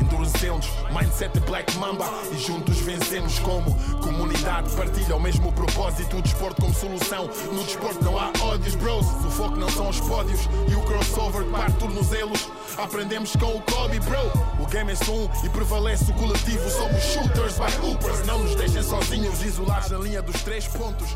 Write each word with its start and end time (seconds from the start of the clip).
endurecemos, 0.00 0.68
mindset 0.90 1.38
Black 1.40 1.76
Mamba 1.78 2.06
e 2.32 2.38
juntos 2.38 2.78
vencemos 2.80 3.38
como 3.40 3.74
comunidade. 4.02 4.70
Partilha 4.70 5.16
o 5.16 5.20
mesmo 5.20 5.52
propósito, 5.52 6.16
o 6.16 6.22
desporto 6.22 6.62
como 6.62 6.74
solução. 6.74 7.28
No 7.52 7.62
desporto 7.64 8.04
não 8.04 8.18
há 8.18 8.32
ódios, 8.42 8.74
bros. 8.76 9.06
O 9.06 9.30
foco 9.30 9.56
não 9.56 9.68
são 9.68 9.88
os 9.88 10.00
pódios 10.00 10.40
e 10.68 10.74
o 10.74 10.80
crossover 10.82 11.44
que 11.44 11.50
parte 11.50 11.76
tornozelos. 11.78 12.48
Aprendemos 12.78 13.36
com 13.36 13.56
o 13.56 13.60
Kobe, 13.62 14.00
bro. 14.00 14.62
O 14.62 14.66
game 14.66 14.92
é 14.92 14.94
só 14.94 15.12
um 15.12 15.28
e 15.44 15.48
prevalece 15.48 16.10
o 16.10 16.14
coletivo. 16.14 16.68
Somos 16.70 17.02
shooters 17.02 17.58
by 17.58 17.86
hoopers. 17.86 18.26
Não 18.26 18.38
nos 18.38 18.54
deixem 18.54 18.82
sozinhos, 18.82 19.44
isolados 19.44 19.90
na 19.90 19.98
linha 19.98 20.22
dos 20.22 20.42
três 20.42 20.66
pontos. 20.66 21.14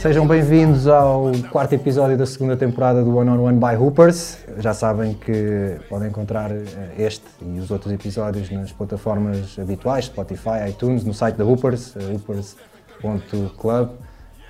Sejam 0.00 0.26
bem-vindos 0.26 0.86
ao 0.86 1.32
quarto 1.50 1.74
episódio 1.74 2.16
da 2.16 2.24
segunda 2.24 2.56
temporada 2.56 3.02
do 3.02 3.16
One 3.16 3.30
on 3.30 3.42
One 3.42 3.58
by 3.58 3.76
Hoopers. 3.76 4.38
Já 4.58 4.72
sabem 4.72 5.14
que 5.14 5.78
podem 5.88 6.08
encontrar 6.08 6.50
eh, 6.50 6.66
este 6.98 7.24
e 7.40 7.58
os 7.58 7.70
outros 7.70 7.92
episódios 7.92 8.21
nas 8.50 8.72
plataformas 8.72 9.58
habituais, 9.58 10.04
Spotify, 10.04 10.68
iTunes, 10.68 11.04
no 11.04 11.14
site 11.14 11.36
da 11.36 11.44
Hoopers, 11.44 11.96
eh, 11.96 12.12
hoopers.club. 12.12 13.90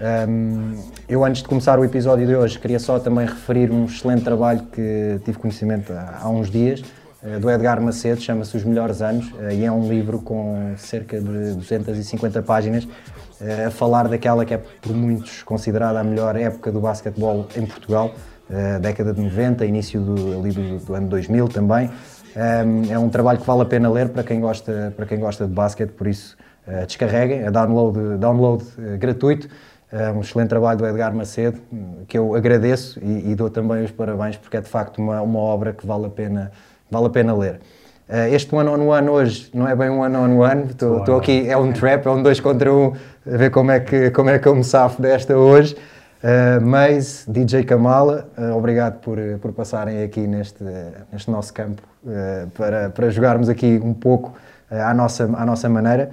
Um, 0.02 0.82
eu, 1.08 1.24
antes 1.24 1.42
de 1.42 1.48
começar 1.48 1.78
o 1.78 1.84
episódio 1.84 2.26
de 2.26 2.34
hoje, 2.34 2.58
queria 2.58 2.80
só 2.80 2.98
também 2.98 3.24
referir 3.24 3.70
um 3.70 3.84
excelente 3.84 4.24
trabalho 4.24 4.62
que 4.72 5.20
tive 5.24 5.38
conhecimento 5.38 5.92
há, 5.92 6.22
há 6.22 6.28
uns 6.28 6.50
dias, 6.50 6.82
uh, 7.22 7.38
do 7.38 7.48
Edgar 7.48 7.80
Macedo, 7.80 8.20
chama-se 8.20 8.56
Os 8.56 8.64
Melhores 8.64 9.00
Anos, 9.00 9.30
uh, 9.32 9.52
e 9.52 9.64
é 9.64 9.70
um 9.70 9.88
livro 9.88 10.20
com 10.20 10.74
cerca 10.76 11.20
de 11.20 11.54
250 11.54 12.42
páginas, 12.42 12.88
a 13.66 13.70
falar 13.72 14.06
daquela 14.06 14.44
que 14.44 14.54
é 14.54 14.58
por 14.80 14.92
muitos 14.92 15.42
considerada 15.42 15.98
a 15.98 16.04
melhor 16.04 16.36
época 16.36 16.70
do 16.70 16.80
basquetebol 16.80 17.48
em 17.56 17.66
Portugal, 17.66 18.14
década 18.80 19.12
de 19.12 19.20
90, 19.20 19.66
início 19.66 20.00
do, 20.00 20.38
ali 20.38 20.52
do, 20.52 20.78
do 20.78 20.94
ano 20.94 21.08
2000 21.08 21.48
também. 21.48 21.90
Um, 22.34 22.92
é 22.92 22.98
um 22.98 23.08
trabalho 23.08 23.38
que 23.38 23.46
vale 23.46 23.62
a 23.62 23.66
pena 23.66 23.90
ler 23.90 24.08
para 24.08 24.22
quem 24.22 24.40
gosta, 24.40 24.92
para 24.96 25.06
quem 25.06 25.18
gosta 25.18 25.46
de 25.46 25.52
basquete, 25.52 25.90
por 25.90 26.06
isso 26.06 26.36
descarreguem, 26.86 27.40
é 27.40 27.50
download, 27.50 28.18
download 28.18 28.64
gratuito. 28.98 29.48
É 29.90 30.10
um 30.10 30.20
excelente 30.20 30.48
trabalho 30.48 30.78
do 30.78 30.86
Edgar 30.86 31.14
Macedo, 31.14 31.58
que 32.08 32.16
eu 32.16 32.34
agradeço 32.34 32.98
e, 33.02 33.32
e 33.32 33.34
dou 33.34 33.50
também 33.50 33.84
os 33.84 33.90
parabéns, 33.90 34.38
porque 34.38 34.56
é 34.56 34.60
de 34.62 34.68
facto 34.68 34.96
uma, 34.96 35.20
uma 35.20 35.38
obra 35.38 35.74
que 35.74 35.86
vale 35.86 36.06
a 36.06 36.08
pena, 36.08 36.50
vale 36.90 37.06
a 37.06 37.10
pena 37.10 37.36
ler. 37.36 37.60
Uh, 38.08 38.34
este 38.34 38.54
one 38.54 38.70
on 38.70 38.88
one 38.88 39.08
hoje 39.10 39.50
não 39.52 39.68
é 39.68 39.76
bem 39.76 39.90
um 39.90 40.00
one 40.00 40.16
on 40.16 40.38
one, 40.38 40.64
estou 40.70 41.16
aqui, 41.18 41.46
é 41.46 41.56
um 41.58 41.72
trap, 41.72 42.06
é 42.06 42.10
um 42.10 42.22
dois 42.22 42.40
contra 42.40 42.72
um, 42.72 42.94
a 43.26 43.36
ver 43.36 43.50
como 43.50 43.70
é 43.70 43.80
que, 43.80 44.10
como 44.12 44.30
é 44.30 44.38
que 44.38 44.48
eu 44.48 44.54
me 44.54 44.64
safo 44.64 45.02
desta 45.02 45.36
hoje. 45.36 45.76
Uh, 46.22 46.64
mas 46.64 47.26
DJ 47.28 47.64
Kamala, 47.64 48.28
uh, 48.38 48.56
obrigado 48.56 49.00
por, 49.00 49.18
por 49.40 49.52
passarem 49.52 50.04
aqui 50.04 50.20
neste, 50.20 50.62
neste 51.12 51.28
nosso 51.28 51.52
campo 51.52 51.82
uh, 52.04 52.48
para, 52.50 52.90
para 52.90 53.10
jogarmos 53.10 53.48
aqui 53.48 53.80
um 53.82 53.92
pouco 53.92 54.32
à, 54.70 54.94
nossa, 54.94 55.24
à 55.24 55.44
nossa 55.44 55.68
maneira. 55.68 56.10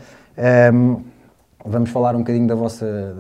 Um, 0.74 1.04
vamos 1.64 1.92
falar 1.92 2.16
um 2.16 2.20
bocadinho 2.20 2.48
da 2.48 2.56
vossa 2.56 3.16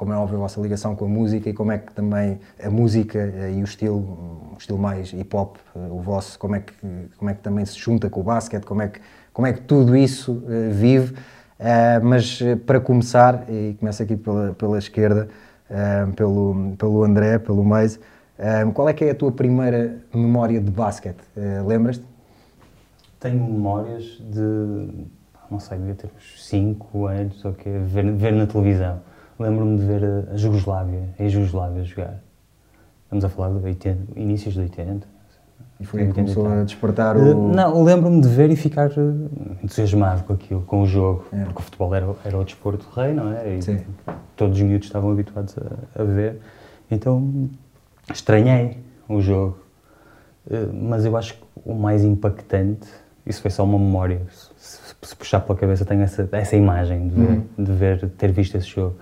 como 0.00 0.14
é 0.14 0.16
óbvio, 0.16 0.38
a 0.38 0.40
vossa 0.40 0.58
ligação 0.58 0.96
com 0.96 1.04
a 1.04 1.08
música 1.08 1.50
e 1.50 1.52
como 1.52 1.72
é 1.72 1.76
que 1.76 1.92
também 1.92 2.40
a 2.58 2.70
música 2.70 3.18
eh, 3.18 3.52
e 3.58 3.60
o 3.60 3.64
estilo, 3.64 3.98
o 3.98 4.56
estilo 4.58 4.78
mais 4.78 5.12
hip 5.12 5.36
hop, 5.36 5.56
eh, 5.76 5.78
o 5.90 6.00
vosso, 6.00 6.38
como 6.38 6.56
é 6.56 6.60
que, 6.60 6.72
como 7.18 7.30
é 7.30 7.34
que 7.34 7.40
também 7.40 7.66
se 7.66 7.78
junta 7.78 8.08
com 8.08 8.20
o 8.20 8.22
basquete, 8.22 8.64
como 8.64 8.80
é 8.80 8.88
que, 8.88 8.98
como 9.30 9.46
é 9.46 9.52
que 9.52 9.60
tudo 9.60 9.94
isso 9.94 10.42
vive. 10.70 11.14
Mas 12.02 12.40
para 12.64 12.80
começar, 12.80 13.44
e 13.46 13.76
começo 13.78 14.02
aqui 14.02 14.16
pela, 14.16 14.54
pela 14.54 14.78
esquerda, 14.78 15.28
uh, 15.70 16.12
pelo, 16.12 16.74
pelo 16.76 17.04
André, 17.04 17.38
pelo 17.38 17.64
Meise, 17.64 17.98
qual 18.72 18.88
é 18.88 18.94
que 18.94 19.04
é 19.04 19.10
a 19.10 19.14
tua 19.14 19.30
primeira 19.30 19.98
memória 20.14 20.58
de 20.58 20.70
basquete? 20.70 21.20
Lembras-te? 21.66 22.02
Tenho 23.18 23.44
memórias 23.44 24.02
de, 24.18 25.06
não 25.50 25.60
sei, 25.60 25.76
devia 25.76 25.94
ter 25.94 26.10
uns 26.16 26.42
5 26.48 27.06
anos, 27.06 27.44
ou 27.44 27.50
okay, 27.50 27.78
ver, 27.80 28.10
ver 28.12 28.32
na 28.32 28.46
televisão 28.46 29.00
Lembro-me 29.40 29.78
de 29.78 29.86
ver 29.86 30.04
a, 30.30 30.36
Jugoslávia, 30.36 31.08
a 31.18 31.26
Jugoslávia 31.26 31.82
jogar. 31.82 32.22
Estamos 33.04 33.24
a 33.24 33.28
falar 33.30 33.58
de 33.58 33.64
80, 33.64 34.20
inícios 34.20 34.52
de 34.52 34.60
80. 34.60 35.08
E 35.78 35.84
foi 35.84 36.02
aí 36.02 36.08
que 36.08 36.14
começou 36.14 36.46
a 36.46 36.62
despertar 36.62 37.16
o... 37.16 37.20
Uh, 37.20 37.54
não, 37.54 37.82
lembro-me 37.82 38.20
de 38.20 38.28
ver 38.28 38.50
e 38.50 38.56
ficar 38.56 38.90
uh, 38.90 39.30
entusiasmado 39.62 40.24
com 40.24 40.34
aquilo, 40.34 40.60
com 40.62 40.82
o 40.82 40.86
jogo. 40.86 41.24
É. 41.32 41.44
Porque 41.44 41.60
o 41.60 41.62
futebol 41.62 41.94
era, 41.94 42.06
era 42.24 42.38
o 42.38 42.44
desporto 42.44 42.86
rei, 42.94 43.14
não 43.14 43.32
é? 43.32 43.56
E 43.56 43.62
Sim. 43.62 43.80
todos 44.36 44.58
os 44.58 44.62
miúdos 44.62 44.86
estavam 44.86 45.10
habituados 45.10 45.56
a, 45.58 46.02
a 46.02 46.04
ver. 46.04 46.38
Então, 46.90 47.48
estranhei 48.12 48.78
o 49.08 49.20
jogo. 49.22 49.58
Uh, 50.46 50.70
mas 50.72 51.06
eu 51.06 51.16
acho 51.16 51.34
que 51.34 51.42
o 51.64 51.74
mais 51.74 52.04
impactante, 52.04 52.86
isso 53.24 53.40
foi 53.40 53.50
só 53.50 53.64
uma 53.64 53.78
memória. 53.78 54.20
Se, 54.56 54.78
se 55.00 55.16
puxar 55.16 55.40
pela 55.40 55.58
cabeça, 55.58 55.84
tenho 55.86 56.02
essa, 56.02 56.28
essa 56.32 56.56
imagem 56.56 57.08
de 57.08 57.14
ver, 57.14 57.30
uhum. 57.30 57.44
de 57.58 57.72
ver, 57.72 58.08
ter 58.10 58.32
visto 58.32 58.54
esse 58.56 58.68
jogo 58.68 58.96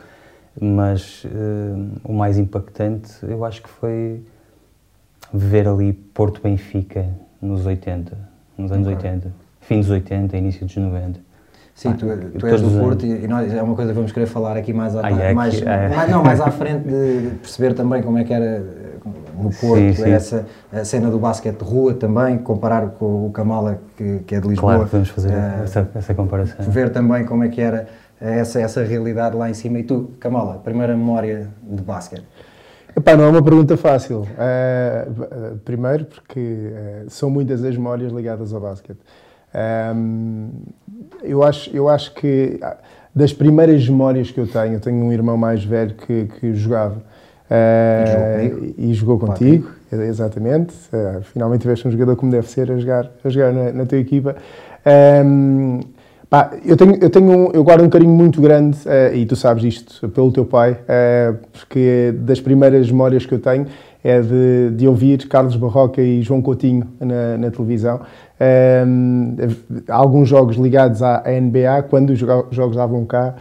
mas 0.61 1.25
uh, 1.25 2.01
o 2.05 2.13
mais 2.13 2.39
impactante 2.39 3.13
eu 3.23 3.45
acho 3.45 3.63
que 3.63 3.69
foi 3.69 4.23
ver 5.33 5.69
ali 5.69 5.93
Porto 5.93 6.41
Benfica 6.43 7.07
nos 7.41 7.67
80, 7.67 8.17
nos 8.57 8.73
anos 8.73 8.87
okay. 8.87 9.11
80, 9.11 9.33
fim 9.61 9.81
dos 9.81 9.91
80, 9.91 10.37
início 10.37 10.67
dos 10.67 10.77
90. 10.77 11.21
Sim, 11.75 11.91
ah, 11.91 11.95
tu, 11.95 12.07
tu 12.39 12.47
és 12.47 12.61
do 12.61 12.71
Porto 12.71 13.07
e, 13.07 13.25
e 13.25 13.29
nós, 13.29 13.53
é 13.53 13.63
uma 13.63 13.77
coisa 13.77 13.93
que 13.93 13.97
vamos 13.97 14.11
querer 14.11 14.27
falar 14.27 14.57
aqui 14.57 14.73
mais, 14.73 14.97
à, 14.97 15.09
é 15.09 15.33
mais, 15.33 15.63
é. 15.63 15.89
mais, 15.89 16.11
não, 16.11 16.25
mais 16.25 16.41
à 16.41 16.51
frente 16.51 16.89
de 16.89 17.37
perceber 17.37 17.73
também 17.73 18.03
como 18.03 18.19
é 18.19 18.25
que 18.25 18.33
era 18.33 18.65
no 19.37 19.51
Porto, 19.51 19.77
sim, 19.77 19.93
sim. 19.93 20.11
essa 20.11 20.47
a 20.73 20.85
cena 20.85 21.09
do 21.09 21.21
basquete 21.21 21.59
de 21.59 21.65
rua 21.65 21.95
também, 21.95 22.37
comparar 22.39 22.89
com 22.91 23.27
o 23.27 23.31
Kamala 23.31 23.81
que, 23.97 24.21
que 24.27 24.35
é 24.35 24.41
de 24.41 24.49
Lisboa. 24.49 24.75
Claro, 24.75 24.89
vamos 24.91 25.09
fazer 25.11 25.29
uh, 25.29 25.63
essa, 25.63 25.89
essa 25.95 26.15
comparação. 26.15 26.57
Ver 26.69 26.91
também 26.91 27.25
como 27.25 27.45
é 27.45 27.49
que 27.49 27.61
era 27.61 27.87
essa, 28.21 28.61
essa 28.61 28.83
realidade 28.83 29.37
lá 29.37 29.49
em 29.49 29.55
cima. 29.55 29.79
E 29.79 29.85
tu, 29.85 30.11
Kamala, 30.19 30.61
primeira 30.65 30.97
memória 30.97 31.49
de 31.63 31.83
basquete? 31.83 32.25
Epá, 32.99 33.17
não 33.17 33.27
é 33.27 33.29
uma 33.29 33.43
pergunta 33.43 33.77
fácil. 33.77 34.23
Uh, 34.23 35.57
primeiro, 35.65 36.05
porque 36.05 36.41
uh, 36.41 37.09
são 37.09 37.31
muitas 37.31 37.63
as 37.63 37.77
memórias 37.77 38.11
ligadas 38.11 38.53
ao 38.53 38.61
basquete. 38.61 38.99
Um, 39.95 40.51
eu, 41.23 41.45
acho, 41.45 41.71
eu 41.75 41.89
acho 41.89 42.13
que 42.15 42.59
das 43.15 43.33
primeiras 43.33 43.89
memórias 43.89 44.33
que 44.33 44.41
eu 44.41 44.49
tenho, 44.49 44.75
eu 44.75 44.81
tenho 44.81 44.97
um 44.97 45.13
irmão 45.13 45.37
mais 45.37 45.63
velho 45.63 45.95
que, 45.95 46.27
que 46.41 46.53
jogava. 46.55 47.01
E 48.77 48.93
jogou 48.95 49.17
contigo, 49.17 49.71
exatamente. 49.93 50.75
finalmente 51.33 51.61
tiveste 51.61 51.87
um 51.87 51.91
jogador 51.93 52.17
como 52.17 52.33
deve 52.33 52.49
ser 52.49 52.71
a 52.73 52.77
jogar, 52.77 53.09
a 53.25 53.29
jogar 53.29 53.53
na, 53.53 53.73
na 53.73 53.87
tua 53.87 53.99
equipa. 53.99 54.35
Um, 55.25 55.81
Pá, 56.31 56.51
eu, 56.63 56.77
tenho, 56.77 56.99
eu, 57.01 57.09
tenho 57.09 57.31
um, 57.31 57.51
eu 57.53 57.65
guardo 57.65 57.83
um 57.83 57.89
carinho 57.89 58.13
muito 58.13 58.41
grande, 58.41 58.77
uh, 58.87 59.15
e 59.15 59.25
tu 59.25 59.35
sabes 59.35 59.65
isto, 59.65 60.09
pelo 60.11 60.31
teu 60.31 60.45
pai, 60.45 60.73
uh, 60.73 61.39
porque 61.51 62.15
das 62.19 62.39
primeiras 62.39 62.91
memórias 62.91 63.25
que 63.25 63.33
eu 63.33 63.39
tenho 63.39 63.67
é 64.05 64.21
de, 64.21 64.71
de 64.77 64.87
ouvir 64.87 65.27
Carlos 65.27 65.57
Barroca 65.57 66.03
e 66.03 66.21
João 66.23 66.43
Coutinho 66.43 66.87
na, 67.01 67.39
na 67.39 67.51
televisão. 67.51 68.01
Um, 68.87 69.35
eh, 69.39 69.49
alguns 69.89 70.29
jogos 70.29 70.57
ligados 70.57 71.03
à 71.03 71.25
NBA, 71.27 71.83
quando 71.91 72.11
os 72.11 72.19
jogos 72.19 72.77
davam 72.77 73.05
cá, 73.05 73.35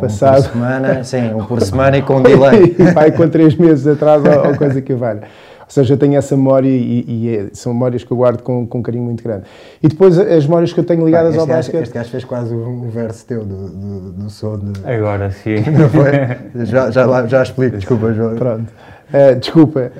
passado... 0.00 0.38
Um 0.38 0.42
por 0.42 0.52
semana, 0.52 1.04
sim, 1.04 1.34
um 1.34 1.44
por 1.44 1.60
semana 1.62 1.98
e 1.98 2.02
com 2.02 2.22
delay. 2.22 2.74
e 2.78 2.84
vai 2.92 3.10
com 3.12 3.28
três 3.28 3.54
meses 3.54 3.86
atrás 3.86 4.22
ou, 4.24 4.48
ou 4.48 4.56
coisa 4.56 4.80
que 4.80 4.94
valha. 4.94 5.24
Ou 5.72 5.74
seja, 5.74 5.94
eu 5.94 5.98
tenho 5.98 6.16
essa 6.16 6.36
memória 6.36 6.68
e, 6.68 7.02
e 7.08 7.34
é, 7.34 7.46
são 7.54 7.72
memórias 7.72 8.04
que 8.04 8.10
eu 8.10 8.16
guardo 8.18 8.42
com, 8.42 8.66
com 8.66 8.80
um 8.80 8.82
carinho 8.82 9.04
muito 9.04 9.24
grande. 9.24 9.44
E 9.82 9.88
depois 9.88 10.18
as 10.18 10.44
memórias 10.44 10.70
que 10.70 10.78
eu 10.78 10.84
tenho 10.84 11.02
ligadas 11.02 11.38
ao 11.38 11.46
basquete. 11.46 11.84
Este 11.84 11.94
gajo 11.94 12.10
fez 12.10 12.24
quase 12.24 12.54
um 12.54 12.90
verso 12.90 13.24
teu 13.24 13.42
do, 13.42 13.70
do, 13.70 14.12
do 14.12 14.28
som. 14.28 14.58
De... 14.58 14.86
Agora 14.86 15.30
sim. 15.30 15.56
Não 15.72 15.88
foi? 15.88 16.12
já, 16.66 16.90
já, 16.90 17.26
já 17.26 17.42
explico, 17.42 17.78
desculpa, 17.78 18.12
João. 18.12 18.36
Pronto. 18.36 18.70
Uh, 19.12 19.38
desculpa. 19.38 19.92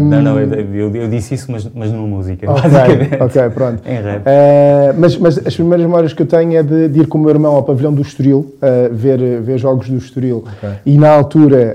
Um... 0.00 0.04
Não, 0.08 0.22
não, 0.22 0.40
eu, 0.40 0.94
eu, 0.94 1.08
disse 1.08 1.34
isso, 1.34 1.50
mas, 1.50 1.68
mas 1.74 1.90
numa 1.90 2.06
música, 2.06 2.50
okay, 2.50 2.70
basicamente. 2.70 3.22
Ok, 3.22 3.50
pronto. 3.50 3.82
em 3.84 4.00
rap. 4.00 4.20
Uh, 4.20 4.94
mas, 4.98 5.16
mas 5.16 5.38
as 5.46 5.54
primeiras 5.54 5.84
memórias 5.84 6.12
que 6.12 6.22
eu 6.22 6.26
tenho 6.26 6.56
é 6.56 6.62
de, 6.62 6.88
de 6.88 7.00
ir 7.00 7.06
com 7.06 7.18
o 7.18 7.20
meu 7.20 7.30
irmão 7.30 7.56
ao 7.56 7.62
pavilhão 7.62 7.92
do 7.92 8.02
Estoril, 8.02 8.38
uh, 8.38 8.92
ver, 8.92 9.40
ver 9.40 9.58
jogos 9.58 9.88
do 9.88 9.96
Estoril. 9.96 10.44
Okay. 10.58 10.70
E 10.86 10.96
na 10.96 11.10
altura, 11.10 11.74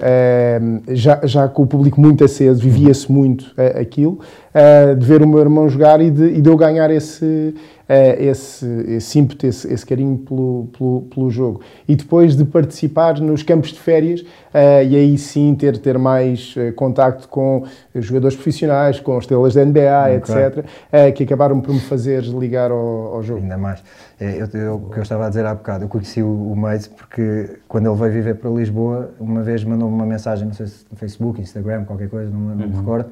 já, 0.90 1.20
já 1.24 1.48
com 1.48 1.64
o 1.64 1.68
público 1.68 2.00
muito 2.00 2.24
aceso, 2.24 2.62
vivia-se 2.62 3.12
muito 3.12 3.54
aquilo. 3.80 4.20
uh, 4.56 4.96
de 4.96 5.06
ver 5.06 5.22
o 5.22 5.28
meu 5.28 5.40
irmão 5.40 5.68
jogar 5.68 6.02
e 6.02 6.10
de, 6.10 6.26
e 6.26 6.42
de 6.42 6.50
eu 6.50 6.56
ganhar 6.56 6.90
esse, 6.90 7.54
esse, 7.88 8.66
esse 8.88 9.20
ímpeto, 9.20 9.46
esse, 9.46 9.72
esse 9.72 9.86
carinho 9.86 10.18
pelo, 10.18 10.70
pelo, 10.78 11.02
pelo, 11.04 11.30
jogo. 11.30 11.62
E 11.88 11.96
depois 11.96 12.36
de 12.36 12.44
participar 12.46 13.20
nos 13.20 13.44
campos 13.44 13.72
de 13.72 13.80
férias 13.80 14.22
uh, 14.22 14.84
e 14.88 14.96
aí 14.96 15.18
sim 15.18 15.54
ter, 15.56 15.78
ter 15.78 15.98
mais 15.98 16.56
contacto 16.76 17.28
com 17.28 17.64
jogadores 17.94 18.36
profissionais, 18.36 19.00
com 19.00 19.18
estrelas 19.20 19.54
da 19.54 19.64
NBA, 19.64 20.18
okay. 20.18 20.36
etc., 20.36 21.16
que 21.16 21.24
acabaram 21.24 21.62
por 21.62 21.74
me 21.74 21.80
fazer 21.80 22.24
ligar 22.24 22.72
ao, 22.72 23.16
ao 23.16 23.24
jogo. 23.24 23.42
Ainda 23.42 23.58
mais. 23.58 23.84
É, 24.20 24.42
eu, 24.42 24.60
eu, 24.60 24.76
o 24.76 24.90
que 24.90 24.98
eu 24.98 25.04
estava 25.04 25.26
a 25.26 25.30
dizer 25.30 25.46
há 25.46 25.54
bocado, 25.54 25.84
eu 25.84 25.90
conheci 25.90 26.22
o, 26.22 26.52
o 26.52 26.56
Mace 26.56 26.90
porque 26.90 27.58
quando 27.68 27.90
ele 27.90 28.00
veio 28.00 28.12
viver 28.14 28.36
para 28.36 28.50
Lisboa, 28.50 29.12
uma 29.20 29.44
vez 29.44 29.64
mandou-me 29.64 29.94
uma 29.94 30.06
mensagem, 30.06 30.48
não 30.48 30.54
sei 30.54 30.68
se 30.68 30.86
no 30.90 30.98
Facebook, 30.98 31.42
Instagram, 31.42 31.84
qualquer 31.84 32.10
coisa, 32.10 32.32
não, 32.32 32.40
não 32.40 32.52
uhum. 32.52 32.70
me 32.70 32.78
recordo, 32.78 33.10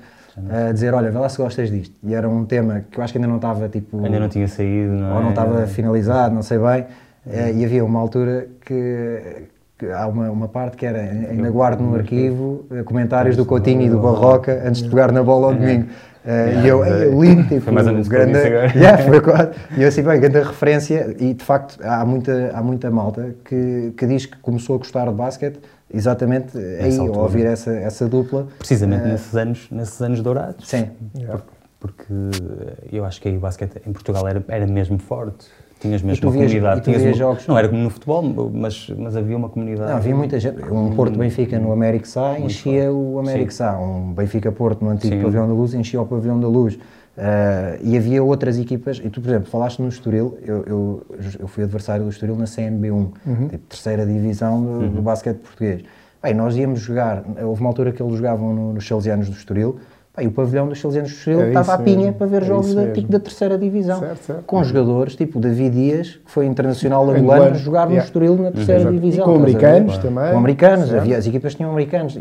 a 0.50 0.72
dizer, 0.72 0.94
olha, 0.94 1.12
vê 1.12 1.18
lá 1.18 1.30
se 1.30 1.38
gostas 1.38 1.70
disto. 1.70 1.96
E 2.04 2.14
era 2.14 2.28
um 2.28 2.46
tema 2.46 2.84
que 2.90 2.98
eu 2.98 3.04
acho 3.04 3.14
que 3.14 3.18
ainda 3.18 3.28
não 3.28 3.36
estava, 3.36 3.70
tipo... 3.70 4.04
Ainda 4.04 4.20
não 4.20 4.30
tinha 4.30 4.48
saído, 4.48 4.94
não 4.94 5.12
é? 5.12 5.14
Ou 5.14 5.22
não 5.22 5.30
estava 5.30 5.68
finalizado, 5.68 6.34
não 6.34 6.42
sei 6.42 6.58
bem. 6.58 6.86
Uhum. 7.26 7.60
E 7.60 7.66
havia 7.66 7.86
uma 7.86 8.00
altura 8.00 8.48
que, 8.66 9.48
que 9.78 9.92
há 9.92 10.08
uma, 10.08 10.30
uma, 10.30 10.48
parte 10.48 10.76
que 10.76 10.86
era, 10.86 11.00
ainda 11.00 11.50
guardo 11.50 11.82
no 11.82 11.96
arquivo, 11.96 12.66
comentários 12.86 13.38
do 13.38 13.46
Coutinho 13.46 13.82
e 13.84 13.90
do 13.90 14.00
Barroca 14.00 14.64
antes 14.66 14.82
de 14.82 14.90
pegar 14.90 15.12
na 15.12 15.24
bola 15.24 15.48
ao 15.48 15.54
domingo. 15.54 15.88
Uh, 16.26 16.64
e 16.64 16.68
eu, 16.70 16.86
eu 16.86 17.22
lindo, 17.22 17.44
tipo, 17.44 17.62
foi 17.62 17.74
mais 17.74 17.86
ou 17.86 17.92
menos 17.92 18.08
grande. 18.08 18.38
Yeah, 18.38 18.98
foi 19.04 19.20
quase. 19.22 19.52
E 19.78 19.82
eu 19.82 19.90
assim, 19.90 20.02
bem, 20.02 20.20
grande 20.22 20.40
referência, 20.40 21.16
e 21.20 21.34
de 21.34 21.44
facto 21.44 21.78
há 21.84 22.06
muita, 22.06 22.52
há 22.54 22.64
muita 22.64 22.90
malta 22.90 23.36
que, 23.44 23.94
que 23.98 24.06
diz 24.08 24.26
que 24.26 24.38
começou 24.38 24.76
a 24.76 24.80
gostar 24.80 25.06
de 25.06 25.14
basquete 25.14 25.60
exatamente 25.94 26.58
aí, 26.58 26.98
ao 26.98 27.08
ouvir 27.20 27.46
essa, 27.46 27.72
essa 27.72 28.08
dupla. 28.08 28.48
Precisamente 28.58 29.04
uh, 29.04 29.08
nesses, 29.08 29.36
anos, 29.36 29.68
nesses 29.72 30.02
anos 30.02 30.22
dourados. 30.22 30.68
Sim. 30.68 30.90
Yeah. 31.16 31.42
Porque, 31.80 32.06
porque 32.08 32.96
eu 32.96 33.06
acho 33.06 33.22
que 33.22 33.30
aí 33.30 33.38
o 33.38 33.40
basquete 33.40 33.82
em 33.86 33.92
Portugal 33.92 34.28
era, 34.28 34.44
era 34.48 34.68
mesmo 34.68 34.98
forte 34.98 35.48
tinhas 35.84 36.02
mesmo 36.02 36.30
uma 36.30 36.34
comunidade. 36.34 36.82
Tinhas 36.82 37.02
uma, 37.04 37.14
jogos. 37.14 37.46
Não 37.46 37.58
era 37.58 37.68
como 37.68 37.84
no 37.84 37.90
futebol, 37.90 38.50
mas, 38.54 38.90
mas 38.98 39.18
havia 39.18 39.36
uma 39.36 39.50
comunidade. 39.50 39.90
Não, 39.90 39.98
havia 39.98 40.16
muita 40.16 40.40
gente. 40.40 40.64
Um 40.72 40.96
Porto 40.96 41.18
Benfica 41.18 41.60
no 41.60 41.74
América 41.74 42.06
Sá 42.06 42.40
enchia 42.40 42.92
o 42.92 43.20
América 43.20 43.52
Sá. 43.52 43.78
Um 43.78 44.14
Benfica 44.14 44.52
Porto 44.52 44.84
no 44.84 44.92
antigo 44.92 45.14
Sim. 45.14 45.22
Pavilhão 45.22 45.48
da 45.48 45.54
Luz 45.54 45.74
enchia 45.74 46.02
o 46.02 46.06
Pavilhão 46.06 46.40
da 46.40 46.48
Luz. 46.48 46.80
Uh, 47.16 47.78
e 47.84 47.96
havia 47.96 48.24
outras 48.24 48.58
equipas, 48.58 49.00
e 49.04 49.08
tu, 49.08 49.22
por 49.22 49.30
exemplo, 49.30 49.48
falaste 49.48 49.80
no 49.80 49.88
Estoril, 49.88 50.38
eu, 50.42 50.64
eu, 50.64 51.06
eu 51.40 51.48
fui 51.48 51.64
adversário 51.64 52.06
do 52.06 52.10
Estoril 52.10 52.36
na 52.36 52.46
CNB1, 52.46 52.92
uhum. 52.92 53.48
tipo, 53.50 53.68
terceira 53.68 54.04
divisão 54.04 54.64
do, 54.64 54.70
uhum. 54.70 54.90
do 54.90 55.02
basquete 55.02 55.38
português. 55.38 55.84
Bem, 56.24 56.34
nós 56.34 56.56
íamos 56.56 56.80
jogar, 56.80 57.24
houve 57.44 57.62
uma 57.62 57.70
altura 57.70 57.92
que 57.92 58.02
eles 58.02 58.16
jogavam 58.16 58.54
no, 58.54 58.74
nos 58.74 58.84
Chalesianos 58.84 59.30
do 59.30 59.36
Estoril, 59.36 59.78
e 60.22 60.28
o 60.28 60.32
pavilhão 60.32 60.68
dos 60.68 60.80
Salesianos 60.80 61.12
do 61.12 61.18
Estoril 61.18 61.48
estava 61.48 61.74
à 61.74 61.78
pinha 61.80 62.14
para 62.14 62.28
ver 62.28 62.44
jogos 62.44 62.76
da, 62.76 62.92
tipo, 62.92 63.12
da 63.12 63.20
terceira 63.20 63.58
divisão. 63.58 64.00
Certo, 64.00 64.24
certo. 64.24 64.44
Com 64.44 64.64
jogadores 64.64 65.16
tipo 65.16 65.40
David 65.40 65.72
Dias, 65.76 66.20
que 66.24 66.30
foi 66.30 66.46
internacional 66.46 67.10
angolano, 67.10 67.56
jogar 67.56 67.90
no 67.90 67.98
Estoril 67.98 68.36
na 68.36 68.52
terceira 68.52 68.86
uhum. 68.86 68.92
divisão. 68.92 69.24
E 69.24 69.26
com 69.26 69.36
americanos 69.36 69.98
também. 69.98 70.32
Com 70.32 70.38
americanos, 70.38 70.94
havia, 70.94 71.18
as 71.18 71.26
equipas 71.26 71.56
tinham 71.56 71.72
americanos. 71.72 72.16
E, 72.16 72.20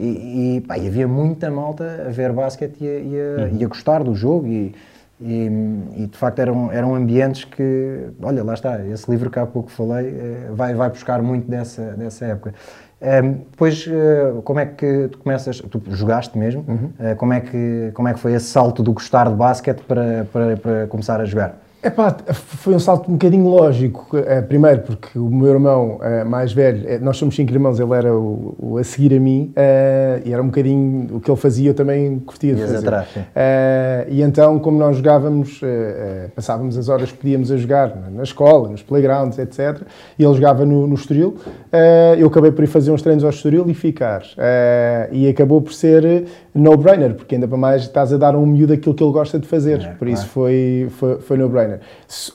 e, 0.57 0.65
pá, 0.67 0.79
e 0.79 0.89
havia 0.89 1.07
muita 1.07 1.51
malta 1.51 2.07
a 2.07 2.11
ver 2.11 2.33
basquete 2.33 2.79
e 2.81 2.87
a, 2.87 2.91
e 2.91 3.21
a, 3.21 3.43
uhum. 3.43 3.57
e 3.59 3.65
a 3.65 3.69
gostar 3.69 4.03
do 4.03 4.15
jogo. 4.15 4.47
E, 4.47 4.75
e, 5.21 5.51
e, 5.99 6.07
de 6.07 6.17
facto 6.17 6.39
eram, 6.41 6.73
eram 6.73 6.95
ambientes 6.95 7.45
que, 7.45 8.09
olha, 8.21 8.43
lá 8.43 8.55
está, 8.55 8.85
esse 8.85 9.09
livro 9.09 9.31
que 9.31 9.39
há 9.39 9.47
pouco 9.47 9.71
falei 9.71 10.09
eh, 10.09 10.51
vai, 10.51 10.75
vai 10.75 10.91
buscar 10.91 11.23
muito 11.23 11.49
dessa, 11.49 11.93
dessa 11.93 12.25
época. 12.25 12.55
Um, 13.03 13.33
depois, 13.51 13.85
uh, 13.89 14.43
como 14.43 14.61
é 14.61 14.67
que 14.67 15.09
tu 15.09 15.19
começas, 15.19 15.61
tu 15.61 15.83
jogaste 15.91 16.39
mesmo, 16.39 16.65
uhum. 16.69 16.93
uh, 17.01 17.17
como, 17.17 17.33
é 17.33 17.41
que, 17.41 17.91
como 17.95 18.07
é 18.07 18.15
que 18.15 18.21
foi 18.21 18.33
esse 18.33 18.47
salto 18.47 18.81
do 18.81 18.93
gostar 18.93 19.29
de 19.29 19.35
basquete 19.35 19.81
para, 19.81 20.25
para, 20.33 20.57
para 20.57 20.87
começar 20.87 21.21
a 21.21 21.25
jogar? 21.25 21.62
Epá, 21.85 22.17
foi 22.33 22.77
um 22.77 22.79
salto 22.79 23.11
um 23.11 23.15
bocadinho 23.15 23.49
lógico. 23.49 24.17
Eh, 24.17 24.41
primeiro, 24.41 24.83
porque 24.83 25.19
o 25.19 25.29
meu 25.29 25.49
irmão 25.49 25.99
eh, 26.01 26.23
mais 26.23 26.53
velho, 26.53 26.89
eh, 26.89 26.99
nós 27.01 27.17
somos 27.17 27.35
cinco 27.35 27.51
irmãos, 27.51 27.81
ele 27.81 27.93
era 27.93 28.15
o, 28.15 28.55
o 28.57 28.79
a 28.79 28.85
seguir 28.85 29.17
a 29.17 29.19
mim, 29.19 29.53
e 30.25 30.33
era 30.33 30.41
um 30.41 30.47
bocadinho 30.47 31.17
o 31.17 31.21
que 31.21 31.29
ele 31.29 31.37
fazia, 31.37 31.71
eu 31.71 31.75
também 31.75 32.21
curtia 32.21 32.55
de 32.55 32.61
fazer. 32.61 32.77
Atrás, 32.79 33.09
e 34.09 34.23
então, 34.23 34.61
como 34.61 34.79
nós 34.79 34.97
jogávamos, 34.97 35.61
passávamos 36.35 36.79
as 36.79 36.89
horas 36.89 37.11
que 37.11 37.19
podíamos 37.19 37.51
a 37.51 37.57
jogar 37.57 37.97
na 38.11 38.23
escola, 38.23 38.69
nos 38.69 38.83
playgrounds, 38.83 39.39
etc. 39.39 39.83
E 40.19 40.25
ele 40.25 40.35
jogava 40.35 40.65
no, 40.65 40.87
no 40.87 40.95
Estoril. 40.95 41.37
eu 42.19 42.29
acabei 42.29 42.53
por 42.53 42.63
ir 42.63 42.69
fazer 42.69 42.93
uns 42.93 43.03
treinos 43.03 43.25
ao 43.25 43.31
Estoril 43.31 43.69
e 43.69 43.75
ficar. 43.75 44.23
e 45.11 45.29
acabou 45.29 45.61
por 45.61 45.73
ser 45.73 46.27
no-brainer, 46.55 47.15
porque 47.15 47.35
ainda 47.35 47.49
para 47.49 47.57
mais 47.57 47.83
estás 47.83 48.13
a 48.13 48.17
dar 48.17 48.35
a 48.35 48.39
um 48.39 48.47
miúdo 48.47 48.73
aquilo 48.73 48.95
que 48.95 49.03
ele 49.03 49.13
gosta 49.13 49.39
de 49.39 49.47
fazer. 49.47 49.81
É, 49.81 49.89
por 49.95 50.09
isso 50.09 50.27
foi, 50.27 50.89
foi, 50.91 51.19
foi 51.21 51.37
no-brainer. 51.37 51.72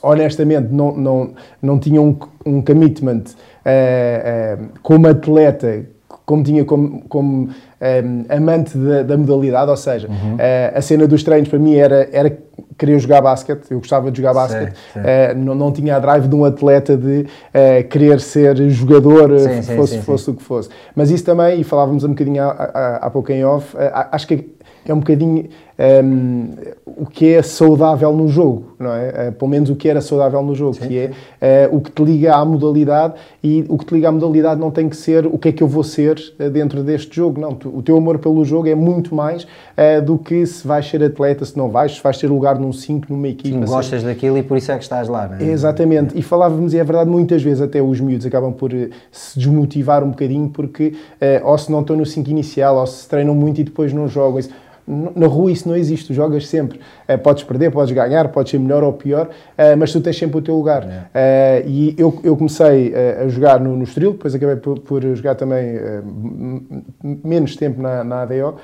Honestamente, 0.02 0.68
não, 0.72 0.96
não, 0.96 1.34
não 1.60 1.78
tinha 1.78 2.00
um, 2.00 2.16
um 2.44 2.62
commitment 2.62 3.24
uh, 3.64 4.62
uh, 4.62 4.68
como 4.82 5.06
atleta, 5.08 5.84
como 6.24 6.42
tinha 6.42 6.64
como, 6.64 7.02
como 7.08 7.48
um, 7.48 8.24
amante 8.28 8.76
da, 8.76 9.02
da, 9.02 9.16
modalidade, 9.16 9.70
ou 9.70 9.76
seja, 9.76 10.08
uhum. 10.08 10.34
uh, 10.34 10.78
a 10.78 10.80
cena 10.82 11.06
dos 11.06 11.22
treinos 11.22 11.48
para 11.48 11.58
mim 11.58 11.74
era, 11.74 12.08
era 12.12 12.36
querer 12.76 12.98
jogar 12.98 13.22
basquete, 13.22 13.70
eu 13.70 13.78
gostava 13.78 14.10
de 14.10 14.18
jogar 14.18 14.34
basquete, 14.34 14.74
não, 15.36 15.54
não 15.54 15.72
tinha 15.72 15.96
a 15.96 15.98
drive 15.98 16.28
de 16.28 16.34
um 16.34 16.44
atleta 16.44 16.96
de 16.96 17.26
querer 17.88 18.20
ser 18.20 18.56
jogador, 18.70 19.36
sim, 19.38 19.62
fosse, 19.62 19.92
sim, 19.94 19.98
sim, 19.98 20.02
fosse 20.02 20.30
o 20.30 20.34
que 20.34 20.42
fosse. 20.42 20.68
Mas 20.94 21.10
isso 21.10 21.24
também, 21.24 21.60
e 21.60 21.64
falávamos 21.64 22.04
um 22.04 22.10
bocadinho 22.10 22.40
há, 22.40 22.50
há, 22.50 22.96
há 23.06 23.10
pouco 23.10 23.32
em 23.32 23.44
off, 23.44 23.76
acho 24.12 24.28
que 24.28 24.48
é 24.86 24.94
um 24.94 25.00
bocadinho 25.00 25.48
um, 25.78 26.50
o 26.84 27.06
que 27.06 27.34
é 27.34 27.42
saudável 27.42 28.12
no 28.12 28.26
jogo, 28.26 28.74
não 28.80 28.92
é? 28.92 29.28
Uh, 29.28 29.32
pelo 29.32 29.48
menos 29.48 29.70
o 29.70 29.76
que 29.76 29.88
era 29.88 30.00
saudável 30.00 30.42
no 30.42 30.52
jogo, 30.52 30.74
sim, 30.74 30.88
que 30.88 30.98
é 31.40 31.68
uh, 31.70 31.76
o 31.76 31.80
que 31.80 31.92
te 31.92 32.02
liga 32.02 32.34
à 32.34 32.44
modalidade 32.44 33.14
e 33.42 33.64
o 33.68 33.78
que 33.78 33.84
te 33.84 33.94
liga 33.94 34.08
à 34.08 34.12
modalidade 34.12 34.60
não 34.60 34.72
tem 34.72 34.88
que 34.88 34.96
ser 34.96 35.24
o 35.26 35.38
que 35.38 35.50
é 35.50 35.52
que 35.52 35.62
eu 35.62 35.68
vou 35.68 35.84
ser 35.84 36.18
uh, 36.40 36.50
dentro 36.50 36.82
deste 36.82 37.14
jogo, 37.14 37.40
não. 37.40 37.54
Tu, 37.54 37.68
o 37.68 37.80
teu 37.80 37.96
amor 37.96 38.18
pelo 38.18 38.44
jogo 38.44 38.68
é 38.68 38.74
muito 38.74 39.14
mais 39.14 39.46
do 40.04 40.18
que 40.18 40.44
se 40.44 40.66
vais 40.66 40.88
ser 40.88 41.02
atleta, 41.04 41.44
se 41.44 41.56
não 41.56 41.68
vais, 41.68 41.94
se 41.94 42.02
vais 42.02 42.18
ter 42.18 42.26
lugar 42.26 42.58
num 42.58 42.72
5, 42.72 43.06
numa 43.10 43.28
equipa. 43.28 43.64
Sim, 43.64 43.72
gostas 43.72 44.02
daquilo 44.02 44.36
e 44.36 44.42
por 44.42 44.56
isso 44.56 44.72
é 44.72 44.76
que 44.76 44.82
estás 44.82 45.08
lá, 45.08 45.28
não 45.28 45.36
é? 45.36 45.44
Exatamente. 45.50 46.16
É. 46.16 46.18
E 46.18 46.22
falávamos, 46.22 46.74
e 46.74 46.78
é 46.78 46.84
verdade, 46.84 47.08
muitas 47.08 47.40
vezes 47.42 47.62
até 47.62 47.80
os 47.80 48.00
miúdos 48.00 48.26
acabam 48.26 48.52
por 48.52 48.72
se 49.12 49.38
desmotivar 49.38 50.02
um 50.02 50.10
bocadinho 50.10 50.48
porque 50.48 50.94
ou 51.44 51.56
se 51.56 51.70
não 51.70 51.82
estão 51.82 51.96
no 51.96 52.04
5 52.04 52.28
inicial, 52.28 52.76
ou 52.76 52.86
se 52.86 53.08
treinam 53.08 53.36
muito 53.36 53.60
e 53.60 53.64
depois 53.64 53.92
não 53.92 54.08
jogam. 54.08 54.40
Isso 54.40 54.50
na 54.88 55.26
rua 55.26 55.52
isso 55.52 55.68
não 55.68 55.76
existe, 55.76 56.06
tu 56.06 56.14
jogas 56.14 56.46
sempre. 56.46 56.80
Uh, 57.08 57.18
podes 57.18 57.44
perder, 57.44 57.70
podes 57.70 57.94
ganhar, 57.94 58.28
podes 58.28 58.50
ser 58.50 58.58
melhor 58.58 58.82
ou 58.82 58.92
pior, 58.94 59.26
uh, 59.26 59.76
mas 59.76 59.92
tu 59.92 60.00
tens 60.00 60.16
sempre 60.16 60.38
o 60.38 60.42
teu 60.42 60.54
lugar. 60.54 60.84
Uh, 60.84 61.68
e 61.68 61.94
eu, 61.98 62.18
eu 62.24 62.36
comecei 62.36 62.94
a 62.94 63.28
jogar 63.28 63.60
no, 63.60 63.76
no 63.76 63.84
Estoril, 63.84 64.12
depois 64.12 64.34
acabei 64.34 64.56
por, 64.56 64.78
por 64.80 65.02
jogar 65.14 65.34
também 65.34 65.78
menos 67.02 67.56
tempo 67.56 67.82
na, 67.82 68.02
na 68.02 68.22
ADO, 68.22 68.56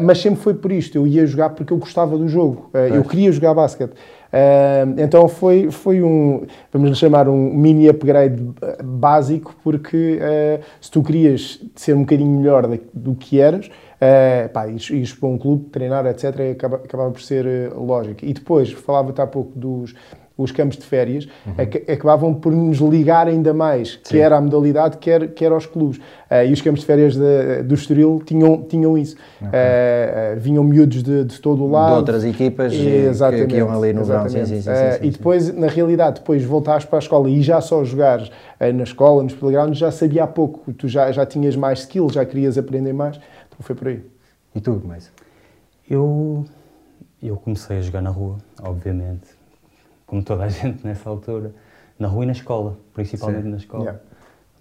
mas 0.00 0.18
sempre 0.18 0.40
foi 0.40 0.54
por 0.54 0.70
isto. 0.70 0.98
Eu 0.98 1.06
ia 1.06 1.26
jogar 1.26 1.50
porque 1.50 1.72
eu 1.72 1.78
gostava 1.78 2.18
do 2.18 2.28
jogo, 2.28 2.70
eu 2.92 3.02
queria 3.04 3.32
jogar 3.32 3.54
basquete. 3.54 3.92
Uh, 4.34 5.00
então 5.00 5.28
foi, 5.28 5.70
foi 5.70 6.02
um, 6.02 6.44
vamos 6.72 6.98
chamar 6.98 7.28
um 7.28 7.54
mini 7.54 7.88
upgrade 7.88 8.42
básico, 8.82 9.54
porque 9.62 10.18
uh, 10.18 10.64
se 10.80 10.90
tu 10.90 11.04
querias 11.04 11.60
ser 11.76 11.94
um 11.94 12.00
bocadinho 12.00 12.40
melhor 12.40 12.66
do 12.92 13.14
que 13.14 13.40
eras, 13.40 13.70
Uh, 13.94 14.52
para 14.52 15.28
um 15.28 15.38
clube, 15.38 15.70
treinar, 15.70 16.04
etc., 16.04 16.52
acaba, 16.52 16.76
acabava 16.76 17.10
por 17.10 17.22
ser 17.22 17.46
uh, 17.46 17.82
lógico. 17.82 18.22
E 18.22 18.34
depois, 18.34 18.70
falava-te 18.70 19.22
há 19.22 19.26
pouco 19.26 19.58
dos 19.58 19.94
os 20.36 20.50
campos 20.50 20.76
de 20.76 20.84
férias, 20.84 21.28
uhum. 21.46 21.54
acabavam 21.92 22.34
por 22.34 22.52
nos 22.52 22.78
ligar 22.78 23.28
ainda 23.28 23.54
mais, 23.54 24.00
Sim. 24.02 24.16
quer 24.16 24.32
à 24.32 24.40
modalidade, 24.40 24.98
quer, 24.98 25.28
quer 25.28 25.52
aos 25.52 25.64
clubes. 25.64 25.98
Uh, 25.98 26.44
e 26.48 26.52
os 26.52 26.60
campos 26.60 26.80
de 26.80 26.86
férias 26.86 27.14
de, 27.14 27.62
do 27.62 27.74
Estoril 27.74 28.20
tinham, 28.26 28.62
tinham 28.62 28.98
isso. 28.98 29.16
Okay. 29.40 29.48
Uh, 29.48 30.40
vinham 30.40 30.64
miúdos 30.64 31.04
de, 31.04 31.24
de 31.24 31.40
todo 31.40 31.62
o 31.62 31.70
lado. 31.70 31.92
De 31.92 31.98
outras 31.98 32.24
equipas 32.24 32.72
que, 32.72 33.46
que, 33.46 33.56
iam 33.56 33.70
ali 33.70 33.92
no 33.92 34.04
verão. 34.04 34.28
Sim, 34.28 34.44
sim, 34.44 34.60
sim, 34.60 34.70
e 35.02 35.10
depois, 35.10 35.54
na 35.54 35.68
realidade, 35.68 36.20
depois 36.20 36.44
voltares 36.44 36.84
para 36.84 36.98
a 36.98 37.00
escola 37.00 37.30
e 37.30 37.40
já 37.40 37.60
só 37.60 37.84
jogares 37.84 38.30
na 38.74 38.82
escola, 38.82 39.22
nos 39.22 39.34
playgrounds, 39.34 39.78
já 39.78 39.92
sabia 39.92 40.24
há 40.24 40.26
pouco. 40.26 40.72
Tu 40.72 40.88
já, 40.88 41.12
já 41.12 41.24
tinhas 41.24 41.54
mais 41.54 41.80
skills, 41.80 42.14
já 42.14 42.24
querias 42.24 42.58
aprender 42.58 42.92
mais. 42.92 43.20
Foi 43.60 43.76
por 43.76 43.88
aí. 43.88 44.02
E 44.54 44.60
tu, 44.60 44.82
mais? 44.84 45.12
Eu, 45.88 46.44
eu 47.22 47.36
comecei 47.36 47.78
a 47.78 47.80
jogar 47.80 48.00
na 48.00 48.10
rua, 48.10 48.38
obviamente, 48.62 49.28
como 50.06 50.22
toda 50.22 50.44
a 50.44 50.48
gente 50.48 50.84
nessa 50.86 51.08
altura, 51.08 51.52
na 51.98 52.08
rua 52.08 52.24
e 52.24 52.26
na 52.26 52.32
escola, 52.32 52.78
principalmente 52.92 53.44
Sim. 53.44 53.50
na 53.50 53.56
escola. 53.56 53.84
Yeah. 53.84 54.00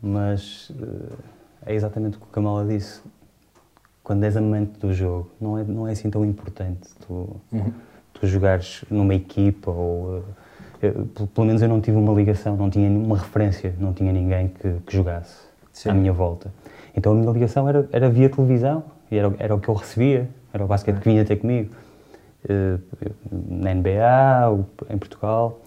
Mas 0.01 0.69
uh, 0.71 1.17
é 1.65 1.73
exatamente 1.73 2.17
o 2.17 2.19
que 2.19 2.25
a 2.29 2.33
Kamala 2.33 2.65
disse. 2.65 3.01
Quando 4.03 4.25
és 4.25 4.35
amante 4.35 4.77
do 4.79 4.91
jogo, 4.93 5.29
não 5.39 5.57
é, 5.57 5.63
não 5.63 5.87
é 5.87 5.93
assim 5.93 6.09
tão 6.09 6.25
importante 6.25 6.89
tu, 7.07 7.37
uhum. 7.53 7.71
tu 8.13 8.27
jogares 8.27 8.83
numa 8.91 9.15
equipa 9.15 9.71
ou. 9.71 10.19
Uh, 10.19 10.23
eu, 10.81 11.07
pelo 11.33 11.47
menos 11.47 11.61
eu 11.61 11.69
não 11.69 11.79
tive 11.79 11.95
uma 11.95 12.13
ligação, 12.13 12.57
não 12.57 12.69
tinha 12.69 12.89
nenhuma 12.89 13.17
referência, 13.17 13.73
não 13.79 13.93
tinha 13.93 14.11
ninguém 14.11 14.49
que, 14.49 14.75
que 14.85 14.93
jogasse 14.93 15.47
Sim. 15.71 15.89
à 15.91 15.93
minha 15.93 16.11
volta. 16.11 16.51
Então 16.93 17.13
a 17.13 17.15
minha 17.15 17.31
ligação 17.31 17.69
era, 17.69 17.87
era 17.93 18.09
via 18.09 18.29
televisão, 18.29 18.83
e 19.09 19.17
era, 19.17 19.33
era 19.39 19.55
o 19.55 19.59
que 19.59 19.69
eu 19.69 19.73
recebia, 19.73 20.29
era 20.51 20.63
o 20.65 20.67
basquete 20.67 20.99
que 20.99 21.09
vinha 21.09 21.23
ter 21.23 21.37
comigo. 21.37 21.73
Na 23.31 23.73
NBA, 23.73 24.65
em 24.89 24.97
Portugal, 24.97 25.61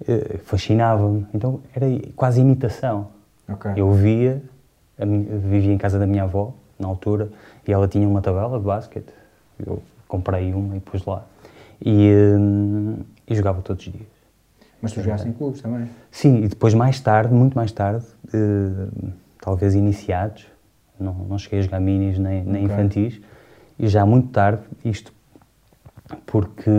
uh, 0.00 0.38
fascinava-me. 0.44 1.26
Então 1.34 1.60
era 1.74 1.86
quase 2.16 2.40
imitação. 2.40 3.08
Okay. 3.48 3.72
Eu 3.76 3.92
via, 3.92 4.42
vivia 4.98 5.72
em 5.72 5.78
casa 5.78 5.98
da 5.98 6.06
minha 6.06 6.22
avó, 6.22 6.54
na 6.78 6.88
altura, 6.88 7.30
e 7.66 7.72
ela 7.72 7.86
tinha 7.86 8.08
uma 8.08 8.22
tabela 8.22 8.58
de 8.58 8.64
basquete. 8.64 9.12
Eu 9.64 9.82
comprei 10.08 10.52
uma 10.52 10.76
e 10.76 10.80
pus 10.80 11.04
lá. 11.04 11.24
E, 11.84 12.12
uh, 12.12 13.04
e 13.28 13.34
jogava 13.34 13.60
todos 13.62 13.86
os 13.86 13.92
dias. 13.92 14.06
Mas 14.80 14.92
tu 14.92 15.00
jogaste 15.00 15.28
em 15.28 15.32
clubes 15.32 15.60
também? 15.60 15.88
Sim, 16.10 16.42
e 16.42 16.48
depois 16.48 16.74
mais 16.74 16.98
tarde, 16.98 17.32
muito 17.32 17.54
mais 17.54 17.70
tarde, 17.70 18.04
talvez 19.40 19.76
iniciados, 19.76 20.44
não, 20.98 21.14
não 21.14 21.38
cheguei 21.38 21.60
a 21.60 21.62
jogar 21.62 21.78
minis 21.78 22.18
nem, 22.18 22.42
nem 22.42 22.64
okay. 22.64 22.76
infantis, 22.76 23.20
e 23.78 23.86
já 23.86 24.04
muito 24.04 24.28
tarde, 24.30 24.62
isto 24.84 25.12
porque 26.26 26.70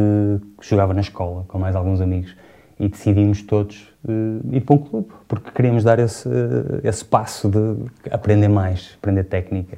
jogava 0.61 0.93
na 0.93 1.01
escola 1.01 1.45
com 1.47 1.59
mais 1.59 1.75
alguns 1.75 2.01
amigos 2.01 2.35
e 2.79 2.87
decidimos 2.87 3.41
todos 3.41 3.93
uh, 4.03 4.55
ir 4.55 4.61
para 4.61 4.75
um 4.75 4.77
clube, 4.79 5.07
porque 5.27 5.51
queríamos 5.51 5.83
dar 5.83 5.99
esse, 5.99 6.27
uh, 6.27 6.81
esse 6.83 7.05
passo 7.05 7.49
de 7.49 7.59
aprender 8.11 8.47
mais, 8.47 8.97
aprender 8.99 9.23
técnica. 9.23 9.77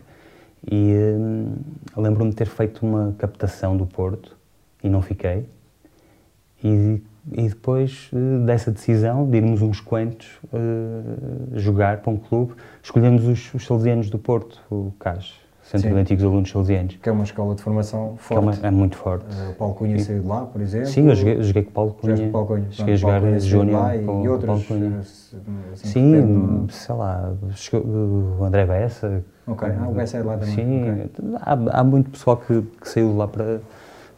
E 0.69 0.93
uh, 0.93 2.01
lembro-me 2.01 2.31
de 2.31 2.35
ter 2.37 2.47
feito 2.47 2.85
uma 2.85 3.13
captação 3.17 3.77
do 3.77 3.85
Porto 3.85 4.35
e 4.83 4.89
não 4.89 5.01
fiquei. 5.01 5.45
E, 6.63 7.01
e 7.31 7.49
depois 7.49 8.09
dessa 8.45 8.71
decisão 8.71 9.29
de 9.29 9.37
irmos 9.37 9.61
uns 9.61 9.79
quantos 9.79 10.39
jogar 11.53 11.97
para 11.97 12.11
um 12.11 12.17
clube, 12.17 12.53
escolhemos 12.81 13.27
os, 13.27 13.53
os 13.53 13.65
salesianos 13.65 14.09
do 14.09 14.17
Porto, 14.17 14.59
o 14.71 14.91
CAS 14.97 15.44
Centro 15.65 15.89
Sim. 15.89 15.95
de 15.95 15.99
Antigos 15.99 16.23
Alunos 16.23 16.51
Salesianos. 16.51 16.97
Que 17.01 17.09
é 17.09 17.11
uma 17.11 17.23
escola 17.23 17.55
de 17.55 17.61
formação 17.63 18.13
forte. 18.17 18.37
É, 18.37 18.39
uma, 18.39 18.67
é 18.67 18.71
muito 18.71 18.95
forte. 18.97 19.25
Uh, 19.25 19.53
Paulo 19.55 19.73
Cunha 19.73 19.97
saiu 19.97 20.21
de 20.21 20.27
lá, 20.27 20.45
por 20.45 20.61
exemplo? 20.61 20.87
Sim, 20.87 21.09
eu 21.09 21.15
joguei, 21.15 21.41
joguei 21.41 21.63
com 21.63 21.71
Paulo 21.71 21.93
Cunha. 21.99 22.15
com 22.15 22.31
Paulo 22.31 22.47
Cunha. 22.47 22.67
Cheguei 22.69 22.93
a 22.93 22.97
jogar 22.97 23.39
Júnior 23.39 23.99
com 24.05 24.23
e 24.23 24.29
outros, 24.29 24.45
Paulo 24.45 24.63
Cunha. 24.63 24.99
Assim, 24.99 25.87
Sim, 25.87 26.67
sei 26.69 26.95
lá, 26.95 27.33
o 27.73 28.43
André 28.43 28.63
Bessa. 28.67 29.23
Ok, 29.47 29.67
ah, 29.67 29.89
o 29.89 29.93
Bessa 29.93 30.17
é 30.17 30.23
lá 30.23 30.37
também. 30.37 30.53
Sim, 30.53 30.91
okay. 30.91 31.09
há, 31.41 31.79
há 31.79 31.83
muito 31.83 32.11
pessoal 32.11 32.37
que, 32.37 32.61
que 32.79 32.87
saiu 32.87 33.09
de 33.09 33.17
lá 33.17 33.27
para, 33.27 33.59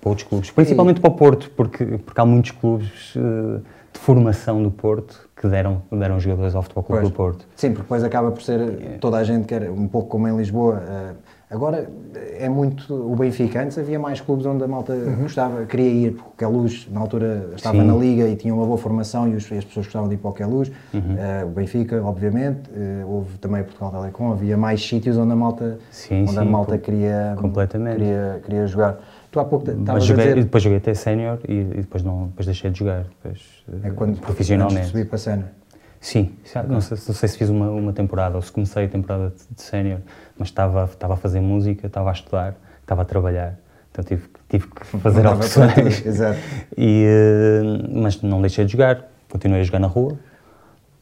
para 0.02 0.10
outros 0.10 0.28
clubes. 0.28 0.52
Principalmente 0.52 0.98
e... 0.98 1.02
para 1.02 1.10
o 1.10 1.14
Porto, 1.14 1.50
porque, 1.56 1.86
porque 1.86 2.20
há 2.20 2.26
muitos 2.26 2.52
clubes 2.52 3.16
uh, 3.16 3.62
de 3.94 4.00
formação 4.00 4.62
do 4.62 4.70
Porto 4.70 5.30
que 5.34 5.48
deram, 5.48 5.82
deram 5.92 6.20
jogadores 6.20 6.56
ao 6.56 6.62
Futebol 6.62 6.84
Clube 6.84 7.04
do 7.04 7.12
Porto. 7.12 7.46
Sim, 7.56 7.70
porque 7.70 7.84
depois 7.84 8.04
acaba 8.04 8.32
por 8.32 8.42
ser, 8.42 8.98
toda 9.00 9.18
a 9.18 9.24
gente 9.24 9.46
quer, 9.46 9.70
um 9.70 9.88
pouco 9.88 10.10
como 10.10 10.28
em 10.28 10.36
Lisboa, 10.36 10.76
uh, 10.76 11.37
Agora 11.50 11.90
é 12.38 12.50
muito 12.50 12.94
o 12.94 13.16
Benfica. 13.16 13.64
Antes 13.64 13.78
havia 13.78 13.98
mais 13.98 14.20
clubes 14.20 14.46
onde 14.46 14.66
a 14.66 14.68
malta 14.68 14.92
uhum. 14.92 15.24
gostava, 15.24 15.66
queria 15.66 15.90
ir, 15.90 16.12
porque 16.12 16.44
a 16.44 16.48
luz 16.50 16.90
na 16.92 17.00
altura 17.00 17.52
estava 17.56 17.78
Sim. 17.78 17.86
na 17.86 17.96
liga 17.96 18.28
e 18.28 18.36
tinha 18.36 18.54
uma 18.54 18.66
boa 18.66 18.78
formação 18.78 19.30
e, 19.30 19.36
os, 19.36 19.50
as 19.50 19.64
pessoas 19.64 19.86
gostavam 19.86 20.10
de 20.10 20.16
ir 20.16 20.18
para 20.18 20.46
o 20.46 20.50
luz. 20.50 20.70
Uhum. 20.94 21.00
Uh, 21.00 21.48
o 21.48 21.50
Benfica, 21.52 22.04
obviamente, 22.04 22.70
uh, 22.70 23.08
houve 23.10 23.38
também 23.38 23.64
Portugal 23.64 23.92
Telecom, 23.92 24.34
havia 24.34 24.58
mais 24.58 24.86
sítios 24.86 25.18
onde 25.18 25.32
a 25.32 25.36
malta, 25.38 25.80
sim, 25.90 26.24
onde 26.24 26.32
sim, 26.32 26.38
a 26.38 26.44
malta 26.44 26.78
queria, 26.78 27.34
completamente. 27.38 27.96
Queria, 27.96 28.42
queria 28.44 28.68
jogar. 28.68 29.00
Tu 29.32 29.40
há 29.40 29.46
pouco 29.46 29.72
estavas 29.72 30.04
a 30.04 30.16
dizer... 30.16 30.36
depois 30.36 30.62
joguei 30.62 30.80
até 30.80 30.94
sénior 30.94 31.40
e, 31.48 31.54
e, 31.54 31.64
depois, 31.78 32.04
não, 32.04 32.28
depois 32.28 32.46
deixei 32.46 32.72
de 32.72 32.80
jogar, 32.80 33.04
depois, 33.04 33.64
é 33.84 33.90
quando, 33.92 34.20
profissionalmente. 34.20 34.88
Subir 34.88 35.06
para 35.06 35.16
a 35.16 35.20
Sim, 36.00 36.36
não 36.68 36.80
sei, 36.80 36.98
não 37.08 37.16
sei, 37.16 37.30
se 37.30 37.38
fiz 37.38 37.50
uma, 37.50 37.70
uma 37.70 37.92
temporada 37.92 38.36
ou 38.36 38.42
se 38.42 38.52
comecei 38.52 38.86
a 38.86 38.88
temporada 38.88 39.30
de, 39.30 39.56
de 39.56 39.62
sénior, 39.62 40.00
mas 40.38 40.50
estava, 40.50 40.86
estava 40.86 41.16
a 41.16 41.18
fazer 41.18 41.40
música, 41.40 41.88
estava 41.88 42.10
a 42.10 42.14
estudar, 42.14 42.56
estava 42.82 43.02
a 43.02 43.06
trabalhar. 43.06 43.58
Então 43.92 44.04
tive, 44.04 44.30
tive 44.48 44.68
que 44.68 44.86
fazer 44.86 45.24
não 45.24 45.34
opções. 45.34 46.06
Exato. 46.06 46.40
E, 46.78 47.06
uh, 47.08 48.02
mas 48.02 48.22
não 48.22 48.42
deixei 48.42 48.66
de 48.66 48.72
jogar, 48.72 49.06
continuei 49.30 49.62
a 49.62 49.64
jogar 49.64 49.80
na 49.80 49.88
rua. 49.88 50.18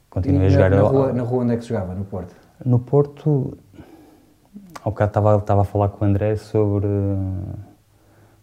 Continuei 0.09 0.43
e 0.43 0.45
a 0.45 0.49
jogar 0.49 0.69
na, 0.69 0.77
na, 0.77 0.83
rua, 0.83 1.13
na 1.13 1.23
rua 1.23 1.43
onde 1.43 1.53
é 1.53 1.57
que 1.57 1.65
jogava? 1.65 1.93
No 1.93 2.05
Porto? 2.05 2.35
No 2.65 2.79
Porto, 2.79 3.57
ao 4.81 4.91
bocado 4.91 5.09
estava, 5.09 5.37
estava 5.37 5.61
a 5.61 5.65
falar 5.65 5.89
com 5.89 6.05
o 6.05 6.07
André 6.07 6.37
sobre 6.37 6.87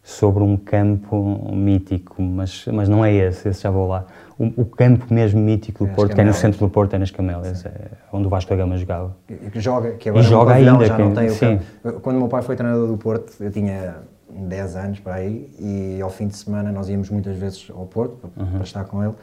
sobre 0.02 0.42
um 0.42 0.56
campo 0.56 1.54
mítico, 1.54 2.21
mas, 2.21 2.66
mas 2.66 2.88
não 2.88 3.04
é 3.04 3.14
esse, 3.14 3.49
esse 3.49 3.62
já 3.62 3.71
vou 3.71 3.87
lá. 3.87 4.04
O, 4.37 4.62
o 4.62 4.64
campo 4.64 5.12
mesmo 5.12 5.40
mítico 5.40 5.85
do 5.85 5.90
é 5.90 5.94
Porto, 5.94 6.14
que 6.14 6.21
é 6.21 6.25
no 6.25 6.35
centro 6.35 6.59
do 6.59 6.68
Porto, 6.68 6.94
é 6.94 6.99
nas 6.99 7.12
Camélias, 7.12 7.64
é 7.64 7.90
onde 8.12 8.26
o 8.26 8.30
Vasco 8.30 8.50
da 8.50 8.56
Gama 8.56 8.76
jogava. 8.76 9.16
E 9.28 9.50
que 9.50 9.61
joga, 9.61 9.92
que 9.92 10.09
agora 10.09 10.25
e 10.25 10.28
joga 10.28 10.52
pavilhão, 10.52 10.75
ainda, 10.75 10.87
já 10.87 10.97
que, 10.97 11.02
não 11.02 11.14
tem 11.14 11.26
o 11.28 11.35
sim. 11.35 11.61
campo. 11.82 12.00
Quando 12.00 12.16
o 12.16 12.18
meu 12.21 12.28
pai 12.28 12.42
foi 12.42 12.56
treinador 12.56 12.88
do 12.88 12.97
Porto, 12.97 13.32
eu 13.38 13.50
tinha 13.52 13.97
10 14.28 14.76
anos 14.76 14.99
para 14.99 15.14
aí, 15.14 15.49
e 15.61 16.00
ao 16.02 16.11
fim 16.11 16.26
de 16.26 16.37
semana 16.37 16.73
nós 16.73 16.88
íamos 16.88 17.09
muitas 17.11 17.37
vezes 17.37 17.71
ao 17.71 17.87
Porto 17.87 18.28
para, 18.28 18.42
uhum. 18.42 18.50
para 18.52 18.62
estar 18.62 18.85
com 18.85 19.04
ele, 19.04 19.14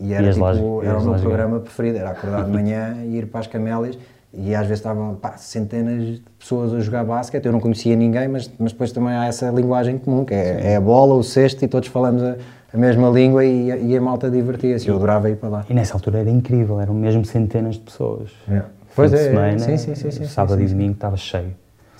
e 0.00 0.12
era, 0.12 0.32
tipo, 0.32 0.82
era 0.82 0.98
o 0.98 1.04
meu 1.04 1.14
programa 1.14 1.60
preferido, 1.60 1.98
era 1.98 2.10
acordar 2.10 2.44
de 2.44 2.50
manhã 2.50 2.96
e 3.04 3.18
ir 3.18 3.26
para 3.26 3.40
as 3.40 3.46
Camélias, 3.46 3.96
e 4.36 4.54
às 4.54 4.62
vezes 4.62 4.80
estavam 4.80 5.14
pá, 5.14 5.36
centenas 5.36 6.02
de 6.02 6.22
pessoas 6.38 6.72
a 6.72 6.80
jogar 6.80 7.04
basquete, 7.04 7.46
eu 7.46 7.52
não 7.52 7.60
conhecia 7.60 7.94
ninguém, 7.94 8.28
mas, 8.28 8.50
mas 8.58 8.72
depois 8.72 8.92
também 8.92 9.14
há 9.14 9.26
essa 9.26 9.50
linguagem 9.50 9.98
comum, 9.98 10.24
que 10.24 10.34
é, 10.34 10.72
é 10.72 10.76
a 10.76 10.80
bola, 10.80 11.14
o 11.14 11.22
cesto, 11.22 11.64
e 11.64 11.68
todos 11.68 11.88
falamos 11.88 12.22
a, 12.22 12.36
a 12.72 12.76
mesma 12.76 13.08
língua 13.08 13.44
e, 13.44 13.90
e 13.90 13.96
a 13.96 14.00
malta 14.00 14.30
divertia-se, 14.30 14.88
eu 14.88 14.96
adorava 14.96 15.30
ir 15.30 15.36
para 15.36 15.48
lá. 15.48 15.64
E 15.68 15.74
nessa 15.74 15.94
altura 15.94 16.20
era 16.20 16.30
incrível, 16.30 16.80
eram 16.80 16.94
mesmo 16.94 17.24
centenas 17.24 17.76
de 17.76 17.82
pessoas. 17.82 18.30
É. 18.50 18.62
Pois 18.94 19.12
é, 19.12 19.16
semana, 19.16 19.58
sim, 19.58 19.76
sim, 19.76 19.94
sim, 19.94 20.10
sim, 20.10 20.24
sábado 20.24 20.58
sim, 20.58 20.64
e 20.64 20.68
domingo 20.68 20.92
estava 20.92 21.16
cheio. 21.16 21.52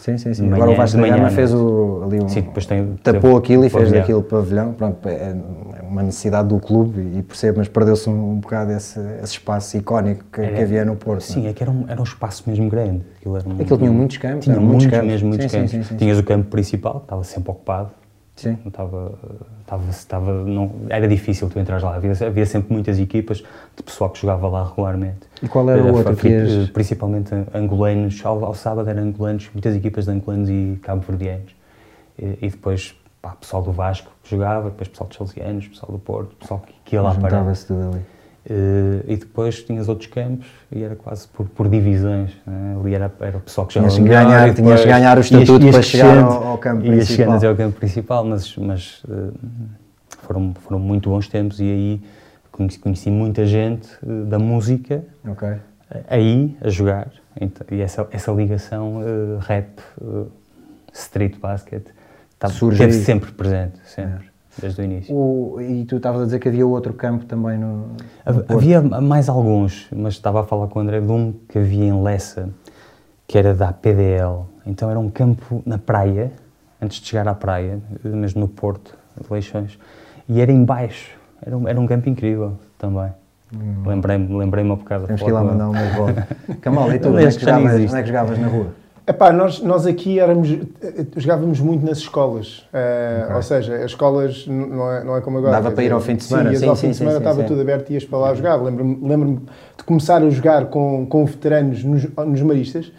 Sim, 0.04 0.18
sim, 0.18 0.34
sim. 0.34 0.52
Agora 0.52 0.70
o 0.70 0.74
Vasco 0.74 1.00
da 1.00 1.08
Gama 1.08 1.30
fez 1.30 1.54
o, 1.54 2.02
ali 2.04 2.22
um. 2.22 2.28
Sim, 2.28 2.42
depois 2.42 2.66
tem, 2.66 2.94
tapou 3.02 3.38
aquilo 3.38 3.64
e 3.64 3.70
fez 3.70 3.90
daquilo 3.90 4.22
pavilhão. 4.22 4.74
Pronto, 4.74 5.08
é 5.08 5.34
uma 5.82 6.02
necessidade 6.02 6.46
do 6.46 6.60
clube 6.60 7.00
e 7.16 7.22
percebo, 7.22 7.56
mas 7.56 7.68
perdeu-se 7.68 8.10
um, 8.10 8.32
um 8.32 8.38
bocado 8.38 8.72
esse, 8.72 9.00
esse, 9.22 9.32
espaço 9.32 9.78
icónico 9.78 10.22
que, 10.30 10.42
era, 10.42 10.56
que, 10.56 10.62
havia 10.62 10.84
no 10.84 10.94
Porto. 10.94 11.22
Sim, 11.22 11.44
não? 11.44 11.48
é 11.48 11.52
que 11.54 11.62
era 11.62 11.72
um, 11.72 11.86
era 11.88 11.98
um 11.98 12.04
espaço 12.04 12.44
mesmo 12.46 12.68
grande. 12.68 13.02
Aquilo, 13.16 13.34
era 13.34 13.48
um, 13.48 13.52
aquilo 13.52 13.78
tinha 13.78 13.90
muitos 13.90 14.18
campos, 14.18 14.44
tinha 14.44 14.60
muitos, 14.60 14.86
campos. 14.88 15.06
mesmo 15.06 15.28
muitos 15.28 15.50
sim, 15.50 15.56
campos. 15.56 15.70
Sim, 15.70 15.82
sim, 15.82 15.96
Tinhas 15.96 16.18
o 16.18 16.22
campo 16.22 16.50
principal, 16.50 16.98
que 16.98 17.06
estava 17.06 17.24
sempre 17.24 17.50
ocupado. 17.50 17.90
Sim. 18.36 18.58
Estava, 18.66 19.14
estava, 19.60 19.90
estava, 19.90 20.44
não, 20.44 20.72
era 20.88 21.06
difícil 21.06 21.48
tu 21.48 21.58
entrar 21.58 21.80
lá. 21.80 21.94
Havia, 21.94 22.12
havia, 22.26 22.46
sempre 22.46 22.72
muitas 22.72 22.98
equipas 22.98 23.38
de 23.76 23.82
pessoal 23.82 24.10
que 24.10 24.20
jogava 24.20 24.48
lá 24.48 24.64
regularmente. 24.64 25.20
E 25.42 25.48
qual 25.48 25.70
era 25.70 25.82
o 25.82 25.94
outro 25.94 26.16
que 26.16 26.28
ias... 26.28 26.68
Principalmente 26.70 27.32
angolanos. 27.54 28.20
Ao, 28.24 28.44
ao, 28.44 28.54
sábado 28.54 28.90
eram 28.90 29.04
angolanos, 29.04 29.48
muitas 29.52 29.76
equipas 29.76 30.06
de 30.06 30.10
angolanos 30.10 30.48
e 30.48 30.78
cabo-verdianos. 30.82 31.54
E, 32.18 32.38
e, 32.42 32.50
depois 32.50 32.96
pá, 33.22 33.36
pessoal 33.40 33.62
do 33.62 33.70
Vasco 33.70 34.10
que 34.22 34.30
jogava, 34.30 34.70
depois 34.70 34.88
pessoal 34.88 35.08
dos 35.08 35.16
Salesianos, 35.16 35.68
pessoal 35.68 35.92
do 35.92 35.98
Porto, 35.98 36.34
pessoal 36.36 36.60
que, 36.60 36.74
que 36.84 36.96
ia 36.96 37.02
lá 37.02 37.14
para. 37.14 37.54
se 37.54 37.66
tudo 37.68 37.88
ali. 37.92 38.13
Uh, 38.44 39.02
e 39.08 39.16
depois 39.16 39.62
tinhas 39.62 39.88
outros 39.88 40.10
campos 40.10 40.46
e 40.70 40.82
era 40.82 40.94
quase 40.94 41.26
por, 41.28 41.48
por 41.48 41.66
divisões. 41.66 42.30
Né? 42.46 42.76
Ali 42.78 42.94
era, 42.94 43.10
era 43.20 43.38
o 43.38 43.40
pessoal 43.40 43.66
que 43.66 43.72
já 43.72 43.80
tinhas 43.80 43.98
ganhar, 43.98 44.52
depois, 44.52 44.56
Tinhas 44.56 44.80
que 44.82 44.86
ganhar 44.86 45.16
o 45.16 45.20
estatuto 45.22 45.70
para 45.70 45.82
chegar 45.82 46.18
ao, 46.18 46.46
ao 46.48 46.58
campo 46.58 46.84
ias 46.84 47.06
principal. 47.06 47.16
chegando 47.16 47.44
ao 47.46 47.56
campo 47.56 47.78
principal, 47.78 48.24
mas, 48.24 48.54
mas 48.58 49.02
uh, 49.04 49.32
foram, 50.24 50.52
foram 50.60 50.78
muito 50.78 51.08
bons 51.08 51.26
tempos 51.26 51.58
e 51.58 51.64
aí 51.64 52.02
conheci, 52.52 52.78
conheci 52.78 53.10
muita 53.10 53.46
gente 53.46 53.88
uh, 54.02 54.26
da 54.26 54.38
música 54.38 55.02
okay. 55.26 55.56
aí 56.06 56.54
a 56.60 56.68
jogar. 56.68 57.08
Então, 57.40 57.66
e 57.70 57.80
essa, 57.80 58.06
essa 58.10 58.30
ligação 58.30 59.00
rap, 59.40 59.80
street 60.92 61.38
basket, 61.38 61.82
esteve 62.44 62.92
sempre 62.92 63.32
presente, 63.32 63.78
sempre. 63.86 64.26
É 64.26 64.33
desde 64.60 64.80
o 64.80 64.84
início. 64.84 65.14
O, 65.14 65.60
e 65.60 65.84
tu 65.84 65.96
estavas 65.96 66.22
a 66.22 66.24
dizer 66.24 66.38
que 66.38 66.48
havia 66.48 66.66
outro 66.66 66.92
campo 66.92 67.24
também 67.24 67.58
no. 67.58 67.88
no 68.26 68.44
havia 68.48 68.80
mais 68.82 69.28
alguns, 69.28 69.88
mas 69.94 70.14
estava 70.14 70.40
a 70.40 70.44
falar 70.44 70.68
com 70.68 70.78
o 70.78 70.82
André 70.82 71.00
de 71.00 71.10
um 71.10 71.32
que 71.48 71.58
havia 71.58 71.84
em 71.84 72.02
Lessa, 72.02 72.48
que 73.26 73.38
era 73.38 73.54
da 73.54 73.72
PDL. 73.72 74.44
Então 74.66 74.90
era 74.90 74.98
um 74.98 75.10
campo 75.10 75.62
na 75.66 75.78
praia, 75.78 76.32
antes 76.80 77.00
de 77.00 77.06
chegar 77.06 77.28
à 77.28 77.34
praia, 77.34 77.80
mesmo 78.02 78.40
no 78.40 78.48
Porto 78.48 78.96
de 79.20 79.32
Leixões, 79.32 79.78
e 80.28 80.40
era 80.40 80.52
embaixo. 80.52 81.18
Era 81.44 81.56
um, 81.56 81.68
era 81.68 81.80
um 81.80 81.86
campo 81.86 82.08
incrível 82.08 82.56
também. 82.78 83.10
Hum. 83.54 83.86
Lembrei-me 83.86 84.36
lembrei 84.36 84.64
um 84.64 84.74
bocado. 84.74 85.06
Temos 85.06 85.22
que 85.22 85.28
ir 85.28 85.32
lá 85.32 85.44
mandar 85.44 85.68
uma 85.68 85.82
bola. 85.94 86.26
Camal, 86.60 86.92
e 86.92 86.98
tu, 86.98 87.10
onde 87.10 87.24
é, 87.24 87.30
que 87.30 87.40
jogavas, 87.40 87.74
onde 87.74 87.94
é 87.94 88.02
que 88.02 88.08
jogavas 88.08 88.38
na 88.38 88.48
rua? 88.48 88.83
Epá, 89.06 89.30
nós, 89.30 89.60
nós 89.60 89.86
aqui 89.86 90.18
éramos, 90.18 90.48
jogávamos 91.14 91.60
muito 91.60 91.84
nas 91.84 91.98
escolas, 91.98 92.60
uh, 92.72 93.24
okay. 93.24 93.36
ou 93.36 93.42
seja, 93.42 93.76
as 93.76 93.90
escolas 93.90 94.46
não 94.46 94.90
é, 94.90 95.04
não 95.04 95.16
é 95.16 95.20
como 95.20 95.36
agora. 95.36 95.52
Dava 95.52 95.72
para 95.72 95.84
ir 95.84 95.92
ao 95.92 96.00
fim 96.00 96.16
de 96.16 96.24
semana, 96.24 96.50
sim, 96.50 96.56
sim, 96.56 96.66
ao 96.66 96.74
sim, 96.74 96.86
fim 96.86 96.90
de 96.92 96.96
semana 96.96 97.16
sim, 97.16 97.22
estava 97.22 97.42
sim. 97.42 97.46
tudo 97.46 97.60
aberto 97.60 97.90
e 97.90 97.94
ias 97.94 98.04
para 98.06 98.18
lá 98.18 98.34
jogar. 98.34 98.56
Lembro-me 98.56 99.06
lembro 99.06 99.42
de 99.76 99.84
começar 99.84 100.22
a 100.22 100.30
jogar 100.30 100.66
com, 100.66 101.04
com 101.04 101.26
veteranos 101.26 101.84
nos, 101.84 102.06
nos 102.16 102.40
maristas, 102.40 102.86
uh, 102.86 102.92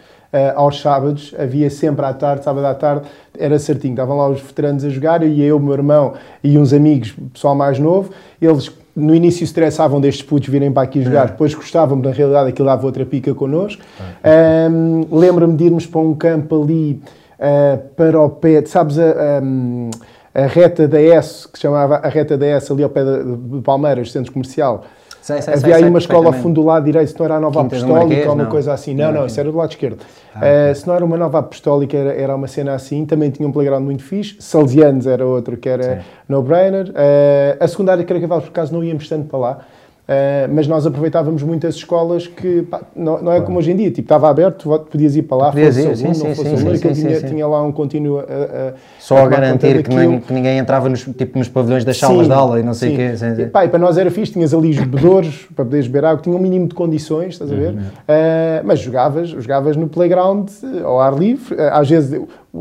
aos 0.54 0.80
sábados, 0.80 1.34
havia 1.36 1.68
sempre 1.68 2.06
à 2.06 2.14
tarde, 2.14 2.44
sábado 2.44 2.66
à 2.66 2.74
tarde, 2.74 3.08
era 3.36 3.58
certinho, 3.58 3.94
estavam 3.94 4.16
lá 4.16 4.28
os 4.28 4.40
veteranos 4.40 4.84
a 4.84 4.88
jogar, 4.88 5.24
e 5.24 5.42
eu, 5.42 5.58
meu 5.58 5.72
irmão 5.72 6.14
e 6.42 6.56
uns 6.56 6.72
amigos, 6.72 7.16
pessoal 7.32 7.56
mais 7.56 7.80
novo, 7.80 8.12
eles 8.40 8.70
no 8.96 9.14
início 9.14 9.44
estressavam 9.44 10.00
destes 10.00 10.24
putos 10.24 10.48
virem 10.48 10.72
para 10.72 10.82
aqui 10.82 11.02
jogar, 11.02 11.24
é. 11.24 11.26
depois 11.26 11.54
gostavam, 11.54 11.98
na 11.98 12.10
realidade 12.10 12.48
aquilo 12.48 12.66
dava 12.66 12.86
outra 12.86 13.04
pica 13.04 13.34
connosco. 13.34 13.82
É. 14.24 14.68
Um, 14.70 15.06
Lembro-me 15.12 15.54
de 15.54 15.64
irmos 15.64 15.86
para 15.86 16.00
um 16.00 16.14
campo 16.14 16.62
ali 16.62 17.02
uh, 17.38 17.78
para 17.94 18.18
o 18.18 18.30
pé, 18.30 18.64
sabes, 18.64 18.98
a, 18.98 19.40
um, 19.42 19.90
a 20.34 20.46
reta 20.46 20.88
da 20.88 21.00
S, 21.00 21.46
que 21.46 21.58
se 21.58 21.62
chamava 21.62 21.96
a 21.96 22.08
reta 22.08 22.38
da 22.38 22.46
S 22.46 22.72
ali 22.72 22.82
ao 22.82 22.88
pé 22.88 23.04
de 23.04 23.60
Palmeiras, 23.62 24.10
centro 24.10 24.32
comercial, 24.32 24.84
Sei, 25.26 25.42
sei, 25.42 25.54
Havia 25.54 25.74
sei, 25.74 25.82
aí 25.82 25.90
uma 25.90 25.98
escola 25.98 26.28
ao 26.28 26.32
fundo 26.34 26.60
do 26.60 26.64
lado 26.64 26.84
direito, 26.84 27.08
se 27.08 27.18
não 27.18 27.26
era 27.26 27.34
a 27.34 27.40
Nova 27.40 27.60
Quinta 27.60 27.78
Apostólica 27.78 28.28
ou 28.28 28.34
uma 28.36 28.44
não. 28.44 28.50
coisa 28.50 28.72
assim. 28.72 28.94
Não, 28.94 29.06
não, 29.06 29.12
não, 29.22 29.26
isso 29.26 29.40
era 29.40 29.50
do 29.50 29.58
lado 29.58 29.70
esquerdo. 29.70 29.98
Ah, 30.32 30.70
uh, 30.70 30.74
se 30.76 30.86
não 30.86 30.94
era 30.94 31.04
uma 31.04 31.16
Nova 31.16 31.40
Apostólica, 31.40 31.96
era, 31.96 32.14
era 32.14 32.36
uma 32.36 32.46
cena 32.46 32.74
assim. 32.74 33.04
Também 33.04 33.28
tinha 33.30 33.48
um 33.48 33.50
playground 33.50 33.82
muito 33.82 34.04
fixe. 34.04 34.36
Salesianos 34.38 35.04
era 35.04 35.26
outro 35.26 35.56
que 35.56 35.68
era 35.68 36.04
no-brainer. 36.28 36.90
Uh, 36.90 37.56
a 37.58 37.66
secundária 37.66 38.04
de 38.04 38.06
Caracavalos, 38.06 38.44
por 38.44 38.50
acaso, 38.50 38.72
não 38.72 38.84
íamos 38.84 39.08
tanto 39.08 39.26
para 39.26 39.38
lá. 39.40 39.58
Uh, 40.06 40.46
mas 40.54 40.68
nós 40.68 40.86
aproveitávamos 40.86 41.42
muito 41.42 41.66
as 41.66 41.74
escolas 41.74 42.28
que 42.28 42.62
pá, 42.62 42.80
não, 42.94 43.20
não, 43.20 43.32
é 43.32 43.40
como 43.40 43.58
hoje 43.58 43.72
em 43.72 43.76
dia, 43.76 43.90
tipo, 43.90 44.02
estava 44.02 44.30
aberto, 44.30 44.78
podias 44.88 45.16
ir 45.16 45.22
para 45.22 45.36
lá, 45.36 45.50
podias 45.50 45.74
fosse 45.74 45.90
ir, 45.90 45.96
segundo, 45.96 46.14
sim, 46.14 46.28
não 46.28 46.34
fosse 46.36 46.50
sim, 46.50 46.94
sim, 46.94 47.06
tinha, 47.06 47.22
tinha, 47.22 47.46
lá 47.48 47.60
um 47.64 47.72
contínuo 47.72 48.20
a, 48.20 48.22
a 48.22 48.72
Só 49.00 49.18
a 49.18 49.26
garantir 49.26 49.82
que, 49.82 49.92
nem, 49.92 50.20
que, 50.20 50.32
ninguém 50.32 50.58
entrava 50.58 50.88
nos, 50.88 51.02
tipo, 51.02 51.36
nos 51.36 51.48
pavilhões 51.48 51.84
das 51.84 51.98
salas 51.98 52.28
de 52.28 52.32
aula 52.32 52.60
e 52.60 52.62
não 52.62 52.72
sei 52.72 52.92
o 52.92 52.96
quê. 52.96 53.16
Sim. 53.16 53.42
E, 53.42 53.46
pá, 53.46 53.64
e 53.64 53.68
para 53.68 53.80
nós 53.80 53.98
era 53.98 54.08
fixe, 54.08 54.32
tinhas 54.32 54.54
ali 54.54 54.70
os 54.70 54.78
bebedores 54.78 55.48
para 55.56 55.64
poderes 55.64 55.88
beber 55.88 56.04
água, 56.04 56.22
tinha 56.22 56.36
um 56.36 56.38
mínimo 56.38 56.68
de 56.68 56.74
condições, 56.76 57.30
estás 57.30 57.50
a 57.50 57.56
ver? 57.56 57.72
Uhum. 57.72 57.80
Uh, 57.80 58.62
mas 58.62 58.78
jogavas, 58.78 59.30
jogavas 59.30 59.76
no 59.76 59.88
playground, 59.88 60.48
ao 60.84 61.00
ar 61.00 61.18
livre, 61.18 61.56
às 61.72 61.90
vezes 61.90 62.16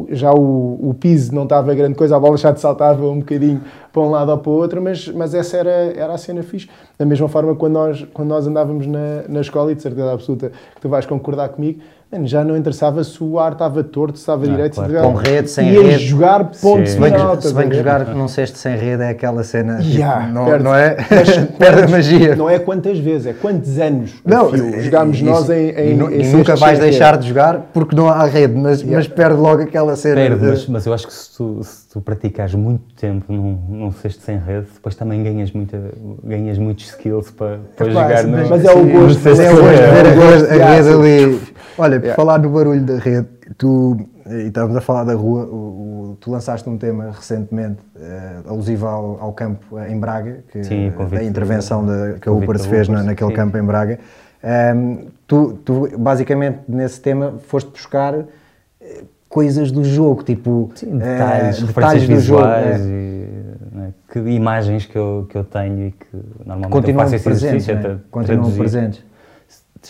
já 0.09 0.33
o, 0.33 0.89
o 0.89 0.93
piso 0.93 1.33
não 1.33 1.43
estava 1.43 1.73
grande 1.73 1.95
coisa, 1.95 2.15
a 2.15 2.19
bola 2.19 2.37
já 2.37 2.53
te 2.53 2.59
saltava 2.59 3.07
um 3.07 3.19
bocadinho 3.19 3.61
para 3.91 4.01
um 4.01 4.09
lado 4.09 4.31
ou 4.31 4.37
para 4.37 4.49
o 4.49 4.53
outro, 4.53 4.81
mas, 4.81 5.07
mas 5.07 5.33
essa 5.33 5.57
era, 5.57 5.69
era 5.69 6.13
a 6.13 6.17
cena 6.17 6.43
fixe. 6.43 6.69
Da 6.97 7.05
mesma 7.05 7.27
forma, 7.27 7.55
quando 7.55 7.73
nós, 7.73 8.05
quando 8.13 8.29
nós 8.29 8.47
andávamos 8.47 8.85
na, 8.87 9.23
na 9.27 9.41
escola, 9.41 9.71
e 9.71 9.75
de 9.75 9.81
certeza 9.81 10.11
absoluta 10.11 10.51
que 10.75 10.81
tu 10.81 10.89
vais 10.89 11.05
concordar 11.05 11.49
comigo, 11.49 11.81
já 12.25 12.43
não 12.43 12.55
interessava 12.55 13.03
se 13.03 13.23
o 13.23 13.39
ar 13.39 13.53
estava 13.53 13.83
torto, 13.83 14.17
se 14.17 14.23
estava 14.23 14.47
direito, 14.47 14.75
claro. 14.75 14.93
se 14.93 14.99
Com 14.99 15.13
rede, 15.13 15.49
sem 15.49 15.69
ia 15.71 15.81
rede. 15.81 16.05
jogar 16.05 16.45
ponto 16.45 16.87
se 16.87 16.99
bem, 16.99 17.11
que, 17.11 17.47
se 17.47 17.53
bem 17.53 17.69
que 17.69 17.75
jogar 17.75 18.05
num 18.15 18.27
cesto 18.27 18.57
sem 18.57 18.75
rede 18.75 19.03
é 19.03 19.09
aquela 19.09 19.43
cena. 19.43 19.79
Yeah, 19.81 20.21
tipo, 20.21 20.33
não, 20.33 20.45
perde, 20.45 20.63
não 20.63 20.75
é? 20.75 20.95
perde 21.57 21.83
a 21.83 21.87
magia. 21.87 22.35
Não 22.35 22.49
é 22.49 22.59
quantas 22.59 22.97
vezes, 22.99 23.27
é 23.27 23.33
quantos 23.33 23.77
anos 23.79 24.13
não, 24.25 24.51
fio, 24.51 24.81
jogámos 24.81 25.17
isso, 25.17 25.25
nós 25.25 25.49
em, 25.49 25.69
em, 25.69 25.99
e, 25.99 26.21
em 26.21 26.21
e 26.21 26.27
nunca 26.31 26.55
vais 26.55 26.79
deixar 26.79 27.11
rede. 27.11 27.23
de 27.23 27.29
jogar 27.29 27.59
porque 27.73 27.95
não 27.95 28.09
há 28.09 28.25
rede, 28.25 28.55
mas, 28.55 28.81
yeah. 28.81 28.97
mas 28.97 29.07
perde 29.07 29.39
logo 29.39 29.61
aquela 29.61 29.95
cena. 29.95 30.15
Perde, 30.15 30.39
de... 30.39 30.47
mas, 30.47 30.67
mas, 30.67 30.85
eu 30.85 30.93
acho 30.93 31.07
que 31.07 31.13
se 31.13 31.35
tu, 31.35 31.63
se 31.63 31.89
tu 31.89 32.01
praticares 32.01 32.53
muito 32.53 32.83
tempo 32.95 33.31
num, 33.31 33.59
num 33.69 33.91
cesto 33.91 34.23
sem 34.23 34.37
rede, 34.37 34.67
depois 34.73 34.95
também 34.95 35.23
ganhas, 35.23 35.51
muita, 35.51 35.79
ganhas 36.23 36.57
muitos 36.57 36.87
skills 36.87 37.31
para, 37.31 37.59
para 37.75 37.89
jogar 37.89 38.23
no 38.23 38.49
Mas 38.49 38.65
é 38.65 38.71
o 38.71 38.85
gosto, 38.85 39.27
é 39.27 39.51
o 39.51 40.15
gosto, 40.15 40.51
a 40.51 40.75
rede 40.75 40.89
ali. 40.89 41.41
Olha, 41.77 42.04
por 42.09 42.15
falar 42.15 42.39
no 42.39 42.49
barulho 42.49 42.81
da 42.81 42.97
rede, 42.97 43.27
tu, 43.57 43.97
e 44.27 44.47
estávamos 44.47 44.75
a 44.75 44.81
falar 44.81 45.03
da 45.03 45.13
rua, 45.13 45.45
o, 45.45 46.11
o, 46.11 46.17
tu 46.19 46.31
lançaste 46.31 46.67
um 46.69 46.77
tema 46.77 47.11
recentemente 47.11 47.79
uh, 47.95 48.49
alusivo 48.49 48.87
ao, 48.87 49.21
ao, 49.21 49.33
campo 49.33 49.79
em 49.79 49.99
Braga, 49.99 50.43
que, 50.51 50.63
Sim, 50.63 50.91
a 51.17 51.23
intervenção 51.23 51.85
de, 51.85 52.19
que 52.19 52.29
a 52.29 52.31
Ubers 52.31 52.65
fez 52.65 52.87
na, 52.87 53.03
naquele 53.03 53.29
sim. 53.29 53.35
campo 53.35 53.57
em 53.57 53.63
Braga. 53.63 53.99
Um, 54.43 54.47
ehm, 54.47 54.97
tu, 55.27 55.53
tu, 55.65 55.89
basicamente, 55.97 56.59
nesse 56.67 57.01
tema, 57.01 57.35
foste 57.47 57.71
buscar 57.71 58.13
eh, 58.15 59.03
coisas 59.27 59.71
do 59.71 59.83
jogo, 59.83 60.23
tipo 60.23 60.71
Sim, 60.75 60.97
detalhes, 60.97 61.61
uh, 61.61 61.67
detalhes 61.67 62.07
do 62.07 62.19
jogo. 62.19 62.43
E, 62.43 63.75
né, 63.75 63.93
que 64.11 64.19
imagens 64.19 64.85
que 64.85 64.97
eu, 64.97 65.27
que 65.29 65.37
eu 65.37 65.43
tenho 65.43 65.87
e 65.87 65.91
que 65.91 66.07
normalmente 66.45 66.71
continuam 66.71 67.05
eu 67.05 67.11
faço 67.11 67.23
presentes, 67.23 67.67
né? 67.67 67.99
continuam 68.11 68.51
presentes 68.51 69.03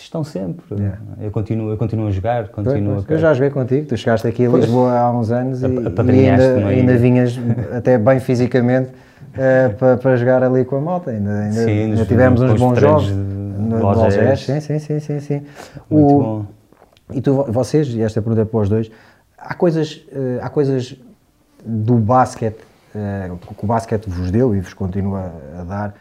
estão 0.00 0.24
sempre. 0.24 0.64
Yeah. 0.70 0.98
Eu, 1.20 1.30
continuo, 1.30 1.70
eu 1.70 1.76
continuo 1.76 2.08
a 2.08 2.10
jogar, 2.10 2.48
continuo 2.48 2.98
a... 2.98 3.12
Eu 3.12 3.18
já 3.18 3.32
joguei 3.34 3.50
contigo, 3.50 3.86
tu 3.86 3.96
chegaste 3.96 4.26
aqui 4.26 4.46
a 4.46 4.48
Lisboa 4.50 4.92
há 4.98 5.10
uns 5.10 5.30
anos 5.30 5.62
e, 5.62 5.66
e 5.66 6.28
ainda, 6.28 6.68
ainda 6.68 6.96
vinhas 6.96 7.38
até 7.76 7.98
bem 7.98 8.20
fisicamente 8.20 8.90
uh, 8.90 9.74
para, 9.76 9.96
para 9.96 10.16
jogar 10.16 10.42
ali 10.42 10.64
com 10.64 10.76
a 10.76 10.80
malta. 10.80 11.10
Ainda, 11.10 11.40
ainda, 11.40 11.64
sim, 11.64 11.70
ainda 11.70 12.04
tivemos 12.04 12.40
uns 12.40 12.58
bons 12.58 12.78
jogos. 12.78 13.10
No, 13.10 14.36
sim, 14.36 14.60
sim, 14.60 14.78
sim, 14.78 15.00
sim, 15.00 15.20
sim. 15.20 15.42
Muito 15.90 16.14
o, 16.14 16.22
bom. 16.22 16.46
E 17.12 17.20
tu, 17.20 17.44
vocês, 17.48 17.88
e 17.88 18.02
esta 18.02 18.20
pergunta 18.20 18.42
é 18.42 18.44
para 18.44 18.60
os 18.60 18.68
dois, 18.68 18.90
há 19.38 19.54
coisas, 19.54 20.06
uh, 20.12 20.38
há 20.42 20.48
coisas 20.48 20.96
do 21.64 21.94
basquete 21.94 22.58
uh, 22.94 23.36
que 23.54 23.64
o 23.64 23.66
basquete 23.66 24.08
vos 24.08 24.30
deu 24.30 24.54
e 24.54 24.60
vos 24.60 24.74
continua 24.74 25.32
a 25.58 25.64
dar, 25.64 25.94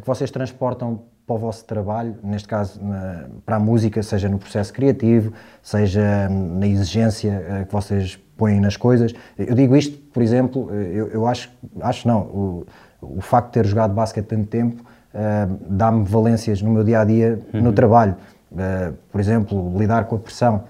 que 0.00 0.06
vocês 0.06 0.30
transportam 0.30 1.00
para 1.26 1.36
o 1.36 1.38
vosso 1.38 1.64
trabalho, 1.64 2.16
neste 2.22 2.48
caso 2.48 2.82
na, 2.82 3.24
para 3.46 3.56
a 3.56 3.60
música, 3.60 4.02
seja 4.02 4.28
no 4.28 4.38
processo 4.38 4.72
criativo, 4.72 5.32
seja 5.62 6.28
na 6.28 6.66
exigência 6.66 7.62
uh, 7.62 7.66
que 7.66 7.72
vocês 7.72 8.18
põem 8.36 8.60
nas 8.60 8.76
coisas. 8.76 9.14
Eu 9.38 9.54
digo 9.54 9.76
isto, 9.76 9.96
por 10.12 10.22
exemplo, 10.22 10.68
eh, 10.72 10.90
eu, 10.94 11.08
eu 11.08 11.26
acho, 11.28 11.50
acho 11.80 12.08
não, 12.08 12.20
o, 12.22 12.66
o 13.00 13.20
facto 13.20 13.48
de 13.48 13.52
ter 13.52 13.66
jogado 13.66 13.94
basquete 13.94 14.26
tanto 14.26 14.46
tempo 14.46 14.82
uh, 14.82 15.58
dá-me 15.68 16.04
valências 16.04 16.60
no 16.60 16.70
meu 16.70 16.82
dia 16.82 17.00
a 17.00 17.04
dia 17.04 17.38
uhum. 17.54 17.60
no 17.60 17.72
trabalho. 17.72 18.16
Uh, 18.50 18.94
por 19.12 19.20
exemplo, 19.20 19.78
lidar 19.78 20.06
com 20.06 20.16
a 20.16 20.18
pressão, 20.18 20.64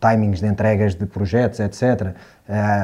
timings 0.00 0.38
de 0.38 0.46
entregas 0.46 0.94
de 0.94 1.04
projetos, 1.04 1.58
etc. 1.58 2.14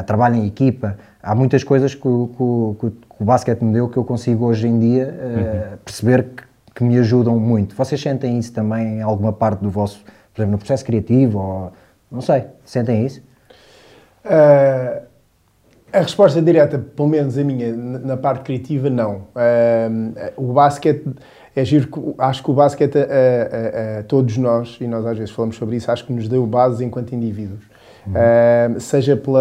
trabalho 0.06 0.34
em 0.34 0.44
equipa. 0.44 0.96
Há 1.22 1.36
muitas 1.36 1.62
coisas 1.62 1.94
que, 1.94 2.00
que, 2.00 2.76
que, 2.80 2.90
que 2.90 3.22
o 3.22 3.24
basquete 3.24 3.62
me 3.62 3.72
deu 3.72 3.88
que 3.88 3.96
eu 3.96 4.04
consigo 4.04 4.44
hoje 4.44 4.66
em 4.66 4.76
dia 4.76 5.06
uhum. 5.06 5.76
perceber 5.84 6.24
que 6.24 6.45
que 6.76 6.84
me 6.84 6.98
ajudam 6.98 7.40
muito. 7.40 7.74
Vocês 7.74 8.00
sentem 8.00 8.38
isso 8.38 8.52
também 8.52 8.98
em 8.98 9.02
alguma 9.02 9.32
parte 9.32 9.60
do 9.60 9.70
vosso, 9.70 10.04
por 10.32 10.42
exemplo, 10.42 10.52
no 10.52 10.58
processo 10.58 10.84
criativo 10.84 11.38
ou 11.38 11.72
não 12.12 12.20
sei, 12.20 12.44
sentem 12.66 13.06
isso? 13.06 13.22
Uh, 14.24 15.02
a 15.90 16.00
resposta 16.00 16.42
direta, 16.42 16.78
pelo 16.78 17.08
menos 17.08 17.38
a 17.38 17.42
minha, 17.42 17.74
na 17.74 18.16
parte 18.18 18.42
criativa, 18.44 18.90
não. 18.90 19.22
Uh, 19.34 20.32
o 20.36 20.52
basquete 20.52 21.06
é 21.54 21.64
giro, 21.64 22.14
acho 22.18 22.42
que 22.42 22.50
o 22.50 22.54
basquete 22.54 22.98
a, 22.98 23.00
a, 23.00 24.00
a, 24.00 24.02
todos 24.02 24.36
nós, 24.36 24.76
e 24.78 24.86
nós 24.86 25.06
às 25.06 25.16
vezes 25.16 25.32
falamos 25.32 25.56
sobre 25.56 25.76
isso, 25.76 25.90
acho 25.90 26.04
que 26.04 26.12
nos 26.12 26.28
deu 26.28 26.46
base 26.46 26.84
enquanto 26.84 27.14
indivíduos. 27.14 27.64
Uhum. 28.06 28.12
Uh, 28.76 28.80
seja 28.80 29.16
pela 29.16 29.40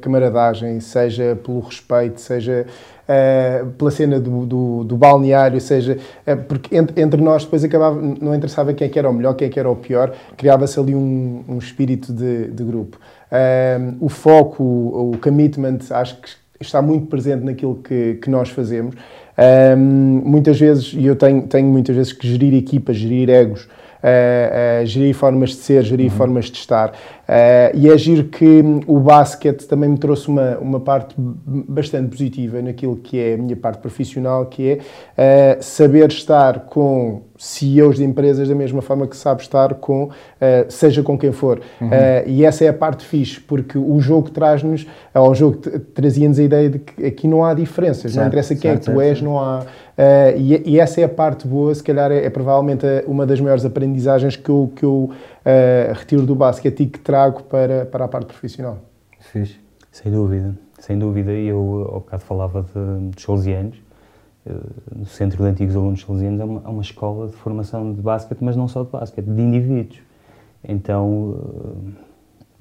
camaradagem, 0.00 0.80
seja 0.80 1.38
pelo 1.42 1.60
respeito, 1.60 2.20
seja 2.20 2.66
uh, 3.08 3.66
pela 3.72 3.90
cena 3.90 4.18
do, 4.18 4.46
do, 4.46 4.84
do 4.84 4.96
balneário, 4.96 5.60
seja, 5.60 5.98
uh, 6.26 6.36
porque 6.48 6.76
entre, 6.76 7.00
entre, 7.00 7.20
nós 7.20 7.44
depois 7.44 7.64
acabava, 7.64 8.00
não 8.00 8.34
interessava 8.34 8.72
quem 8.72 8.86
é 8.86 8.90
que 8.90 8.98
era 8.98 9.08
o 9.08 9.12
melhor, 9.12 9.34
quem 9.34 9.48
é 9.48 9.50
que 9.50 9.58
era 9.58 9.70
o 9.70 9.76
pior, 9.76 10.12
criava-se 10.36 10.78
ali 10.78 10.94
um, 10.94 11.44
um 11.48 11.58
espírito 11.58 12.12
de, 12.12 12.48
de 12.48 12.64
grupo. 12.64 12.98
Uh, 13.30 13.96
o 14.00 14.08
foco, 14.08 14.62
o, 14.62 15.12
o, 15.12 15.18
commitment, 15.18 15.78
acho 15.90 16.16
que 16.20 16.28
está 16.60 16.80
muito 16.80 17.06
presente 17.06 17.44
naquilo 17.44 17.76
que, 17.76 18.14
que 18.14 18.30
nós 18.30 18.48
fazemos. 18.48 18.94
muitas 20.24 20.58
vezes, 20.58 20.92
e 20.94 21.04
eu 21.04 21.16
tenho, 21.16 21.42
tenho 21.42 21.66
muitas 21.66 21.94
vezes 21.94 22.12
que 22.12 22.26
gerir 22.26 22.54
equipas, 22.54 22.96
gerir 22.96 23.28
egos, 23.28 23.68
uh, 24.04 24.82
uh, 24.82 24.86
gerir 24.86 25.14
formas 25.14 25.50
de 25.50 25.56
ser, 25.56 25.82
gerir 25.82 26.10
uhum. 26.10 26.16
formas 26.16 26.46
de 26.46 26.58
estar. 26.58 26.92
Uh, 27.24 27.74
e 27.74 27.88
é 27.88 27.96
giro 27.96 28.24
que 28.24 28.62
o 28.86 29.00
basquete 29.00 29.66
também 29.66 29.88
me 29.88 29.98
trouxe 29.98 30.28
uma, 30.28 30.58
uma 30.58 30.80
parte 30.80 31.14
bastante 31.16 32.10
positiva 32.10 32.60
naquilo 32.60 32.96
que 32.96 33.18
é 33.18 33.34
a 33.34 33.36
minha 33.38 33.56
parte 33.56 33.78
profissional, 33.78 34.46
que 34.46 34.78
é 35.16 35.56
uh, 35.58 35.62
saber 35.62 36.08
estar 36.10 36.60
com 36.66 37.22
CEOs 37.36 37.96
de 37.96 38.04
empresas 38.04 38.48
da 38.48 38.54
mesma 38.54 38.82
forma 38.82 39.06
que 39.06 39.16
sabe 39.16 39.40
estar 39.40 39.74
com, 39.74 40.04
uh, 40.04 40.10
seja 40.68 41.02
com 41.02 41.18
quem 41.18 41.32
for. 41.32 41.60
Uhum. 41.80 41.90
e 42.26 42.44
essa 42.44 42.64
é 42.64 42.68
a 42.68 42.72
parte 42.72 43.04
fixe, 43.04 43.40
porque 43.40 43.78
o 43.78 43.98
jogo 44.00 44.30
traz-nos, 44.30 44.86
o 45.14 45.34
jogo 45.34 45.56
trazia-nos 45.94 46.38
a 46.38 46.42
ideia 46.42 46.70
de 46.70 46.78
que 46.78 47.06
aqui 47.06 47.26
não 47.26 47.44
há 47.44 47.54
diferenças, 47.54 48.12
certo, 48.12 48.16
não 48.16 48.26
interessa 48.26 48.54
quem 48.54 48.70
é 48.70 48.76
que 48.76 48.84
tu 48.84 49.00
és, 49.00 49.20
não 49.20 49.38
há. 49.38 49.64
E, 50.36 50.72
e, 50.72 50.80
essa 50.80 51.00
é 51.00 51.04
a 51.04 51.08
parte 51.08 51.46
boa, 51.46 51.74
se 51.74 51.82
calhar 51.82 52.10
é, 52.10 52.24
é 52.24 52.30
provavelmente 52.30 52.84
uma 53.06 53.26
das 53.26 53.40
maiores 53.40 53.64
aprendizagens 53.64 54.36
que 54.36 54.48
eu, 54.48 54.72
que 54.74 54.84
eu 54.84 55.10
retiro 55.94 56.24
do 56.24 56.34
basquete 56.34 56.84
e 56.84 56.86
que 56.86 56.98
trago 56.98 57.42
para, 57.44 57.84
para 57.86 58.04
a 58.04 58.08
parte 58.08 58.26
profissional. 58.26 58.78
Fiz. 59.20 59.58
Sem 59.94 60.10
dúvida, 60.10 60.56
sem 60.80 60.98
dúvida. 60.98 61.30
Eu, 61.30 61.88
ao 61.92 62.00
bocado, 62.00 62.22
falava 62.22 62.62
de, 62.62 63.10
de 63.10 63.22
salesianos. 63.22 63.80
Eh, 64.46 64.52
no 64.94 65.06
Centro 65.06 65.42
de 65.42 65.48
Antigos 65.48 65.76
Alunos 65.76 66.00
Salesianos 66.00 66.40
é 66.40 66.44
uma, 66.44 66.62
é 66.64 66.68
uma 66.68 66.82
escola 66.82 67.28
de 67.28 67.34
formação 67.34 67.92
de 67.92 68.00
basquete, 68.00 68.38
mas 68.40 68.56
não 68.56 68.68
só 68.68 68.82
de 68.82 68.90
basquete, 68.90 69.24
de 69.24 69.40
indivíduos. 69.40 70.00
Então, 70.66 71.38
eh, 71.96 72.02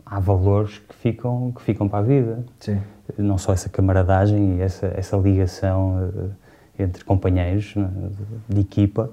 há 0.06 0.20
valores 0.20 0.78
que 0.78 0.96
ficam, 0.96 1.52
que 1.54 1.62
ficam 1.62 1.90
para 1.90 2.00
a 2.00 2.04
vida. 2.04 2.46
Sim. 2.60 2.80
Não 3.18 3.38
só 3.38 3.52
essa 3.52 3.68
camaradagem 3.68 4.58
e 4.58 4.62
essa, 4.62 4.94
essa 4.96 5.18
ligação 5.18 6.12
eh, 6.78 6.84
entre 6.84 7.04
companheiros 7.04 7.76
né, 7.76 7.90
de, 8.48 8.56
de 8.56 8.62
equipa, 8.62 9.10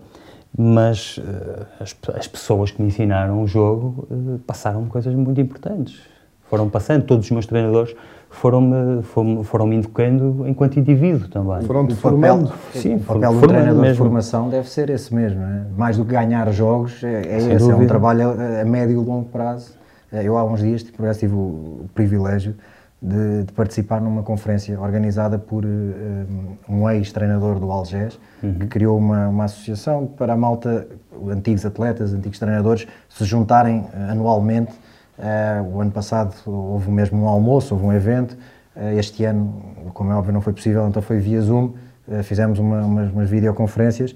mas 0.56 1.18
uh, 1.18 1.66
as, 1.80 1.96
as, 2.14 2.26
pessoas 2.26 2.70
que 2.70 2.82
me 2.82 2.88
ensinaram 2.88 3.42
o 3.42 3.46
jogo 3.46 4.06
uh, 4.10 4.38
passaram 4.46 4.84
coisas 4.86 5.14
muito 5.14 5.40
importantes. 5.40 6.00
Foram 6.48 6.68
passando, 6.68 7.04
todos 7.04 7.26
os 7.26 7.30
meus 7.30 7.46
treinadores 7.46 7.94
foram-me 8.28 9.02
foram, 9.02 9.44
foram 9.44 9.72
educando 9.72 10.44
enquanto 10.46 10.78
indivíduo 10.78 11.28
também. 11.28 11.62
Foram-te 11.62 11.94
formando. 11.94 12.52
Sim, 12.72 12.96
o 12.96 13.00
papel 13.00 13.32
do 13.34 13.40
treinador 13.40 13.80
mesmo. 13.80 13.92
de 13.92 13.98
formação 13.98 14.48
deve 14.48 14.68
ser 14.68 14.88
esse 14.90 15.14
mesmo, 15.14 15.42
é? 15.42 15.64
mais 15.76 15.96
do 15.96 16.04
que 16.04 16.12
ganhar 16.12 16.50
jogos, 16.52 17.02
é, 17.02 17.22
é 17.22 17.36
esse, 17.36 17.48
dúvida. 17.58 17.72
é 17.72 17.76
um 17.76 17.86
trabalho 17.86 18.30
a, 18.30 18.62
a 18.62 18.64
médio 18.64 19.02
e 19.02 19.04
longo 19.04 19.28
prazo. 19.28 19.72
Eh, 20.12 20.24
eu 20.24 20.36
há 20.38 20.44
uns 20.44 20.60
dias, 20.60 20.82
tipo, 20.82 21.02
tive 21.14 21.34
o 21.34 21.86
privilégio 21.94 22.54
de, 23.02 23.44
de, 23.44 23.52
participar 23.52 24.00
numa 24.00 24.22
conferência 24.22 24.78
organizada 24.78 25.38
por 25.38 25.64
um, 25.64 26.56
um 26.68 26.90
ex-treinador 26.90 27.58
do 27.58 27.70
Algés, 27.70 28.18
uhum. 28.42 28.54
que 28.54 28.66
criou 28.66 28.98
uma, 28.98 29.28
uma 29.28 29.44
associação 29.44 30.06
para 30.06 30.34
a 30.34 30.36
malta, 30.36 30.86
antigos 31.28 31.64
atletas, 31.64 32.12
antigos 32.12 32.38
treinadores, 32.38 32.86
se 33.08 33.24
juntarem 33.24 33.86
anualmente. 34.08 34.72
Uh, 35.20 35.76
o 35.76 35.80
ano 35.82 35.90
passado 35.90 36.34
houve 36.46 36.90
mesmo 36.90 37.22
um 37.22 37.28
almoço, 37.28 37.74
houve 37.74 37.86
um 37.86 37.92
evento. 37.92 38.38
Uh, 38.74 38.98
este 38.98 39.24
ano, 39.24 39.90
como 39.92 40.10
é 40.10 40.14
óbvio, 40.14 40.32
não 40.32 40.40
foi 40.40 40.54
possível, 40.54 40.88
então 40.88 41.02
foi 41.02 41.18
via 41.18 41.40
Zoom. 41.42 41.74
Uh, 42.08 42.22
fizemos 42.22 42.58
uma, 42.58 42.80
umas, 42.82 43.10
umas 43.12 43.28
videoconferências 43.28 44.14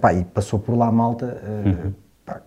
pá, 0.00 0.14
e 0.14 0.24
passou 0.24 0.58
por 0.58 0.74
lá 0.74 0.88
a 0.88 0.92
malta. 0.92 1.40
Uhum. 1.64 1.92
Pá, 2.24 2.40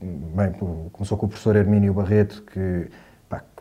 bem, 0.00 0.52
começou 0.92 1.16
com 1.16 1.26
o 1.26 1.28
professor 1.28 1.56
Hermínio 1.56 1.92
Barreto, 1.92 2.42
que 2.42 2.88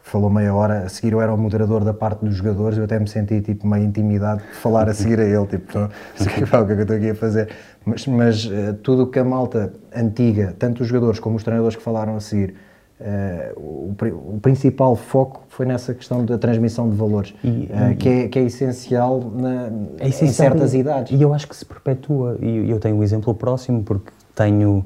falou 0.05 0.29
meia 0.29 0.53
hora, 0.53 0.83
a 0.83 0.89
seguir 0.89 1.13
eu 1.13 1.21
era 1.21 1.33
o 1.33 1.37
moderador 1.37 1.83
da 1.83 1.93
parte 1.93 2.23
dos 2.23 2.35
jogadores, 2.35 2.77
eu 2.77 2.83
até 2.83 2.99
me 2.99 3.07
senti 3.07 3.41
tipo 3.41 3.65
meio 3.65 3.83
intimidade 3.85 4.43
de 4.43 4.55
falar 4.55 4.87
a 4.87 4.93
seguir 4.93 5.19
a 5.19 5.25
ele, 5.25 5.47
tipo, 5.47 5.79
não 5.79 5.89
sei 6.15 6.27
o 6.27 6.29
que 6.29 6.43
é 6.43 6.45
que 6.45 6.71
eu 6.73 6.81
estou 6.81 6.95
aqui 6.95 7.09
a 7.09 7.15
fazer. 7.15 7.49
Mas, 7.83 8.05
mas 8.05 8.45
uh, 8.45 8.75
tudo 8.83 9.03
o 9.03 9.07
que 9.07 9.17
a 9.17 9.23
malta 9.23 9.73
antiga, 9.93 10.55
tanto 10.59 10.83
os 10.83 10.87
jogadores 10.87 11.19
como 11.19 11.37
os 11.37 11.43
treinadores 11.43 11.75
que 11.75 11.81
falaram 11.81 12.15
a 12.15 12.19
seguir, 12.19 12.53
uh, 13.01 13.59
o, 13.59 13.95
o, 14.35 14.39
principal 14.39 14.95
foco 14.95 15.43
foi 15.49 15.65
nessa 15.65 15.91
questão 15.91 16.23
da 16.23 16.37
transmissão 16.37 16.87
de 16.87 16.95
valores, 16.95 17.33
e, 17.43 17.47
uh, 17.47 17.97
que, 17.97 18.07
é, 18.07 18.27
que, 18.27 18.37
é, 18.37 18.43
essencial, 18.43 19.19
na, 19.19 19.71
é 19.99 20.07
essencial 20.07 20.29
em 20.29 20.33
certas 20.51 20.73
e, 20.75 20.77
idades. 20.77 21.19
E 21.19 21.21
eu 21.23 21.33
acho 21.33 21.47
que 21.47 21.55
se 21.55 21.65
perpetua, 21.65 22.37
e 22.39 22.69
eu 22.69 22.79
tenho 22.79 22.95
um 22.95 23.03
exemplo 23.03 23.33
próximo, 23.33 23.81
porque 23.81 24.11
tenho 24.35 24.85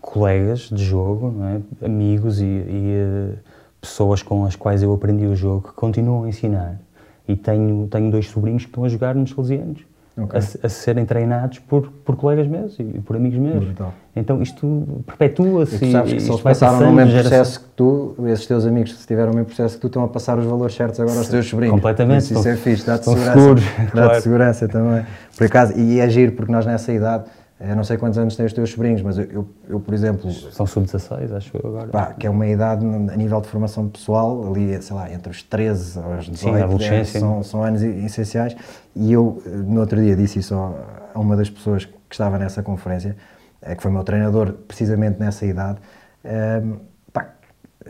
colegas 0.00 0.70
de 0.72 0.82
jogo, 0.82 1.34
é? 1.42 1.84
amigos 1.84 2.40
e, 2.40 2.44
e 2.44 3.34
pessoas 3.80 4.22
com 4.22 4.44
as 4.44 4.56
quais 4.56 4.82
eu 4.82 4.92
aprendi 4.92 5.26
o 5.26 5.36
jogo 5.36 5.68
que 5.68 5.74
continuam 5.74 6.24
a 6.24 6.28
ensinar. 6.28 6.80
E 7.28 7.34
tenho, 7.34 7.88
tenho 7.88 8.10
dois 8.10 8.28
sobrinhos 8.28 8.64
que 8.64 8.68
estão 8.68 8.84
a 8.84 8.88
jogar 8.88 9.14
nos 9.14 9.30
Salesianos. 9.30 9.84
Okay. 10.18 10.40
A, 10.40 10.66
a, 10.66 10.68
serem 10.70 11.04
treinados 11.04 11.58
por, 11.58 11.90
por 12.02 12.16
colegas 12.16 12.46
meus 12.46 12.78
e 12.78 12.84
por 12.84 13.16
amigos 13.16 13.38
meus. 13.38 13.64
Brutal. 13.66 13.92
Então 14.14 14.40
isto 14.40 15.04
perpetua-se. 15.04 15.84
E 15.84 15.92
sabes 15.92 16.14
que 16.14 16.20
se 16.20 16.30
eles 16.30 16.40
passaram 16.40 16.86
no 16.86 16.92
mesmo 16.92 17.20
processo 17.20 17.60
que 17.60 17.66
tu, 17.76 18.14
esses 18.26 18.46
teus 18.46 18.64
amigos, 18.64 18.98
se 18.98 19.06
tiveram 19.06 19.32
o 19.32 19.34
mesmo 19.34 19.48
processo 19.48 19.74
que 19.74 19.80
tu, 19.82 19.88
estão 19.88 20.04
a 20.04 20.08
passar 20.08 20.38
os 20.38 20.46
valores 20.46 20.74
certos 20.74 20.98
agora 21.00 21.18
aos 21.18 21.28
teus 21.28 21.46
sobrinhos. 21.46 21.74
Completamente. 21.74 22.22
Isso, 22.22 22.34
isso 22.34 22.48
é 22.48 22.56
fixe, 22.56 22.86
dá-te 22.86 23.04
segurança. 23.04 23.34
Dá-te 23.34 23.90
claro. 23.90 24.20
segurança 24.22 24.68
também. 24.68 25.04
Por 25.36 25.46
acaso, 25.46 25.78
e 25.78 26.00
é 26.00 26.08
giro, 26.08 26.32
porque 26.32 26.50
nós 26.50 26.64
nessa 26.64 26.90
idade 26.92 27.24
eu 27.58 27.74
não 27.74 27.84
sei 27.84 27.96
quantos 27.96 28.18
anos 28.18 28.36
têm 28.36 28.44
os 28.44 28.52
teus 28.52 28.70
sobrinhos, 28.70 29.00
mas 29.00 29.16
eu, 29.16 29.24
eu, 29.24 29.48
eu 29.66 29.80
por 29.80 29.94
exemplo. 29.94 30.30
São 30.30 30.66
sub-16, 30.66 31.34
acho 31.34 31.56
eu 31.56 31.70
agora. 31.70 31.88
Pá, 31.88 32.12
que 32.12 32.26
é 32.26 32.30
uma 32.30 32.46
idade 32.46 32.84
a 32.84 33.16
nível 33.16 33.40
de 33.40 33.48
formação 33.48 33.88
pessoal, 33.88 34.52
ali, 34.52 34.80
sei 34.82 34.94
lá, 34.94 35.10
entre 35.10 35.30
os 35.30 35.42
13 35.42 35.98
aos 35.98 36.26
18, 36.26 36.36
Sim, 36.36 36.62
adolescência. 36.62 37.20
São, 37.20 37.42
são 37.42 37.64
anos 37.64 37.82
essenciais. 37.82 38.54
E 38.94 39.10
eu, 39.10 39.42
no 39.46 39.80
outro 39.80 39.98
dia, 39.98 40.14
disse 40.14 40.40
isso 40.40 40.54
a 40.54 41.18
uma 41.18 41.34
das 41.34 41.48
pessoas 41.48 41.86
que 41.86 41.94
estava 42.10 42.38
nessa 42.38 42.62
conferência, 42.62 43.16
é 43.62 43.74
que 43.74 43.82
foi 43.82 43.90
meu 43.90 44.04
treinador, 44.04 44.52
precisamente 44.52 45.18
nessa 45.18 45.46
idade. 45.46 45.78
Um, 46.22 46.28
ehm, 46.28 46.72
pá, 47.10 47.30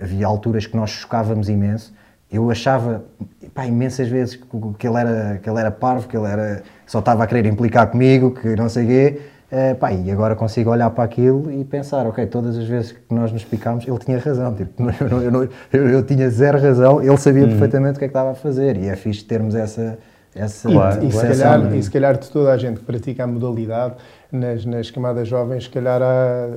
havia 0.00 0.28
alturas 0.28 0.64
que 0.64 0.76
nós 0.76 0.90
chocávamos 0.90 1.48
imenso. 1.48 1.92
Eu 2.30 2.48
achava, 2.52 3.04
pá, 3.52 3.66
imensas 3.66 4.06
vezes 4.06 4.36
que, 4.36 4.46
que, 4.78 4.86
ele 4.86 4.96
era, 4.96 5.38
que 5.38 5.50
ele 5.50 5.58
era 5.58 5.72
parvo, 5.72 6.06
que 6.06 6.16
ele 6.16 6.26
era, 6.26 6.62
só 6.86 7.00
estava 7.00 7.24
a 7.24 7.26
querer 7.26 7.46
implicar 7.46 7.90
comigo, 7.90 8.30
que 8.30 8.54
não 8.54 8.68
sei 8.68 8.84
o 8.84 8.86
quê 8.86 9.20
Uh, 9.46 9.76
pá, 9.76 9.92
e 9.92 10.10
agora 10.10 10.34
consigo 10.34 10.70
olhar 10.70 10.90
para 10.90 11.04
aquilo 11.04 11.52
e 11.52 11.64
pensar, 11.64 12.04
ok, 12.04 12.26
todas 12.26 12.58
as 12.58 12.64
vezes 12.64 12.90
que 12.90 13.14
nós 13.14 13.30
nos 13.30 13.44
picámos, 13.44 13.86
ele 13.86 13.98
tinha 13.98 14.18
razão. 14.18 14.52
Tipo, 14.52 14.82
eu, 15.00 15.22
eu, 15.22 15.48
eu, 15.72 15.88
eu, 15.88 16.02
tinha 16.02 16.28
zero 16.28 16.60
razão, 16.60 17.00
ele 17.00 17.16
sabia 17.16 17.44
uhum. 17.44 17.50
perfeitamente 17.50 17.94
o 17.94 17.98
que 18.00 18.06
é 18.06 18.08
que 18.08 18.10
estava 18.10 18.32
a 18.32 18.34
fazer. 18.34 18.76
E 18.76 18.88
é 18.88 18.96
fixe 18.96 19.24
termos 19.24 19.54
essa. 19.54 19.98
essa 20.34 20.68
claro, 20.68 21.04
e, 21.04 21.08
e, 21.08 21.12
se 21.12 21.20
calhar, 21.20 21.74
e 21.76 21.82
se 21.82 21.90
calhar 21.90 22.18
de 22.18 22.28
toda 22.28 22.50
a 22.50 22.56
gente 22.56 22.80
que 22.80 22.84
pratica 22.84 23.22
a 23.22 23.26
modalidade, 23.26 23.94
nas, 24.30 24.64
nas 24.64 24.90
camadas 24.90 25.28
jovens, 25.28 25.64
se 25.64 25.70
calhar 25.70 26.00
há 26.02 26.48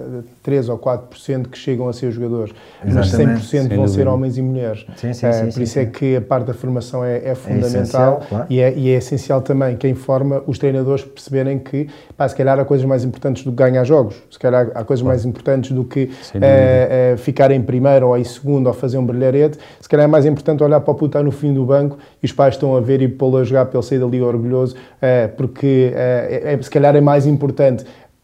3 0.41 0.69
ou 0.69 0.77
4% 0.77 1.47
que 1.47 1.57
chegam 1.57 1.87
a 1.87 1.93
ser 1.93 2.11
jogadores, 2.11 2.53
Exatamente. 2.85 3.33
mas 3.33 3.69
100% 3.69 3.75
vão 3.75 3.87
ser 3.87 4.07
homens 4.07 4.37
e 4.37 4.41
mulheres. 4.41 4.85
Sim, 4.95 5.13
sim, 5.13 5.31
sim, 5.31 5.51
por 5.51 5.61
isso 5.61 5.79
é 5.79 5.85
que 5.85 6.15
a 6.15 6.21
parte 6.21 6.47
da 6.47 6.53
formação 6.53 7.03
é, 7.03 7.17
é 7.29 7.35
fundamental 7.35 7.69
é 7.69 7.83
essencial, 7.83 8.23
claro. 8.27 8.45
e, 8.49 8.59
é, 8.59 8.73
e, 8.75 8.89
é, 8.89 8.97
essencial 8.97 9.41
também 9.41 9.77
quem 9.77 9.93
forma 9.93 10.41
os 10.47 10.57
treinadores 10.57 11.03
perceberem 11.03 11.59
que, 11.59 11.87
pá, 12.17 12.27
se 12.27 12.35
calhar 12.35 12.59
há 12.59 12.65
coisas 12.65 12.85
mais 12.85 13.03
importantes 13.03 13.43
do 13.43 13.51
que 13.51 13.57
ganhar 13.57 13.83
jogos, 13.83 14.15
se 14.29 14.39
calhar 14.39 14.71
há 14.73 14.83
coisas 14.83 15.01
claro. 15.01 15.05
mais 15.05 15.25
importantes 15.25 15.71
do 15.71 15.83
que 15.83 16.09
é, 16.41 17.15
ficar 17.17 17.51
em 17.51 17.61
primeiro 17.61 18.07
ou 18.07 18.17
em 18.17 18.23
segundo 18.23 18.67
ou 18.67 18.73
fazer 18.73 18.97
um 18.97 19.05
brilharete, 19.05 19.57
se 19.79 19.87
calhar 19.87 20.05
é 20.05 20.07
mais 20.07 20.25
importante 20.25 20.63
olhar 20.63 20.79
para 20.79 20.91
o 20.91 20.95
puta 20.95 21.21
no 21.21 21.31
fim 21.31 21.53
do 21.53 21.65
banco 21.65 21.97
e 22.21 22.25
os 22.25 22.31
pais 22.31 22.55
estão 22.55 22.75
a 22.75 22.81
ver 22.81 23.01
e 23.01 23.07
pô-lo 23.07 23.37
a 23.37 23.43
jogar 23.43 23.65
para 23.65 23.77
ele 23.79 23.85
sair 23.85 23.99
dali 23.99 24.21
orgulhoso, 24.21 24.75
é, 25.01 25.27
porque 25.27 25.91
é, 25.95 26.57
se 26.61 26.69
calhar 26.69 26.95
é 26.95 27.01
mais 27.01 27.25
importante 27.27 27.58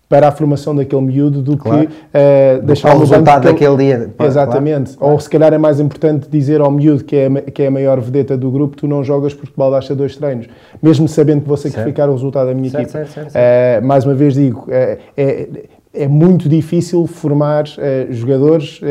para 0.07 0.27
a 0.27 0.31
formação 0.31 0.75
daquele 0.75 1.01
miúdo 1.01 1.41
do 1.41 1.57
claro. 1.57 1.87
que 1.87 1.93
uh, 1.93 2.61
deixar 2.63 2.95
o 2.95 2.99
resultado 2.99 3.43
daquele 3.45 3.77
dia. 3.77 4.09
Exatamente. 4.19 4.95
Claro. 4.95 5.13
Ou 5.13 5.19
se 5.19 5.29
calhar 5.29 5.53
é 5.53 5.57
mais 5.57 5.79
importante 5.79 6.29
dizer 6.29 6.61
ao 6.61 6.69
miúdo 6.69 7.03
que 7.03 7.15
é, 7.15 7.29
que 7.41 7.63
é 7.63 7.67
a 7.67 7.71
maior 7.71 7.99
vedeta 7.99 8.37
do 8.37 8.51
grupo, 8.51 8.77
tu 8.77 8.87
não 8.87 9.03
jogas 9.03 9.33
porque 9.33 9.53
dás 9.57 9.87
dois 9.89 10.15
treinos, 10.15 10.47
mesmo 10.81 11.07
sabendo 11.07 11.41
que 11.41 11.47
vou 11.47 11.57
sacrificar 11.57 12.05
certo. 12.05 12.09
o 12.11 12.13
resultado 12.13 12.47
da 12.47 12.53
minha 12.53 12.69
certo, 12.69 12.95
equipa. 12.95 13.05
Certo, 13.07 13.33
uh, 13.33 13.85
mais 13.85 14.05
uma 14.05 14.13
vez 14.13 14.35
digo, 14.35 14.67
uh, 14.67 14.97
é, 15.17 15.47
é 15.93 16.07
muito 16.07 16.47
difícil 16.49 17.07
formar 17.07 17.63
jogadores 18.09 18.81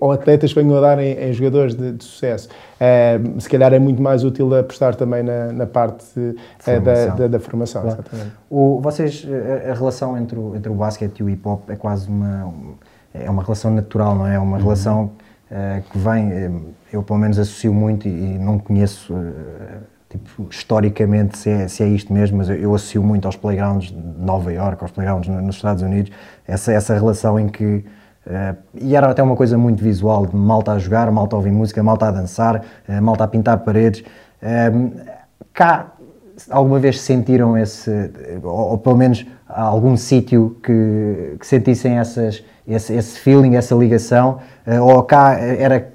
ou 0.00 0.12
atletas 0.12 0.52
que 0.52 0.60
venham 0.60 0.76
a 0.76 0.80
dar 0.80 0.98
em, 0.98 1.12
em 1.12 1.32
jogadores 1.32 1.74
de, 1.74 1.92
de 1.92 2.04
sucesso. 2.04 2.48
Uh, 2.48 3.40
se 3.40 3.48
calhar 3.48 3.72
é 3.72 3.78
muito 3.78 4.02
mais 4.02 4.24
útil 4.24 4.54
apostar 4.54 4.94
também 4.94 5.22
na, 5.22 5.52
na 5.52 5.66
parte 5.66 6.18
uh, 6.18 6.80
da, 6.82 7.06
da, 7.06 7.26
da, 7.28 7.40
formação. 7.40 7.82
Claro. 7.82 8.04
O, 8.50 8.80
vocês, 8.80 9.26
a, 9.66 9.70
a, 9.70 9.74
relação 9.74 10.16
entre 10.18 10.38
o, 10.38 10.54
entre 10.54 10.70
o 10.70 10.74
basquete 10.74 11.20
e 11.20 11.22
o 11.22 11.30
hip 11.30 11.46
hop 11.46 11.70
é 11.70 11.76
quase 11.76 12.08
uma, 12.08 12.52
é 13.14 13.30
uma 13.30 13.42
relação 13.42 13.70
natural, 13.70 14.14
não 14.14 14.26
é? 14.26 14.34
É 14.34 14.38
uma 14.38 14.56
uhum. 14.56 14.62
relação 14.62 15.04
uh, 15.50 15.82
que 15.90 15.98
vem, 15.98 16.74
eu 16.92 17.02
pelo 17.02 17.18
menos 17.18 17.38
associo 17.38 17.72
muito 17.72 18.06
e, 18.06 18.10
e 18.10 18.38
não 18.38 18.58
conheço 18.58 19.14
tipo, 20.10 20.48
historicamente 20.50 21.38
se 21.38 21.50
é, 21.50 21.68
se 21.68 21.82
é 21.82 21.88
isto 21.88 22.12
mesmo, 22.12 22.38
mas 22.38 22.48
eu, 22.48 22.56
eu 22.56 22.74
associo 22.74 23.02
muito 23.02 23.26
aos 23.26 23.36
playgrounds 23.36 23.90
de 23.90 24.00
Nova 24.18 24.52
York, 24.52 24.82
aos 24.82 24.90
playgrounds 24.90 25.28
nos 25.28 25.56
Estados 25.56 25.82
Unidos, 25.82 26.12
essa, 26.46 26.72
essa 26.72 26.94
relação 26.94 27.38
em 27.38 27.48
que 27.48 27.84
Uh, 28.26 28.56
e 28.74 28.96
era 28.96 29.08
até 29.08 29.22
uma 29.22 29.36
coisa 29.36 29.56
muito 29.56 29.82
visual, 29.82 30.26
de 30.26 30.34
malta 30.34 30.72
a 30.72 30.78
jogar, 30.80 31.08
malta 31.12 31.36
a 31.36 31.38
ouvir 31.38 31.52
música, 31.52 31.80
malta 31.80 32.06
a 32.06 32.10
dançar, 32.10 32.64
uh, 32.88 33.02
malta 33.02 33.22
a 33.22 33.28
pintar 33.28 33.58
paredes. 33.58 34.02
Uh, 34.42 34.90
cá, 35.54 35.92
alguma 36.50 36.80
vez 36.80 37.00
sentiram 37.00 37.56
esse, 37.56 38.10
ou, 38.42 38.70
ou 38.70 38.78
pelo 38.78 38.96
menos 38.96 39.24
algum 39.48 39.96
sítio 39.96 40.56
que, 40.60 41.36
que, 41.38 41.46
sentissem 41.46 41.98
essas, 41.98 42.44
esse, 42.66 42.92
esse, 42.94 43.16
feeling, 43.20 43.54
essa 43.54 43.76
ligação, 43.76 44.40
ou 44.82 45.02
cá 45.04 45.38
era 45.38 45.88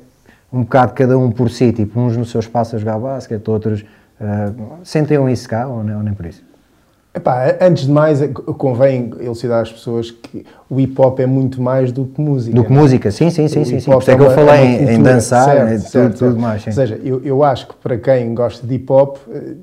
um 0.51 0.61
bocado 0.61 0.93
cada 0.93 1.17
um 1.17 1.29
por 1.29 1.49
si, 1.49 1.73
tipo 1.73 1.99
uns 1.99 2.15
no 2.15 2.25
seu 2.25 2.39
espaço 2.39 2.77
a 2.77 2.79
jogar 2.79 2.97
basquete, 2.97 3.47
outros. 3.49 3.85
sentiam 4.83 5.29
isso 5.29 5.49
cá 5.49 5.67
ou 5.67 5.79
ou 5.79 5.83
nem 5.83 6.13
por 6.13 6.25
isso? 6.25 6.50
Epá, 7.13 7.57
antes 7.59 7.85
de 7.85 7.91
mais, 7.91 8.21
convém 8.57 9.11
elucidar 9.19 9.61
as 9.61 9.71
pessoas 9.71 10.11
que 10.11 10.45
o 10.69 10.79
hip 10.79 10.95
hop 10.97 11.19
é 11.19 11.25
muito 11.25 11.61
mais 11.61 11.91
do 11.91 12.05
que 12.05 12.21
música. 12.21 12.55
Do 12.55 12.63
que 12.63 12.71
música, 12.71 13.11
sim, 13.11 13.29
sim, 13.29 13.49
sim, 13.49 13.65
sim. 13.65 13.81
sim. 13.81 13.91
Por 13.91 14.01
isso 14.01 14.11
é 14.11 14.15
que 14.15 14.23
eu 14.23 14.31
falei 14.31 14.61
é 14.61 14.65
em, 14.65 14.95
em, 14.95 15.03
dançar, 15.03 15.45
certo, 15.45 15.61
é, 15.61 15.77
certo, 15.77 15.81
tudo, 15.81 15.89
certo. 15.91 16.17
tudo 16.19 16.39
mais. 16.39 16.61
Sim. 16.61 16.69
Ou 16.69 16.73
seja, 16.73 16.99
eu, 17.03 17.21
eu 17.21 17.43
acho 17.43 17.67
que 17.67 17.75
para 17.75 17.97
quem 17.97 18.33
gosta 18.33 18.65
de 18.65 18.75
hip 18.75 18.89
hop, 18.89 19.17
eh, 19.29 19.55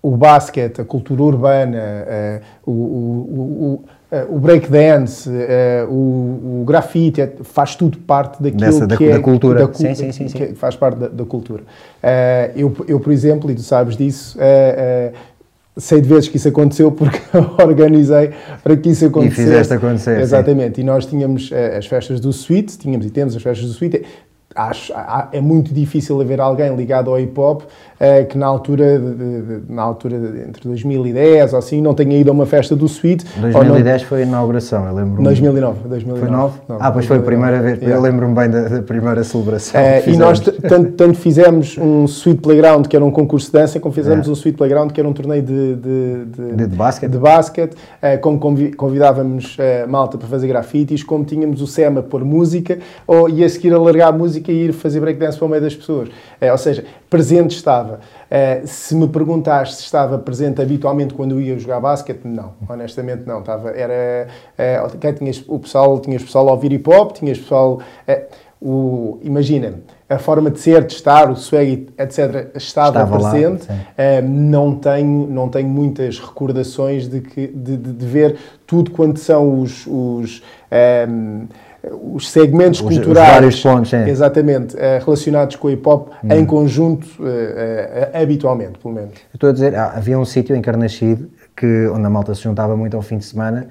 o 0.00 0.16
basquete, 0.16 0.80
a 0.80 0.84
cultura 0.84 1.22
urbana, 1.22 1.76
eh, 1.76 2.40
o, 2.64 2.70
o, 2.70 3.84
o, 4.30 4.34
o 4.34 4.38
breakdance, 4.38 5.28
eh, 5.30 5.86
o, 5.90 6.62
o 6.62 6.64
grafite, 6.66 7.32
faz 7.42 7.76
tudo 7.76 7.98
parte 7.98 8.42
daquilo 8.42 8.60
Dessa, 8.60 8.86
que 8.86 9.04
da, 9.06 9.12
é... 9.12 9.18
Da 9.18 9.20
cultura. 9.20 9.66
Da, 9.66 9.74
sim, 9.74 9.94
sim, 9.94 10.10
sim, 10.10 10.28
sim. 10.28 10.54
Faz 10.54 10.74
parte 10.74 11.00
da, 11.00 11.08
da 11.08 11.24
cultura. 11.26 11.64
Eu, 12.56 12.74
eu, 12.88 12.98
por 12.98 13.12
exemplo, 13.12 13.50
e 13.50 13.54
tu 13.54 13.62
sabes 13.62 13.94
disso 13.94 14.38
sei 15.76 16.00
de 16.00 16.08
vezes 16.08 16.28
que 16.28 16.36
isso 16.36 16.48
aconteceu 16.48 16.92
porque 16.92 17.18
organizei 17.62 18.30
para 18.62 18.76
que 18.76 18.90
isso 18.90 19.06
acontecesse. 19.06 19.42
E 19.42 19.44
fizeste 19.44 19.74
acontecer. 19.74 20.20
Exatamente. 20.20 20.76
Sim. 20.76 20.82
E 20.82 20.84
nós 20.84 21.06
tínhamos 21.06 21.50
uh, 21.50 21.76
as 21.78 21.86
festas 21.86 22.20
do 22.20 22.32
Suite, 22.32 22.78
tínhamos 22.78 23.06
e 23.06 23.10
temos 23.10 23.34
as 23.34 23.42
festas 23.42 23.66
do 23.66 23.74
Suite. 23.74 24.02
Acho, 24.54 24.92
é 25.32 25.40
muito 25.40 25.74
difícil 25.74 26.20
haver 26.20 26.40
alguém 26.40 26.76
ligado 26.76 27.10
ao 27.10 27.18
hip 27.18 27.38
hop 27.40 27.62
uh, 27.62 28.26
que 28.28 28.38
na 28.38 28.46
altura, 28.46 29.00
de, 29.00 29.14
de, 29.14 29.72
na 29.72 29.82
altura 29.82 30.18
de, 30.18 30.48
entre 30.48 30.68
2010 30.68 31.52
ou 31.52 31.58
assim, 31.58 31.82
não 31.82 31.92
tenha 31.92 32.16
ido 32.16 32.30
a 32.30 32.32
uma 32.32 32.46
festa 32.46 32.76
do 32.76 32.86
Sweet. 32.86 33.24
2010 33.40 34.02
não... 34.02 34.08
foi 34.08 34.22
a 34.22 34.26
inauguração, 34.26 34.86
eu 34.86 34.94
lembro. 34.94 35.22
2009, 35.24 35.88
2009. 35.88 36.20
Foi 36.20 36.30
9? 36.30 36.58
ah, 36.78 36.92
pois 36.92 37.06
foi 37.06 37.18
a 37.18 37.22
primeira 37.22 37.60
vez, 37.60 37.78
yeah. 37.78 37.96
eu 37.96 38.00
lembro-me 38.00 38.34
bem 38.34 38.48
da, 38.48 38.68
da, 38.68 38.82
primeira 38.82 39.24
celebração. 39.24 39.80
Uh, 39.80 40.10
e 40.10 40.16
nós 40.16 40.38
tanto, 40.38 40.92
tanto, 40.92 41.18
fizemos 41.18 41.76
um 41.76 42.04
Sweet 42.04 42.40
Playground, 42.40 42.86
que 42.86 42.94
era 42.94 43.04
um 43.04 43.10
concurso 43.10 43.46
de 43.46 43.52
dança, 43.54 43.80
como 43.80 43.92
fizemos 43.92 44.26
yeah. 44.26 44.30
um 44.30 44.34
Sweet 44.34 44.56
Playground, 44.56 44.92
que 44.92 45.00
era 45.00 45.08
um 45.08 45.12
torneio 45.12 45.42
de, 45.42 45.74
de, 45.74 46.66
de, 46.68 46.76
basquete, 46.76 47.10
de 47.10 47.18
basquete 47.18 47.74
uh, 47.74 48.20
como 48.20 48.38
convidávamos 48.76 49.56
malta 49.88 50.16
para 50.16 50.28
fazer 50.28 50.46
grafites, 50.46 51.02
como 51.02 51.24
tínhamos 51.24 51.60
o 51.60 51.66
SEMA 51.66 52.02
por 52.02 52.24
música, 52.24 52.78
ou, 53.06 53.28
e 53.28 53.42
a 53.42 53.48
seguir 53.48 53.72
alargar 53.72 54.08
a 54.08 54.12
música 54.12 54.43
música 54.44 54.52
e 54.52 54.66
ir 54.66 54.72
fazer 54.72 55.00
breakdance 55.00 55.38
para 55.38 55.46
o 55.46 55.48
meio 55.48 55.62
das 55.62 55.74
pessoas. 55.74 56.10
É, 56.40 56.52
ou 56.52 56.58
seja, 56.58 56.84
presente 57.08 57.56
estava. 57.56 58.00
É, 58.30 58.62
se 58.66 58.94
me 58.94 59.08
perguntaste 59.08 59.76
se 59.76 59.82
estava 59.82 60.18
presente 60.18 60.60
habitualmente 60.60 61.14
quando 61.14 61.32
eu 61.32 61.40
ia 61.40 61.58
jogar 61.58 61.80
basquete, 61.80 62.24
não. 62.24 62.52
Honestamente, 62.68 63.26
não. 63.26 63.40
Estava, 63.40 63.70
era, 63.70 64.28
é, 64.58 65.12
tinhas, 65.16 65.42
o 65.48 65.58
pessoal, 65.58 65.98
tinhas 66.00 66.22
pessoal 66.22 66.48
a 66.48 66.52
ouvir 66.52 66.72
hip 66.72 66.88
hop, 66.88 67.12
tinhas 67.12 67.38
pessoal. 67.38 67.80
É, 68.06 68.26
o, 68.60 69.18
imagina, 69.22 69.74
a 70.08 70.18
forma 70.18 70.50
de 70.50 70.58
ser, 70.58 70.84
de 70.84 70.94
estar, 70.94 71.30
o 71.30 71.36
swag, 71.36 71.86
etc., 71.98 72.50
estava, 72.54 73.04
estava 73.04 73.18
presente. 73.18 73.66
Lá, 73.68 74.22
não, 74.22 74.74
tenho, 74.74 75.26
não 75.26 75.50
tenho 75.50 75.68
muitas 75.68 76.18
recordações 76.18 77.06
de, 77.06 77.20
que, 77.20 77.48
de, 77.48 77.76
de, 77.76 77.92
de 77.92 78.06
ver 78.06 78.38
tudo 78.66 78.90
quanto 78.90 79.20
são 79.20 79.60
os, 79.60 79.86
os 79.86 80.42
um, 81.06 81.46
os 81.92 82.30
segmentos 82.30 82.80
os, 82.80 82.86
culturais 82.86 83.54
os 83.54 83.62
pontos, 83.62 83.92
é. 83.92 84.08
exatamente 84.08 84.76
eh, 84.78 85.00
relacionados 85.04 85.56
com 85.56 85.68
o 85.68 85.70
hip 85.70 85.86
hop 85.88 86.08
hum. 86.22 86.28
em 86.30 86.44
conjunto 86.44 87.06
uh, 87.18 87.24
uh, 87.24 88.22
habitualmente 88.22 88.78
pelo 88.78 88.94
menos 88.94 89.12
estou 89.32 89.50
a 89.50 89.52
dizer 89.52 89.74
havia 89.74 90.18
um 90.18 90.24
sítio 90.24 90.54
em 90.54 90.62
Carnaxide 90.62 91.26
que 91.56 91.88
onde 91.88 92.06
a 92.06 92.10
malta 92.10 92.34
se 92.34 92.42
juntava 92.42 92.76
muito 92.76 92.96
ao 92.96 93.02
fim 93.02 93.18
de 93.18 93.24
semana 93.24 93.68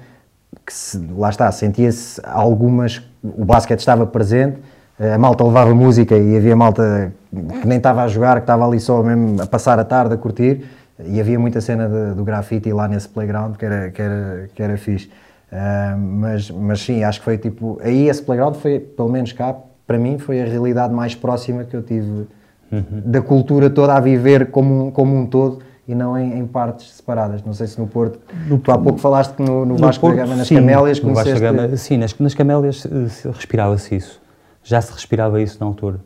que 0.64 0.72
se, 0.72 0.98
lá 1.16 1.30
está 1.30 1.50
sentia-se 1.50 2.20
algumas 2.24 3.02
o 3.22 3.44
basquete 3.44 3.80
estava 3.80 4.06
presente 4.06 4.58
a 4.98 5.18
malta 5.18 5.42
levava 5.42 5.74
música 5.74 6.16
e 6.16 6.36
havia 6.36 6.54
malta 6.54 7.12
que 7.60 7.66
nem 7.66 7.78
estava 7.78 8.02
a 8.02 8.08
jogar 8.08 8.36
que 8.36 8.42
estava 8.42 8.66
ali 8.66 8.78
só 8.78 9.02
mesmo 9.02 9.42
a 9.42 9.46
passar 9.46 9.78
a 9.78 9.84
tarde 9.84 10.14
a 10.14 10.16
curtir 10.16 10.64
e 11.04 11.20
havia 11.20 11.38
muita 11.38 11.60
cena 11.60 11.88
de, 11.88 12.14
do 12.14 12.22
grafite 12.22 12.72
lá 12.72 12.86
nesse 12.86 13.08
playground 13.08 13.56
que 13.56 13.64
era 13.64 13.90
que 13.90 14.00
era 14.00 14.48
que 14.54 14.62
era 14.62 14.76
fixe 14.76 15.10
Uh, 15.54 15.96
mas, 15.96 16.50
mas 16.50 16.80
sim, 16.80 17.04
acho 17.04 17.20
que 17.20 17.24
foi 17.24 17.38
tipo. 17.38 17.78
Aí 17.80 18.08
esse 18.08 18.20
playground 18.20 18.56
foi, 18.56 18.80
pelo 18.80 19.08
menos 19.08 19.32
cá, 19.32 19.54
para 19.86 19.96
mim, 19.96 20.18
foi 20.18 20.42
a 20.42 20.44
realidade 20.44 20.92
mais 20.92 21.14
próxima 21.14 21.62
que 21.62 21.76
eu 21.76 21.82
tive 21.82 22.26
uhum. 22.72 23.02
da 23.04 23.22
cultura 23.22 23.70
toda 23.70 23.94
a 23.94 24.00
viver 24.00 24.50
como 24.50 24.86
um, 24.86 24.90
como 24.90 25.16
um 25.16 25.26
todo 25.26 25.60
e 25.86 25.94
não 25.94 26.18
em, 26.18 26.40
em, 26.40 26.44
partes 26.44 26.90
separadas. 26.90 27.44
Não 27.44 27.52
sei 27.52 27.68
se 27.68 27.78
no 27.78 27.86
Porto. 27.86 28.18
No, 28.48 28.58
tu 28.58 28.72
há 28.72 28.78
pouco 28.78 28.98
falaste 28.98 29.34
que 29.34 29.42
no, 29.42 29.60
no, 29.64 29.74
no 29.74 29.76
Vasco 29.76 30.00
Porto, 30.00 30.16
da 30.16 30.22
Gama, 30.22 30.36
nas 30.36 30.48
sim, 30.48 30.56
Camélias, 30.56 30.98
conheceste... 30.98 31.40
Gama, 31.40 31.76
sim, 31.76 31.98
nas, 31.98 32.18
nas 32.18 32.34
Camélias 32.34 32.84
uh, 32.86 33.30
respirava-se 33.30 33.94
isso. 33.94 34.20
Já 34.64 34.80
se 34.80 34.92
respirava 34.92 35.40
isso 35.40 35.58
na 35.60 35.66
altura. 35.66 36.00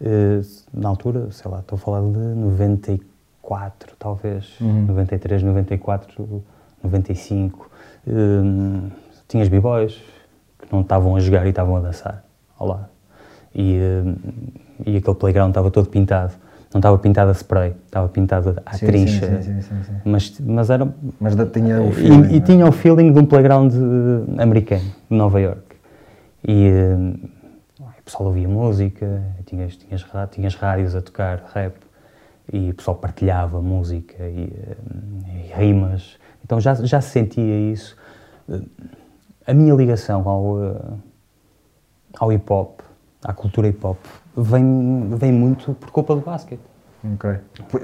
Uh, 0.00 0.40
na 0.72 0.88
altura, 0.88 1.28
sei 1.32 1.50
lá, 1.50 1.58
estou 1.58 1.76
a 1.76 1.78
falar 1.78 2.00
de 2.00 2.18
94, 2.18 3.94
talvez. 3.98 4.58
Uhum. 4.58 4.86
93, 4.86 5.42
94, 5.42 6.42
95 6.82 7.65
Hum, 8.08 8.90
tinhas 9.26 9.48
b-boys 9.48 10.00
que 10.58 10.72
não 10.72 10.82
estavam 10.82 11.16
a 11.16 11.20
jogar 11.20 11.44
e 11.46 11.50
estavam 11.50 11.76
a 11.76 11.80
dançar 11.80 12.24
ao 12.58 12.68
lado. 12.68 12.86
E, 13.54 13.78
hum, 14.04 14.14
e 14.84 14.96
aquele 14.96 15.16
playground 15.16 15.50
estava 15.50 15.70
todo 15.70 15.88
pintado. 15.88 16.32
Não 16.72 16.78
estava 16.78 16.98
pintado 16.98 17.30
a 17.30 17.34
spray, 17.34 17.74
estava 17.86 18.08
pintado 18.08 18.56
à 18.66 18.74
sim, 18.74 18.86
trincha. 18.86 19.40
Sim, 19.40 19.60
sim, 19.62 19.82
mas, 20.04 20.38
mas 20.40 20.68
era. 20.68 20.86
Mas 21.18 21.34
tinha 21.52 21.80
o 21.80 21.90
feeling. 21.90 22.34
E, 22.34 22.36
e 22.36 22.40
tinha 22.40 22.66
o 22.66 22.72
feeling 22.72 23.12
de 23.12 23.18
um 23.18 23.24
playground 23.24 23.72
eh, 23.72 24.42
americano, 24.42 24.84
de 25.10 25.16
Nova 25.16 25.40
York. 25.40 25.62
E 26.46 26.70
hum, 26.70 27.14
o 27.80 28.02
pessoal 28.04 28.28
ouvia 28.28 28.48
música, 28.48 29.22
tinhas, 29.46 29.76
tinhas, 29.76 30.04
tinhas 30.30 30.54
rádios 30.54 30.94
a 30.94 31.00
tocar 31.00 31.44
rap, 31.54 31.74
e 32.52 32.70
o 32.70 32.74
pessoal 32.74 32.96
partilhava 32.96 33.60
música 33.60 34.22
e, 34.24 34.52
e 35.26 35.52
rimas. 35.56 36.18
Então 36.46 36.60
já, 36.60 36.74
já 36.74 37.00
se 37.00 37.10
sentia 37.10 37.72
isso. 37.72 37.96
A 39.44 39.52
minha 39.52 39.74
ligação 39.74 40.28
ao, 40.28 40.64
eh, 40.64 40.80
ao 42.20 42.32
hip 42.32 42.52
hop, 42.52 42.80
à 43.24 43.32
cultura 43.32 43.66
hip 43.66 43.84
hop, 43.84 43.98
vem, 44.36 45.08
vem 45.16 45.32
muito 45.32 45.74
por 45.74 45.90
culpa 45.90 46.14
do 46.14 46.20
basquete. 46.20 46.60
Ok. 47.14 47.30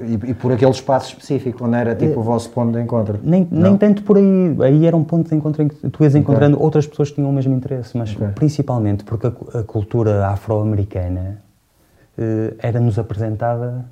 E, 0.01 0.31
e, 0.31 0.33
por 0.33 0.53
aquele 0.53 0.71
espaço 0.71 1.09
específico, 1.09 1.65
onde 1.65 1.75
era 1.75 1.93
tipo 1.93 2.21
o 2.21 2.23
vosso 2.23 2.49
ponto 2.51 2.71
de 2.71 2.81
encontro? 2.81 3.19
Nem, 3.21 3.45
nem 3.51 3.77
tanto 3.77 4.01
por 4.03 4.17
aí. 4.17 4.55
Aí 4.61 4.85
era 4.85 4.95
um 4.95 5.03
ponto 5.03 5.29
de 5.29 5.35
encontro 5.35 5.61
em 5.61 5.67
que 5.67 5.89
tu 5.89 6.03
ias 6.03 6.15
encontrando 6.15 6.55
okay. 6.55 6.65
outras 6.65 6.87
pessoas 6.87 7.09
que 7.09 7.15
tinham 7.15 7.29
o 7.29 7.33
mesmo 7.33 7.53
interesse, 7.53 7.97
mas 7.97 8.15
okay. 8.15 8.29
principalmente 8.29 9.03
porque 9.03 9.27
a, 9.27 9.59
a 9.59 9.63
cultura 9.63 10.27
afro-americana 10.27 11.41
uh, 12.17 12.55
era-nos 12.59 12.97
apresentada 12.97 13.85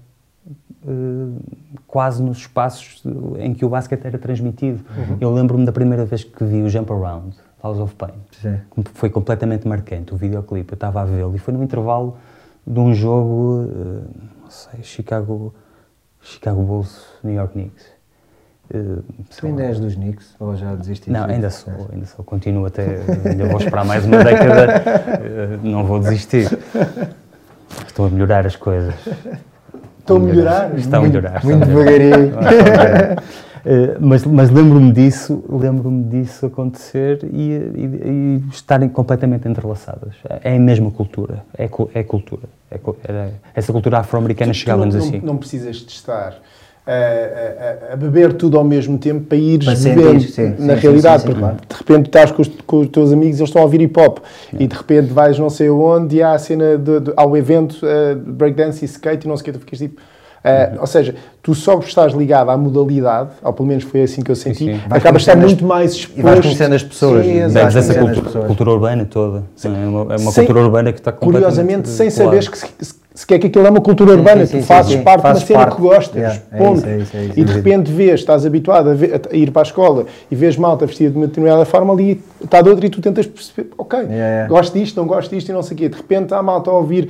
quase 1.88 2.24
nos 2.24 2.40
espaços 2.40 3.04
em 3.38 3.54
que 3.54 3.64
o 3.64 3.70
basquete 3.70 4.06
era 4.06 4.18
transmitido. 4.18 4.84
Uhum. 4.98 5.18
Eu 5.20 5.34
lembro-me 5.34 5.66
da 5.66 5.72
primeira 5.72 6.06
vez 6.06 6.24
que 6.24 6.44
vi 6.44 6.64
o 6.64 6.70
Jump 6.70 6.92
Around, 6.92 7.36
House 7.64 7.80
of 7.80 7.94
Pain. 7.96 8.14
Sim. 8.42 8.60
Foi 8.94 9.10
completamente 9.10 9.68
marcante 9.68 10.14
o 10.14 10.18
videoclipe. 10.18 10.74
Eu 10.74 10.76
estava 10.76 11.02
a 11.02 11.06
vê-lo 11.06 11.36
e 11.36 11.40
foi 11.40 11.54
no 11.54 11.64
intervalo 11.64 12.18
de 12.66 12.80
um 12.80 12.94
jogo, 12.94 13.64
uh, 13.64 14.04
não 14.42 14.50
sei, 14.50 14.84
Chicago, 14.84 15.54
Chicago 16.22 16.62
Bulls, 16.64 17.06
New 17.24 17.36
York 17.36 17.54
Knicks. 17.54 17.86
Uh, 18.74 19.04
tu 19.38 19.46
ainda 19.46 19.64
és 19.64 19.80
dos 19.80 19.96
Knicks 19.96 20.36
ou 20.40 20.56
já 20.56 20.74
desististe? 20.76 21.12
Não, 21.12 21.26
ainda 21.26 21.50
sou, 21.50 21.90
ainda 21.92 22.06
sou. 22.06 22.24
Continuo 22.24 22.66
até, 22.66 23.02
ainda 23.30 23.46
vou 23.46 23.58
esperar 23.58 23.86
mais 23.86 24.06
uma 24.06 24.24
década, 24.24 25.60
não 25.62 25.86
vou 25.86 26.00
desistir. 26.00 26.48
Estou 27.86 28.08
a 28.08 28.10
melhorar 28.10 28.46
as 28.46 28.56
coisas. 28.56 28.96
Estão 30.02 30.18
a 30.18 30.20
melhorar? 30.20 30.78
Estão 30.78 31.00
a 31.00 31.08
melhorar. 31.08 31.46
Muito, 31.46 31.66
devagarinho. 31.66 32.34
Uh, 33.62 33.98
mas, 34.02 34.26
mas 34.26 34.50
lembro-me 34.50 34.92
disso, 34.92 35.44
lembro-me 35.48 36.04
disso 36.06 36.48
acontecer 36.48 37.20
e, 37.32 37.52
e, 37.52 38.42
e, 38.42 38.44
estarem 38.52 38.90
completamente 38.90 39.48
entrelaçadas. 39.48 40.16
É 40.44 40.56
a 40.56 40.60
mesma 40.60 40.90
cultura, 40.90 41.46
é, 41.56 41.70
é 41.94 42.04
cultura. 42.04 42.44
É, 42.72 42.80
é, 43.08 43.32
essa 43.54 43.72
cultura 43.72 44.00
afro-americana 44.00 44.54
chegava-nos 44.54 44.96
assim. 44.96 45.20
Não, 45.20 45.34
não 45.34 45.38
precisas 45.38 45.78
de 45.78 45.92
estar 45.92 46.36
a, 46.86 47.92
a, 47.92 47.94
a, 47.94 47.96
beber 47.96 48.34
tudo 48.34 48.58
ao 48.58 48.64
mesmo 48.64 48.98
tempo 48.98 49.26
para 49.28 49.38
ires 49.38 49.66
para 49.66 49.76
vivendo 49.76 50.22
sim, 50.22 50.56
na 50.58 50.76
sim, 50.76 50.82
realidade. 50.82 51.24
Sim, 51.24 51.34
claro. 51.34 51.58
De 51.70 51.76
repente 51.76 52.06
estás 52.08 52.32
com 52.32 52.42
os, 52.42 52.48
com 52.66 52.80
os, 52.80 52.88
teus 52.88 53.12
amigos 53.12 53.38
e 53.38 53.42
eles 53.42 53.50
estão 53.50 53.62
a 53.62 53.66
ouvir 53.66 53.82
hip 53.82 54.00
hop 54.00 54.20
e 54.58 54.68
de 54.68 54.76
repente 54.76 55.14
vais 55.14 55.38
não 55.38 55.50
sei 55.50 55.70
onde 55.70 56.18
e 56.18 56.24
há 56.24 56.34
a 56.34 56.40
cena 56.40 56.78
de, 56.78 57.00
de, 57.00 57.14
ao 57.16 57.38
evento 57.38 57.74
uh, 57.86 58.16
breakdance 58.16 58.84
e 58.84 58.88
skate 58.88 59.28
e 59.28 59.30
não 59.30 59.38
sei 59.38 59.42
o 59.42 59.46
que, 59.46 59.52
tu 59.52 59.60
ficas 59.60 59.80
tipo. 59.80 60.02
Uh, 60.44 60.82
Ou 60.82 60.88
seja, 60.88 61.14
tu 61.44 61.54
só 61.54 61.78
estás 61.78 62.14
ligado 62.14 62.50
à 62.50 62.58
modalidade, 62.58 63.30
ou 63.44 63.54
pelo 63.54 63.68
menos 63.68 63.84
foi 63.84 64.02
assim 64.02 64.24
que 64.24 64.32
eu 64.32 64.36
senti, 64.36 64.58
sim, 64.58 64.74
sim. 64.74 64.82
acabas 64.90 65.22
estar 65.22 65.36
muito 65.38 65.64
mais 65.64 65.94
exposto. 65.94 66.20
E 66.20 66.24
vais 66.24 66.40
conhecendo 66.40 66.74
as 66.74 66.84
pessoas. 66.84 67.24
Sim, 67.24 67.48
Bebes 67.48 67.76
essa 67.76 67.94
cultura, 67.94 68.46
cultura, 68.48 68.72
urbana 68.72 69.06
toda. 69.06 69.44
É 69.64 69.68
uma, 69.68 70.14
é 70.16 70.18
uma 70.18 70.32
sem, 70.32 70.44
cultura 70.44 70.66
urbana 70.66 70.92
que 70.92 71.00
está 71.00 71.12
completamente... 71.12 71.44
Curiosamente, 71.44 71.90
sem 71.90 72.10
saberes 72.10 72.48
que 72.48 72.58
se, 73.22 73.28
quer 73.28 73.38
que 73.38 73.48
aquilo 73.48 73.68
é 73.68 73.70
uma 73.70 73.82
cultura 73.82 74.14
urbana, 74.14 74.46
sim, 74.46 74.54
sim, 74.54 74.60
tu 74.62 74.66
fazes 74.66 74.94
sim, 74.94 75.04
parte 75.04 75.22
de 75.22 75.28
uma 75.28 75.36
cena 75.36 75.60
parte. 75.60 75.76
que 75.76 75.82
gostas, 75.82 76.16
yeah, 76.16 76.42
é 76.52 76.58
ponto. 76.58 76.86
É 76.88 76.98
isso, 76.98 77.16
é 77.16 77.26
isso, 77.26 77.40
e 77.40 77.44
de 77.44 77.54
repente 77.54 77.92
vês, 77.92 78.20
estás 78.20 78.46
habituado 78.46 78.90
a, 78.90 78.94
ver, 78.96 79.22
a, 79.32 79.36
ir 79.36 79.52
para 79.52 79.62
a 79.62 79.64
escola 79.64 80.06
e 80.32 80.36
vês 80.36 80.58
malta 80.58 80.88
vestida 80.88 81.12
de 81.12 81.18
uma 81.18 81.28
determinada 81.28 81.64
forma 81.66 81.94
ali, 81.94 82.24
está 82.44 82.62
de 82.62 82.70
outra 82.70 82.86
e 82.86 82.90
tu 82.90 83.00
tentas 83.00 83.28
perceber, 83.28 83.70
ok, 83.78 84.00
yeah, 84.00 84.16
yeah. 84.16 84.48
gosto 84.48 84.74
disto, 84.74 84.98
não 84.98 85.06
gosto 85.06 85.30
disto 85.30 85.50
e 85.50 85.54
não 85.54 85.62
sei 85.62 85.76
o 85.76 85.78
quê. 85.78 85.90
De 85.90 85.98
repente 85.98 86.34
há 86.34 86.42
malta 86.42 86.72
a 86.72 86.74
ouvir 86.74 87.10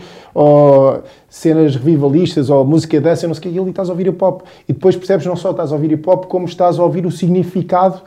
cenas 1.29 1.75
revivalistas 1.75 2.49
ou 2.49 2.65
música 2.65 2.99
dessa, 2.99 3.25
não 3.25 3.33
sei 3.33 3.39
o 3.39 3.43
quê, 3.43 3.57
e 3.57 3.59
ali 3.59 3.69
estás 3.69 3.89
a 3.89 3.93
ouvir 3.93 4.07
hip 4.07 4.23
hop. 4.23 4.41
E 4.67 4.73
depois 4.73 4.95
percebes 4.95 5.25
não 5.25 5.35
só 5.35 5.51
estás 5.51 5.71
a 5.71 5.75
ouvir 5.75 5.93
hip 5.93 6.09
hop, 6.09 6.25
como 6.25 6.45
estás 6.45 6.77
a 6.77 6.83
ouvir 6.83 7.05
o 7.05 7.11
significado 7.11 8.01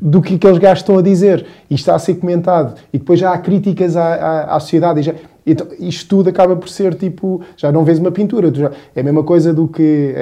do 0.00 0.20
que 0.20 0.34
aqueles 0.34 0.58
gajos 0.58 0.80
estão 0.80 0.98
a 0.98 1.02
dizer 1.02 1.46
e 1.68 1.74
está 1.74 1.94
a 1.94 1.98
ser 1.98 2.14
comentado 2.16 2.74
e 2.92 2.98
depois 2.98 3.18
já 3.18 3.32
há 3.32 3.38
críticas 3.38 3.96
à, 3.96 4.14
à, 4.14 4.56
à 4.56 4.60
sociedade 4.60 5.00
e 5.00 5.02
já, 5.02 5.14
então, 5.46 5.66
isto 5.78 6.08
tudo 6.08 6.30
acaba 6.30 6.56
por 6.56 6.68
ser 6.68 6.94
tipo, 6.94 7.42
já 7.56 7.70
não 7.70 7.84
vês 7.84 7.98
uma 7.98 8.10
pintura, 8.10 8.52
já, 8.52 8.70
é 8.94 9.00
a 9.00 9.04
mesma 9.04 9.22
coisa 9.22 9.52
do 9.52 9.68
que 9.68 10.14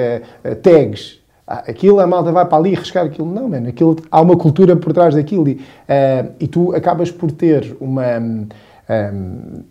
uh, 0.43 0.55
tags. 0.55 1.19
Ah, 1.45 1.63
aquilo, 1.67 1.99
a 1.99 2.07
malta 2.07 2.31
vai 2.31 2.45
para 2.45 2.57
ali 2.57 2.73
riscar 2.73 3.05
aquilo. 3.05 3.31
Não, 3.31 3.49
mano, 3.49 3.67
aquilo, 3.67 3.97
há 4.09 4.21
uma 4.21 4.37
cultura 4.37 4.75
por 4.75 4.93
trás 4.93 5.15
daquilo 5.15 5.47
e, 5.47 5.53
uh, 5.53 6.31
e 6.39 6.47
tu 6.47 6.73
acabas 6.75 7.11
por 7.11 7.31
ter 7.31 7.75
uma. 7.79 8.17
Um, 8.17 8.47
um, 8.89 9.63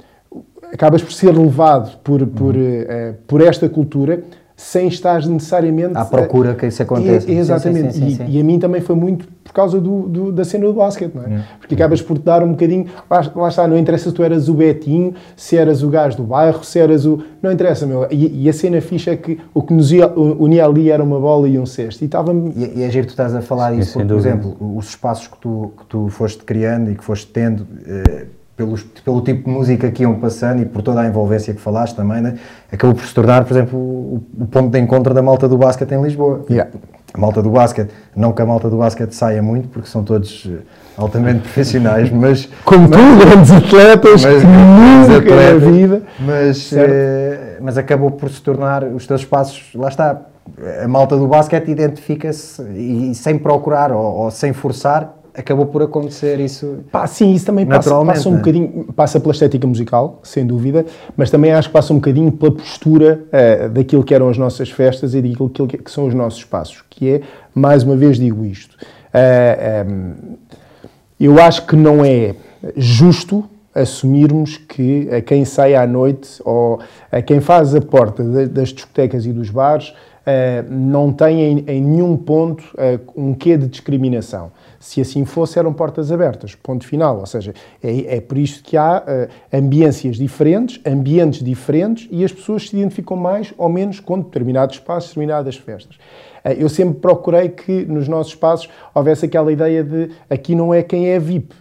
acabas 0.73 1.03
por 1.03 1.12
ser 1.12 1.37
levado 1.37 1.99
por, 1.99 2.27
por, 2.27 2.55
uh, 2.55 3.15
por 3.27 3.43
esta 3.43 3.69
cultura 3.69 4.23
sem 4.57 4.88
estar 4.88 5.25
necessariamente 5.27 5.97
à 5.97 6.05
procura 6.05 6.55
que 6.55 6.67
isso 6.67 6.83
aconteça. 6.83 7.31
É, 7.31 7.35
exatamente. 7.35 7.95
Sim, 7.95 8.11
sim, 8.11 8.17
sim, 8.17 8.25
e, 8.29 8.37
e, 8.37 8.41
a 8.41 8.45
mim 8.45 8.59
também 8.59 8.81
foi 8.81 8.95
muito 8.95 9.27
por 9.43 9.53
causa 9.53 9.81
do, 9.81 10.03
do, 10.09 10.33
da 10.33 10.45
cena 10.45 10.67
do 10.67 10.73
basquete, 10.73 11.15
não 11.15 11.25
é? 11.25 11.27
Hum. 11.27 11.41
Porque 11.59 11.75
acabas 11.75 12.01
por 12.01 12.19
te 12.19 12.25
dar 12.25 12.43
um 12.43 12.51
bocadinho. 12.51 12.87
Lá, 13.11 13.33
lá, 13.35 13.49
está, 13.49 13.67
não 13.67 13.77
interessa 13.77 14.11
se 14.11 14.15
tu 14.15 14.23
eras 14.23 14.49
o 14.49 14.55
Betinho, 14.55 15.15
se 15.37 15.57
eras 15.57 15.83
o 15.83 15.88
gajo 15.88 16.17
do 16.17 16.23
bairro, 16.23 16.65
se 16.65 16.79
eras 16.79 17.05
o. 17.05 17.23
Não 17.43 17.51
interessa, 17.51 17.87
meu. 17.87 18.07
E, 18.11 18.45
e 18.45 18.49
a 18.49 18.53
cena 18.53 18.81
fixa 18.81 19.12
é 19.12 19.17
que 19.17 19.38
o 19.53 19.62
que 19.62 19.73
nos 19.73 19.91
unia 20.38 20.65
ali 20.65 20.91
era 20.91 21.03
uma 21.03 21.19
bola 21.19 21.49
e 21.49 21.59
um 21.59 21.67
cesto. 21.67 22.03
E, 22.03 22.07
estava 22.07 22.33
e, 22.33 22.81
e 22.81 22.83
é 22.83 22.91
giro 22.91 23.07
que 23.07 23.09
tu 23.09 23.11
estás 23.11 23.35
a 23.35 23.43
falar 23.43 23.75
isso, 23.75 23.95
porque, 23.95 24.09
por 24.09 24.17
exemplo, 24.17 24.57
os 24.77 24.88
espaços 24.88 25.29
que 25.29 25.38
tu, 25.38 25.73
que 25.77 25.85
tu 25.87 26.09
foste 26.09 26.45
criando 26.45 26.91
e 26.91 26.95
que 26.95 27.05
foste 27.05 27.27
tendo. 27.27 27.67
Eh, 27.87 28.27
pelos, 28.57 28.83
pelo 28.83 29.21
tipo 29.23 29.49
de 29.49 29.51
música 29.51 29.91
que 29.91 30.03
iam 30.03 30.15
passando 30.15 30.62
e 30.62 30.65
por 30.65 30.83
toda 30.83 31.01
a 31.01 31.07
envolvência 31.07 31.55
que 31.55 31.61
falaste 31.61 31.97
também, 31.97 32.21
né? 32.21 32.38
acabou 32.71 32.95
por 32.95 33.05
se 33.05 33.15
tornar, 33.15 33.45
por 33.45 33.53
exemplo, 33.53 33.79
o, 33.79 34.23
o 34.38 34.47
ponto 34.47 34.71
de 34.71 34.79
encontro 34.79 35.15
da 35.15 35.23
malta 35.23 35.49
do 35.49 35.57
basquete 35.57 35.93
em 35.93 36.03
Lisboa. 36.03 36.45
Yeah. 36.51 36.71
a 37.15 37.19
malta 37.19 37.43
do 37.43 37.51
basquete, 37.51 37.91
não 38.15 38.33
que 38.33 38.43
a 38.43 38.47
malta 38.47 38.69
do 38.69 38.77
basquete 38.77 39.12
saia 39.12 39.43
muito, 39.43 39.69
porque 39.69 39.88
são 39.88 40.05
todos 40.05 40.49
eh, 40.51 40.59
altamente 40.97 41.41
profissionais, 41.49 42.11
mas... 42.11 42.49
Como 42.65 42.88
mas, 42.88 42.99
tu, 42.99 43.27
grandes 43.27 43.51
atletas, 43.51 44.25
mas, 44.25 44.43
nunca 44.45 45.17
atletas, 45.19 45.62
vida. 45.62 46.03
Mas, 46.21 46.73
eh, 46.73 47.59
mas 47.61 47.79
acabou 47.79 48.11
por 48.11 48.31
se 48.31 48.41
tornar, 48.43 48.85
os 48.85 49.07
teus 49.07 49.25
passos, 49.25 49.75
lá 49.75 49.88
está, 49.88 50.21
a 50.83 50.88
malta 50.88 51.17
do 51.17 51.27
basquete 51.27 51.71
identifica-se 51.71 52.62
e, 52.75 53.15
sem 53.15 53.38
procurar 53.38 53.93
ou, 53.93 54.03
ou 54.03 54.31
sem 54.31 54.53
forçar, 54.53 55.21
acabou 55.35 55.66
por 55.66 55.83
acontecer 55.83 56.38
isso. 56.40 56.81
Pá, 56.90 57.07
sim, 57.07 57.33
isso 57.33 57.47
também 57.47 57.66
passa, 57.66 58.05
passa 58.05 58.29
um 58.29 58.33
né? 58.33 58.38
bocadinho, 58.38 58.92
passa 58.95 59.18
pela 59.18 59.33
estética 59.33 59.66
musical, 59.66 60.21
sem 60.23 60.47
dúvida, 60.47 60.85
mas 61.16 61.31
também 61.31 61.53
acho 61.53 61.68
que 61.68 61.73
passa 61.73 61.92
um 61.92 61.97
bocadinho 61.97 62.31
pela 62.33 62.53
postura 62.53 63.25
uh, 63.27 63.68
daquilo 63.71 64.05
que 64.05 64.14
eram 64.14 64.29
as 64.29 64.38
nossas 64.38 64.71
festas 64.71 65.14
e 65.14 65.23
daquilo 65.23 65.68
que, 65.68 65.79
que, 65.79 65.90
são 65.90 66.07
os 66.07 66.14
nossos 66.14 66.40
espaços, 66.40 66.85
que 66.90 67.09
é, 67.09 67.21
mais 67.55 67.83
uma 67.83 67.97
vez 67.97 68.18
digo 68.18 68.45
isto, 68.45 68.75
uh, 68.75 68.79
eh, 69.14 69.87
um, 69.87 69.90
ehm, 69.90 70.14
eu 71.18 71.40
acho 71.40 71.66
que 71.66 71.77
não 71.77 72.05
é 72.05 72.35
justo 72.77 73.45
assumirmos 73.75 74.57
que 74.57 75.09
a 75.11 75.21
quem 75.21 75.45
sai 75.45 75.75
à 75.75 75.87
noite 75.87 76.42
ou 76.45 76.81
a 77.11 77.23
quem 77.23 77.40
faz 77.40 77.75
a 77.75 77.81
porta 77.81 78.23
das 78.47 78.68
discotecas 78.68 79.25
e 79.25 79.33
dos 79.33 79.49
bares 79.49 79.95
não 80.70 81.12
tem 81.12 81.64
em, 81.66 81.80
nenhum 81.80 82.16
ponto 82.16 82.62
um 83.16 83.35
quê 83.35 83.56
de 83.56 83.66
discriminação. 83.66 84.50
Se 84.82 85.00
assim 85.00 85.24
fosse, 85.24 85.61
eram 85.61 85.72
portas 85.72 86.11
abertas, 86.11 86.56
ponto 86.56 86.85
final. 86.85 87.20
Ou 87.20 87.26
seja, 87.26 87.54
é, 87.80 88.16
é 88.16 88.20
por 88.20 88.37
isso 88.37 88.64
que 88.64 88.76
há 88.76 89.00
uh, 89.00 89.56
ambiências 89.56 90.16
diferentes, 90.16 90.80
ambientes 90.85 91.40
diferentes 91.40 92.08
e 92.11 92.24
as 92.24 92.32
pessoas 92.32 92.68
se 92.68 92.76
identificam 92.76 93.16
mais 93.16 93.54
ou 93.56 93.68
menos 93.68 94.00
com 94.00 94.18
determinados 94.18 94.74
espaços, 94.74 95.11
determinadas 95.11 95.54
festas. 95.54 95.94
Uh, 96.44 96.50
eu 96.58 96.68
sempre 96.68 96.98
procurei 96.98 97.48
que 97.48 97.85
nos 97.85 98.08
nossos 98.08 98.32
espaços 98.32 98.68
houvesse 98.92 99.24
aquela 99.24 99.52
ideia 99.52 99.85
de 99.85 100.11
aqui 100.28 100.56
não 100.56 100.74
é 100.74 100.82
quem 100.82 101.11
é 101.11 101.18
VIP, 101.20 101.54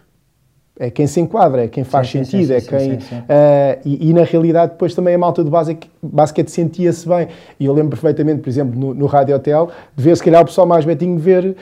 é 0.81 0.89
quem 0.89 1.05
se 1.05 1.21
enquadra, 1.21 1.65
é 1.65 1.67
quem 1.67 1.83
faz 1.83 2.09
sim, 2.09 2.23
sentido, 2.23 2.53
sim, 2.53 2.59
sim, 2.59 2.75
é 2.75 2.79
quem. 2.79 2.93
Uh, 2.93 3.79
e, 3.85 4.09
e, 4.09 4.13
na 4.13 4.23
realidade, 4.23 4.71
depois 4.71 4.95
também 4.95 5.13
a 5.13 5.17
malta 5.17 5.43
do 5.43 5.51
basquete 6.01 6.49
sentia-se 6.49 7.07
bem. 7.07 7.27
E 7.59 7.65
eu 7.67 7.73
lembro 7.73 7.91
perfeitamente, 7.91 8.41
por 8.41 8.49
exemplo, 8.49 8.79
no, 8.79 8.91
no 8.91 9.05
Rádio 9.05 9.35
Hotel, 9.35 9.69
de 9.95 10.03
ver 10.03 10.17
se 10.17 10.23
calhar 10.23 10.41
o 10.41 10.45
pessoal 10.45 10.65
mais 10.65 10.83
betinho 10.83 11.19
ver 11.19 11.45
uh, 11.45 11.55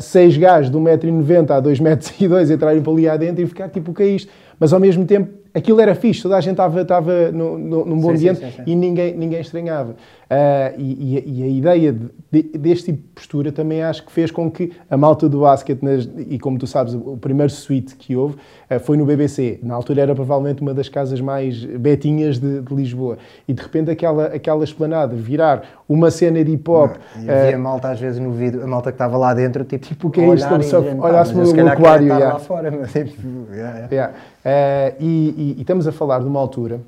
seis 0.00 0.38
gajos 0.38 0.70
de 0.70 0.78
1,90m 0.78 1.50
a 1.50 1.60
2,2m 1.60 2.48
entrarem 2.50 2.80
para 2.80 2.92
ali 2.92 3.06
adentro 3.06 3.42
e 3.42 3.46
ficar 3.46 3.68
tipo, 3.68 3.90
o 3.90 3.94
que 3.94 4.02
é 4.02 4.06
isto? 4.06 4.32
Mas 4.58 4.72
ao 4.72 4.80
mesmo 4.80 5.04
tempo, 5.04 5.28
aquilo 5.52 5.78
era 5.78 5.94
fixe, 5.94 6.22
toda 6.22 6.38
a 6.38 6.40
gente 6.40 6.52
estava, 6.52 7.30
num 7.30 8.00
bom 8.00 8.10
ambiente 8.10 8.40
e 8.66 8.74
ninguém, 8.74 9.14
ninguém 9.14 9.40
estranhava. 9.40 9.96
Uh, 10.28 10.74
e, 10.76 11.22
e, 11.24 11.42
a 11.44 11.46
ideia 11.46 11.92
de, 11.92 12.42
deste 12.58 12.86
tipo 12.86 12.98
de 12.98 13.08
postura 13.14 13.52
também 13.52 13.80
acho 13.84 14.04
que 14.04 14.10
fez 14.10 14.28
com 14.28 14.50
que 14.50 14.72
a 14.90 14.96
malta 14.96 15.28
do 15.28 15.42
basquete, 15.42 15.80
nas, 15.84 16.08
e 16.16 16.36
como 16.36 16.58
tu 16.58 16.66
sabes, 16.66 16.94
o 16.94 17.16
primeiro 17.16 17.52
suite 17.52 17.94
que 17.94 18.16
houve 18.16 18.34
uh, 18.34 18.80
foi 18.80 18.96
no 18.96 19.06
BBC. 19.06 19.60
Na 19.62 19.76
altura 19.76 20.02
era 20.02 20.14
provavelmente 20.16 20.62
uma 20.62 20.74
das 20.74 20.88
casas 20.88 21.20
mais 21.20 21.64
betinhas 21.64 22.40
de, 22.40 22.60
de 22.60 22.74
Lisboa. 22.74 23.18
E 23.46 23.52
de 23.52 23.62
repente 23.62 23.88
aquela, 23.88 24.26
aquela 24.26 24.64
esplanada 24.64 25.14
virar 25.14 25.62
uma 25.88 26.10
cena 26.10 26.42
de 26.42 26.50
hip 26.50 26.68
hop. 26.68 26.96
E 27.22 27.30
havia 27.30 27.56
uh, 27.56 27.60
malta 27.60 27.90
às 27.90 28.00
vezes 28.00 28.18
no 28.18 28.32
vídeo, 28.32 28.64
a 28.64 28.66
malta 28.66 28.90
que 28.90 28.96
estava 28.96 29.16
lá 29.16 29.32
dentro, 29.32 29.64
tipo, 29.64 29.86
tipo 29.86 30.10
que 30.10 30.20
é 30.20 30.34
isto? 30.34 30.52
Olhasse 30.52 31.34
no 31.34 31.68
aquário. 31.68 32.06
Yeah. 32.06 32.32
lá 32.32 32.38
fora, 32.40 32.70
mas, 32.70 32.92
tipo, 32.92 33.52
yeah, 33.52 33.88
yeah. 33.92 34.12
Uh, 34.12 34.96
e, 34.98 35.34
e, 35.36 35.54
e, 35.58 35.60
estamos 35.60 35.86
a 35.86 35.92
falar 35.92 36.18
de 36.18 36.26
uma 36.26 36.40
altura, 36.40 36.80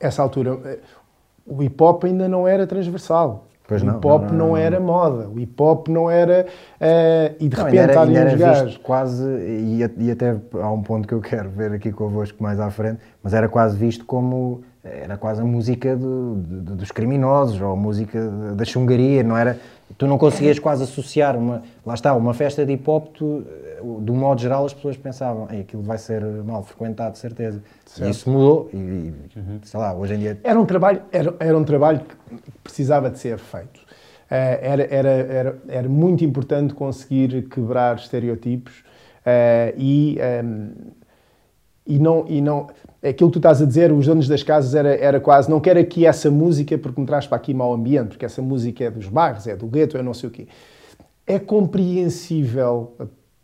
essa 0.00 0.20
altura, 0.20 0.58
o 1.46 1.62
hip 1.62 1.82
hop 1.82 2.04
ainda 2.04 2.28
não 2.28 2.46
era 2.46 2.66
transversal. 2.66 3.46
Pois 3.68 3.82
o 3.82 3.86
hip 3.86 4.06
hop 4.06 4.22
não, 4.22 4.30
não, 4.30 4.46
não, 4.48 4.56
era 4.56 4.78
moda, 4.78 5.28
o 5.28 5.40
hip 5.40 5.60
hop 5.60 5.88
não 5.88 6.08
era. 6.08 6.46
Uh, 6.80 7.34
e 7.40 7.48
de 7.48 7.56
não, 7.56 7.64
repente 7.64 7.90
era, 7.90 8.00
ali 8.00 8.18
uns 8.18 8.34
gajos. 8.34 8.76
Quase, 8.78 9.24
e, 9.24 9.80
e 9.98 10.10
até 10.10 10.36
há 10.60 10.70
um 10.70 10.82
ponto 10.82 11.06
que 11.08 11.14
eu 11.14 11.20
quero 11.20 11.50
ver 11.50 11.72
aqui 11.72 11.90
convosco 11.90 12.40
mais 12.40 12.60
à 12.60 12.70
frente, 12.70 13.00
mas 13.22 13.34
era 13.34 13.48
quase 13.48 13.76
visto 13.76 14.04
como. 14.04 14.62
Era 14.84 15.16
quase 15.16 15.40
a 15.40 15.44
música 15.44 15.96
do, 15.96 16.36
do, 16.36 16.76
dos 16.76 16.92
criminosos 16.92 17.60
ou 17.60 17.72
a 17.72 17.76
música 17.76 18.20
da 18.54 18.64
chungaria, 18.64 19.24
não 19.24 19.36
era? 19.36 19.58
Tu 19.98 20.06
não 20.06 20.16
conseguias 20.16 20.60
quase 20.60 20.84
associar 20.84 21.36
uma. 21.36 21.62
Lá 21.84 21.94
está, 21.94 22.14
uma 22.14 22.32
festa 22.32 22.64
de 22.64 22.74
hip 22.74 22.88
hop, 22.88 23.08
tu, 23.08 23.44
do 23.82 24.14
modo 24.14 24.40
geral, 24.40 24.64
as 24.64 24.74
pessoas 24.74 24.96
pensavam, 24.96 25.44
aquilo 25.44 25.82
vai 25.82 25.98
ser 25.98 26.22
mal 26.44 26.62
frequentado, 26.62 27.12
de 27.12 27.18
certeza. 27.18 27.62
Certo. 27.84 28.08
E 28.08 28.10
isso 28.10 28.30
mudou 28.30 28.70
e, 28.72 28.76
uhum. 28.76 29.60
sei 29.62 29.80
lá, 29.80 29.94
hoje 29.94 30.14
em 30.14 30.18
dia... 30.18 30.40
Era 30.42 30.60
um 30.60 30.66
trabalho, 30.66 31.02
era, 31.12 31.34
era 31.38 31.58
um 31.58 31.64
trabalho 31.64 32.00
que 32.00 32.42
precisava 32.62 33.10
de 33.10 33.18
ser 33.18 33.38
feito. 33.38 33.78
Uh, 33.78 34.58
era, 34.60 34.82
era, 34.90 35.08
era, 35.08 35.58
era 35.68 35.88
muito 35.88 36.24
importante 36.24 36.74
conseguir 36.74 37.48
quebrar 37.48 37.96
estereotipos 37.96 38.80
uh, 39.20 39.74
e, 39.76 40.18
um, 40.18 40.22
ehm, 40.22 40.70
e 41.86 41.98
não... 41.98 42.24
E 42.28 42.40
não 42.40 42.68
aquilo 43.08 43.30
que 43.30 43.34
tu 43.34 43.38
estás 43.38 43.62
a 43.62 43.66
dizer, 43.66 43.92
os 43.92 44.06
donos 44.06 44.26
das 44.28 44.42
casas 44.42 44.74
era, 44.74 44.94
era 44.96 45.20
quase, 45.20 45.48
não 45.48 45.60
quero 45.60 45.78
aqui 45.78 46.06
essa 46.06 46.30
música 46.30 46.76
porque 46.76 47.00
me 47.00 47.06
traz 47.06 47.26
para 47.26 47.36
aqui 47.36 47.54
mau 47.54 47.72
ambiente, 47.72 48.08
porque 48.08 48.24
essa 48.24 48.42
música 48.42 48.84
é 48.84 48.90
dos 48.90 49.08
bairros, 49.08 49.46
é 49.46 49.56
do 49.56 49.66
gueto, 49.66 49.96
é 49.96 50.02
não 50.02 50.14
sei 50.14 50.28
o 50.28 50.32
quê. 50.32 50.48
É 51.26 51.38
compreensível, 51.38 52.94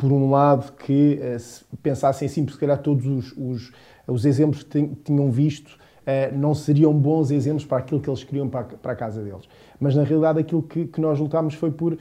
por 0.02 0.10
um 0.10 0.32
lado, 0.32 0.72
que 0.72 1.20
uh, 1.22 1.76
pensassem 1.80 2.26
assim, 2.26 2.42
porque 2.42 2.54
se 2.54 2.60
calhar 2.60 2.78
todos 2.82 3.06
os, 3.06 3.32
os 3.38 3.72
os 4.04 4.24
exemplos 4.24 4.64
que 4.64 4.88
tinham 5.04 5.30
visto 5.30 5.80
Uh, 6.02 6.36
não 6.36 6.52
seriam 6.52 6.92
bons 6.92 7.30
exemplos 7.30 7.64
para 7.64 7.78
aquilo 7.78 8.00
que 8.00 8.10
eles 8.10 8.24
queriam 8.24 8.48
para 8.48 8.66
a, 8.82 8.96
casa 8.96 9.22
deles. 9.22 9.48
Mas 9.78 9.94
na 9.94 10.02
realidade 10.02 10.40
aquilo 10.40 10.60
que, 10.60 10.86
que 10.86 11.00
nós 11.00 11.16
lutámos 11.20 11.54
foi 11.54 11.70
por 11.70 11.92
uh, 11.92 11.98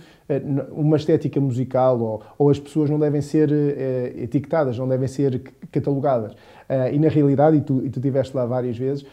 uma 0.71 0.97
estética 0.97 1.39
musical 1.39 1.99
ou, 1.99 2.23
ou, 2.35 2.49
as 2.49 2.57
pessoas 2.57 2.89
não 2.89 2.97
devem 2.97 3.21
ser 3.21 3.51
etiquetadas, 4.17 4.75
não 4.75 4.87
devem 4.87 5.07
ser 5.07 5.43
catalogadas. 5.71 6.35
e 6.91 6.97
na 6.97 7.09
realidade, 7.09 7.57
e 7.57 7.61
tu, 7.61 7.85
e 7.85 7.91
tu 7.91 7.99
estiveste 7.99 8.35
lá 8.35 8.43
várias 8.43 8.75
vezes, 8.75 9.05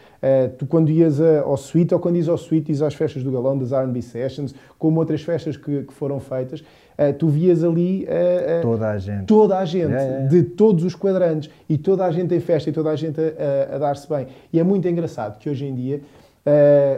tu 0.57 0.65
quando 0.65 0.89
ias 0.89 1.21
ao 1.21 1.55
suite 1.55 1.93
ou 1.93 1.99
quando 1.99 2.15
ias 2.15 2.27
ao 2.27 2.37
suite, 2.37 2.71
ias 2.71 2.81
às 2.81 2.95
festas 2.95 3.21
do 3.21 3.31
Galão, 3.31 3.59
das 3.59 3.71
R&B 3.71 4.01
Sessions, 4.01 4.55
como 4.79 4.99
outras 4.99 5.21
festas 5.21 5.55
que, 5.55 5.83
que 5.83 5.93
foram 5.93 6.19
feitas, 6.19 6.63
uh, 6.99 7.13
tu 7.13 7.27
vias 7.27 7.63
ali 7.63 8.03
uh, 8.05 8.61
toda 8.61 8.89
a 8.89 8.97
gente, 8.97 9.25
toda 9.25 9.57
a 9.57 9.65
gente 9.65 9.91
yeah, 9.91 10.03
yeah. 10.03 10.27
de 10.27 10.43
todos 10.43 10.83
os 10.83 10.93
quadrantes 10.93 11.49
e 11.69 11.77
toda 11.77 12.05
a 12.05 12.11
gente 12.11 12.35
em 12.35 12.39
festa 12.39 12.69
e 12.69 12.73
toda 12.73 12.89
a 12.89 12.95
gente 12.95 13.19
a, 13.19 13.73
a, 13.73 13.75
a 13.75 13.77
dar-se 13.79 14.07
bem. 14.09 14.27
E 14.51 14.59
é 14.59 14.63
muito 14.63 14.87
engraçado 14.87 15.39
que 15.39 15.49
hoje 15.49 15.65
em 15.65 15.73
dia, 15.73 16.01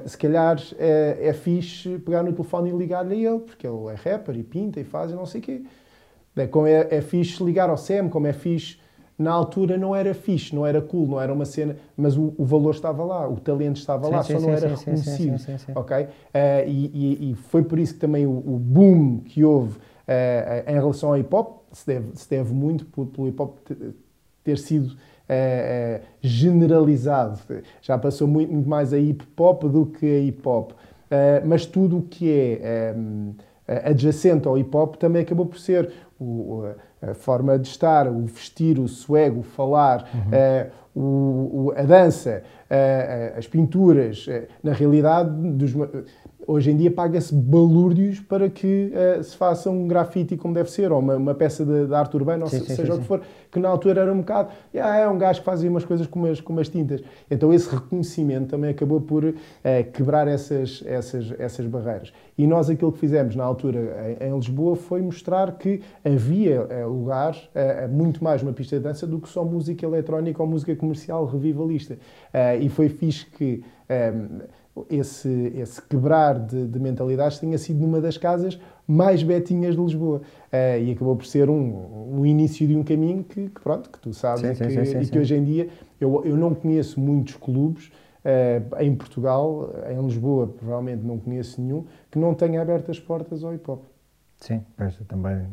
se 0.06 0.18
calhar 0.18 0.62
é, 0.80 1.18
é 1.22 1.34
fixe 1.34 2.00
pegar 2.00 2.24
no 2.24 2.32
telefone 2.32 2.70
e 2.70 2.74
ligar-lhe 2.74 3.28
a 3.28 3.32
ele, 3.32 3.40
porque 3.40 3.68
ele 3.68 3.88
é 3.90 3.96
rapper 3.96 4.38
e 4.38 4.44
pinta 4.44 4.80
e 4.80 4.84
faz 4.84 5.12
e 5.12 5.16
não 5.16 5.26
sei 5.26 5.42
o 5.42 5.44
quê. 5.44 5.62
É, 6.36 6.48
como 6.48 6.66
é, 6.66 6.88
é 6.90 7.02
fixe 7.02 7.44
ligar 7.44 7.70
ao 7.70 7.78
SEM, 7.78 8.08
como 8.08 8.26
é 8.28 8.34
fixe 8.34 8.80
na 9.22 9.32
altura 9.32 9.78
não 9.78 9.96
era 9.96 10.14
fixe, 10.14 10.54
não 10.54 10.66
era 10.66 10.82
cool, 10.82 11.08
não 11.08 11.22
era 11.22 11.32
uma 11.32 11.46
cena, 11.46 11.78
mas 11.96 12.18
o, 12.18 12.34
o 12.38 12.44
valor 12.44 12.74
estava 12.74 13.04
lá, 13.04 13.28
o 13.30 13.40
talento 13.40 13.78
estava 13.78 14.06
sim, 14.08 14.12
lá, 14.12 14.24
sim, 14.24 14.34
só 14.34 14.40
sim, 14.40 14.46
não 14.46 14.54
era 14.54 14.68
reconhecido, 14.68 15.36
ok? 15.76 16.04
Uh, 16.04 16.08
e, 16.68 16.92
e, 16.94 17.32
e, 17.32 17.36
foi 17.36 17.64
por 17.64 17.78
isso 17.78 17.94
que 17.94 18.00
também 18.00 18.26
o, 18.26 18.32
o 18.32 18.58
boom 18.60 19.20
que 19.20 19.44
houve 19.44 19.78
Uh, 20.08 20.70
em 20.70 20.74
relação 20.74 21.10
ao 21.10 21.18
hip 21.18 21.34
hop, 21.34 21.64
se 21.72 21.86
deve, 21.86 22.08
se 22.16 22.30
deve 22.30 22.54
muito 22.54 22.86
pelo 22.86 23.28
hip 23.28 23.42
hop 23.42 23.58
ter 24.44 24.58
sido 24.58 24.88
uh, 24.88 24.92
uh, 24.92 26.06
generalizado. 26.22 27.40
Já 27.82 27.98
passou 27.98 28.28
muito, 28.28 28.52
muito, 28.52 28.70
mais 28.70 28.94
a 28.94 29.00
hip 29.00 29.24
hop 29.38 29.64
do 29.64 29.86
que 29.86 30.06
a 30.06 30.20
hip 30.20 30.48
hop. 30.48 30.72
mas 31.46 31.66
tudo 31.66 32.00
o 32.00 32.02
que 32.02 32.60
é 32.62 32.94
um, 32.98 33.34
adjacente 33.86 34.48
ao 34.48 34.58
hip 34.58 34.76
hop 34.76 34.96
também 34.96 35.22
acabou 35.22 35.46
por 35.46 35.60
ser 35.60 35.92
o, 36.20 36.64
a 37.02 37.14
forma 37.14 37.58
de 37.58 37.68
estar, 37.68 38.08
o 38.08 38.26
vestir, 38.26 38.80
o 38.80 38.88
swag, 38.88 39.38
o 39.38 39.44
falar, 39.44 40.10
uhum. 40.14 41.02
o, 41.02 41.66
o, 41.68 41.74
a 41.76 41.84
dança, 41.84 42.44
as 43.38 43.48
pinturas. 43.48 44.26
na 44.64 44.74
realidade, 44.74 45.30
dos, 45.52 45.74
Hoje 46.48 46.72
em 46.72 46.78
dia 46.78 46.90
paga-se 46.90 47.34
balúrdios 47.34 48.20
para 48.20 48.50
que 48.50 48.92
uh, 48.92 49.24
se 49.24 49.36
faça 49.38 49.70
um 49.70 49.88
grafite 49.88 50.36
como 50.36 50.54
deve 50.54 50.72
ser, 50.72 50.92
ou 50.92 51.00
uma, 51.00 51.16
uma 51.16 51.36
peça 51.36 51.64
de, 51.64 51.86
de, 51.86 51.94
arte 51.94 52.16
urbana, 52.16 52.46
ou 52.46 52.50
sim, 52.50 52.60
seja 52.62 52.94
sim, 52.94 52.98
o 52.98 53.02
que 53.02 53.08
for, 53.08 53.22
que 53.52 53.60
na 53.60 53.70
altura 53.70 54.02
era 54.02 54.12
um 54.12 54.18
bocado, 54.18 54.50
ah, 54.76 54.98
é 54.98 55.08
um 55.08 55.18
gajo 55.18 55.40
que 55.40 55.46
fazia 55.46 55.70
umas 55.70 55.86
coisas 55.86 56.08
com 56.08 56.20
umas, 56.20 56.42
com 56.42 56.54
umas 56.54 56.68
tintas. 56.68 57.02
Então 57.30 57.54
esse 57.54 57.70
reconhecimento 57.74 58.50
também 58.50 58.72
acabou 58.72 59.00
por 59.00 59.24
uh, 59.24 59.36
quebrar 59.94 60.28
essas, 60.28 60.84
essas, 60.86 61.32
essas 61.40 61.66
barreiras. 61.66 62.12
E 62.38 62.48
nós 62.48 62.70
aquilo 62.70 62.92
que 62.92 63.00
fizemos 63.00 63.36
na 63.36 63.44
altura 63.44 64.18
em, 64.20 64.28
em 64.28 64.36
Lisboa 64.36 64.76
foi 64.76 65.02
mostrar 65.02 65.52
que 65.58 65.82
havia 66.04 66.62
uh, 66.62 66.90
lugar 66.90 67.38
a 67.84 67.88
muito 67.88 68.24
mais 68.24 68.42
uma 68.42 68.54
pista 68.54 68.78
de 68.78 68.84
dança 68.84 69.06
do 69.06 69.20
que 69.20 69.30
só 69.30 69.44
música 69.44 69.86
eletrónica 69.86 70.42
ou 70.42 70.50
música 70.50 70.76
comercial 70.76 71.26
revivalista. 71.26 71.98
e 72.60 72.70
foi 72.70 72.90
fixe 72.90 73.26
que 73.26 73.64
esse, 74.90 75.30
esse 75.56 75.82
quebrar 75.82 76.40
de, 76.40 76.66
de, 76.66 76.80
mentalidades 76.80 77.40
tinha 77.40 77.58
sido 77.58 77.80
numa 77.80 78.00
das 78.00 78.18
casas 78.18 78.60
mais 78.88 79.22
betinhas 79.22 79.76
de 79.76 79.82
Lisboa. 79.82 80.22
Uh, 80.52 80.82
e 80.82 80.92
acabou 80.92 81.16
por 81.16 81.26
ser 81.26 81.50
um, 81.50 82.20
um 82.20 82.26
início 82.26 82.68
de 82.68 82.76
um 82.76 82.84
caminho 82.84 83.24
que, 83.24 83.50
que 83.50 83.62
pronto, 83.62 83.90
que 83.90 84.00
tu 84.00 84.14
sabes 84.14 84.58
sim, 84.58 84.64
que, 84.64 84.72
sim, 84.72 84.86
sim, 84.86 85.00
e 85.00 85.08
que 85.08 85.20
hoje 85.20 85.36
em 85.36 85.44
dia 85.44 85.70
eu, 86.00 86.24
eu 86.26 86.38
não 86.38 86.54
conheço 86.54 87.00
muitos 87.00 87.36
clubes 87.36 87.92
uh, 88.26 88.82
em 88.82 88.96
Portugal, 88.96 89.74
em 89.90 90.02
Lisboa 90.02 90.48
provavelmente 90.48 91.04
não 91.04 91.18
conheço 91.18 91.62
nenhum, 91.62 91.86
que 92.10 92.18
não 92.18 92.34
tenha 92.34 92.62
aberto 92.62 92.92
as 92.92 93.00
portas 93.00 93.44
ao 93.44 93.52
hip-hop. 93.52 93.84
Sim, 94.38 94.64
pois, 94.76 94.98
também, 95.08 95.46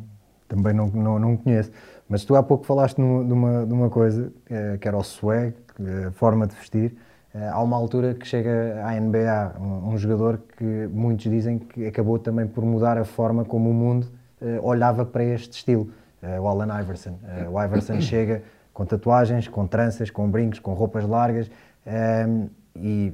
também 0.49 0.73
não, 0.73 0.87
não, 0.89 1.19
não 1.19 1.37
conheço. 1.37 1.71
Mas 2.09 2.25
tu 2.25 2.35
há 2.35 2.43
pouco 2.43 2.65
falaste 2.65 2.97
de 2.97 3.03
uma, 3.03 3.67
de 3.67 3.73
uma 3.73 3.91
coisa, 3.91 4.33
eh, 4.49 4.79
que 4.81 4.89
era 4.89 4.97
o 4.97 5.05
swag, 5.05 5.55
a 6.07 6.11
forma 6.13 6.47
de 6.47 6.55
vestir. 6.57 6.97
Eh, 7.39 7.49
há 7.49 7.63
uma 7.63 7.77
altura 7.77 8.15
que 8.15 8.27
chega 8.27 8.83
à 8.85 8.99
NBA 8.99 9.55
um, 9.61 9.93
um, 9.93 9.99
jogador 9.99 10.41
que 10.57 10.89
muitos 10.93 11.31
dizem 11.31 11.59
que 11.59 11.87
acabou 11.87 12.19
também 12.19 12.47
por 12.47 12.65
mudar 12.65 12.99
a 12.99 13.05
forma 13.05 13.45
como 13.45 13.71
o 13.71 13.75
mundo 13.75 14.09
uh, 14.43 14.67
olhava 14.67 15.05
para 15.05 15.23
este 15.23 15.59
estilo, 15.59 15.89
uh, 16.23 16.41
o 16.41 16.49
Allen 16.49 16.81
Iverson. 16.81 17.11
Uh, 17.11 17.51
o 17.53 17.63
Iverson 17.63 18.01
chega 18.03 18.43
com 18.75 18.85
tatuagens, 18.85 19.47
com 19.47 19.67
tranças, 19.67 20.11
com 20.11 20.29
brincos, 20.29 20.59
com 20.59 20.73
roupas 20.73 21.05
largas 21.05 21.49
um, 21.87 22.49
e 22.75 23.13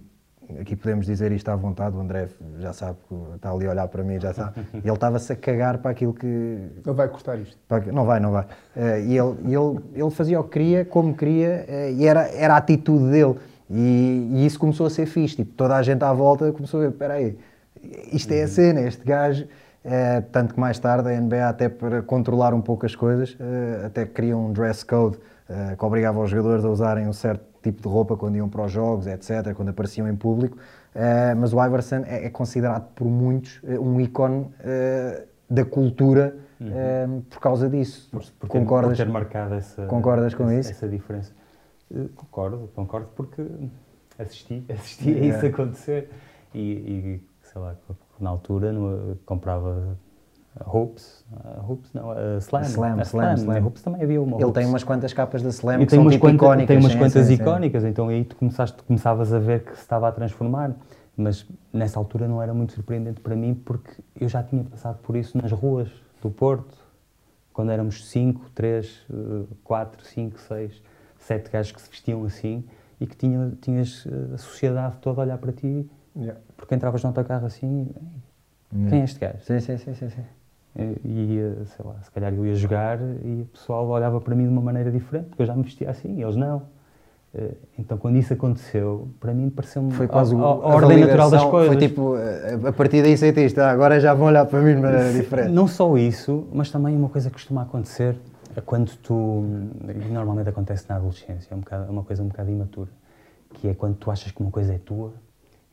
aqui 0.60 0.74
podemos 0.76 1.06
dizer 1.06 1.30
isto 1.32 1.48
à 1.50 1.56
vontade, 1.56 1.96
o 1.96 2.00
André 2.00 2.28
já 2.60 2.72
sabe, 2.72 2.98
está 3.34 3.50
ali 3.50 3.66
a 3.66 3.70
olhar 3.70 3.88
para 3.88 4.02
mim, 4.02 4.20
já 4.20 4.32
sabe, 4.32 4.60
e 4.74 4.76
ele 4.88 4.92
estava-se 4.92 5.32
a 5.32 5.36
cagar 5.36 5.78
para 5.78 5.90
aquilo 5.90 6.12
que... 6.12 6.26
Ele 6.26 6.94
vai 6.94 7.08
cortar 7.08 7.38
isto? 7.38 7.56
Não 7.92 8.04
vai, 8.04 8.20
não 8.20 8.30
vai. 8.30 8.46
e 8.76 9.16
ele, 9.16 9.36
ele, 9.44 9.80
ele 9.94 10.10
fazia 10.10 10.38
o 10.38 10.44
que 10.44 10.50
queria, 10.50 10.84
como 10.84 11.14
queria, 11.16 11.64
e 11.90 12.06
era, 12.06 12.28
era 12.28 12.54
a 12.54 12.56
atitude 12.58 13.10
dele. 13.10 13.38
E, 13.70 14.30
e, 14.32 14.46
isso 14.46 14.58
começou 14.58 14.86
a 14.86 14.90
ser 14.90 15.06
fixe. 15.06 15.36
Tipo, 15.36 15.52
toda 15.54 15.76
a 15.76 15.82
gente 15.82 16.02
à 16.02 16.12
volta 16.12 16.52
começou 16.52 16.80
a 16.80 16.82
ver: 16.84 16.90
espera 16.90 17.14
aí, 17.14 17.36
isto 18.12 18.32
é 18.32 18.40
a 18.40 18.42
uhum. 18.42 18.48
cena, 18.48 18.80
este 18.82 19.04
gajo. 19.04 19.46
É, 19.84 20.22
tanto 20.22 20.54
que 20.54 20.60
mais 20.60 20.78
tarde 20.78 21.10
a 21.10 21.20
NBA, 21.20 21.46
até 21.46 21.68
para 21.68 22.00
controlar 22.00 22.54
um 22.54 22.62
pouco 22.62 22.86
as 22.86 22.96
coisas, 22.96 23.36
é, 23.38 23.86
até 23.86 24.06
cria 24.06 24.34
um 24.34 24.50
dress 24.50 24.82
code 24.84 25.18
é, 25.46 25.76
que 25.76 25.84
obrigava 25.84 26.20
os 26.20 26.30
jogadores 26.30 26.64
a 26.64 26.70
usarem 26.70 27.06
um 27.06 27.12
certo 27.12 27.44
tipo 27.62 27.82
de 27.82 27.88
roupa 27.88 28.16
quando 28.16 28.36
iam 28.36 28.48
para 28.48 28.64
os 28.64 28.72
jogos, 28.72 29.06
etc., 29.06 29.52
quando 29.54 29.68
apareciam 29.68 30.08
em 30.08 30.16
público. 30.16 30.56
mas 31.36 31.52
o 31.52 31.62
Iverson 31.62 32.02
é, 32.06 32.26
é, 32.26 32.30
considerado 32.30 32.88
por 32.94 33.06
muitos 33.06 33.60
um 33.62 34.00
ícone 34.00 34.50
da 35.48 35.64
cultura 35.64 36.34
uhum. 36.60 37.22
por 37.28 37.40
causa 37.40 37.68
disso. 37.68 38.08
Por, 38.10 38.22
por 38.38 38.48
ter, 38.48 38.58
concordas, 38.58 38.96
ter 38.96 39.08
marcado 39.08 39.54
essa, 39.54 39.86
concordas 39.86 40.34
com 40.34 40.44
essa, 40.44 40.60
isso? 40.60 40.70
essa 40.72 40.88
diferença. 40.88 41.32
Concordo, 42.16 42.68
concordo 42.74 43.08
porque 43.14 43.46
assisti, 44.18 44.64
assisti 44.72 45.10
a 45.10 45.26
isso 45.26 45.46
acontecer 45.46 46.10
e, 46.54 46.60
e, 46.60 47.20
sei 47.42 47.60
lá, 47.60 47.74
na 48.20 48.30
altura 48.30 48.72
no, 48.72 49.16
comprava 49.24 49.96
Hoops, 50.66 51.24
uh, 51.32 51.70
Hoops 51.70 51.92
não, 51.92 52.10
a 52.10 52.38
Slam, 52.38 52.60
a 52.60 52.64
Slam, 52.64 52.98
a 52.98 53.02
Slam, 53.02 53.34
Slam. 53.34 53.66
Hoops 53.66 53.82
também 53.82 54.02
havia 54.02 54.22
uma 54.22 54.36
Ele 54.36 54.44
Hoops. 54.44 54.54
tem 54.54 54.66
umas 54.66 54.84
quantas 54.84 55.12
capas 55.12 55.42
da 55.42 55.48
Slam 55.48 55.82
e 55.82 55.86
que 55.86 55.94
são 55.94 56.08
tipo 56.08 56.28
icónicas. 56.28 56.68
Tem 56.68 56.78
umas 56.78 56.94
quantas 56.94 57.26
sim, 57.26 57.34
icónicas, 57.34 57.82
sim. 57.82 57.88
então 57.88 58.08
aí 58.08 58.24
tu 58.24 58.36
começaste, 58.36 58.82
começavas 58.82 59.32
a 59.32 59.38
ver 59.38 59.64
que 59.64 59.74
se 59.74 59.80
estava 59.80 60.08
a 60.08 60.12
transformar, 60.12 60.74
mas 61.16 61.46
nessa 61.72 61.98
altura 61.98 62.28
não 62.28 62.40
era 62.40 62.54
muito 62.54 62.72
surpreendente 62.72 63.20
para 63.20 63.34
mim 63.34 63.54
porque 63.54 63.92
eu 64.20 64.28
já 64.28 64.42
tinha 64.42 64.62
passado 64.64 64.98
por 65.02 65.16
isso 65.16 65.36
nas 65.36 65.50
ruas 65.50 65.88
do 66.22 66.30
Porto, 66.30 66.76
quando 67.52 67.70
éramos 67.70 68.08
5, 68.08 68.50
3, 68.54 69.06
4, 69.62 70.04
5, 70.04 70.40
6 70.40 70.82
sete 71.26 71.50
gajos 71.50 71.72
que 71.72 71.80
se 71.80 71.90
vestiam 71.90 72.24
assim 72.24 72.64
e 73.00 73.06
que 73.06 73.16
tinha, 73.16 73.52
tinhas 73.60 74.06
eh, 74.06 74.34
a 74.34 74.38
sociedade 74.38 74.96
toda 75.00 75.20
a 75.20 75.24
olhar 75.24 75.38
para 75.38 75.52
ti, 75.52 75.88
yeah. 76.16 76.40
porque 76.56 76.74
entravas 76.74 77.02
no 77.02 77.08
autocarro 77.08 77.46
assim, 77.46 77.88
quem 78.88 79.00
é 79.00 79.04
este 79.04 79.20
gajo? 79.20 79.38
Sim, 79.40 79.60
sim, 79.60 79.78
sim, 79.78 79.94
sim. 79.94 80.08
sim. 80.10 80.22
E, 81.04 81.38
sei 81.66 81.84
lá, 81.84 81.94
se 82.02 82.10
calhar 82.10 82.34
eu 82.34 82.44
ia 82.44 82.54
jogar 82.56 82.98
e 83.00 83.42
o 83.42 83.48
pessoal 83.52 83.86
olhava 83.86 84.20
para 84.20 84.34
mim 84.34 84.42
de 84.42 84.48
uma 84.48 84.60
maneira 84.60 84.90
diferente, 84.90 85.28
porque 85.28 85.42
eu 85.42 85.46
já 85.46 85.54
me 85.54 85.62
vestia 85.62 85.88
assim, 85.88 86.16
e 86.16 86.22
eles 86.22 86.34
não. 86.34 86.62
Eh, 87.32 87.52
então, 87.78 87.96
quando 87.96 88.16
isso 88.16 88.32
aconteceu, 88.32 89.08
para 89.20 89.32
mim 89.32 89.50
pareceu-me 89.50 89.92
foi 89.92 90.08
quase 90.08 90.34
a, 90.34 90.38
a, 90.38 90.42
a 90.42 90.46
ordem 90.46 90.98
natural 90.98 91.30
das 91.30 91.44
coisas. 91.44 91.68
Foi 91.68 91.76
tipo, 91.76 92.16
eh, 92.16 92.58
a 92.66 92.72
partir 92.72 93.02
daí 93.02 93.16
sentiste, 93.16 93.60
ah, 93.60 93.70
agora 93.70 94.00
já 94.00 94.12
vão 94.14 94.26
olhar 94.26 94.46
para 94.46 94.60
mim 94.60 94.74
de 94.74 94.80
maneira 94.80 95.12
diferente. 95.12 95.52
Não 95.52 95.68
só 95.68 95.96
isso, 95.96 96.48
mas 96.52 96.70
também 96.70 96.96
uma 96.96 97.08
coisa 97.08 97.28
que 97.28 97.34
costuma 97.34 97.62
acontecer 97.62 98.16
quando 98.62 98.94
tu. 98.96 99.44
Normalmente 100.10 100.48
acontece 100.48 100.86
na 100.88 100.96
adolescência, 100.96 101.48
é, 101.50 101.54
um 101.54 101.60
bocado, 101.60 101.86
é 101.86 101.90
uma 101.90 102.02
coisa 102.02 102.22
um 102.22 102.28
bocado 102.28 102.50
imatura, 102.50 102.90
que 103.54 103.68
é 103.68 103.74
quando 103.74 103.96
tu 103.96 104.10
achas 104.10 104.30
que 104.32 104.40
uma 104.40 104.50
coisa 104.50 104.74
é 104.74 104.78
tua 104.78 105.12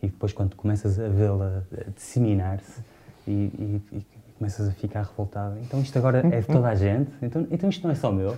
e 0.01 0.07
depois 0.07 0.33
quando 0.33 0.55
começas 0.55 0.99
a 0.99 1.07
vê-la 1.07 1.63
disseminar-se 1.95 2.81
e, 3.27 3.31
e, 3.31 3.81
e, 3.91 4.05
começas 4.37 4.67
a 4.67 4.71
ficar 4.71 5.03
revoltado. 5.03 5.57
Então 5.59 5.79
isto 5.79 5.97
agora 5.97 6.19
é 6.31 6.41
de 6.41 6.47
toda 6.47 6.67
a 6.67 6.75
gente, 6.75 7.11
então, 7.21 7.47
então 7.51 7.69
isto 7.69 7.83
não 7.83 7.91
é 7.91 7.95
só 7.95 8.11
meu. 8.11 8.31
uh, 8.31 8.37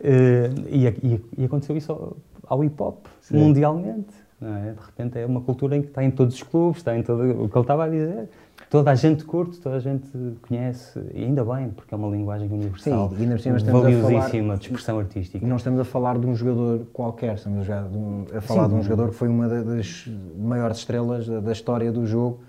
e, 0.68 1.20
e, 1.38 1.44
aconteceu 1.44 1.76
isso 1.76 1.92
ao, 1.92 2.16
ao 2.46 2.64
hip 2.64 2.82
hop, 2.82 3.06
mundialmente. 3.30 4.24
É? 4.42 4.72
De 4.72 4.80
repente 4.84 5.18
é 5.18 5.24
uma 5.24 5.40
cultura 5.40 5.76
em 5.76 5.82
que 5.82 5.88
está 5.88 6.02
em 6.02 6.10
todos 6.10 6.34
os 6.34 6.42
clubes, 6.42 6.78
está 6.78 6.96
em 6.96 7.02
todo 7.02 7.44
o 7.44 7.48
que 7.48 7.56
ele 7.56 7.62
estava 7.62 7.84
a 7.84 7.88
dizer 7.88 8.28
toda 8.70 8.90
a 8.90 8.94
gente 8.94 9.24
curte, 9.24 9.58
toda 9.58 9.76
a 9.76 9.80
gente 9.80 10.08
conhece, 10.46 11.00
e 11.14 11.24
ainda 11.24 11.44
bem, 11.44 11.70
porque 11.70 11.94
é 11.94 11.96
uma 11.96 12.08
linguagem 12.08 12.48
universal, 12.50 13.10
Sim, 13.10 13.16
e 13.18 13.22
ainda 13.22 13.36
estamos 13.36 13.62
valiosíssima 13.62 14.56
de 14.56 14.64
expressão 14.64 14.98
artística. 14.98 15.44
E 15.44 15.48
não 15.48 15.56
estamos 15.56 15.80
a 15.80 15.84
falar 15.84 16.18
de 16.18 16.26
um 16.26 16.34
jogador 16.34 16.86
qualquer, 16.92 17.34
estamos 17.34 17.68
a, 17.70 17.86
a 18.36 18.40
falar 18.40 18.64
Sim, 18.64 18.68
de 18.70 18.74
um 18.74 18.82
jogador 18.82 19.08
que 19.10 19.14
foi 19.14 19.28
uma 19.28 19.48
das 19.48 20.08
maiores 20.38 20.78
estrelas 20.78 21.26
da, 21.26 21.40
da 21.40 21.52
história 21.52 21.90
do 21.92 22.06
jogo. 22.06 22.40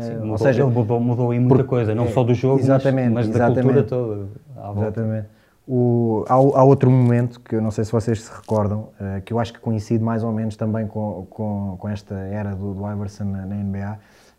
Sim, 0.00 0.12
uh, 0.12 0.14
mudou, 0.14 0.30
ou 0.32 0.38
seja, 0.38 0.62
ele 0.62 0.72
mudou, 0.72 1.00
mudou 1.00 1.30
aí 1.30 1.38
muita 1.38 1.64
coisa, 1.64 1.94
não 1.94 2.04
é, 2.04 2.08
só 2.08 2.24
do 2.24 2.34
jogo, 2.34 2.60
exatamente, 2.60 3.10
mas, 3.10 3.28
mas 3.28 3.38
da 3.38 3.46
cultura 3.46 3.82
toda. 3.82 4.26
Exatamente. 4.76 5.38
O, 5.70 6.24
há, 6.26 6.32
há, 6.32 6.64
outro 6.64 6.90
momento 6.90 7.38
que 7.40 7.54
eu 7.54 7.60
não 7.60 7.70
sei 7.70 7.84
se 7.84 7.92
vocês 7.92 8.22
se 8.22 8.32
recordam, 8.34 8.88
uh, 8.98 9.20
que 9.22 9.34
eu 9.34 9.38
acho 9.38 9.52
que 9.52 9.60
coincide 9.60 10.02
mais 10.02 10.24
ou 10.24 10.32
menos 10.32 10.56
também 10.56 10.86
com, 10.86 11.26
com, 11.28 11.76
com 11.78 11.88
esta 11.90 12.14
era 12.14 12.56
do, 12.56 12.72
do 12.72 12.90
Iverson 12.90 13.24
na, 13.24 13.44
na 13.44 13.54
NBA, 13.54 13.98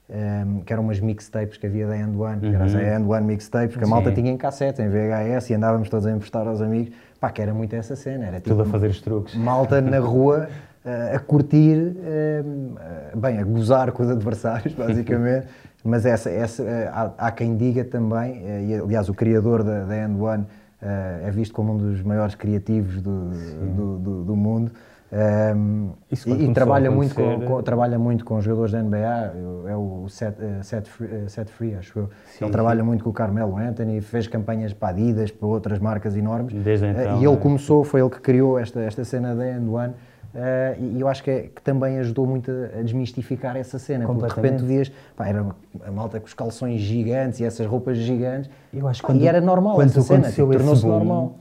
um, 0.10 0.62
que 0.62 0.74
eram 0.74 0.84
umas 0.84 1.00
mixtapes 1.00 1.58
que 1.58 1.68
havia 1.68 1.88
da 1.88 1.98
End 1.98 2.18
One, 2.18 2.36
uhum. 2.36 2.50
que 2.50 2.56
era 2.56 2.66
as 2.66 2.74
End 2.74 3.08
One 3.08 3.26
mixtapes, 3.26 3.78
que 3.78 3.84
a 3.84 3.88
malta 3.88 4.12
tinha 4.12 4.32
em 4.32 4.38
cassete, 4.38 4.82
em 4.82 4.90
VHS, 4.90 5.52
e 5.52 5.54
andávamos 5.54 5.90
todos 5.90 6.06
a 6.06 6.12
emprestar 6.12 6.48
aos 6.48 6.62
amigos. 6.62 6.94
Pá, 7.20 7.30
que 7.30 7.42
era 7.42 7.54
muito 7.54 7.76
essa 7.76 7.96
cena. 7.96 8.26
Era 8.26 8.38
tipo, 8.38 8.50
Tudo 8.50 8.64
a 8.64 8.66
fazer 8.66 8.88
os 8.88 9.02
truques. 9.02 9.36
Malta 9.36 9.82
na 9.82 10.00
rua 10.00 10.48
uh, 10.86 11.16
a 11.16 11.20
curtir, 11.20 11.78
uh, 11.78 13.18
bem, 13.18 13.40
a 13.40 13.44
gozar 13.44 13.92
com 13.92 14.04
os 14.04 14.10
adversários, 14.10 14.74
basicamente. 14.76 15.48
Mas 15.84 16.06
essa, 16.06 16.30
essa, 16.30 16.64
uh, 16.64 16.66
há, 16.92 17.28
há, 17.28 17.32
quem 17.32 17.56
diga 17.56 17.84
também, 17.84 18.42
e 18.68 18.76
aliás 18.76 19.10
o 19.10 19.14
criador 19.14 19.64
da, 19.64 19.84
da 19.84 19.98
End 19.98 20.20
One 20.20 20.46
é 20.82 21.30
visto 21.30 21.54
como 21.54 21.74
um 21.74 21.78
dos 21.78 22.02
maiores 22.02 22.36
criativos 22.36 23.02
do, 23.02 23.30
do, 23.76 24.00
do, 24.00 24.24
do 24.24 24.36
mundo. 24.36 24.72
Um, 25.12 25.94
e, 26.12 26.46
e 26.46 26.54
trabalha, 26.54 26.92
muito 26.92 27.16
com, 27.16 27.42
com, 27.42 27.64
trabalha 27.64 27.98
muito 27.98 28.24
com 28.24 28.40
jogadores 28.40 28.72
da 28.72 28.84
NBA, 28.84 29.34
é 29.68 29.76
o 29.76 30.08
Set, 30.08 30.36
uh, 30.40 30.64
set, 30.64 30.88
free, 30.88 31.08
uh, 31.08 31.30
set 31.30 31.52
Free, 31.52 31.76
acho 31.76 31.98
eu. 31.98 32.10
Sim, 32.28 32.46
ele 32.46 32.52
trabalha 32.52 32.82
sim. 32.82 32.86
muito 32.86 33.04
com 33.04 33.10
o 33.10 33.14
Carmelo 33.14 33.58
Anthony, 33.58 34.02
fez 34.02 34.28
campanhas 34.28 34.72
para 34.72 34.90
Adidas, 34.90 35.32
para 35.32 35.48
outras 35.48 35.80
marcas 35.80 36.16
enormes. 36.16 36.54
Desde 36.54 36.86
então, 36.86 37.20
e 37.20 37.26
ele 37.26 37.34
é. 37.34 37.38
começou, 37.38 37.84
foi 37.84 38.02
ele 38.02 38.10
que 38.10 38.22
criou 38.22 38.60
esta, 38.60 38.82
esta 38.82 39.04
cena 39.04 39.36
da 39.36 39.50
End 39.50 39.68
One. 39.68 39.94
Uh, 40.30 40.80
e 40.80 41.02
eu 41.02 41.08
acho 41.08 41.24
que, 41.24 41.32
é, 41.32 41.42
que, 41.42 41.62
também 41.64 41.98
ajudou 41.98 42.28
muito 42.28 42.52
a, 42.52 42.84
desmistificar 42.84 43.58
essa 43.58 43.80
cena, 43.80 44.06
porque 44.06 44.28
de 44.28 44.34
repente 44.36 44.64
vias, 44.64 44.92
pá, 45.16 45.28
era 45.28 45.44
a 45.84 45.92
malta 45.92 46.20
com 46.20 46.28
os 46.28 46.36
calções 46.36 46.82
gigantes 46.82 47.40
e 47.40 47.46
essas 47.46 47.66
roupas 47.66 47.98
gigantes, 47.98 48.48
eu 48.72 48.88
acho 48.88 49.02
pá, 49.02 49.08
quando, 49.08 49.22
e 49.22 49.28
era 49.28 49.42
normal 49.42 49.74
quando 49.74 49.90
essa 49.90 50.02
cena, 50.04 50.30
tipo, 50.30 50.52
tornou-se 50.52 50.86
normal. 50.86 51.36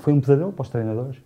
foi 0.00 0.12
um 0.12 0.20
pesadelo 0.20 0.52
para 0.52 0.62
os 0.62 0.68
treinadores 0.70 1.18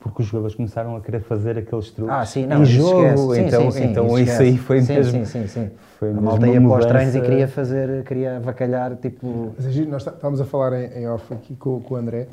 porque, 0.00 0.22
os 0.22 0.28
jogadores 0.28 0.56
começaram 0.56 0.96
a 0.96 1.00
querer 1.00 1.20
fazer 1.20 1.58
aqueles 1.58 1.90
truques 1.90 2.14
ah, 2.14 2.24
sim, 2.24 2.46
não, 2.46 2.62
em 2.62 2.64
jogo. 2.64 3.34
Sim, 3.34 3.42
então, 3.42 3.70
sim, 3.70 3.78
sim, 3.78 3.84
então 3.84 4.18
isso, 4.18 4.32
isso 4.32 4.42
aí 4.42 4.58
foi 4.58 4.80
sim, 4.80 4.94
mesmo. 4.94 5.26
Sim, 5.26 5.42
sim, 5.42 5.46
sim. 5.46 5.70
Foi 5.98 6.10
a 6.10 6.14
malta 6.14 6.48
ia 6.48 6.60
para 6.60 6.78
os 6.78 6.86
treinos 6.86 7.14
e 7.14 7.20
queria 7.20 7.46
fazer, 7.46 8.04
queria 8.04 8.36
avacalhar, 8.38 8.96
tipo. 8.96 9.52
Mas, 9.56 9.86
nós 9.86 10.06
estávamos 10.06 10.40
a 10.40 10.44
falar 10.44 10.72
em, 10.72 11.02
em 11.02 11.08
off 11.08 11.32
aqui 11.32 11.54
com, 11.54 11.80
com 11.80 11.94
o 11.94 11.96
André 11.96 12.26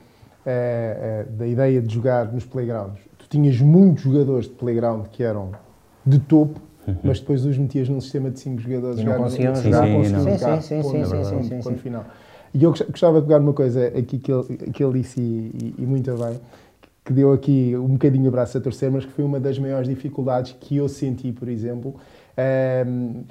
é, 0.45 1.25
é, 1.27 1.31
da 1.31 1.45
ideia 1.45 1.81
de 1.81 1.93
jogar 1.93 2.31
nos 2.31 2.45
playgrounds. 2.45 3.01
Tu 3.17 3.27
tinhas 3.27 3.59
muitos 3.59 4.03
jogadores 4.03 4.45
de 4.45 4.53
playground 4.53 5.07
que 5.07 5.21
eram 5.21 5.51
de 6.05 6.19
topo, 6.19 6.61
uhum. 6.87 6.95
mas 7.03 7.19
depois 7.19 7.45
os 7.45 7.57
metias 7.57 7.89
num 7.89 7.99
sistema 7.99 8.31
de 8.31 8.39
5 8.39 8.61
jogadores 8.61 8.99
e 8.99 9.03
não 9.03 9.17
conseguiam 9.17 9.53
jogar, 9.53 9.83
sim, 9.83 10.03
sim, 10.03 10.09
jogar, 10.09 10.61
sim, 10.61 10.81
sim, 10.81 11.05
sim, 11.05 11.43
sim, 11.43 11.61
sim, 11.61 11.75
final. 11.75 12.05
E 12.53 12.63
eu 12.63 12.71
gostava 12.71 13.19
de 13.19 13.27
pegar 13.27 13.41
uma 13.41 13.51
coisa 13.51 13.87
aqui 13.87 14.17
que 14.17 14.31
ele, 14.31 14.57
que 14.71 14.81
ele 14.81 15.01
disse 15.01 15.19
e, 15.19 15.75
e, 15.77 15.83
e 15.83 15.85
muito 15.85 16.15
bem, 16.15 16.39
que 17.07 17.13
deu 17.13 17.31
aqui 17.31 17.73
um 17.77 17.93
bocadinho 17.93 18.27
o 18.27 18.31
braço 18.31 18.57
a 18.57 18.61
torcer, 18.61 18.91
mas 18.91 19.05
que 19.05 19.13
foi 19.13 19.23
uma 19.23 19.39
das 19.39 19.57
maiores 19.57 19.87
dificuldades 19.87 20.53
que 20.59 20.75
eu 20.75 20.89
senti, 20.89 21.31
por 21.31 21.47
exemplo, 21.47 21.95
um, 22.85 23.23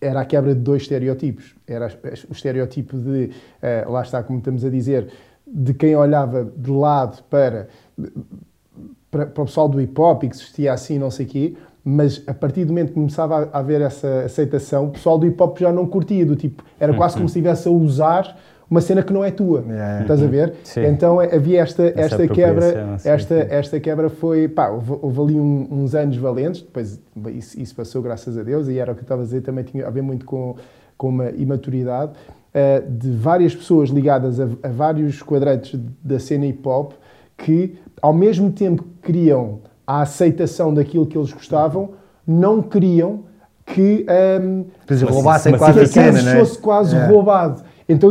era 0.00 0.22
a 0.22 0.24
quebra 0.24 0.54
de 0.54 0.60
dois 0.62 0.82
estereotipos. 0.82 1.54
Era 1.66 1.92
o 2.30 2.32
estereotipo 2.32 2.96
de, 2.96 3.30
uh, 3.86 3.92
lá 3.92 4.00
está, 4.00 4.22
como 4.22 4.38
estamos 4.38 4.64
a 4.64 4.70
dizer, 4.70 5.08
de 5.46 5.74
quem 5.74 5.94
olhava 5.94 6.50
de 6.56 6.70
lado 6.70 7.22
para, 7.24 7.68
para, 9.10 9.26
para 9.26 9.42
o 9.42 9.44
pessoal 9.44 9.68
do 9.68 9.78
hip 9.78 10.00
hop 10.00 10.24
e 10.24 10.30
que 10.30 10.36
se 10.38 10.44
vestia 10.44 10.72
assim, 10.72 10.98
não 10.98 11.10
sei 11.10 11.26
o 11.26 11.28
quê, 11.28 11.56
mas 11.84 12.22
a 12.26 12.32
partir 12.32 12.64
do 12.64 12.68
momento 12.68 12.88
que 12.88 12.94
começava 12.94 13.50
a 13.52 13.58
haver 13.58 13.82
essa 13.82 14.22
aceitação, 14.22 14.86
o 14.86 14.90
pessoal 14.92 15.18
do 15.18 15.26
hip 15.26 15.42
hop 15.42 15.58
já 15.58 15.70
não 15.70 15.86
curtia, 15.86 16.24
do 16.24 16.36
tipo, 16.36 16.64
era 16.78 16.94
quase 16.94 17.16
como 17.16 17.28
se 17.28 17.38
estivesse 17.38 17.68
a 17.68 17.70
usar 17.70 18.34
uma 18.70 18.80
cena 18.80 19.02
que 19.02 19.12
não 19.12 19.24
é 19.24 19.32
tua. 19.32 19.64
Yeah. 19.66 20.02
Estás 20.02 20.22
a 20.22 20.26
ver? 20.26 20.54
Sim. 20.62 20.86
Então 20.86 21.20
é, 21.20 21.34
havia 21.34 21.60
esta, 21.60 21.92
esta 21.96 22.28
quebra. 22.28 22.98
Sim, 22.98 23.08
esta, 23.08 23.40
sim. 23.42 23.46
esta 23.50 23.80
quebra 23.80 24.08
foi. 24.08 24.46
Pá, 24.46 24.68
houve, 24.68 24.92
houve 25.02 25.20
ali 25.20 25.40
um, 25.40 25.66
uns 25.70 25.94
anos 25.94 26.16
valentes, 26.16 26.62
depois 26.62 27.00
isso, 27.34 27.60
isso, 27.60 27.74
passou, 27.74 28.00
graças 28.00 28.38
a 28.38 28.42
Deus, 28.44 28.68
e 28.68 28.78
era 28.78 28.92
o 28.92 28.94
que 28.94 29.00
eu 29.00 29.04
estava 29.04 29.22
a 29.22 29.24
dizer, 29.24 29.40
também 29.40 29.64
tinha 29.64 29.86
a 29.86 29.90
ver 29.90 30.02
muito 30.02 30.24
com, 30.24 30.54
com 30.96 31.08
uma 31.08 31.30
imaturidade. 31.30 32.12
uh, 32.12 32.88
de 32.88 33.10
várias 33.10 33.54
pessoas 33.54 33.90
ligadas 33.90 34.38
a, 34.38 34.44
a, 34.62 34.68
vários 34.68 35.20
quadrantes 35.20 35.78
da 36.02 36.20
cena 36.20 36.46
hip 36.46 36.66
hop 36.66 36.92
que, 37.36 37.76
ao 38.00 38.12
mesmo 38.12 38.52
tempo 38.52 38.84
que 38.84 39.12
queriam 39.12 39.60
a 39.84 40.02
aceitação 40.02 40.72
daquilo 40.72 41.06
que 41.06 41.18
eles 41.18 41.32
gostavam, 41.32 41.90
não 42.24 42.62
queriam 42.62 43.24
que, 43.66 44.06
um, 44.40 44.64
ehm, 44.88 45.04
roubassem 45.08 45.56
quase 45.56 45.80
a 45.80 45.86
cena, 45.86 46.22
né? 46.22 46.38
fosse 46.38 46.58
quase 46.58 46.94
é. 46.94 47.06
roubado. 47.06 47.62
Então 47.90 48.10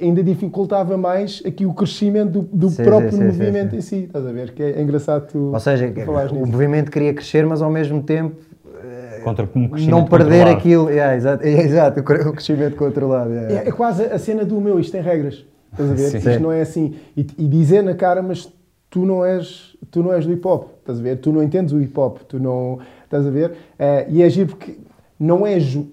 ainda 0.00 0.22
dificultava 0.22 0.98
mais 0.98 1.42
aqui 1.46 1.64
o 1.64 1.72
crescimento 1.72 2.30
do, 2.30 2.42
do 2.42 2.68
sim, 2.68 2.84
próprio 2.84 3.12
sim, 3.12 3.24
movimento 3.24 3.70
sim, 3.70 3.76
em 3.76 3.80
si, 3.80 3.96
estás 4.04 4.26
a 4.26 4.30
ver? 4.30 4.52
Que 4.52 4.62
é, 4.62 4.82
engraçado 4.82 5.28
tu 5.28 5.50
Ou 5.52 5.60
seja, 5.60 5.90
o 6.30 6.46
movimento 6.46 6.90
queria 6.90 7.14
crescer, 7.14 7.46
mas 7.46 7.62
ao 7.62 7.70
mesmo 7.70 8.02
tempo 8.02 8.36
eh, 8.84 9.20
Contra, 9.24 9.48
um 9.54 9.68
não 9.88 10.04
perder 10.04 10.46
aquilo. 10.46 10.90
Yeah, 10.90 11.16
exato, 11.16 11.44
é, 11.44 11.50
exato, 11.64 12.00
o 12.00 12.32
crescimento 12.32 12.76
controlado. 12.76 13.30
Yeah, 13.30 13.48
yeah. 13.48 13.66
É, 13.66 13.68
é, 13.70 13.72
quase 13.72 14.04
a 14.04 14.18
cena 14.18 14.44
do 14.44 14.60
meu, 14.60 14.78
isto 14.78 14.92
tem 14.92 15.00
regras. 15.00 15.44
Estás 15.72 15.90
a 15.90 15.94
ver? 15.94 16.14
Isto 16.16 16.42
não 16.42 16.52
é 16.52 16.60
assim. 16.60 16.94
E, 17.16 17.26
e, 17.38 17.48
dizer 17.48 17.82
na 17.82 17.94
cara, 17.94 18.22
mas 18.22 18.52
tu 18.90 19.04
não 19.04 19.24
és, 19.24 19.76
tu 19.90 20.02
não 20.02 20.12
és 20.12 20.26
do 20.26 20.32
hip 20.32 20.46
hop, 20.46 20.68
estás 20.80 20.98
a 20.98 21.02
ver? 21.02 21.16
Tu 21.16 21.32
não 21.32 21.42
entendes 21.42 21.72
o 21.72 21.80
hip 21.80 21.98
hop, 21.98 22.18
tu 22.28 22.38
não. 22.38 22.78
Estás 23.04 23.26
a 23.26 23.30
ver? 23.30 23.50
Uh, 23.50 24.10
e 24.10 24.22
é 24.22 24.28
giro 24.28 24.48
porque 24.50 24.76
não 25.18 25.46
é. 25.46 25.58
Ju 25.58 25.86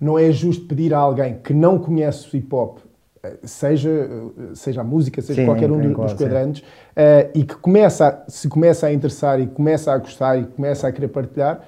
não 0.00 0.18
é 0.18 0.32
justo 0.32 0.64
pedir 0.64 0.94
a 0.94 0.98
alguém 0.98 1.38
que 1.44 1.52
não 1.52 1.78
conhece 1.78 2.34
o 2.34 2.36
hip 2.36 2.54
hop, 2.54 2.78
eh, 3.22 3.36
seja, 3.44 3.90
eh, 3.90 4.54
seja 4.54 4.80
a 4.80 4.84
música, 4.84 5.20
seja 5.20 5.42
sim, 5.42 5.46
qualquer 5.46 5.70
um 5.70 5.78
dos, 5.78 5.94
dos 5.94 6.14
quadrantes, 6.14 6.62
uh, 6.62 7.30
e 7.34 7.44
que 7.44 7.54
começa 7.56 8.08
a, 8.08 8.30
se 8.30 8.48
começa 8.48 8.86
a 8.86 8.92
interessar 8.92 9.38
e 9.38 9.46
começa 9.46 9.92
a 9.92 9.98
gostar 9.98 10.38
e 10.38 10.44
começa 10.44 10.88
a 10.88 10.92
querer 10.92 11.08
partilhar, 11.08 11.60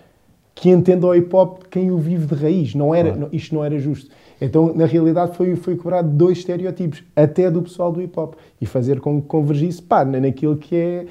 que 0.54 0.70
entenda 0.70 1.06
o 1.06 1.14
hip 1.14 1.34
hop 1.34 1.64
quem 1.70 1.90
o 1.90 1.98
vive 1.98 2.26
de 2.26 2.34
raiz. 2.34 2.74
Não 2.74 2.94
era, 2.94 3.14
não, 3.14 3.28
isto 3.32 3.54
não 3.54 3.64
era 3.64 3.78
justo. 3.78 4.10
Então, 4.40 4.74
na 4.74 4.86
realidade, 4.86 5.36
foi, 5.36 5.54
foi 5.56 5.76
quebrado 5.76 6.08
dois 6.08 6.38
estereotipos, 6.38 7.04
até 7.14 7.50
do 7.50 7.62
pessoal 7.62 7.92
do 7.92 8.00
hip 8.00 8.18
hop, 8.18 8.34
e 8.60 8.66
fazer 8.66 9.00
com 9.00 9.20
que 9.20 9.28
convergisse 9.28 9.80
pá, 9.82 10.04
naquilo 10.04 10.56
que 10.56 10.74
é. 10.74 11.06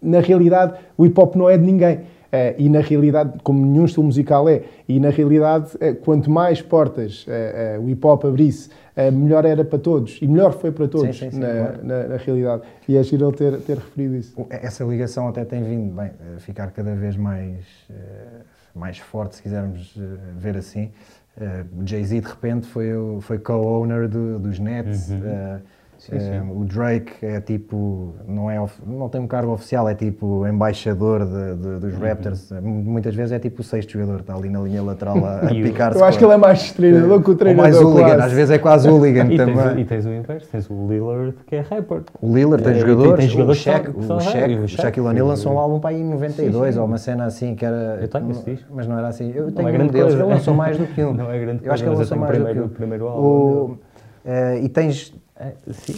Na 0.00 0.20
realidade, 0.20 0.74
o 0.96 1.04
hip 1.04 1.18
hop 1.20 1.34
não 1.34 1.50
é 1.50 1.58
de 1.58 1.64
ninguém. 1.64 2.00
Uh, 2.28 2.52
e 2.58 2.68
na 2.68 2.80
realidade, 2.80 3.38
como 3.42 3.64
nenhum 3.64 3.86
estilo 3.86 4.04
musical 4.04 4.46
é, 4.50 4.62
e 4.86 5.00
na 5.00 5.08
realidade, 5.08 5.74
uh, 5.76 5.94
quanto 5.96 6.30
mais 6.30 6.60
portas 6.60 7.26
uh, 7.26 7.80
o 7.80 7.88
hip 7.88 8.06
hop 8.06 8.22
abrisse, 8.26 8.68
melhor 9.12 9.44
era 9.44 9.64
para 9.64 9.78
todos. 9.78 10.18
E 10.20 10.26
melhor 10.26 10.52
foi 10.52 10.72
para 10.72 10.88
todos, 10.88 11.16
sim, 11.16 11.30
sim, 11.30 11.36
sim, 11.36 11.38
na, 11.38 11.48
claro. 11.48 11.78
na, 11.84 12.08
na, 12.08 12.16
realidade. 12.16 12.62
E 12.88 12.96
é 12.96 13.02
giro 13.04 13.28
ele 13.28 13.36
ter, 13.36 13.58
ter 13.60 13.76
referido 13.76 14.16
isso. 14.16 14.34
Essa 14.50 14.82
ligação 14.82 15.28
até 15.28 15.44
tem 15.44 15.62
vindo 15.62 15.94
bem, 15.94 16.10
a 16.36 16.40
ficar 16.40 16.72
cada 16.72 16.96
vez 16.96 17.16
mais, 17.16 17.64
mais 18.74 18.98
forte, 18.98 19.36
se 19.36 19.42
quisermos 19.42 19.96
ver 20.36 20.56
assim. 20.56 20.90
Jay-Z, 21.86 22.20
de 22.20 22.26
repente, 22.26 22.66
foi, 22.66 22.88
foi 23.20 23.38
co-owner 23.38 24.08
do, 24.08 24.40
dos 24.40 24.58
Nets. 24.58 25.10
Uhum 25.10 25.60
Sim, 26.08 26.18
sim. 26.20 26.26
Eh, 26.26 26.42
o 26.50 26.64
Drake 26.64 27.12
é 27.20 27.40
tipo, 27.40 28.14
não, 28.26 28.50
é, 28.50 28.64
não 28.86 29.08
tem 29.08 29.20
um 29.20 29.26
cargo 29.26 29.52
oficial, 29.52 29.88
é 29.88 29.94
tipo 29.94 30.46
embaixador 30.46 31.26
de, 31.26 31.54
de, 31.56 31.80
dos 31.80 31.94
uhum. 31.94 32.00
Raptors. 32.00 32.50
Muitas 32.62 33.14
vezes 33.14 33.32
é 33.32 33.38
tipo 33.38 33.60
o 33.60 33.64
sexto 33.64 33.92
jogador, 33.92 34.20
está 34.20 34.34
ali 34.34 34.48
na 34.48 34.60
linha 34.60 34.82
lateral 34.82 35.22
a, 35.24 35.40
a 35.40 35.48
picar-se. 35.52 35.98
Eu 35.98 36.04
acho 36.04 36.18
que 36.18 36.24
ele 36.24 36.32
é 36.32 36.36
mais 36.38 36.72
treinador 36.72 37.22
que 37.22 37.30
o 37.30 37.34
treinador. 37.34 37.66
Ou 37.66 37.94
mais 37.94 37.98
hooligan, 37.98 38.24
às 38.24 38.32
vezes 38.32 38.50
é 38.50 38.58
quase 38.58 38.88
hooligan 38.90 39.26
e 39.26 39.36
também. 39.36 39.56
Tens, 39.56 39.78
e 39.78 39.84
tens 39.84 40.06
o 40.06 40.12
inverso, 40.14 40.48
tens 40.50 40.70
o 40.70 40.88
Lillard 40.88 41.34
que 41.46 41.56
é 41.56 41.60
rapper. 41.60 42.02
O 42.22 42.34
Lillard 42.34 42.64
tem 42.64 42.72
é, 42.72 42.78
jogadores, 42.78 43.18
tem, 43.18 43.28
jogadores 43.28 43.60
o 43.60 43.62
Shaq, 43.62 43.90
o, 43.90 43.98
o, 43.98 44.20
Shaq, 44.20 44.54
o 44.54 44.68
Shaquille 44.68 45.06
O'Neal 45.06 45.26
lançou 45.26 45.52
um 45.52 45.58
álbum 45.58 45.78
para 45.78 45.90
aí 45.90 46.00
em 46.00 46.08
92 46.08 46.74
sim, 46.74 46.80
ou 46.80 46.86
uma 46.86 46.98
cena 46.98 47.26
assim 47.26 47.54
que 47.54 47.64
era. 47.64 47.98
Eu 48.00 48.08
tenho 48.08 48.30
esse 48.30 48.64
Mas 48.70 48.86
não 48.86 48.98
era 48.98 49.08
assim. 49.08 49.30
Eu 49.34 49.52
tenho 49.52 49.68
é 49.68 49.78
um 49.78 49.86
deles, 49.88 50.14
ele 50.14 50.22
lançou 50.22 50.54
mais 50.54 50.78
do 50.78 50.86
que 50.86 51.02
um. 51.04 51.12
Não 51.12 51.30
é 51.30 51.38
grande 51.38 51.66
Eu 51.66 51.72
acho 51.72 51.82
que 51.82 51.88
ele 51.88 51.96
lançou 51.96 52.16
mais 52.16 52.38
do 52.38 52.46
que 52.46 52.60
um. 52.60 52.68
Primeiro 52.68 53.08
álbum. 53.08 53.76
Uh, 54.24 54.62
e 54.62 54.68
tens 54.68 55.14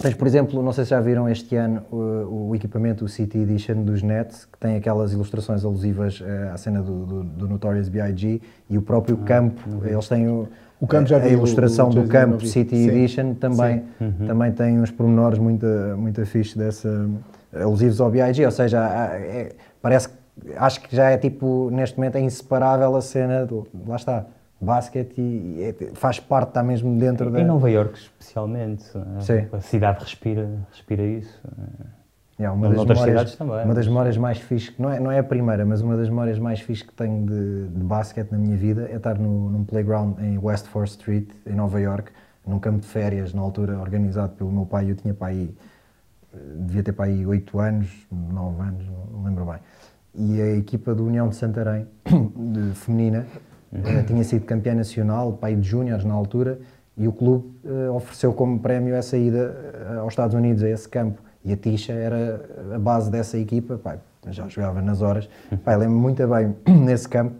Tens, 0.02 0.14
por 0.14 0.26
exemplo, 0.26 0.62
não 0.62 0.70
sei 0.70 0.84
se 0.84 0.90
já 0.90 1.00
viram 1.00 1.26
este 1.26 1.56
ano 1.56 1.82
o, 1.90 2.50
o, 2.50 2.54
equipamento, 2.54 3.06
o 3.06 3.08
City 3.08 3.38
Edition 3.38 3.82
dos 3.84 4.02
Nets, 4.02 4.44
que 4.44 4.58
tem 4.58 4.76
aquelas 4.76 5.14
ilustrações 5.14 5.64
alusivas 5.64 6.20
uh, 6.20 6.52
à 6.52 6.58
cena 6.58 6.82
do, 6.82 7.06
do, 7.06 7.24
do, 7.24 7.48
Notorious 7.48 7.88
B.I.G. 7.88 8.42
e 8.68 8.76
o 8.76 8.82
próprio 8.82 9.18
ah, 9.22 9.24
campo, 9.24 9.62
eles 9.86 10.06
têm 10.08 10.28
o, 10.28 10.46
o 10.78 10.86
campo 10.86 11.08
já 11.08 11.16
a, 11.16 11.22
a 11.22 11.28
ilustração 11.28 11.88
o, 11.88 11.94
do 11.94 12.06
campo 12.06 12.44
City 12.46 12.76
Sim. 12.76 12.88
Edition 12.90 13.34
também, 13.34 13.82
uhum. 13.98 14.26
também 14.26 14.52
tem 14.52 14.78
uns 14.78 14.90
pormenores 14.90 15.38
muito, 15.38 15.66
muito 15.96 16.24
fixe 16.26 16.58
dessa, 16.58 17.08
alusivos 17.54 17.98
ao 17.98 18.10
B.I.G., 18.10 18.44
ou 18.44 18.52
seja, 18.52 18.78
é, 19.14 19.52
parece 19.80 20.10
que, 20.10 20.14
acho 20.54 20.82
que 20.82 20.94
já 20.94 21.08
é 21.08 21.16
tipo, 21.16 21.70
neste 21.72 21.96
momento 21.96 22.16
é 22.16 22.20
inseparável 22.20 22.94
a 22.94 23.00
cena, 23.00 23.46
do, 23.46 23.66
lá 23.86 23.96
está, 23.96 24.26
basquete 24.60 25.18
e, 25.18 25.62
é, 25.62 25.94
faz 25.94 26.20
parte, 26.20 26.48
está 26.48 26.62
mesmo 26.62 26.98
dentro 26.98 27.28
em 27.28 27.32
da... 27.32 27.40
Em 27.40 27.44
Nova 27.44 27.70
Iorque 27.70 27.98
especialmente, 27.98 28.84
Sim. 29.20 29.46
a 29.52 29.60
cidade 29.60 30.00
respira, 30.00 30.48
respira 30.70 31.02
isso. 31.02 31.40
É, 32.38 32.50
uma, 32.50 32.70
das 32.70 32.98
memórias, 32.98 33.36
também, 33.36 33.64
uma 33.64 33.74
das 33.74 33.86
memórias 33.86 34.16
mais 34.16 34.38
fixes, 34.38 34.74
não 34.78 34.90
é, 34.90 34.98
não 34.98 35.12
é 35.12 35.18
a 35.18 35.22
primeira, 35.22 35.64
mas 35.66 35.82
uma 35.82 35.94
das 35.94 36.08
memórias 36.08 36.38
mais 36.38 36.60
fixes 36.60 36.86
que 36.86 36.92
tenho 36.94 37.26
de, 37.26 37.68
de 37.68 37.84
basquete 37.84 38.30
na 38.30 38.38
minha 38.38 38.56
vida 38.56 38.88
é 38.90 38.96
estar 38.96 39.18
no, 39.18 39.50
num 39.50 39.62
playground 39.62 40.18
em 40.20 40.38
West 40.38 40.66
4th 40.72 40.86
Street, 40.86 41.28
em 41.46 41.54
Nova 41.54 41.78
York, 41.78 42.10
num 42.46 42.58
campo 42.58 42.80
de 42.80 42.86
férias, 42.86 43.34
na 43.34 43.42
altura 43.42 43.78
organizado 43.78 44.32
pelo 44.32 44.50
meu 44.50 44.64
pai, 44.64 44.90
eu 44.90 44.94
tinha 44.94 45.12
pai, 45.12 45.50
devia 46.56 46.82
ter 46.82 46.92
pai 46.92 47.26
8 47.26 47.58
anos, 47.58 48.06
9 48.10 48.62
anos, 48.62 48.86
não 49.12 49.22
lembro 49.22 49.44
bem. 49.44 49.58
E 50.14 50.40
a 50.40 50.56
equipa 50.56 50.94
do 50.94 51.06
União 51.06 51.28
de 51.28 51.36
Santarém, 51.36 51.86
de 52.08 52.74
feminina, 52.74 53.26
Uhum. 53.72 54.02
tinha 54.02 54.24
sido 54.24 54.44
campeã 54.44 54.74
nacional, 54.74 55.32
pai 55.34 55.54
de 55.54 55.68
júniores 55.68 56.04
na 56.04 56.12
altura, 56.12 56.58
e 56.96 57.06
o 57.06 57.12
clube 57.12 57.48
uh, 57.64 57.94
ofereceu 57.94 58.32
como 58.32 58.58
prémio 58.58 58.94
essa 58.94 59.16
ida 59.16 59.54
uh, 59.94 60.00
aos 60.00 60.12
Estados 60.12 60.34
Unidos, 60.34 60.62
a 60.62 60.68
esse 60.68 60.88
campo. 60.88 61.22
E 61.44 61.52
a 61.52 61.56
Tisha 61.56 61.92
era 61.92 62.74
a 62.74 62.78
base 62.78 63.10
dessa 63.10 63.38
equipa, 63.38 63.78
pai, 63.78 63.98
já 64.28 64.46
jogava 64.48 64.82
nas 64.82 65.00
horas. 65.00 65.28
Pai, 65.64 65.76
lembro-me 65.76 66.00
muito 66.00 66.26
bem 66.26 66.54
nesse 66.84 67.08
campo, 67.08 67.34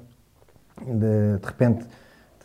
de, 0.86 1.38
de, 1.38 1.46
repente 1.46 1.84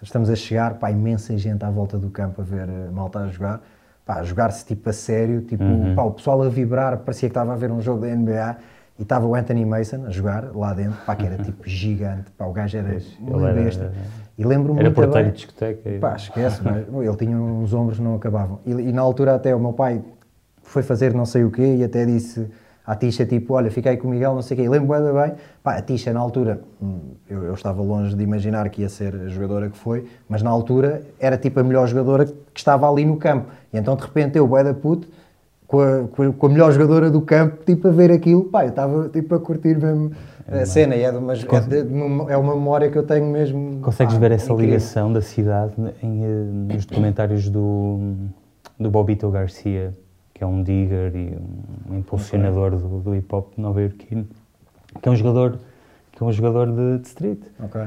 estamos 0.02 0.30
a 0.30 0.36
chegar, 0.36 0.74
pá, 0.74 0.92
imensa 0.92 1.38
gente 1.38 1.64
à 1.64 1.70
volta 1.70 1.98
do 1.98 2.10
campo 2.10 2.42
a 2.42 2.44
ver 2.44 2.68
a 2.70 2.92
malta 2.92 3.20
a 3.20 3.28
jogar. 3.30 3.62
Pá, 4.06 4.16
a 4.16 4.24
jogar-se 4.24 4.66
tipo 4.66 4.90
a 4.90 4.94
sério, 4.94 5.42
tipo, 5.42 5.64
uhum. 5.64 5.96
pá, 5.96 6.04
o 6.04 6.12
pessoal 6.12 6.42
a 6.44 6.50
vibrar, 6.50 6.98
parecia 6.98 7.30
que 7.30 7.32
estava 7.32 7.54
a 7.54 7.56
ver 7.56 7.72
um 7.72 7.82
jogo 7.82 8.02
da 8.02 8.08
NBA 8.08 8.58
e 8.98 9.04
estava 9.04 9.26
o 9.26 9.36
Anthony 9.36 9.66
Mason 9.66 10.06
a 10.06 10.10
jogar 10.10 10.56
lá 10.56 10.74
dentro, 10.74 10.98
pá, 11.06 11.16
que 11.16 11.26
era 11.26 11.38
tipo 11.38 11.62
gigante, 11.68 12.32
pá, 12.32 12.46
o 12.46 12.54
gajo 12.54 12.78
era 12.78 12.98
uma 13.20 13.52
besta. 13.52 13.92
E 14.38 14.44
lembro-me 14.44 14.82
muito 14.82 14.86
Era 14.86 14.92
porteiro 14.92 15.32
de 15.32 15.36
discoteca. 15.36 15.90
Pá, 16.00 16.16
esquece, 16.16 16.62
mas 16.64 16.86
ele 16.88 17.16
tinha 17.18 17.38
uns 17.38 17.74
ombros 17.74 17.98
que 17.98 18.04
não 18.04 18.16
acabavam. 18.16 18.60
E, 18.66 18.72
e, 18.72 18.92
na 18.92 19.02
altura 19.02 19.36
até 19.36 19.56
o 19.56 19.60
meu 19.60 19.74
pai 19.74 20.02
foi 20.62 20.84
fazer 20.84 21.14
não 21.14 21.26
sei 21.26 21.44
o 21.44 21.52
quê 21.52 21.76
e 21.78 21.84
até 21.84 22.06
disse 22.06 22.50
à 22.86 22.96
Tisha, 22.96 23.26
tipo, 23.26 23.54
olha, 23.54 23.72
fiquei 23.72 23.98
com 23.98 24.08
o 24.08 24.12
Miguel, 24.12 24.36
não 24.36 24.42
sei 24.42 24.56
o 24.56 24.60
quê. 24.60 24.66
E 24.66 24.70
lembro-me 24.70 25.12
bem, 25.12 25.34
pá, 25.64 25.76
a 25.78 25.82
Tisha 25.82 26.14
na 26.14 26.20
altura, 26.20 26.62
hum, 26.82 27.16
eu, 27.30 27.44
eu, 27.44 27.54
estava 27.54 27.82
longe 27.82 28.16
de 28.16 28.24
imaginar 28.24 28.70
que 28.70 28.82
ia 28.82 28.90
ser 28.90 29.16
a 29.16 29.28
jogadora 29.28 29.70
que 29.70 29.78
foi, 29.78 30.06
mas 30.30 30.42
na 30.42 30.50
altura 30.50 31.02
era 31.20 31.38
tipo 31.38 31.60
a 31.60 31.64
melhor 31.64 31.88
jogadora 31.88 32.26
que 32.26 32.60
estava 32.60 32.90
ali 32.90 33.06
no 33.06 33.18
campo. 33.18 33.48
E 33.74 33.78
então 33.78 33.96
de 33.96 34.04
repente 34.04 34.38
eu, 34.38 34.48
bué 34.48 34.64
da 34.64 34.74
puto, 34.74 35.08
com 35.68 35.82
a, 35.82 36.34
com 36.34 36.46
a, 36.46 36.50
melhor 36.50 36.72
jogadora 36.72 37.10
do 37.10 37.22
campo, 37.22 37.64
tipo, 37.66 37.88
a 37.88 37.92
ver 37.92 38.12
aquilo, 38.12 38.46
pá, 38.46 38.64
eu 38.64 38.70
estava 38.70 39.10
tipo 39.10 39.36
a 39.36 39.40
curtir 39.40 39.78
mesmo 39.78 40.12
é 40.48 40.62
a 40.62 40.66
cena, 40.66 40.96
e 40.96 41.02
é, 41.02 41.10
uma, 41.10 41.34
é, 41.34 42.34
é, 42.34 42.38
uma 42.38 42.54
memória 42.54 42.92
que 42.92 42.98
eu 42.98 43.04
tenho 43.04 43.26
mesmo. 43.26 43.82
Consegues 43.82 44.16
ver 44.16 44.32
essa 44.32 44.54
incrível. 44.54 44.66
ligação 44.66 45.12
da 45.12 45.22
cidade 45.22 45.74
em, 46.04 46.24
eh, 46.24 46.28
nos 46.76 46.86
documentários 46.86 47.50
do, 47.50 48.14
do 48.80 48.92
Bobito 48.92 49.28
Garcia, 49.32 49.92
que 50.36 50.44
é 50.44 50.48
um 50.48 50.62
digger 50.62 51.16
e 51.16 51.36
um 51.90 51.98
impulsionador 51.98 52.76
okay. 52.76 52.88
do, 52.88 53.00
do 53.00 53.16
hip 53.16 53.34
hop 53.34 53.54
nova-iorquino, 53.58 54.28
que 55.02 55.10
é 55.10 55.12
um 55.12 55.16
jogador, 55.16 55.58
que 56.12 56.22
é 56.22 56.26
um 56.26 56.32
jogador 56.32 56.68
de, 56.68 57.00
de 57.00 57.08
street. 57.08 57.40
Ok. 57.64 57.82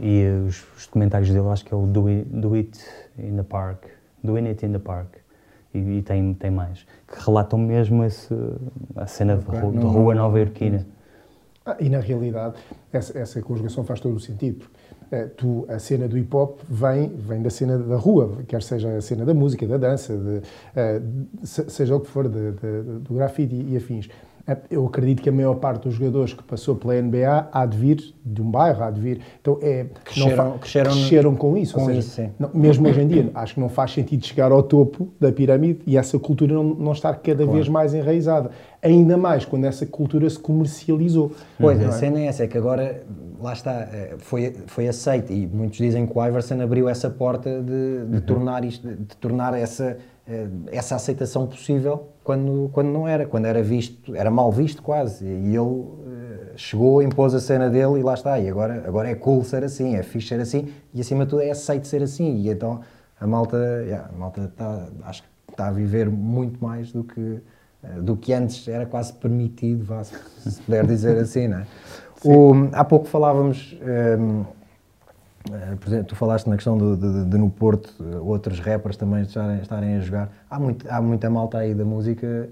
E 0.00 0.24
uh, 0.24 0.46
os, 0.46 0.64
os 0.78 0.86
documentários 0.86 1.28
dele 1.28 1.48
acho 1.48 1.66
que 1.66 1.74
é 1.74 1.76
o 1.76 1.84
Do 1.84 2.06
It, 2.06 2.24
Do 2.30 2.54
It 2.54 2.78
in 3.18 3.36
the 3.36 3.42
Park, 3.42 3.84
Doing 4.24 4.46
It 4.46 4.64
in 4.64 4.72
the 4.72 4.78
Park 4.78 5.19
e, 5.72 5.78
e, 5.78 6.02
tem, 6.02 6.34
tem 6.34 6.50
mais, 6.50 6.86
que 7.06 7.24
relatam 7.24 7.58
mesmo 7.58 8.04
esse, 8.04 8.34
a 8.96 9.06
cena 9.06 9.36
de, 9.36 9.44
rua, 9.44 9.72
de 9.72 9.78
rua 9.78 10.14
nova-iorquina. 10.14 10.86
Ah, 11.64 11.76
e 11.78 11.88
na 11.88 12.00
realidade, 12.00 12.56
essa, 12.92 13.18
essa 13.18 13.42
conjugação 13.42 13.84
faz 13.84 14.00
todo 14.00 14.16
o 14.16 14.20
sentido. 14.20 14.66
É, 15.10 15.26
tu, 15.26 15.66
a 15.68 15.78
cena 15.78 16.06
do 16.08 16.16
hip 16.16 16.34
hop 16.34 16.60
vem, 16.68 17.08
vem 17.08 17.42
da 17.42 17.50
cena 17.50 17.76
da 17.76 17.96
rua, 17.96 18.38
quer 18.46 18.62
seja 18.62 18.96
a 18.96 19.00
cena 19.00 19.24
da 19.24 19.34
música, 19.34 19.66
da 19.66 19.76
dança, 19.76 20.16
de, 20.16 20.38
uh, 20.38 21.46
seja 21.46 21.96
o 21.96 22.00
que 22.00 22.08
for, 22.08 22.28
de, 22.28 22.52
de, 22.52 22.82
do 23.00 23.14
grafite 23.14 23.54
e, 23.54 23.72
e 23.72 23.76
afins. 23.76 24.08
É, 24.46 24.56
eu 24.70 24.86
acredito 24.86 25.22
que 25.22 25.28
a 25.28 25.32
maior 25.32 25.54
parte 25.54 25.84
dos 25.84 25.94
jogadores 25.94 26.32
que 26.32 26.42
passou 26.42 26.74
pela 26.76 27.00
NBA 27.00 27.48
há 27.52 27.66
de 27.66 27.76
vir 27.76 28.14
de 28.24 28.42
um 28.42 28.50
bairro, 28.50 28.82
há 28.82 28.90
de 28.90 29.00
vir. 29.00 29.20
Então, 29.40 29.58
é, 29.62 29.86
cresceram, 30.04 30.58
cresceram, 30.58 30.90
cresceram 30.92 31.36
com 31.36 31.56
isso. 31.56 31.74
Com 31.74 31.86
seja, 31.86 31.98
isso 31.98 32.22
não, 32.38 32.50
mesmo 32.54 32.88
hoje 32.88 33.00
em 33.00 33.08
dia, 33.08 33.30
acho 33.34 33.54
que 33.54 33.60
não 33.60 33.68
faz 33.68 33.92
sentido 33.92 34.24
chegar 34.24 34.52
ao 34.52 34.62
topo 34.62 35.08
da 35.18 35.30
pirâmide 35.30 35.80
e 35.86 35.96
essa 35.96 36.18
cultura 36.18 36.54
não, 36.54 36.64
não 36.64 36.92
estar 36.92 37.14
cada 37.14 37.36
claro. 37.36 37.52
vez 37.52 37.68
mais 37.68 37.94
enraizada. 37.94 38.50
Ainda 38.82 39.16
mais 39.16 39.44
quando 39.44 39.66
essa 39.66 39.84
cultura 39.84 40.28
se 40.28 40.38
comercializou. 40.38 41.32
Pois, 41.58 41.80
é? 41.80 41.84
a 41.84 41.92
cena 41.92 42.20
é 42.20 42.26
essa, 42.26 42.44
é 42.44 42.46
que 42.46 42.56
agora, 42.56 43.02
lá 43.40 43.52
está, 43.52 43.72
eh, 43.92 44.14
foi, 44.18 44.56
foi 44.66 44.88
aceito 44.88 45.32
e 45.32 45.46
muitos 45.46 45.76
dizem 45.78 46.06
que 46.06 46.18
o 46.18 46.26
Iverson 46.26 46.60
abriu 46.62 46.88
essa 46.88 47.10
porta 47.10 47.60
de, 47.60 48.06
de 48.06 48.14
uhum. 48.16 48.20
tornar 48.22 48.64
isto, 48.64 48.88
de 48.88 49.16
tornar 49.16 49.52
essa 49.52 49.98
eh, 50.30 50.46
essa 50.70 50.94
aceitação 50.94 51.44
possível 51.44 52.08
quando, 52.30 52.70
quando 52.72 52.90
não 52.90 53.08
era, 53.08 53.26
quando 53.26 53.46
era 53.46 53.60
visto, 53.60 54.14
era 54.14 54.30
mal 54.30 54.52
visto 54.52 54.80
quase. 54.80 55.24
E 55.24 55.56
ele 55.56 55.84
eh, 56.06 56.52
chegou, 56.54 57.02
impôs 57.02 57.34
a 57.34 57.40
cena 57.40 57.68
dele 57.68 57.98
e 57.98 58.02
lá 58.04 58.14
está. 58.14 58.38
E 58.38 58.48
agora, 58.48 58.84
agora 58.86 59.10
é 59.10 59.16
cool 59.16 59.42
ser 59.42 59.64
assim, 59.64 59.96
é 59.96 60.02
fixe 60.04 60.28
ser 60.28 60.38
assim 60.38 60.72
e 60.94 61.00
acima 61.00 61.24
de 61.24 61.30
tudo 61.30 61.42
é 61.42 61.50
aceito 61.50 61.88
ser 61.88 62.04
assim. 62.04 62.36
E 62.36 62.48
então 62.48 62.82
a 63.20 63.26
malta, 63.26 63.56
yeah, 63.84 64.08
a 64.08 64.16
malta 64.16 64.42
está, 64.44 64.86
acho 65.06 65.24
que 65.24 65.28
está 65.50 65.66
a 65.66 65.72
viver 65.72 66.08
muito 66.08 66.64
mais 66.64 66.92
do 66.92 67.02
que, 67.02 67.40
eh, 67.82 68.00
do 68.00 68.16
que 68.16 68.32
antes 68.32 68.68
era 68.68 68.86
quase 68.86 69.12
permitido, 69.12 69.84
se 70.04 70.62
puder 70.62 70.86
dizer 70.86 71.18
assim, 71.18 71.48
não 71.48 71.58
é? 71.58 71.66
O, 72.22 72.52
há 72.72 72.84
pouco 72.84 73.08
falávamos. 73.08 73.76
Um, 73.82 74.42
eh, 74.42 74.59
por 75.44 75.88
exemplo, 75.88 76.04
tu 76.04 76.16
falaste 76.16 76.48
na 76.48 76.56
questão 76.56 76.76
de, 76.76 76.96
de, 76.96 77.24
de, 77.24 77.38
no 77.38 77.48
Porto 77.48 77.94
eh, 77.98 78.16
outros 78.18 78.60
rappers 78.60 78.96
também 78.96 79.22
estarem, 79.22 79.60
estarem 79.60 79.96
a 79.96 80.00
jogar. 80.00 80.28
Há, 80.50 80.60
muito, 80.60 80.86
há 80.88 81.00
muita 81.00 81.30
malta 81.30 81.58
aí 81.58 81.74
da 81.74 81.84
música 81.84 82.48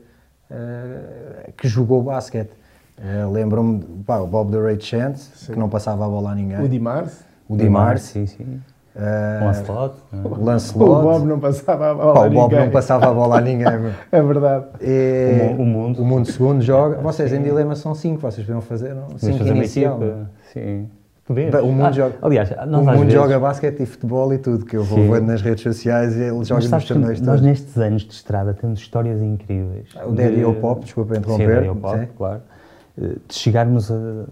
uh, 0.51 1.53
que 1.53 1.69
jogou 1.69 2.03
basquete. 2.03 2.51
Uh, 2.99 3.31
Lembro-me 3.31 3.85
o 3.85 4.27
Bob 4.27 4.51
the 4.51 4.59
Ray 4.59 4.81
Chance, 4.81 5.53
que 5.53 5.59
não 5.59 5.69
passava 5.69 6.07
a 6.07 6.09
bola 6.09 6.33
a 6.33 6.35
ninguém. 6.35 6.65
O 6.65 6.69
Dimars. 6.69 7.25
O 7.47 7.57
Dimars, 7.57 8.03
sim, 8.03 8.27
sim. 8.27 8.61
Uh, 8.97 9.45
Lancelot. 9.45 9.95
O 10.13 10.45
Lancelot. 10.45 10.91
O 10.91 11.03
Bob 11.03 11.27
não 11.27 11.39
passava 11.39 11.91
a 11.91 11.95
bola 11.95 12.15
Pá, 12.15 12.21
a 12.21 12.25
ninguém. 12.25 12.39
O 12.39 12.49
Bob 12.49 12.57
não 12.57 12.71
passava 12.71 13.07
a 13.07 13.15
bola 13.15 13.39
a 13.39 13.41
ninguém. 13.41 13.69
é 14.11 14.23
verdade. 14.23 14.65
E, 14.81 15.55
o, 15.59 15.65
mundo. 15.65 16.03
O 16.03 16.05
mundo 16.05 16.33
segundo 16.33 16.63
joga. 16.63 16.97
Vocês 17.03 17.33
em 17.33 17.43
dilema 17.43 17.77
são 17.77 17.95
cinco, 17.95 18.21
vocês 18.21 18.45
podiam 18.47 18.63
fazer 18.63 18.97
cinco 19.19 19.47
inicial. 19.47 20.01
Sim. 20.53 20.89
O 21.29 21.67
mundo, 21.67 21.85
ah, 21.85 21.93
joga, 21.93 22.15
aliás, 22.23 22.51
o 22.51 22.67
mundo 22.67 22.91
vezes... 22.91 23.13
joga 23.13 23.39
basquete 23.39 23.83
e 23.83 23.87
futebol 23.87 24.33
e 24.33 24.39
tudo, 24.39 24.65
que 24.65 24.77
eu 24.77 24.83
vou 24.83 25.11
ver 25.11 25.21
nas 25.21 25.43
redes 25.43 25.63
sociais 25.63 26.17
e 26.17 26.23
ele 26.23 26.43
joga 26.43 26.67
nos 26.67 26.85
torneios 26.85 27.21
Nós 27.21 27.43
nestes 27.43 27.77
anos 27.77 28.03
de 28.03 28.15
estrada 28.15 28.55
temos 28.55 28.81
histórias 28.81 29.21
incríveis. 29.21 29.91
O 30.07 30.13
Daddy 30.13 30.37
de... 30.37 30.61
Pop, 30.61 30.83
desculpa 30.83 31.19
interromper. 31.19 31.65
Sim, 31.65 31.69
o 31.69 31.77
Pop, 31.77 31.99
sim. 31.99 32.09
claro. 32.17 32.41
De 32.97 33.35
chegarmos, 33.35 33.91
a, 33.91 34.25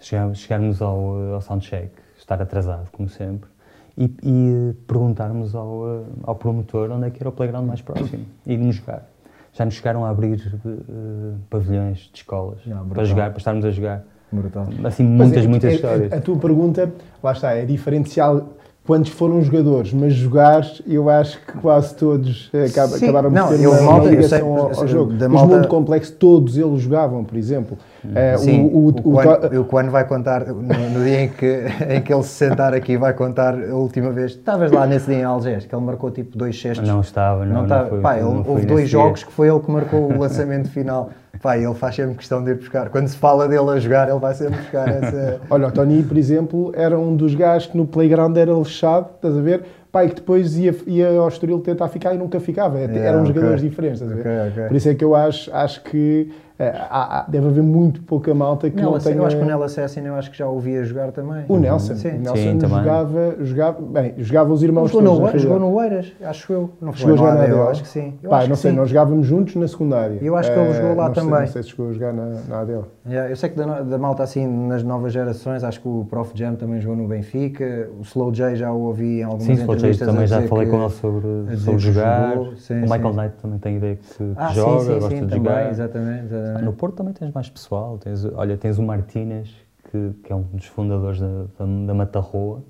chegarmos, 0.00 0.38
chegarmos 0.38 0.82
ao, 0.82 1.34
ao 1.34 1.40
soundcheck, 1.40 1.92
estar 2.18 2.42
atrasado, 2.42 2.90
como 2.90 3.08
sempre, 3.08 3.48
e, 3.96 4.12
e 4.22 4.74
perguntarmos 4.86 5.54
ao, 5.54 6.04
ao 6.24 6.34
promotor 6.34 6.90
onde 6.90 7.06
é 7.06 7.10
que 7.10 7.22
era 7.22 7.28
o 7.28 7.32
playground 7.32 7.66
mais 7.66 7.80
próximo 7.80 8.24
e 8.44 8.54
irmos 8.54 8.74
jogar. 8.76 9.08
Já 9.52 9.64
nos 9.64 9.74
chegaram 9.74 10.04
a 10.04 10.08
abrir 10.08 10.52
uh, 10.64 11.36
pavilhões 11.48 12.10
de 12.12 12.18
escolas 12.18 12.58
para 12.92 13.04
jogar, 13.04 13.30
para 13.30 13.38
estarmos 13.38 13.64
a 13.64 13.70
jogar. 13.70 14.02
Brutal. 14.32 14.66
Assim, 14.84 15.04
muitas, 15.04 15.44
é, 15.44 15.48
muitas 15.48 15.72
é, 15.72 15.74
histórias. 15.74 16.12
A, 16.12 16.16
a, 16.16 16.20
tua 16.20 16.36
pergunta, 16.36 16.90
lá 17.22 17.32
está, 17.32 17.52
é 17.52 17.64
diferencial 17.64 18.48
quantos 18.84 19.12
foram 19.12 19.40
jogadores, 19.42 19.92
mas 19.92 20.12
jogar, 20.12 20.66
eu 20.86 21.08
acho 21.08 21.38
que 21.40 21.52
quase 21.58 21.94
todos 21.94 22.50
eh, 22.52 22.64
acab 22.64 22.90
Sim, 22.90 23.04
acabaram 23.04 23.30
não, 23.30 23.48
por 23.48 23.56
ter 23.56 23.66
uma, 23.66 23.82
malta, 23.82 24.08
ligação 24.08 24.38
sei, 24.38 24.40
ao, 24.40 24.80
ao, 24.80 24.88
jogo. 24.88 25.12
Da 25.12 25.26
Os 25.26 25.32
malta... 25.32 25.54
Mundo 25.54 25.68
Complexo, 25.68 26.12
todos 26.14 26.58
eles 26.58 26.80
jogavam, 26.80 27.22
por 27.22 27.36
exemplo. 27.36 27.78
Uh, 28.04 28.38
Sim, 28.38 28.64
o, 28.64 28.88
o, 28.88 29.58
o, 29.58 29.60
o, 29.60 29.64
Quan 29.64 29.88
vai 29.88 30.04
contar, 30.04 30.46
no, 30.46 30.62
no, 30.62 31.04
dia 31.04 31.22
em 31.22 31.28
que, 31.28 31.64
em 31.88 32.02
que 32.02 32.12
ele 32.12 32.22
se 32.24 32.30
sentar 32.30 32.74
aqui, 32.74 32.96
vai 32.96 33.14
contar 33.14 33.54
a 33.54 33.76
última 33.76 34.10
vez. 34.10 34.32
Estavas 34.32 34.72
lá 34.72 34.86
nesse 34.86 35.06
dia 35.06 35.20
em 35.20 35.24
Algés, 35.24 35.64
que 35.64 35.74
ele 35.74 35.84
marcou 35.84 36.10
tipo 36.10 36.36
dois 36.36 36.60
cestos. 36.60 36.86
Não 36.86 37.00
estava, 37.00 37.44
não, 37.46 37.54
não, 37.54 37.62
estava. 37.62 37.88
Foi, 37.88 38.00
Pá, 38.00 38.16
ele, 38.16 38.42
houve 38.46 38.66
dois 38.66 38.88
jogos 38.88 39.20
dia. 39.20 39.28
que 39.28 39.32
foi 39.32 39.48
ele 39.48 39.60
que 39.60 39.70
marcou 39.70 40.12
o 40.12 40.18
lançamento 40.18 40.68
final. 40.68 41.10
Pá, 41.40 41.56
ele 41.56 41.74
faz 41.74 41.96
sempre 41.96 42.14
questão 42.16 42.44
de 42.44 42.50
ir 42.50 42.54
buscar. 42.56 42.88
Quando 42.90 43.08
se 43.08 43.16
fala 43.16 43.48
dele 43.48 43.70
a 43.70 43.78
jogar, 43.78 44.08
ele 44.08 44.18
vai 44.18 44.34
sempre 44.34 44.58
buscar 44.58 44.88
essa. 44.90 45.40
Olha, 45.48 45.68
o 45.68 45.72
Tony, 45.72 46.02
por 46.02 46.16
exemplo, 46.16 46.72
era 46.74 46.98
um 46.98 47.16
dos 47.16 47.34
gajos 47.34 47.68
que 47.68 47.76
no 47.76 47.86
playground 47.86 48.36
era 48.36 48.52
lixado, 48.52 49.08
estás 49.16 49.36
a 49.36 49.40
ver? 49.40 49.64
Pá, 49.90 50.04
e 50.04 50.08
que 50.08 50.16
depois 50.16 50.56
ia, 50.56 50.74
ia 50.86 51.08
ao 51.18 51.28
Estoril 51.28 51.60
tentar 51.60 51.88
ficar 51.88 52.14
e 52.14 52.18
nunca 52.18 52.40
ficava. 52.40 52.78
Yeah, 52.78 52.98
eram 52.98 53.20
okay. 53.22 53.34
jogadores 53.34 53.60
diferentes, 53.60 54.00
estás 54.00 54.12
a 54.12 54.14
ver? 54.14 54.20
Okay, 54.20 54.50
okay. 54.50 54.68
Por 54.68 54.76
isso 54.76 54.88
é 54.88 54.94
que 54.94 55.04
eu 55.04 55.14
acho, 55.14 55.54
acho 55.54 55.82
que 55.84 56.32
é, 56.51 56.51
há, 56.68 57.20
há, 57.20 57.24
deve 57.28 57.46
haver 57.46 57.62
muito 57.62 58.02
pouca 58.02 58.34
malta 58.34 58.70
que 58.70 58.76
Nelson, 58.76 58.92
não 58.92 59.00
tenha... 59.00 59.16
Eu 59.16 59.26
acho 59.26 59.36
que 59.36 59.42
o 59.42 59.46
Nelson 59.46 59.64
Assassin 59.64 60.00
eu 60.00 60.14
acho 60.14 60.30
que 60.30 60.38
já 60.38 60.46
ouvia 60.46 60.84
jogar 60.84 61.12
também. 61.12 61.44
O 61.48 61.56
Nelson, 61.56 61.94
Sim. 61.94 62.08
o 62.10 62.20
Nelson 62.20 62.36
Sim, 62.36 62.60
jogava, 62.60 63.36
jogava, 63.40 63.80
bem, 63.80 64.14
jogava 64.18 64.52
os 64.52 64.62
irmãos 64.62 64.90
jogou 64.90 65.16
todos. 65.16 65.32
No, 65.32 65.38
jogou 65.38 65.60
no 65.60 65.74
Oeiras, 65.74 66.12
acho 66.22 66.52
eu. 66.52 66.70
Não 66.80 66.92
foi 66.92 67.10
jogou 67.10 67.26
nada, 67.26 67.46
eu 67.46 67.68
acho 67.68 67.82
que 67.82 67.88
sim. 67.88 68.14
Eu 68.22 68.30
Pá, 68.30 68.46
não 68.46 68.56
sei, 68.56 68.70
sim. 68.70 68.76
nós 68.76 68.88
jogávamos 68.88 69.26
juntos 69.26 69.54
na 69.56 69.68
secundária. 69.68 70.18
Eu 70.20 70.36
acho 70.36 70.52
que 70.52 70.58
ele 70.58 70.72
jogou 70.74 70.94
lá 70.96 71.06
não 71.06 71.14
também. 71.14 71.32
Sei, 71.32 71.40
não 71.40 71.46
sei 71.48 71.62
se 71.62 71.68
chegou 71.70 71.88
a 71.88 71.92
jogar 71.92 72.12
na, 72.12 72.26
na 72.48 72.60
ADL. 72.60 72.84
Yeah, 73.06 73.30
eu 73.30 73.36
sei 73.36 73.48
que 73.50 73.56
da, 73.56 73.82
da, 73.82 73.98
malta 73.98 74.22
assim, 74.22 74.46
nas 74.46 74.82
novas 74.82 75.12
gerações, 75.12 75.64
acho 75.64 75.80
que 75.80 75.88
o 75.88 76.06
Prof 76.08 76.32
Jam 76.34 76.54
também 76.54 76.80
jogou 76.80 76.96
no 76.96 77.08
Benfica, 77.08 77.88
o 77.98 78.02
Slow 78.02 78.32
J 78.32 78.56
já 78.56 78.72
o 78.72 78.82
ouvi 78.82 79.20
em 79.20 79.22
algumas 79.24 79.44
sim, 79.44 79.52
entrevistas. 79.52 79.96
Sim, 79.98 80.06
também 80.06 80.26
já 80.26 80.42
falei 80.42 80.68
com 80.68 80.80
ele 80.80 80.90
sobre, 80.90 81.56
sobre 81.56 81.78
jogar. 81.80 82.38
o 82.38 82.52
Michael 82.82 83.14
Knight 83.14 83.34
também 83.40 83.58
tem 83.58 83.76
ideia 83.76 83.96
que 83.96 84.32
ah, 84.36 84.52
joga, 84.52 84.94
gosta 85.00 85.26
de 85.26 85.34
jogar. 85.34 85.70
Exatamente, 85.70 86.34
exatamente. 86.52 86.64
No 86.64 86.72
Porto 86.72 86.96
também 86.96 87.12
tens 87.14 87.32
mais 87.32 87.48
pessoal. 87.48 87.98
Tens, 87.98 88.24
olha, 88.24 88.56
tens 88.56 88.78
o 88.78 88.82
Martínez, 88.82 89.54
que, 89.90 90.12
que 90.24 90.32
é 90.32 90.36
um 90.36 90.42
dos 90.42 90.66
fundadores 90.66 91.20
da, 91.20 91.26
da, 91.58 91.86
da 91.86 91.94
Matarroa, 91.94 92.62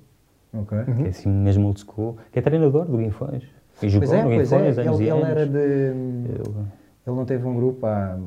okay. 0.53 0.83
que 0.83 1.03
é 1.03 1.07
assim 1.09 1.29
mesmo 1.29 1.67
old 1.67 1.79
school, 1.79 2.17
que 2.31 2.39
é 2.39 2.41
treinador 2.41 2.85
do 2.85 2.97
Guinfões. 2.97 3.43
E 3.81 3.89
jogou 3.89 4.07
pois 4.07 4.19
é, 4.19 4.23
no 4.23 4.29
Guinfões 4.29 4.77
é. 4.77 4.81
anos 4.81 4.99
ele, 4.99 5.07
e 5.07 5.09
ele 5.09 5.11
anos. 5.11 5.29
era 5.29 5.45
de... 5.45 5.57
Ele, 5.57 6.83
ele 7.05 7.15
não 7.17 7.25
teve 7.25 7.45
um 7.45 7.55
grupo 7.55 7.85
há 7.85 8.17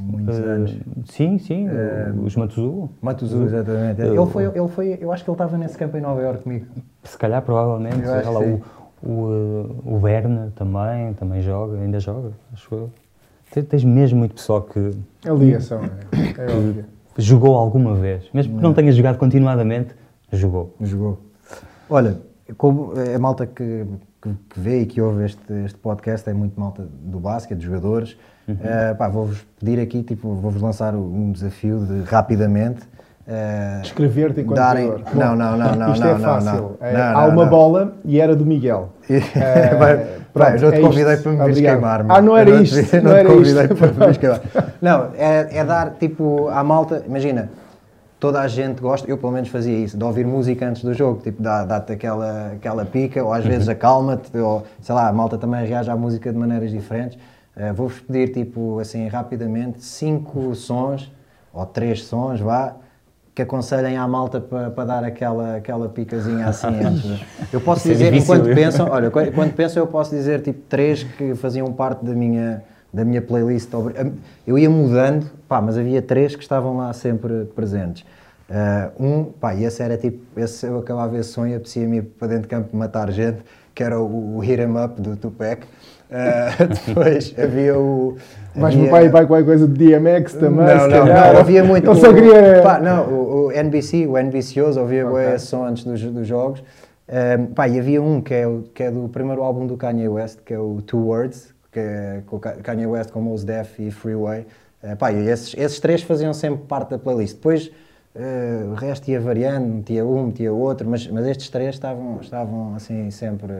muitos 0.00 0.38
uh, 0.38 0.44
anos. 0.44 0.76
Sim, 1.04 1.38
sim, 1.38 1.68
uh, 1.68 2.24
os 2.24 2.34
Matuzu. 2.34 2.90
Matuzu, 3.00 3.44
exatamente. 3.44 4.02
Uh, 4.02 4.06
ele 4.06 4.26
foi, 4.26 4.44
ele 4.44 4.68
foi, 4.68 4.98
eu 5.00 5.12
acho 5.12 5.22
que 5.22 5.30
ele 5.30 5.34
estava 5.34 5.56
nesse 5.56 5.78
campo 5.78 5.96
em 5.96 6.00
Nova 6.00 6.20
Iorque 6.20 6.42
comigo. 6.42 6.66
Se 7.04 7.16
calhar, 7.16 7.40
provavelmente. 7.42 8.04
Lá, 8.04 8.40
o, 8.40 9.08
o, 9.08 9.82
o 9.84 10.00
Werner 10.02 10.50
também, 10.52 11.14
também 11.14 11.42
joga, 11.42 11.78
ainda 11.78 12.00
joga, 12.00 12.32
acho 12.52 12.74
eu. 12.74 12.90
Tens 13.62 13.84
mesmo 13.84 14.18
muito 14.18 14.34
pessoal 14.34 14.62
que. 14.62 14.90
A 15.26 15.32
ligação, 15.32 15.82
é, 15.84 16.42
é 16.42 16.56
óbvio. 16.56 16.84
Jogou 17.16 17.56
alguma 17.56 17.94
vez, 17.94 18.28
mesmo 18.34 18.56
que 18.56 18.62
não 18.62 18.74
tenha 18.74 18.90
jogado 18.90 19.18
continuadamente, 19.18 19.94
jogou. 20.32 20.74
Jogou. 20.80 21.20
Olha, 21.88 22.18
como 22.56 22.92
a 22.92 23.18
malta 23.18 23.46
que, 23.46 23.86
que, 24.20 24.30
que, 24.50 24.60
vê 24.60 24.80
e 24.80 24.86
que 24.86 25.00
ouve 25.00 25.24
este, 25.24 25.52
este 25.64 25.78
podcast 25.78 26.28
é 26.28 26.32
muito 26.32 26.58
malta 26.58 26.86
do 27.02 27.20
basquete, 27.20 27.58
de 27.58 27.64
jogadores. 27.64 28.16
Uhum. 28.48 28.54
Uh, 28.54 29.12
vou-vos 29.12 29.46
pedir 29.58 29.80
aqui, 29.80 30.02
tipo, 30.02 30.34
vou-vos 30.34 30.60
lançar 30.60 30.94
um 30.94 31.32
desafio 31.32 31.78
de 31.86 32.02
rapidamente. 32.02 32.82
Uh, 33.26 33.80
Escrever-te 33.82 34.42
enquanto 34.42 34.56
darem... 34.56 34.86
Não, 35.14 35.34
não, 35.34 35.56
não, 35.56 35.74
não. 35.74 35.92
Isto 35.92 36.04
não, 36.04 36.10
é 36.10 36.18
fácil. 36.18 36.52
Não, 36.52 36.60
não. 36.60 36.76
É, 36.80 36.92
não, 36.92 37.18
há 37.18 37.24
uma 37.24 37.46
bola 37.46 37.94
e 38.04 38.20
era 38.20 38.36
do 38.36 38.44
Miguel. 38.44 38.90
uh, 39.08 40.24
Pronto, 40.34 40.58
já 40.58 40.72
te 40.72 40.78
é 40.78 40.80
convidei 40.80 41.16
para 41.16 41.32
me 41.32 41.54
queimar. 41.54 42.04
Ah, 42.08 42.20
não 42.20 42.36
era 42.36 42.50
não 42.50 42.62
isto. 42.62 42.76
Não, 42.96 43.12
não 43.12 43.18
te 43.18 43.26
convidei 43.26 43.62
isto. 43.64 43.76
para 43.76 44.08
me 44.08 44.18
queimar. 44.18 44.40
Não, 44.82 45.10
é, 45.16 45.58
é, 45.58 45.64
dar 45.64 45.92
tipo 45.92 46.48
à 46.48 46.62
malta, 46.62 47.02
imagina, 47.06 47.48
toda 48.20 48.40
a 48.40 48.48
gente 48.48 48.80
gosta, 48.80 49.08
eu 49.08 49.16
pelo 49.16 49.32
menos 49.32 49.48
fazia 49.48 49.78
isso, 49.78 49.96
de 49.96 50.04
ouvir 50.04 50.26
música 50.26 50.66
antes 50.66 50.82
do 50.82 50.92
jogo, 50.92 51.22
tipo, 51.22 51.40
dá-te 51.40 51.68
dá 51.68 51.76
aquela, 51.76 52.52
aquela 52.52 52.84
pica, 52.84 53.22
ou 53.22 53.32
às 53.32 53.44
vezes 53.44 53.68
acalma-te, 53.68 54.36
ou 54.36 54.64
sei 54.80 54.94
lá, 54.94 55.08
a 55.08 55.12
malta 55.12 55.38
também 55.38 55.64
reage 55.64 55.90
à 55.90 55.96
música 55.96 56.32
de 56.32 56.38
maneiras 56.38 56.70
diferentes. 56.70 57.16
Uh, 57.56 57.72
Vou-vos 57.72 58.00
pedir, 58.00 58.32
tipo, 58.32 58.80
assim, 58.80 59.06
rapidamente, 59.06 59.84
cinco 59.84 60.54
sons, 60.54 61.10
ou 61.52 61.64
três 61.64 62.02
sons, 62.04 62.40
vá, 62.40 62.74
que 63.34 63.42
aconselhem 63.42 63.96
à 63.96 64.06
malta 64.06 64.40
para 64.40 64.70
pa 64.70 64.84
dar 64.84 65.02
aquela, 65.02 65.56
aquela 65.56 65.88
picazinha 65.88 66.46
assim 66.46 66.68
antes. 66.84 67.20
Eu 67.52 67.60
posso 67.60 67.80
Isso 67.80 67.88
dizer, 67.88 68.14
é 68.14 68.16
enquanto 68.16 68.54
pensam, 68.54 68.88
olha, 68.88 69.10
quando 69.10 69.52
pensam 69.56 69.82
eu 69.82 69.86
posso 69.86 70.14
dizer 70.14 70.40
tipo 70.40 70.60
três 70.68 71.02
que 71.02 71.34
faziam 71.34 71.72
parte 71.72 72.04
da 72.04 72.12
minha, 72.12 72.62
da 72.92 73.04
minha 73.04 73.20
playlist. 73.20 73.70
Eu 74.46 74.56
ia 74.56 74.70
mudando, 74.70 75.26
pá, 75.48 75.60
mas 75.60 75.76
havia 75.76 76.00
três 76.00 76.36
que 76.36 76.42
estavam 76.42 76.76
lá 76.76 76.92
sempre 76.92 77.46
presentes. 77.56 78.04
Uh, 78.48 79.04
um, 79.04 79.24
pá, 79.24 79.54
e 79.54 79.64
esse 79.64 79.82
era 79.82 79.96
tipo, 79.96 80.18
esse 80.38 80.66
eu 80.66 80.78
acabava 80.78 81.18
esse 81.18 81.30
sonho, 81.30 81.56
apetecia-me 81.56 82.02
para 82.02 82.28
dentro 82.28 82.42
de 82.42 82.48
campo 82.48 82.76
matar 82.76 83.10
gente, 83.10 83.38
que 83.74 83.82
era 83.82 83.98
o, 83.98 84.36
o 84.36 84.38
Hit 84.38 84.60
'em 84.60 84.84
Up 84.84 85.00
do 85.00 85.16
Tupac. 85.16 85.66
Uh, 86.10 86.66
depois 86.86 87.34
havia 87.38 87.78
o. 87.78 88.16
Mas 88.54 88.74
havia... 88.74 88.82
meu 88.82 88.90
pai 88.90 89.08
vai 89.08 89.26
com 89.26 89.34
a 89.34 89.42
coisa 89.42 89.66
de 89.66 89.74
DMX 89.74 90.34
também. 90.34 90.66
Não, 90.66 90.88
não, 90.88 91.06
não, 91.06 91.38
havia 91.38 91.64
muito. 91.64 91.86
Eu 91.86 91.94
só 91.94 92.12
queria. 92.12 92.62
Pá, 92.62 92.78
não, 92.78 93.08
o, 93.08 93.46
o, 93.46 93.52
NBC, 93.52 94.06
o 94.06 94.16
NBCoso, 94.18 94.80
ouvia 94.80 95.08
okay. 95.08 95.38
som 95.38 95.64
antes 95.64 95.84
dos, 95.84 96.00
dos 96.02 96.26
jogos. 96.26 96.62
Um, 97.06 97.46
pá, 97.46 97.68
e 97.68 97.78
havia 97.78 98.00
um 98.00 98.20
que 98.20 98.32
é, 98.32 98.44
que 98.72 98.82
é 98.82 98.90
do 98.90 99.08
primeiro 99.08 99.42
álbum 99.42 99.66
do 99.66 99.76
Kanye 99.76 100.08
West, 100.08 100.40
que 100.44 100.54
é 100.54 100.58
o 100.58 100.80
Two 100.82 101.06
Words, 101.06 101.54
que 101.70 101.80
é 101.80 102.22
com 102.26 102.38
Kanye 102.38 102.86
West 102.86 103.10
com 103.10 103.20
Mos 103.20 103.44
Def 103.44 103.78
e 103.78 103.90
Freeway. 103.90 104.46
Uh, 104.82 104.96
pá, 104.96 105.12
e 105.12 105.28
esses, 105.28 105.54
esses 105.56 105.80
três 105.80 106.02
faziam 106.02 106.32
sempre 106.32 106.64
parte 106.66 106.90
da 106.90 106.98
playlist. 106.98 107.36
Depois 107.36 107.66
uh, 108.14 108.70
o 108.70 108.74
resto 108.74 109.10
ia 109.10 109.20
variando, 109.20 109.66
metia 109.66 110.04
um, 110.04 110.26
metia 110.26 110.52
outro, 110.52 110.88
mas, 110.88 111.06
mas 111.08 111.26
estes 111.26 111.48
três 111.48 111.74
estavam, 111.74 112.20
estavam 112.20 112.74
assim 112.74 113.10
sempre, 113.10 113.52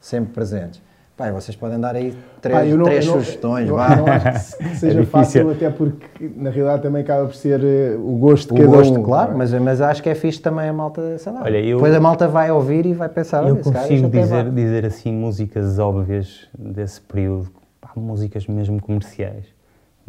sempre 0.00 0.32
presentes. 0.32 0.80
Pai, 1.20 1.30
vocês 1.32 1.54
podem 1.54 1.78
dar 1.78 1.94
aí 1.94 2.16
três, 2.40 2.74
não, 2.74 2.84
três 2.84 3.06
não, 3.06 3.12
sugestões. 3.12 3.68
Eu, 3.68 3.78
eu, 3.78 3.96
não 3.96 4.06
acho 4.06 4.56
que 4.56 4.68
seja 4.74 5.00
é 5.00 5.04
fácil, 5.04 5.50
até 5.50 5.68
porque 5.68 6.30
na 6.34 6.48
realidade 6.48 6.80
também 6.80 7.02
acaba 7.02 7.26
por 7.26 7.34
ser 7.34 7.60
uh, 7.60 8.00
o 8.00 8.16
gosto 8.16 8.54
de 8.54 8.62
o 8.62 8.64
cada 8.64 8.78
gosto, 8.78 8.98
um. 8.98 9.02
Claro, 9.02 9.36
mas, 9.36 9.52
mas 9.52 9.82
acho 9.82 10.02
que 10.02 10.08
é 10.08 10.14
fixe 10.14 10.40
também 10.40 10.66
a 10.66 10.72
malta, 10.72 11.18
sei 11.18 11.30
lá. 11.30 11.42
Olha, 11.42 11.58
eu, 11.58 11.76
depois 11.76 11.94
a 11.94 12.00
malta 12.00 12.26
vai 12.26 12.50
ouvir 12.50 12.86
e 12.86 12.94
vai 12.94 13.10
pensar. 13.10 13.46
Eu 13.46 13.56
consigo 13.56 14.08
dizer, 14.08 14.50
dizer 14.50 14.86
assim 14.86 15.12
músicas 15.12 15.78
óbvias 15.78 16.48
desse 16.58 17.02
período, 17.02 17.50
pá, 17.82 17.90
músicas 17.94 18.46
mesmo 18.46 18.80
comerciais 18.80 19.59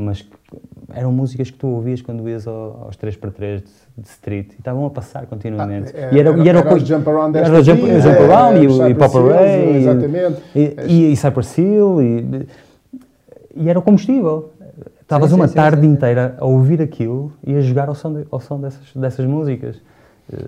mas 0.01 0.27
eram 0.93 1.11
músicas 1.11 1.49
que 1.49 1.57
tu 1.57 1.67
ouvias 1.67 2.01
quando 2.01 2.27
ias 2.27 2.47
aos 2.47 2.97
3x3 2.97 3.57
de, 3.57 3.63
de 3.97 4.09
street 4.09 4.53
e 4.53 4.55
estavam 4.57 4.85
a 4.85 4.89
passar 4.89 5.25
continuamente. 5.25 5.93
Ah, 5.95 5.99
é, 5.99 6.13
e 6.13 6.19
era, 6.19 6.29
era, 6.29 6.39
e 6.39 6.49
era, 6.49 6.59
era 6.59 6.73
o 6.73 6.79
Jump 6.79 7.09
Around 7.09 7.37
era 7.37 7.59
o 7.59 7.63
Jump, 7.63 7.89
é, 7.89 8.01
jump 8.01 8.17
Around 8.17 8.57
é, 8.57 8.87
e, 8.87 8.91
e 8.91 8.95
Pop 8.95 9.17
Array 9.17 9.75
exatamente. 9.77 10.41
e, 10.55 10.75
e, 10.87 11.13
e 11.13 11.17
Cypress 11.17 11.57
Hill 11.57 12.01
e, 12.01 12.47
e 13.55 13.69
era 13.69 13.79
o 13.79 13.81
combustível. 13.81 14.51
Estavas 15.01 15.33
uma 15.33 15.47
sim, 15.47 15.55
tarde 15.55 15.81
sim, 15.81 15.87
sim. 15.87 15.93
inteira 15.93 16.35
a 16.39 16.45
ouvir 16.45 16.81
aquilo 16.81 17.33
e 17.45 17.55
a 17.55 17.61
jogar 17.61 17.89
ao 17.89 17.95
som, 17.95 18.13
de, 18.13 18.25
ao 18.31 18.39
som 18.39 18.59
dessas, 18.59 18.93
dessas 18.95 19.25
músicas. 19.25 19.81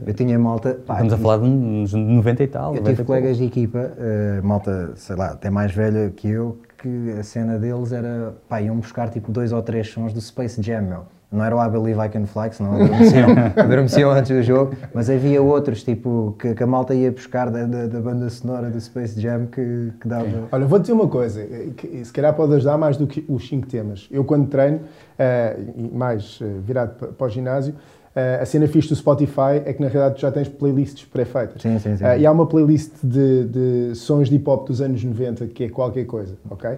Eu 0.06 0.14
tinha 0.14 0.40
malta. 0.40 0.78
Pá, 0.86 0.94
Estamos 0.94 1.14
a 1.14 1.18
falar 1.18 1.38
de 1.40 1.44
uns 1.46 1.94
90 1.94 2.44
e 2.44 2.48
tal. 2.48 2.76
Eu 2.76 2.84
tive 2.84 3.04
colegas 3.04 3.38
de 3.38 3.44
equipa, 3.44 3.92
uh, 3.98 4.46
malta, 4.46 4.94
sei 4.96 5.16
lá, 5.18 5.32
até 5.32 5.50
mais 5.50 5.74
velha 5.74 6.10
que 6.10 6.30
eu, 6.30 6.58
que 6.84 7.12
a 7.18 7.24
cena 7.24 7.58
deles 7.58 7.94
era. 7.94 8.36
pá, 8.50 8.62
iam 8.62 8.76
buscar 8.76 9.10
tipo 9.10 9.32
dois 9.32 9.54
ou 9.54 9.62
três 9.62 9.88
sons 9.88 10.12
do 10.12 10.20
Space 10.20 10.62
Jam, 10.62 10.82
meu. 10.82 11.04
Não 11.32 11.44
era 11.44 11.56
o 11.56 11.66
I 11.66 11.68
Believe 11.68 12.00
I 12.00 12.10
Can 12.10 12.28
Fly, 12.28 12.50
que 12.50 12.58
senão 12.58 12.76
adormeciam, 12.76 13.30
adormeciam 13.58 14.12
antes 14.12 14.30
do 14.30 14.44
jogo, 14.44 14.76
mas 14.94 15.10
havia 15.10 15.42
outros, 15.42 15.84
tipo, 15.84 16.36
que, 16.38 16.54
que 16.54 16.62
a 16.62 16.68
malta 16.68 16.94
ia 16.94 17.12
buscar 17.12 17.50
da, 17.50 17.66
da, 17.66 17.88
da, 17.88 18.00
banda 18.00 18.30
sonora 18.30 18.70
do 18.70 18.80
Space 18.80 19.20
Jam 19.20 19.48
que, 19.48 19.94
que 20.00 20.08
dava. 20.08 20.48
Olha, 20.52 20.66
vou 20.68 20.78
dizer 20.78 20.94
uma 20.94 21.08
coisa, 21.08 21.44
que 21.76 22.06
se 22.06 22.14
calhar 22.14 22.36
pode 22.36 22.54
ajudar 22.54 22.78
mais 22.78 22.98
do 22.98 23.08
que 23.08 23.26
os 23.28 23.48
cinco 23.48 23.66
temas. 23.66 24.08
Eu, 24.12 24.24
quando 24.24 24.48
treino, 24.48 24.82
uh, 24.82 25.98
mais 25.98 26.40
uh, 26.40 26.62
virado 26.62 27.14
para 27.14 27.26
o 27.26 27.30
ginásio, 27.30 27.74
a 28.16 28.46
cena 28.46 28.68
fixe 28.68 28.90
do 28.90 28.96
Spotify 28.96 29.62
é 29.66 29.74
que 29.74 29.82
na 29.82 29.88
realidade 29.88 30.16
tu 30.16 30.22
já 30.22 30.32
tens 30.32 30.48
playlists 30.48 31.04
pré-feitas. 31.06 31.62
Sim, 31.62 31.80
sim, 31.80 31.98
sim. 31.98 32.04
Uh, 32.04 32.18
e 32.20 32.26
há 32.26 32.32
uma 32.32 32.46
playlist 32.46 32.92
de, 33.04 33.46
de, 33.46 33.96
sons 33.96 34.30
de 34.30 34.36
hip 34.36 34.48
hop 34.48 34.68
dos 34.68 34.82
anos 34.82 35.04
90 35.04 35.48
que 35.48 35.64
é 35.64 35.70
qualquer 35.70 36.06
coisa, 36.06 36.36
ok? 36.50 36.70
Uh, 36.70 36.78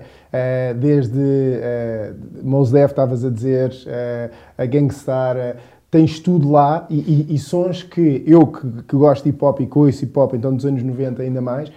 desde 0.75 1.19
uh, 1.19 2.15
Mos 2.41 2.71
Def, 2.71 2.91
estavas 2.91 3.25
a 3.25 3.29
dizer, 3.29 3.73
a 4.57 4.65
Gangstar, 4.65 5.57
tens 5.91 6.19
tudo 6.19 6.49
lá 6.49 6.87
e, 6.89 6.95
e, 7.29 7.35
e, 7.35 7.37
sons 7.37 7.83
que 7.83 8.23
eu 8.25 8.47
que, 8.47 8.83
que 8.83 8.95
gosto 8.95 9.23
de 9.23 9.29
hip 9.29 9.43
hop 9.43 9.59
e 9.59 9.67
conheço 9.67 10.05
hip 10.05 10.17
hop, 10.17 10.33
então 10.33 10.55
dos 10.55 10.65
anos 10.65 10.81
90 10.81 11.21
ainda 11.21 11.41
mais, 11.41 11.69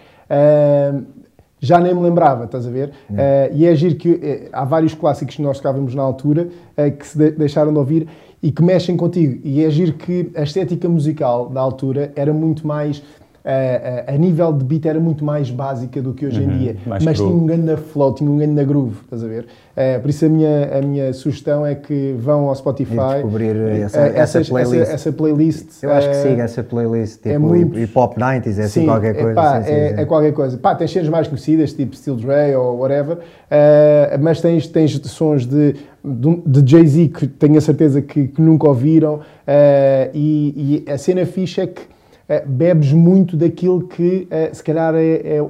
já 1.61 1.81
nem 1.81 1.95
me 1.95 2.01
lembrava, 2.03 2.45
estás 2.45 2.67
a 2.67 2.71
ver? 2.71 2.91
Uh, 3.11 3.55
e 3.55 3.67
é 3.67 3.75
giro 3.75 3.97
que 3.97 4.11
uh, 4.11 4.49
há 4.53 4.65
vários 4.65 4.95
clássicos 4.95 5.37
que 5.37 5.43
nós 5.43 5.57
tocávamos 5.57 5.95
na 5.95 6.03
altura 6.03 6.49
uh, 6.77 6.97
que 6.97 7.07
se 7.07 7.19
de 7.19 7.33
deixaram 7.33 7.73
de 7.73 7.79
ouvir 7.79 8.09
e 8.43 8.53
que 8.53 8.63
mexem 8.63 8.97
contigo. 8.97 9.41
E 9.45 9.65
é 9.65 9.71
giro 9.71 9.93
que 9.95 10.31
a 10.35 10.43
estética 10.43 10.89
musical 10.89 11.49
da 11.49 11.61
altura 11.61 12.13
era 12.15 12.33
muito 12.33 12.67
mais. 12.67 13.03
Uh, 13.39 14.11
uh, 14.11 14.15
a 14.15 14.19
nível 14.19 14.53
de 14.53 14.63
beat 14.63 14.85
era 14.85 15.01
muito 15.01 15.25
mais 15.25 15.51
básica 15.51 16.03
do 16.03 16.13
que 16.13 16.27
hoje 16.27 16.43
uhum, 16.43 16.53
em 16.53 16.59
dia, 16.59 16.77
mas 16.85 17.03
cru. 17.03 17.15
tinha 17.15 17.29
um 17.29 17.47
grande 17.47 17.77
flow, 17.77 18.13
tinha 18.13 18.31
um 18.31 18.37
grande 18.37 18.63
groove, 18.63 18.97
estás 19.05 19.25
a 19.25 19.27
ver? 19.27 19.45
Uh, 19.45 20.01
por 20.03 20.11
isso 20.11 20.27
a 20.27 20.29
minha, 20.29 20.79
a 20.79 20.83
minha 20.83 21.13
sugestão 21.15 21.65
é 21.65 21.75
que 21.75 22.15
vão 22.19 22.49
ao 22.49 22.55
Spotify 22.55 22.93
e 22.93 23.15
descobrir 23.15 23.57
essa, 23.81 24.01
essa, 24.01 24.45
playlist. 24.45 24.83
Essa, 24.83 24.93
essa, 24.93 25.13
playlist. 25.13 25.83
Eu 25.83 25.93
acho 25.93 26.11
que 26.11 26.17
siga 26.17 26.43
essa 26.43 26.63
playlist, 26.63 27.15
tipo 27.15 27.29
é 27.29 27.39
muito, 27.39 27.79
hip 27.79 27.93
hop 27.97 28.19
90s, 28.19 28.59
é 28.59 28.65
assim 28.65 28.85
qualquer 28.85 29.15
coisa. 29.15 29.35
Pá, 29.35 29.63
sim, 29.63 29.71
é, 29.71 29.95
é, 29.97 30.05
qualquer 30.05 30.33
coisa. 30.33 30.59
Pá, 30.59 30.75
tens 30.75 30.91
cenas 30.91 31.09
mais 31.09 31.27
conhecidas, 31.27 31.73
tipo 31.73 31.97
Steel 31.97 32.17
Dre 32.17 32.55
ou 32.55 32.81
whatever, 32.81 33.19
mas 34.21 34.43
tens, 34.43 34.67
tens 34.67 35.01
sons 35.07 35.47
de 35.47 35.75
de 36.09 36.71
Jay-Z 36.71 37.09
que 37.09 37.27
tenho 37.27 37.59
a 37.59 37.61
certeza 37.61 38.03
que, 38.03 38.29
que 38.29 38.41
nunca 38.41 38.69
ouviram 38.69 39.17
uh, 39.17 39.21
e, 40.15 40.85
e, 40.87 40.91
a 40.91 40.99
cena 40.99 41.25
ficha 41.27 41.63
é 41.63 41.67
que 41.67 41.83
uh, 41.83 42.47
bebes 42.47 42.93
muito 42.93 43.37
daquilo 43.37 43.87
que 43.87 44.27
uh, 44.31 44.55
se 44.55 44.63
calhar 44.63 44.95
é, 44.95 45.39
é, 45.39 45.45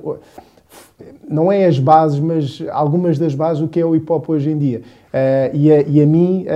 não 1.28 1.50
é 1.50 1.66
as 1.66 1.78
bases, 1.78 2.18
mas 2.18 2.62
algumas 2.70 3.18
das 3.18 3.34
bases 3.34 3.60
do 3.62 3.68
que 3.68 3.80
é 3.80 3.84
o 3.84 3.94
hip 3.94 4.10
hop 4.10 4.28
hoje 4.28 4.50
em 4.50 4.58
dia. 4.58 4.82
E 5.54 5.72
a, 5.72 5.80
e, 5.82 6.02
a, 6.02 6.06
mim, 6.06 6.46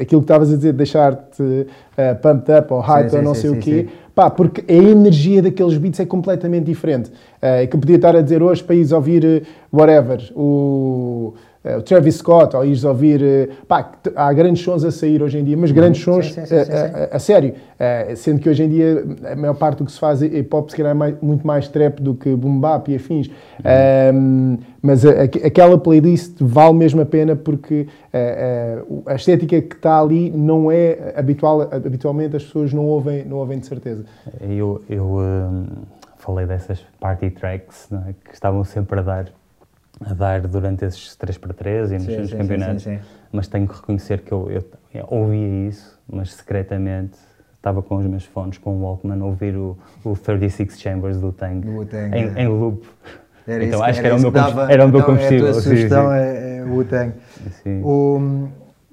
aquilo 0.00 0.22
que 0.22 0.24
estavas 0.24 0.52
a 0.52 0.56
dizer, 0.56 0.72
deixar-te 0.72 1.66
pumped 2.22 2.50
up 2.58 2.72
ou 2.72 2.80
hype 2.80 3.10
sim, 3.10 3.16
ou 3.16 3.22
não 3.22 3.34
sim, 3.34 3.40
sei 3.40 3.50
sim, 3.50 3.56
o 3.56 3.60
quê, 3.60 3.88
pá, 4.14 4.30
porque 4.30 4.64
a 4.70 4.76
energia 4.76 5.42
daqueles 5.42 5.76
beats 5.76 6.00
é 6.00 6.06
completamente 6.06 6.64
diferente. 6.64 7.10
Uh, 7.10 7.66
que 7.68 7.76
eu 7.76 7.80
podia 7.80 7.96
estar 7.96 8.16
a 8.16 8.20
dizer 8.20 8.42
hoje 8.42 8.62
para 8.62 8.74
ir 8.74 8.92
ouvir 8.92 9.46
whatever, 9.72 10.20
o 10.34 11.34
uh, 11.64 11.78
o 11.78 11.82
Travis 11.82 12.16
Scott, 12.16 12.56
ou 12.56 12.64
ires 12.64 12.84
ouvir. 12.84 13.20
Uh, 13.20 13.66
pá, 13.66 13.92
há 14.14 14.32
grandes 14.32 14.62
sons 14.62 14.84
a 14.84 14.90
sair 14.90 15.22
hoje 15.22 15.38
em 15.38 15.44
dia, 15.44 15.56
mas 15.56 15.70
grandes 15.70 16.02
sons 16.02 16.32
sim, 16.32 16.44
sim, 16.44 16.46
sim, 16.46 16.72
a, 16.72 17.12
a, 17.12 17.16
a, 17.16 17.18
sério. 17.18 17.50
Uh, 17.52 18.16
sendo 18.16 18.40
que 18.40 18.48
hoje 18.48 18.62
em 18.62 18.68
dia 18.68 19.04
a 19.32 19.36
maior 19.36 19.54
parte 19.54 19.78
do 19.78 19.84
que 19.84 19.92
se 19.92 19.98
faz 19.98 20.22
é 20.22 20.26
hip 20.26 20.54
hop 20.54 20.70
se 20.70 20.76
calhar 20.76 20.92
é 20.92 20.94
mais, 20.94 21.14
muito 21.20 21.46
mais 21.46 21.68
trap 21.68 22.00
do 22.00 22.14
que 22.14 22.34
boom 22.34 22.60
bap 22.60 22.90
e 22.90 22.96
afins. 22.96 23.28
Uhum. 23.28 24.58
mas 24.82 25.06
a, 25.06 25.22
aquela 25.22 25.78
playlist 25.78 26.36
vale 26.40 26.74
mesmo 26.74 27.00
a 27.00 27.06
pena 27.06 27.36
porque 27.36 27.86
a 29.06 29.14
estética 29.14 29.60
que 29.60 29.76
está 29.76 30.00
ali 30.00 30.30
não 30.30 30.70
é 30.70 31.14
habitual, 31.16 31.62
habitualmente 31.62 32.36
as 32.36 32.44
pessoas 32.44 32.72
não 32.72 32.86
ouvem, 32.86 33.24
não 33.24 33.36
ouvem 33.38 33.58
de 33.58 33.66
certeza. 33.66 34.04
Eu, 34.40 34.82
eu 34.88 35.04
um, 35.04 35.66
falei 36.18 36.46
dessas 36.46 36.84
party 37.00 37.30
tracks 37.30 37.88
é? 37.92 38.14
que 38.24 38.34
estavam 38.34 38.64
sempre 38.64 39.00
a 39.00 39.02
dar 39.02 39.24
a 40.06 40.14
dar 40.14 40.40
durante 40.42 40.84
esses 40.84 41.16
3x3 41.16 41.90
e 41.90 41.94
nos, 41.94 42.02
sim, 42.04 42.16
nos 42.16 42.30
sim, 42.30 42.36
campeonatos, 42.36 42.82
sim, 42.84 42.98
mas 43.30 43.48
tenho 43.48 43.66
que 43.66 43.74
reconhecer 43.74 44.20
que 44.20 44.32
eu, 44.32 44.50
eu, 44.50 44.64
eu, 44.94 45.06
ouvia 45.08 45.68
isso, 45.68 46.00
mas 46.10 46.34
secretamente 46.34 47.18
estava 47.56 47.82
com 47.82 47.96
os 47.96 48.06
meus 48.06 48.24
fones, 48.24 48.58
com 48.58 48.76
o 48.76 48.82
Walkman, 48.82 49.20
a 49.20 49.24
ouvir 49.24 49.56
o, 49.56 49.78
o 50.04 50.16
36 50.16 50.80
Chambers 50.80 51.20
do 51.20 51.32
Tank, 51.32 51.64
em, 51.64 52.38
é. 52.38 52.42
em 52.42 52.48
loop. 52.48 52.86
Era 53.46 53.64
então 53.64 53.82
acho 53.82 54.00
que 54.00 54.06
era, 54.06 54.16
o 54.16 54.20
meu 54.20 54.30
dava, 54.30 54.72
era 54.72 54.84
o 54.84 54.88
meu 54.88 55.00
então, 55.00 55.14
combustível. 55.14 55.46
É 55.46 55.50
a 55.50 55.52
tua 55.52 55.62
sugestão 55.62 56.12
é, 56.12 56.58
é 56.58 56.64
o 56.64 56.74
Wu-Tang. 56.74 57.12
O, 57.82 58.48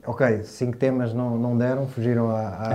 ok, 0.05 0.43
cinco 0.43 0.77
temas 0.77 1.13
não, 1.13 1.37
não 1.37 1.55
deram, 1.55 1.87
fugiram 1.87 2.31
a, 2.31 2.47
a, 2.47 2.69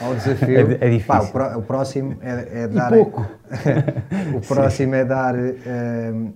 ao 0.00 0.14
desafio. 0.16 0.58
É, 0.58 0.86
é 0.86 0.90
difícil. 0.90 1.06
Pá, 1.06 1.20
o, 1.20 1.28
pro, 1.28 1.58
o, 1.58 1.62
próximo 1.62 2.16
é, 2.20 2.64
é 2.64 2.68
dar. 2.68 2.90
pouco. 2.90 3.24
o 4.34 4.40
próximo 4.40 4.94
é 4.94 5.04
dar. 5.04 5.34
Um, 5.36 6.32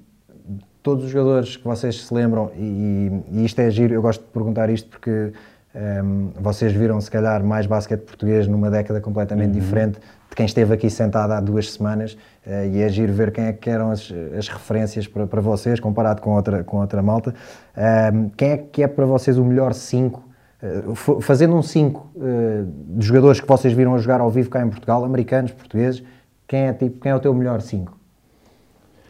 todos 0.87 1.05
os 1.05 1.11
jogadores 1.11 1.57
que 1.57 1.65
vocês 1.65 2.01
se 2.01 2.15
lembram, 2.15 2.53
e, 2.55 3.11
e, 3.33 3.45
isto 3.45 3.59
é 3.59 3.69
giro, 3.71 3.93
eu 3.93 4.01
gosto 4.01 4.21
de 4.21 4.31
perguntar 4.31 4.71
isto 4.71 4.89
porque 4.89 5.11
um, 5.11 5.79
ehm, 5.81 6.29
vocês 6.41 6.73
viram 6.73 7.01
se 7.01 7.11
calhar 7.11 7.43
mais 7.43 7.67
basquete 7.67 8.03
português 8.03 8.47
numa 8.47 8.71
década 8.71 9.01
completamente 9.01 9.55
uhum. 9.55 9.61
diferente 9.61 9.99
de 10.31 10.37
quem 10.37 10.47
esteve 10.47 10.73
aqui 10.73 10.89
sentado 10.89 11.33
há 11.33 11.41
duas 11.41 11.73
semanas 11.73 12.13
uh, 12.47 12.73
e 12.73 12.83
é 12.83 12.89
giro 12.89 13.13
ver 13.13 13.33
quem 13.33 13.47
é 13.47 13.53
que 13.53 13.69
eram 13.69 13.91
as, 13.91 14.15
as 14.39 14.47
referências 14.47 15.09
para, 15.09 15.27
para 15.27 15.41
vocês 15.41 15.81
comparado 15.81 16.23
com 16.23 16.37
outra, 16.37 16.63
com 16.63 16.77
outra 16.77 17.03
malta. 17.03 17.35
Um, 17.77 17.81
ehm, 17.83 18.31
quem 18.37 18.51
é 18.51 18.57
que 18.57 18.81
é 18.85 18.87
para 18.87 19.07
vocês 19.07 19.39
o 19.39 19.45
melhor 19.45 19.75
5? 19.75 20.21
Uh, 20.63 20.93
eh, 20.93 21.21
fazendo 21.21 21.57
um 21.57 21.63
5 21.63 21.99
uh, 21.99 22.23
eh, 22.23 22.65
de 22.97 23.05
jogadores 23.05 23.41
que 23.41 23.49
vocês 23.49 23.75
viram 23.75 23.93
a 23.93 23.99
jogar 23.99 24.21
ao 24.21 24.31
vivo 24.31 24.49
cá 24.51 24.63
em 24.63 24.69
Portugal, 24.69 25.05
americanos, 25.05 25.51
portugueses, 25.51 26.01
quem 26.47 26.61
é, 26.69 26.73
tipo, 26.73 27.01
quem 27.01 27.11
é 27.11 27.15
o 27.17 27.19
teu 27.19 27.35
melhor 27.35 27.61
5? 27.61 27.96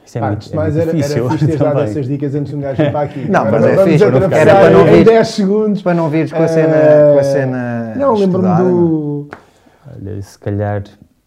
Isso 0.07 0.19
é 0.19 0.21
Pá, 0.21 0.29
muito, 0.29 0.53
é 0.53 0.57
mas 0.57 0.75
muito 0.75 0.89
era, 0.89 0.97
difícil. 0.97 1.25
Era 1.25 1.31
fixe 1.33 1.47
ter 1.49 1.59
dado 1.59 1.81
essas 1.83 2.07
dicas 2.07 2.35
antes 2.37 2.51
de 2.51 2.57
um 2.57 2.61
gajo 2.61 2.81
ir 2.81 2.93
para 2.93 3.01
aqui. 3.01 3.29
Não, 3.29 3.51
mas 3.51 3.65
é 3.65 3.85
fixe. 3.85 4.05
Era 4.05 4.55
para 4.55 4.71
não 4.71 4.85
vir, 4.85 5.05
10 5.05 5.29
segundos. 5.29 5.83
Para 5.83 5.95
não 5.95 6.09
vires 6.09 6.33
com 6.33 6.43
a 6.43 6.49
cena. 6.49 6.77
Uh, 6.77 7.15
com 7.15 7.19
a 7.19 7.25
cena 7.25 7.95
não, 7.97 8.15
lembro-me 8.15 8.57
do. 8.57 9.29
Olha, 9.95 10.23
se 10.23 10.39
calhar. 10.39 10.85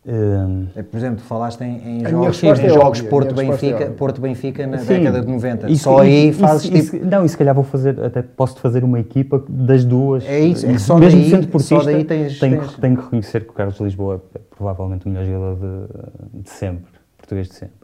Um... 0.07 0.67
É, 0.75 0.81
por 0.81 0.97
exemplo, 0.97 1.17
tu 1.17 1.23
falaste 1.23 1.61
em, 1.61 1.99
em 1.99 2.09
jogos, 2.09 2.41
em 2.41 2.49
é 2.49 2.69
jogos 2.69 3.01
Porto-Benfica 3.01 3.83
é 3.83 3.89
Porto 3.89 4.19
-Benfica 4.21 4.65
na 4.65 4.79
Sim, 4.79 4.87
década 4.87 5.21
de 5.21 5.27
90. 5.27 5.69
Isso, 5.69 5.83
só 5.83 5.99
aí 5.99 6.31
fazes 6.31 6.71
isso, 6.71 6.91
tipo... 6.91 7.05
Não, 7.05 7.25
e 7.25 7.29
se 7.29 7.37
calhar 7.37 7.53
vou 7.53 7.65
fazer, 7.65 7.99
até 8.01 8.21
posso 8.21 8.59
fazer 8.59 8.83
uma 8.83 8.99
equipa 8.99 9.43
das 9.47 9.83
duas. 9.83 10.25
É 10.25 10.39
isso, 10.39 10.65
é 10.65 10.77
só 10.79 10.97
Mesmo 10.97 11.19
daí, 11.19 11.29
sendo 11.29 11.47
portista, 11.49 11.75
só 11.75 11.83
daí 11.83 12.05
tens, 12.05 12.39
tenho, 12.39 12.59
tens... 12.59 12.75
tenho 12.77 12.95
que 12.95 13.03
reconhecer 13.03 13.43
que 13.43 13.49
o 13.49 13.53
Carlos 13.53 13.77
Lisboa 13.81 14.23
é 14.33 14.39
provavelmente 14.55 15.05
o 15.05 15.09
melhor 15.09 15.25
jogador 15.25 15.57
de, 15.57 16.41
de 16.41 16.49
sempre, 16.49 16.91
português 17.17 17.49
de 17.49 17.55
sempre. 17.55 17.78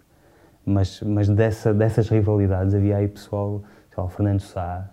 Mas, 0.66 1.02
mas 1.02 1.30
dessa, 1.30 1.74
dessas 1.74 2.10
rivalidades 2.10 2.74
havia 2.74 2.98
aí 2.98 3.08
pessoal, 3.08 3.62
sei 3.90 3.98
lá, 3.98 4.04
o 4.06 4.10
Fernando 4.10 4.40
Sá, 4.40 4.90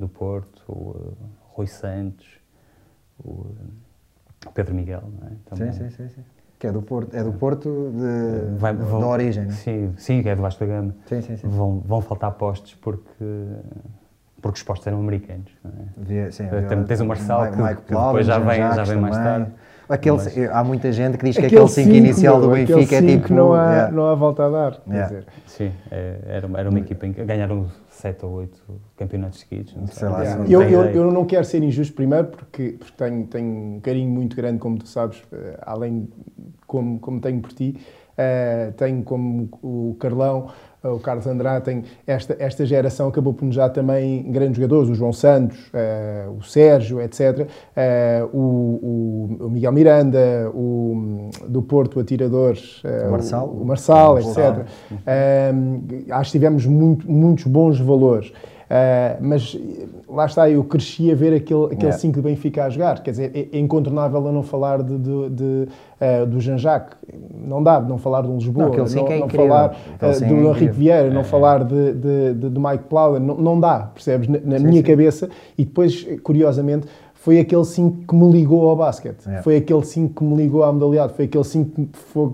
do 0.00 0.08
Porto, 0.08 0.62
o 0.66 1.12
Rui 1.52 1.66
Santos, 1.66 2.26
o, 3.22 3.46
Pedro 4.54 4.74
Miguel, 4.74 5.02
não 5.20 5.28
é? 5.28 5.32
Também. 5.44 5.72
Sim, 5.72 5.90
sim, 5.90 5.96
sim, 5.96 6.08
sim. 6.14 6.24
Que 6.58 6.66
é 6.68 6.72
do 6.72 6.80
Porto, 6.82 7.14
é 7.14 7.22
do 7.22 7.32
Porto 7.32 7.92
de, 7.94 8.56
Vai, 8.58 8.72
vão, 8.74 9.00
da 9.00 9.06
origem, 9.06 9.44
não 9.44 9.50
é? 9.50 9.54
Sim, 9.54 9.92
sim, 9.96 10.22
que 10.22 10.28
é 10.28 10.34
do 10.34 10.42
Vasco 10.42 10.60
da 10.60 10.66
Gama. 10.66 10.94
Sim, 11.06 11.20
sim, 11.20 11.36
sim. 11.36 11.48
Vão, 11.48 11.80
vão 11.80 12.00
faltar 12.00 12.32
postos 12.32 12.74
porque 12.74 13.24
porque 14.40 14.56
os 14.56 14.62
postos 14.62 14.86
eram 14.86 15.00
americanos. 15.00 15.50
Não 15.64 15.70
é? 15.72 16.00
Havia- 16.00 16.32
sim, 16.32 16.46
Também 16.48 16.84
tens 16.84 17.00
o 17.00 17.04
Marçal, 17.04 17.50
que- 17.50 17.56
Mike 17.60 17.82
que 17.82 17.94
depois 17.94 18.24
já 18.26 18.38
vem- 18.38 18.72
já 18.74 18.84
vem 18.84 18.96
mais 18.96 19.16
tarde. 19.16 19.52
Aquele, 19.88 20.16
Mas- 20.16 20.36
Há 20.50 20.62
muita 20.62 20.92
gente 20.92 21.16
que 21.16 21.24
diz 21.24 21.36
que 21.38 21.46
aquele 21.46 21.66
5 21.68 21.90
inicial 21.90 22.40
do 22.40 22.50
Benfica 22.50 22.96
é 22.96 23.02
tipo. 23.02 23.32
não 23.32 23.54
há, 23.54 23.70
yeah. 23.72 23.92
não 23.92 24.06
há 24.06 24.14
volta 24.14 24.44
a 24.44 24.50
dar. 24.50 24.72
quer 24.72 24.90
Yeah. 24.90 25.06
dizer. 25.08 25.26
Sim, 25.46 25.72
é, 25.90 26.18
era, 26.26 26.48
era 26.56 26.68
uma 26.68 26.78
equipa 26.78 27.06
em 27.06 27.12
que 27.12 27.24
ganharam 27.24 27.66
7 27.88 28.24
ou 28.26 28.32
8 28.32 28.60
campeonatos 28.96 29.40
seguidos. 29.40 29.74
Não 29.74 29.86
sei, 29.86 29.96
Sei 29.96 30.08
lá, 30.08 30.22
Yeah. 30.24 30.46
Eu, 30.50 30.62
eu, 30.62 30.84
eu 31.06 31.10
não 31.12 31.24
quero 31.24 31.44
ser 31.44 31.62
injusto, 31.62 31.94
primeiro, 31.94 32.26
porque, 32.28 32.76
porque 32.78 32.92
tenho, 32.96 33.26
tenho 33.26 33.46
um 33.48 33.80
carinho 33.80 34.10
muito 34.10 34.36
grande, 34.36 34.58
como 34.58 34.78
tu 34.78 34.86
sabes, 34.86 35.22
eh, 35.32 35.58
além 35.62 36.00
de 36.00 36.08
como, 36.66 36.98
como 37.00 37.18
tenho 37.20 37.40
por 37.40 37.52
ti, 37.52 37.76
eh, 38.16 38.72
tenho 38.76 39.02
como 39.02 39.48
o 39.62 39.96
Carlão, 39.98 40.48
o 40.84 40.98
Carlos 41.00 41.26
Andrade, 41.26 41.82
esta, 42.06 42.36
esta 42.38 42.64
geração 42.64 43.08
acabou 43.08 43.34
por 43.34 43.44
nos 43.44 43.56
dar 43.56 43.68
também 43.70 44.22
grandes 44.30 44.56
jogadores, 44.56 44.88
o 44.90 44.94
João 44.94 45.12
Santos, 45.12 45.58
eh, 45.74 46.26
o 46.38 46.42
Sérgio, 46.42 47.00
etc. 47.00 47.48
eh, 47.76 48.24
o, 48.32 48.38
o- 48.38 49.36
o 49.46 49.50
Miguel 49.50 49.72
Miranda, 49.72 50.50
o 50.54 51.30
do 51.48 51.62
Porto 51.62 51.98
Atiradores, 51.98 52.80
eh, 52.84 53.06
O 53.08 53.10
Marçal. 53.10 53.48
o, 53.48 53.62
o 53.62 53.64
Marçal, 53.66 54.10
O 54.12 54.14
Marçal. 54.14 54.52
etc. 54.60 54.66
Um, 55.54 55.82
acho 56.12 56.30
que 56.32 56.38
tivemos 56.38 56.64
muito- 56.66 57.10
muitos 57.10 57.44
bons 57.44 57.80
valores. 57.80 58.32
Uh, 58.70 59.16
mas 59.22 59.56
eh, 59.58 59.86
lá 60.06 60.26
está, 60.26 60.50
eu 60.50 60.62
cresci 60.62 61.10
a 61.10 61.14
ver 61.14 61.32
aquele, 61.34 61.64
aquele 61.64 61.84
Yeah. 61.84 61.98
5 61.98 62.16
de 62.16 62.20
Benfica 62.20 62.64
a 62.64 62.68
jogar. 62.68 63.02
Quer 63.02 63.12
dizer, 63.12 63.30
é, 63.34 63.56
é 63.56 63.58
incontornável 63.58 64.26
eu 64.26 64.32
não 64.32 64.42
falar 64.42 64.82
de, 64.82 64.98
de- 64.98 65.30
de, 65.30 65.68
uh, 66.22 66.26
do 66.26 66.38
Jean-Jacques. 66.38 66.98
Não 67.46 67.62
dá 67.62 67.80
de 67.80 67.88
não 67.88 67.96
falar 67.96 68.20
de 68.22 68.28
um 68.28 68.34
Lisboa, 68.36 68.68
Não, 68.68 68.76
não, 68.76 68.86
cinco 68.86 69.10
é 69.10 69.18
não 69.20 69.24
incrível. 69.26 69.48
falar 69.48 69.76
Aquele 69.98 70.12
uh, 70.12 70.28
do 70.42 70.48
é 70.48 70.50
Henrique. 70.50 70.72
Vieira, 70.74 71.10
não 71.10 71.22
É. 71.22 71.24
falar 71.24 71.64
de, 71.64 71.92
de, 71.94 72.34
de- 72.34 72.48
do 72.50 72.60
Mike 72.60 72.84
Plowden. 72.90 73.26
Não, 73.26 73.36
não 73.38 73.58
dá, 73.58 73.90
percebes? 73.94 74.28
Na, 74.28 74.38
na 74.44 74.58
Sim, 74.58 74.66
minha 74.66 74.82
sim. 74.82 74.86
cabeça. 74.86 75.30
E 75.56 75.64
depois, 75.64 76.06
curiosamente, 76.22 76.86
foi 77.14 77.40
aquele 77.40 77.64
5 77.64 78.06
que 78.06 78.14
me 78.14 78.30
ligou 78.30 78.68
ao 78.68 78.76
basquete. 78.76 79.24
Foi 79.42 79.56
aquele 79.56 79.82
5 79.84 80.14
que 80.14 80.24
me 80.24 80.36
ligou 80.36 80.62
à 80.62 80.70
modalidade. 80.72 81.14
Foi 81.14 81.24
aquele 81.24 81.42
5 81.44 81.70
que, 81.70 81.88
foi- 81.98 82.30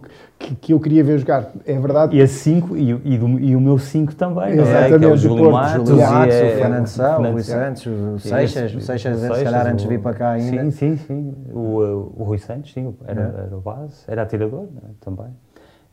que, 0.46 0.54
que 0.56 0.72
eu 0.72 0.80
queria 0.80 1.02
ver 1.02 1.18
jogar. 1.18 1.50
É 1.66 1.78
verdade 1.78 2.16
E 2.16 2.20
a 2.22 2.26
5 2.26 2.76
e, 2.76 2.92
o- 2.94 3.00
e, 3.04 3.14
e 3.50 3.56
o 3.56 3.60
meu 3.60 3.78
5 3.78 4.14
também, 4.14 4.44
é? 4.44 4.54
Exatamente, 4.60 4.98
Que 4.98 5.04
é 5.04 5.08
o 5.08 5.16
Júlio 5.16 5.50
Matos. 5.50 5.88
Júlio 5.88 6.02
Matos, 6.06 6.34
é- 6.34 6.44
o 6.44 6.58
Fernando 6.58 6.86
Sá, 6.86 7.18
o 7.18 7.30
Rui. 7.32 7.42
Santos, 7.42 7.86
o 7.86 8.18
Seixas, 8.18 8.74
o 8.74 8.80
Seixas, 8.80 9.18
se 9.18 9.44
calhar 9.44 9.66
antes 9.66 9.82
de 9.84 9.88
vir 9.88 10.00
para 10.00 10.14
cá 10.14 10.30
ainda. 10.32 10.62
Sim, 10.64 10.70
sim, 10.70 10.96
sim. 10.96 11.34
O, 11.52 11.58
uh, 11.58 12.12
o 12.16 12.24
Rui 12.24 12.38
Santos, 12.38 12.72
sim, 12.72 12.94
era, 13.06 13.20
É. 13.20 13.46
era 13.46 13.56
o 13.56 13.60
base, 13.60 14.04
era 14.06 14.22
atirador 14.22 14.62
né, 14.74 14.90
também. 15.00 15.26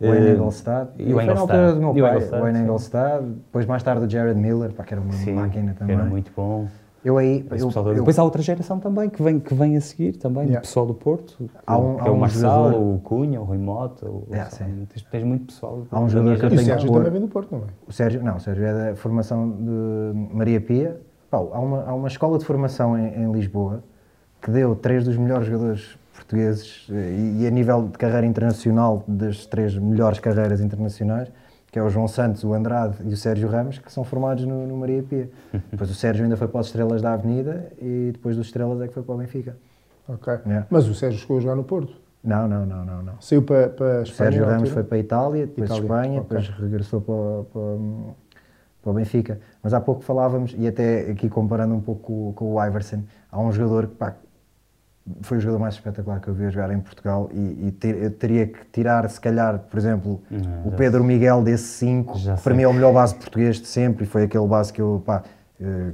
O 0.01 0.05
Eh, 0.05 0.33
Engelstad. 0.33 0.89
e 0.97 1.03
E 1.09 1.13
o 1.13 1.15
foi 1.15 1.25
na 1.25 1.31
Engelstad. 1.33 1.57
altura 1.59 1.73
do 1.75 1.79
meu 1.79 1.89
o 1.91 1.93
pai, 1.93 2.51
Engelstad, 2.61 3.23
o. 3.23 3.27
Depois 3.45 3.65
mais 3.67 3.83
tarde 3.83 4.05
o 4.05 4.09
Jared 4.09 4.39
Miller, 4.39 4.73
pá, 4.73 4.83
que 4.83 4.93
era 4.95 5.01
uma 5.01 5.11
Sim, 5.13 5.33
máquina 5.33 5.75
também. 5.77 5.95
era 5.95 6.03
muito 6.05 6.31
bom. 6.35 6.67
Eu 7.03 7.17
aí, 7.17 7.43
eu, 7.49 7.57
eu- 7.71 7.93
Depois 7.95 8.19
há 8.19 8.23
outra 8.23 8.43
geração 8.43 8.79
também 8.79 9.09
que 9.09 9.23
vem, 9.23 9.39
que 9.39 9.53
vem 9.55 9.75
a 9.75 9.81
seguir 9.81 10.13
também, 10.17 10.43
Yeah. 10.43 10.59
do 10.59 10.61
pessoal 10.61 10.85
do 10.85 10.93
Porto, 10.93 11.35
que, 11.37 11.49
Há 11.65 11.75
um- 11.77 11.95
que 11.95 12.01
há 12.01 12.05
é 12.05 12.09
o 12.11 12.13
um 12.13 12.17
Marçal, 12.17 12.65
jogador- 12.71 12.93
o 12.95 12.99
Cunha, 12.99 13.41
o 13.41 13.43
Rui 13.43 13.57
Mota, 13.57 14.05
o, 14.07 14.27
Yeah, 14.29 14.49
o- 14.51 14.55
sim. 14.55 14.87
tens, 14.87 15.01
tens 15.09 15.23
muito 15.23 15.45
pessoal. 15.47 15.81
Há 15.89 15.99
um 15.99 16.07
jogador 16.07 16.37
que 16.37 16.45
eu 16.45 16.49
o. 16.49 16.57
Sérgio 16.59 16.91
também 16.91 17.11
vem 17.11 17.21
do 17.21 17.27
Porto, 17.27 17.51
não 17.51 17.59
é? 17.59 17.63
O 17.87 17.91
Sérgio, 17.91 18.23
não, 18.23 18.35
o 18.35 18.39
Sérgio 18.39 18.65
é 18.65 18.89
da 18.91 18.95
formação 18.95 19.49
de 19.49 20.35
Maria 20.35 20.61
Pia. 20.61 21.01
Pá, 21.31 21.37
há, 21.37 21.59
uma, 21.59 21.83
há 21.85 21.93
uma 21.95 22.07
escola 22.07 22.37
de 22.37 22.45
formação 22.45 22.95
em, 22.95 23.23
em 23.23 23.31
Lisboa 23.31 23.83
que 24.39 24.51
deu 24.51 24.75
três 24.75 25.03
dos 25.03 25.17
melhores 25.17 25.47
jogadores 25.47 25.97
portugueses 26.13 26.87
eh, 26.91 26.93
e, 27.39 27.41
e 27.43 27.47
a 27.47 27.49
nível 27.49 27.87
de 27.87 27.97
carreira 27.97 28.27
internacional 28.27 29.03
das 29.07 29.45
três 29.47 29.75
melhores 29.75 30.19
carreiras 30.19 30.61
internacionais, 30.61 31.31
que 31.71 31.79
é 31.79 31.83
o 31.83 31.89
João 31.89 32.07
Santos, 32.07 32.43
o 32.43 32.53
Andrade 32.53 32.97
e 33.05 33.13
o 33.13 33.17
Sérgio 33.17 33.47
Ramos, 33.47 33.79
que 33.79 33.91
são 33.91 34.03
formados 34.03 34.45
no, 34.45 34.67
no 34.67 34.75
Maria 34.75 35.01
Pia. 35.01 35.29
depois 35.71 35.89
o 35.89 35.95
Sérgio 35.95 36.23
ainda 36.23 36.35
foi 36.35 36.47
para 36.47 36.59
os 36.59 36.67
Estrelas 36.67 37.01
da 37.01 37.13
Avenida 37.13 37.71
e 37.81 38.09
depois 38.11 38.35
dos 38.35 38.47
Estrelas 38.47 38.81
é 38.81 38.87
que 38.87 38.93
foi 38.93 39.03
para 39.03 39.15
o 39.15 39.17
Benfica. 39.17 39.55
Ok. 40.07 40.33
Yeah. 40.45 40.67
Mas 40.69 40.87
o 40.87 40.93
Sérgio 40.93 41.19
chegou 41.19 41.37
a 41.37 41.39
jogar 41.39 41.55
no 41.55 41.63
Porto. 41.63 41.93
Não, 42.23 42.47
não, 42.47 42.65
não, 42.65 42.85
não, 42.85 43.01
não. 43.01 43.21
Saiu 43.21 43.41
para, 43.41 43.69
para 43.69 43.85
a 43.85 43.99
O 43.99 44.03
Espanha. 44.03 44.31
Sérgio 44.31 44.45
Ramos 44.45 44.69
foi 44.69 44.83
para 44.83 44.97
a 44.97 44.99
Itália, 44.99 45.47
depois 45.47 45.69
Itália, 45.69 45.83
Espanha, 45.83 46.21
ok. 46.21 46.37
depois 46.37 46.59
regressou 46.59 47.01
para, 47.01 47.43
para, 47.51 48.13
para 48.81 48.91
o 48.91 48.93
Benfica. 48.93 49.39
Mas 49.63 49.73
há 49.73 49.79
pouco 49.79 50.01
falávamos, 50.03 50.53
e 50.57 50.67
até 50.67 51.09
aqui 51.09 51.29
comparando 51.29 51.73
um 51.73 51.81
pouco 51.81 52.01
com, 52.01 52.33
com 52.33 52.53
o 52.55 52.65
Iverson, 52.65 53.03
há 53.31 53.39
um 53.39 53.51
jogador 53.51 53.87
que 53.87 53.95
pá, 53.95 54.15
foi 55.21 55.37
o 55.37 55.41
jogador 55.41 55.59
mais 55.59 55.73
espetacular 55.75 56.19
que 56.19 56.27
eu 56.27 56.33
vi 56.33 56.45
a 56.45 56.49
jogar 56.49 56.71
em 56.73 56.79
Portugal 56.79 57.29
e, 57.33 57.67
e 57.67 57.71
ter- 57.71 57.95
eu 58.01 58.11
teria 58.11 58.47
que 58.47 58.59
tirar, 58.71 59.09
se 59.09 59.19
calhar, 59.19 59.59
por 59.69 59.77
exemplo, 59.77 60.21
Não, 60.29 60.67
o 60.67 60.71
Pedro 60.71 61.03
Miguel 61.03 61.41
desse 61.41 61.63
5, 61.65 62.17
Já 62.17 62.35
que 62.35 62.41
para 62.43 62.51
sei. 62.53 62.57
mim 62.57 62.63
é 62.63 62.67
o 62.67 62.73
melhor 62.73 62.93
base 62.93 63.15
português 63.15 63.57
de 63.57 63.67
sempre 63.67 64.03
e 64.05 64.07
foi 64.07 64.23
aquele 64.23 64.47
base 64.47 64.71
que 64.73 64.81
eu 64.81 65.01
pá, 65.05 65.23
eh, 65.61 65.91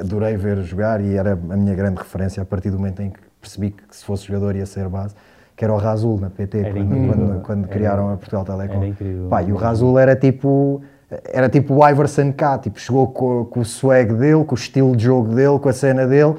adorei 0.00 0.36
ver 0.36 0.58
jogar 0.62 1.00
e 1.00 1.16
era 1.16 1.32
a 1.32 1.56
minha 1.56 1.74
grande 1.74 1.98
referência 1.98 2.42
a 2.42 2.46
partir 2.46 2.70
do 2.70 2.78
momento 2.78 3.00
em 3.02 3.10
que 3.10 3.18
percebi 3.40 3.70
que 3.70 3.96
se 3.96 4.04
fosse 4.04 4.26
jogador 4.26 4.54
ia 4.56 4.66
ser 4.66 4.88
base, 4.88 5.14
que 5.56 5.64
era 5.64 5.72
o 5.72 5.76
Razul 5.76 6.18
na 6.18 6.30
PT, 6.30 6.62
quando, 6.72 7.06
quando, 7.06 7.40
quando 7.42 7.64
Era- 7.64 7.72
criaram 7.72 8.10
a 8.12 8.16
Portugal 8.16 8.44
Telecom. 8.44 8.82
era. 8.82 9.28
Pá, 9.28 9.42
e 9.42 9.52
o 9.52 9.56
Razul 9.56 9.98
era 9.98 10.14
tipo 10.16 10.82
era 11.24 11.48
tipo 11.48 11.74
o 11.74 11.88
Iverson 11.88 12.32
cá, 12.32 12.56
tipo, 12.56 12.78
chegou 12.78 13.08
com, 13.08 13.44
com 13.44 13.60
o 13.60 13.64
swag 13.64 14.14
dele, 14.14 14.44
com 14.44 14.54
o 14.54 14.58
estilo 14.58 14.94
de 14.94 15.02
jogo 15.04 15.34
dele, 15.34 15.58
com 15.58 15.68
a 15.68 15.72
cena 15.72 16.06
dele. 16.06 16.36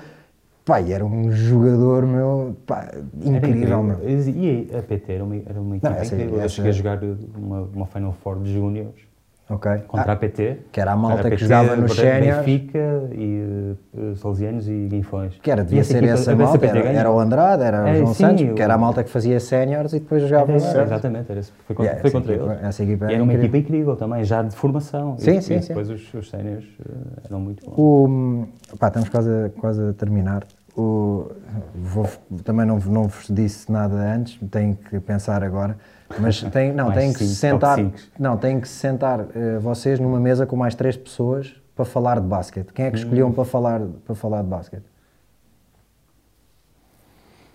Pá, 0.64 0.80
era 0.80 1.04
um 1.04 1.32
jogador, 1.32 2.06
meu, 2.06 2.56
pá, 2.68 2.92
incrível, 3.24 3.82
meu. 3.82 3.98
E 4.08 4.70
a 4.78 4.82
PT 4.84 5.12
era 5.14 5.24
uma, 5.24 5.36
era 5.36 5.60
uma 5.60 5.78
equipa 5.78 5.94
essa- 5.96 6.16
incrível. 6.16 6.36
Eu 6.36 6.42
essa- 6.42 6.50
cheguei 6.56 6.70
a 6.70 6.74
jogar 6.74 7.00
uma, 7.36 7.62
uma 7.62 7.86
Final 7.88 8.14
Four 8.14 8.40
de 8.42 8.54
Júniors 8.54 9.11
Ok. 9.54 9.70
contra 9.88 10.12
Ah, 10.12 10.16
a 10.16 10.18
PT. 10.18 10.58
que 10.72 10.80
era 10.80 10.94
a 10.94 10.96
malta 10.96 11.20
Era 11.20 11.24
que 11.30 11.36
PT, 11.36 11.44
jogava 11.44 11.76
nos 11.76 11.92
Bre- 11.94 12.02
séniores. 12.02 12.46
Benfica 12.46 13.10
e 13.12 13.76
uh, 13.94 14.16
Salesianos 14.16 14.68
e 14.70 14.88
Guinfões. 14.88 15.38
que 15.42 15.52
era, 15.52 15.64
devia 15.64 15.84
ser 15.84 16.04
essa 16.06 16.34
malta, 16.36 16.66
era, 16.66 16.80
era 16.90 17.12
o 17.12 17.20
Andrade, 17.20 17.64
era 17.64 17.84
o 17.84 17.88
É, 17.88 17.96
João 17.96 18.14
sim, 18.14 18.24
Santos, 18.24 18.42
o- 18.50 18.54
que 18.54 18.62
era 18.62 18.74
a 18.74 18.78
malta 18.78 19.04
que 19.04 19.10
fazia 19.10 19.40
séniores 19.42 19.92
e 19.94 20.00
depois 20.00 20.22
jogava 20.24 20.54
Era, 20.54 20.62
lá. 20.62 20.80
É, 20.80 20.84
exatamente, 20.84 21.32
era, 21.32 21.40
esse- 21.42 21.52
foi 21.68 21.76
contra, 21.76 21.84
Yeah, 21.92 22.02
foi 22.02 22.08
essa 22.10 22.18
contra 22.18 22.34
equipa- 22.34 22.52
eles. 22.54 22.64
essa 22.64 22.84
equipa 22.84 23.06
era 23.06 23.14
era 23.14 23.24
uma 23.24 23.34
incrível. 23.34 23.58
equipa 23.60 23.70
incrível 23.70 23.96
também, 23.98 24.24
já 24.24 24.42
de 24.42 24.56
formação. 24.56 25.16
Sim, 25.18 25.38
e, 25.38 25.42
sim, 25.42 25.56
e 25.56 25.62
sim. 25.62 25.68
depois 25.68 25.90
os, 25.90 26.14
os 26.14 26.30
séniores 26.30 26.64
uh, 26.80 26.94
eram 27.26 27.40
muito 27.42 27.66
bons. 27.66 27.74
O, 27.78 28.48
pá, 28.80 28.88
estamos 28.88 29.10
quase 29.10 29.30
a, 29.30 29.50
quase 29.60 29.82
a 29.90 29.94
terminar. 29.94 30.44
O, 30.78 31.30
vou- 31.76 32.08
também 32.46 32.66
não, 32.66 32.78
não 32.80 33.04
vos 33.10 33.26
disse 33.30 33.70
nada 33.70 33.96
antes, 33.96 34.40
tenho 34.50 34.74
que 34.76 34.98
pensar 35.02 35.44
agora. 35.44 35.76
Mas 36.20 36.42
tem, 36.42 36.74
não, 36.74 36.92
tem 36.92 37.14
que 37.14 37.20
se 37.20 37.36
sentar, 37.36 37.78
não, 38.20 38.38
tem 38.38 38.60
que 38.60 38.68
se 38.68 38.76
sentar 38.76 39.26
eh, 39.36 39.58
vocês 39.60 40.00
numa 40.00 40.20
mesa 40.20 40.46
com 40.46 40.56
mais 40.56 40.76
três 40.76 40.96
pessoas 40.98 41.56
para 41.76 41.86
falar 41.86 42.20
de 42.20 42.28
basquete. 42.28 42.72
Quem 42.74 42.86
é 42.86 42.90
que 42.92 42.98
Hum. 42.98 43.00
escolhiam 43.00 43.32
para 43.32 43.46
falar, 43.46 43.82
para 44.06 44.16
falar 44.16 44.42
de 44.42 44.48
basquete? 44.48 44.84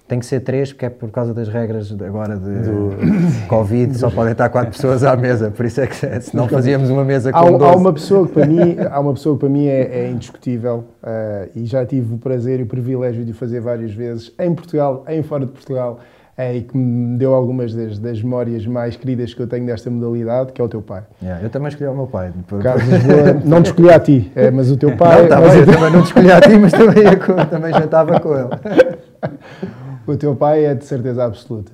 Tem 0.09 0.21
que 0.21 0.27
ser 0.27 0.39
três, 0.39 0.73
porque 0.73 0.87
é 0.87 0.89
por 0.89 1.11
causa 1.11 1.35
das 1.35 1.49
regras 1.49 1.91
agora 2.01 2.37
de 2.37 2.53
Covid, 3.49 3.99
só 3.99 4.09
podem 4.09 4.31
estar 4.33 4.49
quatro 4.51 4.71
pessoas 4.71 5.03
à 5.03 5.17
mesa, 5.17 5.51
por 5.51 5.67
isso 5.67 5.81
é 5.81 5.87
que 5.89 5.97
senão 6.21 6.47
fazíamos 6.49 6.91
uma 6.91 7.05
mesa 7.05 7.33
com 7.33 7.39
Há, 7.39 7.49
há 7.49 7.51
12. 7.51 7.77
uma 7.77 7.93
pessoa 7.93 8.25
que 8.29 8.33
para 8.33 8.47
mim, 8.47 8.77
há 8.89 9.01
uma 9.01 9.13
pessoa 9.15 9.35
que 9.35 9.41
para 9.41 9.49
mim 9.49 9.67
é, 9.67 10.05
é 10.05 10.11
indiscutível 10.11 10.85
eh, 11.03 11.49
e 11.57 11.67
já 11.67 11.85
tive 11.85 12.15
o 12.15 12.19
prazer 12.19 12.61
e 12.61 12.63
o 12.63 12.67
privilégio 12.67 13.25
de 13.25 13.33
o 13.33 13.35
fazer 13.35 13.61
várias 13.61 13.93
vezes 13.93 14.33
em 14.39 14.55
Portugal, 14.55 15.05
em 15.09 15.25
fora 15.25 15.45
de 15.45 15.51
Portugal 15.51 15.99
eh, 16.39 16.57
e 16.59 16.63
que 16.63 16.77
me 16.77 17.17
deu 17.19 17.35
algumas 17.35 17.75
das, 17.75 17.99
das 17.99 18.23
memórias 18.23 18.67
mais 18.67 18.97
queridas 18.97 19.33
que 19.35 19.41
eu 19.41 19.47
tenho 19.47 19.65
desta 19.67 19.91
modalidade, 19.91 20.53
que 20.53 20.61
é 20.61 20.65
o 20.65 20.69
teu 20.69 20.83
pai. 20.83 21.03
Yeah, 21.23 21.43
eu 21.45 21.51
também 21.51 21.69
escolhi 21.69 21.89
o 21.89 21.95
meu 21.95 22.07
pai. 22.07 22.33
Carlos 22.63 22.85
Lisboa, 22.87 23.41
não 23.45 23.63
te 23.63 23.67
escolhi 23.67 23.91
a 23.91 23.99
ti, 24.01 24.31
eh, 24.37 24.51
mas 24.51 24.71
o 24.71 24.77
teu 24.77 24.91
Não, 24.91 24.97
pai, 24.97 25.27
tá 25.29 25.41
mas 25.41 25.51
bem, 25.53 25.61
eu 25.61 25.67
também 25.67 25.91
não 25.93 26.03
te 26.03 26.07
escolhi 26.07 26.31
a 26.33 26.41
ti, 26.41 26.59
mas 26.59 26.73
também, 26.73 27.05
com- 27.19 27.47
também 27.51 27.73
já 27.73 27.85
estava 27.85 28.21
com 28.21 28.35
ele. 28.35 28.49
O 30.07 30.17
teu 30.17 30.37
pai 30.37 30.65
é 30.65 30.73
de 30.75 30.85
certeza 30.85 31.25
absoluta. 31.25 31.73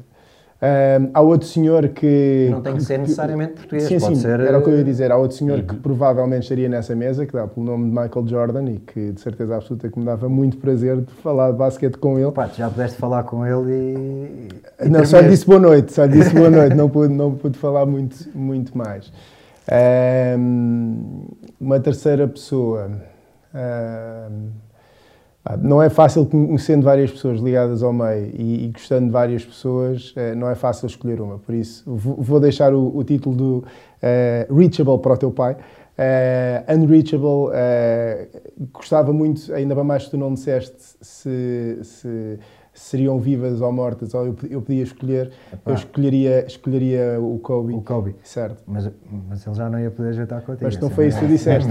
Ahm, 0.64 1.10
há 1.12 1.20
outro 1.20 1.48
senhor 1.48 1.88
que. 1.88 2.46
Não 2.48 2.60
tem 2.60 2.76
que 2.76 2.84
ser 2.84 2.96
necessariamente 2.96 3.54
português, 3.54 3.88
Sim, 3.88 3.98
pode 3.98 4.14
sim, 4.14 4.22
ser, 4.22 4.38
era 4.38 4.56
o 4.56 4.62
que 4.62 4.70
eu 4.70 4.78
ia 4.78 4.84
dizer. 4.84 5.10
Há 5.10 5.16
outro 5.16 5.36
senhor 5.36 5.60
que 5.62 5.74
provavelmente 5.74 6.44
estaria 6.44 6.68
nessa 6.68 6.94
mesa, 6.94 7.26
que 7.26 7.32
dá 7.32 7.48
pelo 7.48 7.66
nome 7.66 7.86
de 7.86 7.90
Michael 7.90 8.28
Jordan 8.28 8.70
e 8.70 8.78
que 8.78 9.10
de 9.10 9.20
certeza 9.20 9.56
absoluta 9.56 9.88
que 9.88 9.98
me 9.98 10.04
dava 10.04 10.28
muito 10.28 10.58
prazer 10.58 10.98
de 10.98 11.12
falar 11.14 11.50
de 11.50 11.58
basquete 11.58 11.96
com 11.96 12.16
ele. 12.16 12.30
Pá, 12.30 12.46
já 12.46 12.70
pudeste 12.70 12.96
falar 12.96 13.24
com 13.24 13.44
ele 13.44 13.72
e. 13.72 14.48
e 14.86 14.88
Não, 14.88 15.04
só 15.04 15.18
lhe 15.18 15.30
disse 15.30 15.44
boa 15.44 15.58
noite, 15.58 15.92
só 15.92 16.04
lhe 16.04 16.12
disse 16.12 16.32
boa 16.32 16.48
noite, 16.50 16.76
não 16.76 16.88
pude, 16.88 17.12
não 17.12 17.34
pude 17.34 17.58
falar 17.58 17.84
muito, 17.84 18.16
muito 18.32 18.78
mais. 18.78 19.12
Ahm, 19.68 21.24
uma 21.60 21.80
terceira 21.80 22.28
pessoa. 22.28 22.88
pá, 23.52 24.28
não 25.60 25.82
é 25.82 25.90
fácil, 25.90 26.24
conhecendo 26.24 26.84
várias 26.84 27.10
pessoas 27.10 27.40
ligadas 27.40 27.82
ao 27.82 27.92
meio 27.92 28.30
e, 28.32 28.64
e 28.64 28.68
gostando 28.68 29.06
de 29.06 29.12
várias 29.12 29.44
pessoas, 29.44 30.12
eh, 30.16 30.34
não 30.36 30.48
é 30.48 30.54
fácil 30.54 30.86
escolher 30.86 31.20
uma. 31.20 31.38
Por 31.38 31.54
isso, 31.54 31.82
vou 31.86 32.38
deixar 32.38 32.72
o, 32.72 32.96
o 32.96 33.02
título 33.02 33.34
do 33.34 33.64
eh, 34.00 34.46
Reachable 34.50 34.98
para 34.98 35.14
o 35.14 35.16
teu 35.16 35.30
pai. 35.32 35.56
Eh, 35.98 36.64
unreachable, 36.68 37.50
eh, 37.52 38.28
gostava 38.72 39.12
muito, 39.12 39.52
ainda 39.52 39.74
mais 39.82 40.04
que 40.04 40.12
tu 40.12 40.16
não 40.16 40.32
disseste 40.32 40.96
se, 41.00 41.78
se 41.82 42.38
seriam 42.74 43.18
vivas 43.18 43.60
ou 43.60 43.70
mortas, 43.70 44.14
ou 44.14 44.26
eu, 44.26 44.36
eu 44.48 44.62
podia 44.62 44.82
escolher, 44.82 45.30
Epá. 45.52 45.70
eu 45.70 45.74
escolheria, 45.74 46.46
escolheria 46.46 47.18
o 47.20 47.38
Kobe. 47.38 47.74
O 47.74 47.82
Kobe. 47.82 48.16
Certo. 48.22 48.62
Mas, 48.66 48.90
mas 49.28 49.46
ele 49.46 49.56
já 49.56 49.68
não 49.68 49.78
ia 49.78 49.90
poder 49.90 50.14
jantar 50.14 50.40
contigo. 50.42 50.64
Mas 50.64 50.78
não 50.78 50.90
foi 50.90 51.08
isso 51.08 51.18
que 51.18 51.26
tu 51.26 51.28
disseste. 51.28 51.68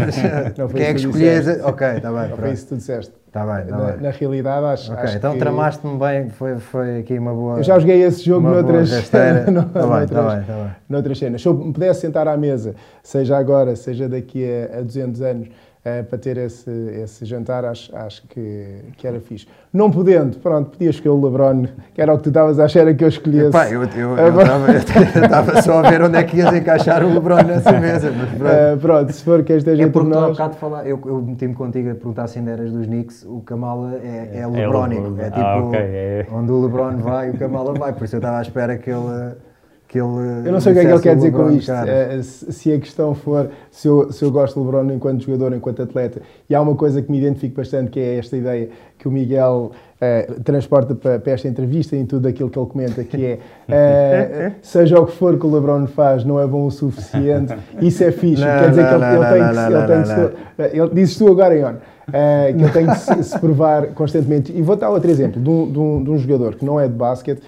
não 0.58 0.70
foi 0.70 0.80
Quem 0.80 0.90
é 0.90 0.94
que 0.94 1.00
escolhias? 1.00 1.48
Ok, 1.64 1.88
está 1.88 2.12
bem. 2.12 2.30
Não 2.30 2.38
foi 2.38 2.52
isso 2.52 2.64
que 2.64 2.70
tu 2.70 2.78
disseste. 2.78 3.22
Está 3.32 3.46
bem, 3.46 3.64
está 3.64 3.78
na, 3.78 3.92
bem. 3.92 4.02
Na 4.02 4.10
realidade, 4.10 4.66
acho, 4.66 4.92
Ok, 4.92 5.04
acho 5.06 5.18
então 5.18 5.34
que... 5.34 5.40
tramaste-me 5.40 5.98
bem, 5.98 6.30
foi, 6.30 6.58
foi 6.58 7.00
aqui 7.00 7.18
uma 7.18 7.34
boa... 7.34 7.60
Eu 7.60 7.64
já 7.64 7.80
joguei 7.80 8.04
esse 8.04 8.26
jogo 8.26 8.42
noutras, 8.50 8.90
bem, 8.90 9.00
está 9.00 9.52
noutras, 9.52 9.86
bem, 9.86 10.02
está 10.04 10.22
bem. 10.22 10.72
noutras 10.90 11.18
cenas. 11.18 11.42
Se 11.42 11.48
eu 11.48 11.54
me 11.54 11.72
pudesse 11.72 12.02
sentar 12.02 12.28
à 12.28 12.36
mesa, 12.36 12.76
seja 13.02 13.38
agora, 13.38 13.74
seja 13.78 14.10
daqui 14.10 14.44
a, 14.46 14.80
a 14.80 14.82
200 14.82 15.22
anos, 15.22 15.48
uh, 15.86 16.04
para 16.04 16.18
ter 16.18 16.38
esse, 16.38 16.70
esse 16.70 17.26
jantar, 17.26 17.66
acho, 17.66 17.96
acho 17.96 18.24
que, 18.28 18.68
que 18.98 19.08
era 19.08 19.20
fixe. 19.20 19.48
Não 19.74 19.90
podendo, 19.90 20.38
pronto, 20.40 20.72
podias 20.72 20.96
escolher 20.96 21.16
o 21.16 21.24
LeBron, 21.24 21.68
que 21.94 22.02
era 22.02 22.14
o 22.14 22.18
que 22.18 22.24
tu 22.24 22.30
estavas 22.30 22.60
a 22.60 22.66
achar 22.66 22.94
que 22.94 23.04
eu 23.04 23.08
escolhesse. 23.08 23.48
Epá, 23.48 23.70
eu 23.70 23.84
estava 23.84 25.62
só 25.62 25.80
a 25.80 25.90
ver 25.90 26.02
onde 26.02 26.18
é 26.18 26.24
que 26.24 26.38
ias 26.38 26.54
encaixar 26.54 27.04
o 27.04 27.14
LeBron 27.14 27.44
nessa 27.44 27.72
mesa. 27.80 28.12
Mas 28.12 28.30
pronto. 28.30 28.54
Uh, 28.54 28.80
pronto, 28.80 29.14
se 29.14 29.24
for 29.24 29.44
que 29.44 29.54
esteja 29.54 29.82
é 29.82 29.86
entre 29.86 29.94
porque 29.94 30.14
nós... 30.14 30.24
há 30.24 30.30
bocado 30.30 30.56
falar, 30.56 30.86
eu, 30.86 31.00
eu 31.06 31.22
meti-me 31.22 31.54
contigo 31.54 31.90
a 31.90 31.96
perguntar 31.96 32.28
se 32.28 32.40
ainda 32.40 32.52
eras 32.52 32.72
dos 32.72 32.86
Knicks, 32.86 33.24
o 33.24 33.42
Kamala 33.42 34.00
é, 34.04 34.30
é, 34.34 34.40
é 34.40 34.48
LeBronico. 34.48 35.16
É, 35.20 35.30
tipo, 35.30 35.40
ah, 35.40 35.64
okay, 35.64 35.80
é. 35.80 36.28
onde 36.32 36.52
o 36.52 36.62
LeBron 36.62 36.98
vai, 36.98 37.30
o 37.30 37.38
Kamala 37.38 37.74
vai, 37.74 37.94
por 37.94 38.04
isso 38.04 38.16
eu 38.16 38.20
estava 38.20 38.40
à 38.40 38.42
espera 38.42 38.78
que 38.78 38.90
ele 38.90 39.02
que 39.02 39.51
ele. 39.98 40.48
Eu 40.48 40.52
não 40.52 40.60
sei 40.60 40.72
o 40.72 40.76
que 40.76 40.82
é 40.82 40.86
que 40.86 40.92
ele 40.92 41.02
quer 41.02 41.16
dizer 41.16 41.32
com 41.32 41.52
isto. 41.52 41.72
É, 41.72 42.22
se 42.22 42.72
a 42.72 42.80
questão 42.80 43.14
for 43.14 43.50
se 43.70 43.88
eu, 43.88 44.12
se 44.12 44.24
eu 44.24 44.32
gosto 44.32 44.60
do 44.60 44.66
LeBron 44.66 44.94
enquanto 44.94 45.24
jogador, 45.24 45.54
enquanto 45.54 45.82
atleta, 45.82 46.22
e 46.50 46.56
há 46.56 46.62
uma 46.62 46.76
coisa 46.76 47.02
que 47.02 47.12
me 47.12 47.18
identifico 47.18 47.56
bastante, 47.56 47.92
que 47.92 48.00
é 48.00 48.18
esta 48.18 48.38
ideia 48.38 48.70
que 48.98 49.08
o 49.08 49.12
Miguel 49.12 49.72
uh, 50.02 50.42
transporta 50.42 50.94
para, 50.94 51.20
para, 51.20 51.34
esta 51.34 51.48
entrevista 51.48 51.96
e 51.96 52.00
em 52.00 52.06
tudo 52.06 52.28
aquilo 52.28 52.50
que 52.50 52.60
ele 52.60 52.68
comenta, 52.68 53.04
que 53.04 53.26
é 53.26 53.40
uh, 53.68 54.54
seja 54.62 55.00
o 55.00 55.08
que 55.08 55.14
for 55.14 55.40
que 55.40 55.46
o 55.46 55.54
LeBron 55.54 55.88
faz, 55.88 56.24
não 56.24 56.40
é 56.40 56.46
bom 56.46 56.66
o 56.66 56.72
suficiente. 56.72 57.54
Isso 57.82 58.04
é 58.04 58.12
fixe. 58.12 58.44
Não, 58.44 58.60
quer 58.60 58.70
dizer 58.70 58.84
não, 58.84 59.00
que 59.00 59.06
ele, 59.06 59.16
ele, 59.16 59.26
tem 59.26 59.54
que, 59.54 59.74
ele 59.74 59.88
tem 59.88 60.02
que 60.02 60.08
se. 60.08 60.78
Ele, 60.78 60.90
dizes 60.94 61.18
tu 61.18 61.28
agora, 61.28 61.56
Ion. 61.56 61.74
Uh, 61.74 62.58
que 62.58 62.64
ele 62.64 62.72
tem 62.72 62.88
que 62.88 62.96
se, 62.96 63.24
se, 63.24 63.40
provar 63.40 63.88
constantemente. 63.94 64.52
E 64.52 64.62
vou 64.62 64.76
dar 64.76 64.90
outro 64.90 65.10
exemplo 65.10 65.42
de 65.42 65.50
um, 65.50 65.72
de 65.72 65.80
um, 65.80 66.04
de 66.04 66.10
um 66.12 66.18
jogador 66.18 66.56
que 66.56 66.66
não 66.66 66.80
é 66.80 66.88
de 66.88 66.94
basquete, 66.94 67.42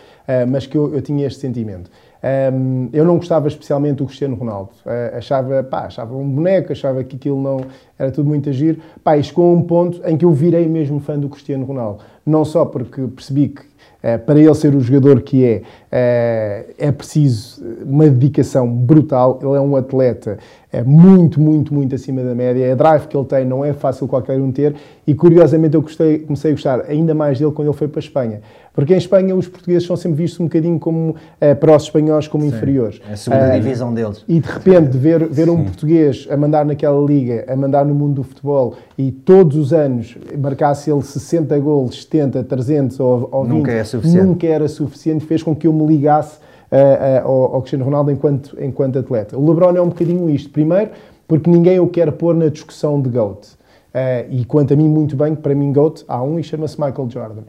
mas 0.47 0.65
que 0.65 0.77
eu, 0.77 0.93
eu 0.95 1.01
tinha 1.01 1.27
este 1.27 1.41
sentimento. 1.41 1.91
Um, 2.23 2.87
eu 2.93 3.03
não 3.03 3.17
gostava 3.17 3.49
especialmente 3.49 3.97
do 3.97 4.05
Cristiano 4.05 4.35
Ronaldo. 4.35 4.69
Uh, 4.85 5.17
achava, 5.17 5.61
pá, 5.61 5.85
achava 5.87 6.15
um 6.15 6.29
boneco, 6.29 6.71
achava 6.71 7.03
que 7.03 7.17
aquilo 7.17 7.41
não 7.41 7.65
era 7.99 8.11
tudo 8.11 8.29
muito 8.29 8.49
agir. 8.49 8.79
Pá, 9.03 9.17
e 9.17 9.23
chegou 9.23 9.53
a 9.53 9.53
um 9.53 9.61
ponto 9.61 10.01
em 10.05 10.15
que 10.15 10.23
eu 10.23 10.31
virei 10.31 10.65
mesmo 10.67 11.01
fã 11.01 11.19
do 11.19 11.27
Cristiano 11.27 11.65
Ronaldo. 11.65 12.01
Não 12.25 12.45
só 12.45 12.63
porque 12.63 13.01
percebi 13.07 13.49
que 13.49 13.61
uh, 13.61 14.19
para 14.25 14.39
ele 14.39 14.53
ser 14.55 14.73
o 14.73 14.79
jogador 14.79 15.21
que 15.21 15.43
é, 15.45 15.57
uh, 15.57 16.73
é 16.77 16.91
preciso 16.93 17.61
uma 17.85 18.07
dedicação 18.07 18.69
brutal. 18.73 19.39
Ele 19.41 19.57
é 19.57 19.61
um 19.61 19.75
atleta 19.75 20.37
é 20.73 20.81
muito, 20.81 21.39
muito, 21.39 21.71
muito 21.71 21.93
acima 21.93 22.23
da 22.23 22.33
média. 22.33 22.73
A 22.73 22.75
drive 22.75 23.05
que 23.05 23.15
ele 23.15 23.25
tem 23.25 23.45
não 23.45 23.63
é 23.63 23.73
fácil 23.73 24.07
qualquer 24.07 24.41
um 24.41 24.51
ter. 24.51 24.73
E 25.05 25.13
curiosamente 25.13 25.75
eu 25.75 25.83
gostei, 25.83 26.17
comecei 26.17 26.49
a 26.49 26.53
gostar 26.55 26.85
ainda 26.87 27.13
mais 27.13 27.37
dele 27.37 27.51
quando 27.51 27.67
ele 27.67 27.77
foi 27.77 27.87
para 27.87 27.99
a 27.99 28.03
Espanha. 28.03 28.41
Porque 28.73 28.91
em 28.91 28.97
Espanha 28.97 29.35
os 29.35 29.47
portugueses 29.47 29.85
são 29.85 29.95
sempre 29.95 30.17
vistos 30.17 30.39
um 30.39 30.45
bocadinho 30.45 30.79
como, 30.79 31.15
eh, 31.39 31.53
para 31.53 31.75
os 31.75 31.83
espanhóis, 31.83 32.27
como 32.27 32.43
Sim, 32.43 32.49
inferiores. 32.49 32.99
É 33.07 33.13
a 33.13 33.17
segunda 33.17 33.49
uh, 33.49 33.61
divisão 33.61 33.93
deles. 33.93 34.25
E 34.27 34.39
de 34.39 34.49
repente 34.49 34.97
ver, 34.97 35.27
ver 35.27 35.47
um 35.47 35.63
português 35.63 36.27
a 36.27 36.35
mandar 36.35 36.65
naquela 36.65 36.99
liga, 37.05 37.45
a 37.47 37.55
mandar 37.55 37.85
no 37.85 37.93
mundo 37.93 38.15
do 38.15 38.23
futebol 38.23 38.73
e 38.97 39.11
todos 39.11 39.55
os 39.55 39.73
anos 39.73 40.17
marcasse 40.35 40.89
ele 40.89 41.03
60 41.03 41.59
golos, 41.59 42.01
70, 42.01 42.43
300 42.45 42.99
ou, 42.99 43.29
ou 43.31 43.43
20, 43.43 43.53
nunca, 43.53 43.71
é 43.71 43.83
suficiente. 43.83 44.25
nunca 44.25 44.47
era 44.47 44.67
suficiente, 44.67 45.23
fez 45.23 45.43
com 45.43 45.55
que 45.55 45.67
eu 45.67 45.73
me 45.73 45.85
ligasse 45.85 46.39
uh, 46.73 47.25
uh, 47.25 47.27
ao, 47.27 47.55
ao 47.55 47.61
Cristiano 47.61 47.85
Ronaldo 47.85 48.11
enquanto, 48.11 48.57
enquanto 48.59 48.99
atleta. 48.99 49.37
O 49.37 49.47
LeBron 49.47 49.77
é 49.77 49.81
um 49.81 49.89
bocadinho 49.89 50.29
isto. 50.29 50.49
Primeiro, 50.49 50.91
porque 51.27 51.49
ninguém 51.49 51.79
o 51.79 51.87
quer 51.87 52.11
pôr 52.11 52.35
na 52.35 52.49
discussão 52.49 52.99
de 52.99 53.09
GOAT. 53.09 53.47
Uh, 53.47 54.31
e 54.31 54.45
quanto 54.45 54.73
a 54.73 54.75
mim, 54.75 54.89
muito 54.89 55.15
bem, 55.15 55.35
para 55.35 55.53
mim, 55.53 55.71
GOAT 55.71 56.03
há 56.07 56.21
um 56.21 56.39
e 56.39 56.43
chama-se 56.43 56.79
Michael 56.81 57.09
Jordan. 57.09 57.43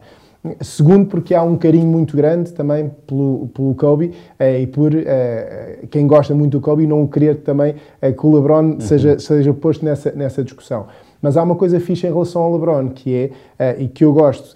Segundo, 0.61 1.07
porque 1.07 1.33
há 1.33 1.41
um 1.41 1.57
carinho 1.57 1.87
muito 1.87 2.15
grande 2.15 2.53
também 2.53 2.91
pelo, 3.07 3.47
pelo 3.47 3.73
Kobe 3.73 4.13
eh, 4.37 4.61
e 4.61 4.67
por 4.67 4.93
eh, 4.93 5.79
quem 5.89 6.05
gosta 6.05 6.35
muito 6.35 6.59
do 6.59 6.61
Kobe 6.61 6.85
não 6.85 7.07
querer 7.07 7.37
também 7.37 7.75
eh, 7.99 8.11
que 8.11 8.25
o 8.25 8.35
LeBron 8.35 8.73
uhum. 8.73 8.79
seja, 8.79 9.17
seja 9.17 9.53
posto 9.53 9.83
nessa, 9.83 10.11
nessa 10.11 10.43
discussão. 10.43 10.85
Mas 11.19 11.35
há 11.35 11.41
uma 11.41 11.55
coisa 11.55 11.79
fixa 11.79 12.07
em 12.07 12.11
relação 12.11 12.43
ao 12.43 12.53
LeBron, 12.53 12.89
que 12.89 13.31
é, 13.57 13.75
e 13.79 13.87
que 13.87 14.05
eu 14.05 14.13
gosto, 14.13 14.55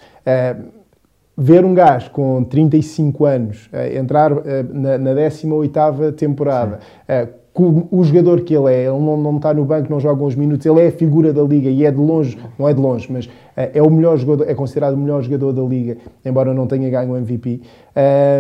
ver 1.40 1.64
um 1.64 1.74
gajo 1.74 2.12
com 2.12 2.44
35 2.44 3.26
anos 3.26 3.70
entrar 3.96 4.32
na, 4.74 4.98
na 4.98 5.14
18ª 5.14 6.14
temporada, 6.14 6.80
o, 7.62 8.04
jogador 8.04 8.42
que 8.42 8.56
ele 8.56 8.74
é, 8.74 8.82
ele 8.86 9.00
não, 9.00 9.18
não 9.18 9.36
está 9.38 9.54
no 9.54 9.66
banco, 9.66 9.90
não 9.90 10.00
joga 10.00 10.24
uns 10.24 10.36
minutos, 10.36 10.66
ele 10.66 10.82
é 10.82 10.88
a 10.88 10.92
figura 10.92 11.34
da 11.34 11.42
liga 11.42 11.70
e 11.70 11.86
é 11.86 11.92
de 11.92 11.98
longe, 11.98 12.38
não 12.58 12.70
é 12.70 12.74
de 12.74 12.80
longe, 12.80 13.12
mas 13.12 13.30
é, 13.60 13.72
é 13.74 13.84
o 13.84 13.92
melhor 13.92 14.18
jogador, 14.18 14.50
é 14.50 14.56
considerado 14.56 14.94
o 14.94 14.98
melhor 14.98 15.22
jogador 15.22 15.52
da 15.52 15.62
liga, 15.62 15.98
embora 16.24 16.54
não 16.54 16.66
tenha 16.66 16.90
ganho 16.90 17.12
o 17.12 17.18
MVP. 17.18 17.60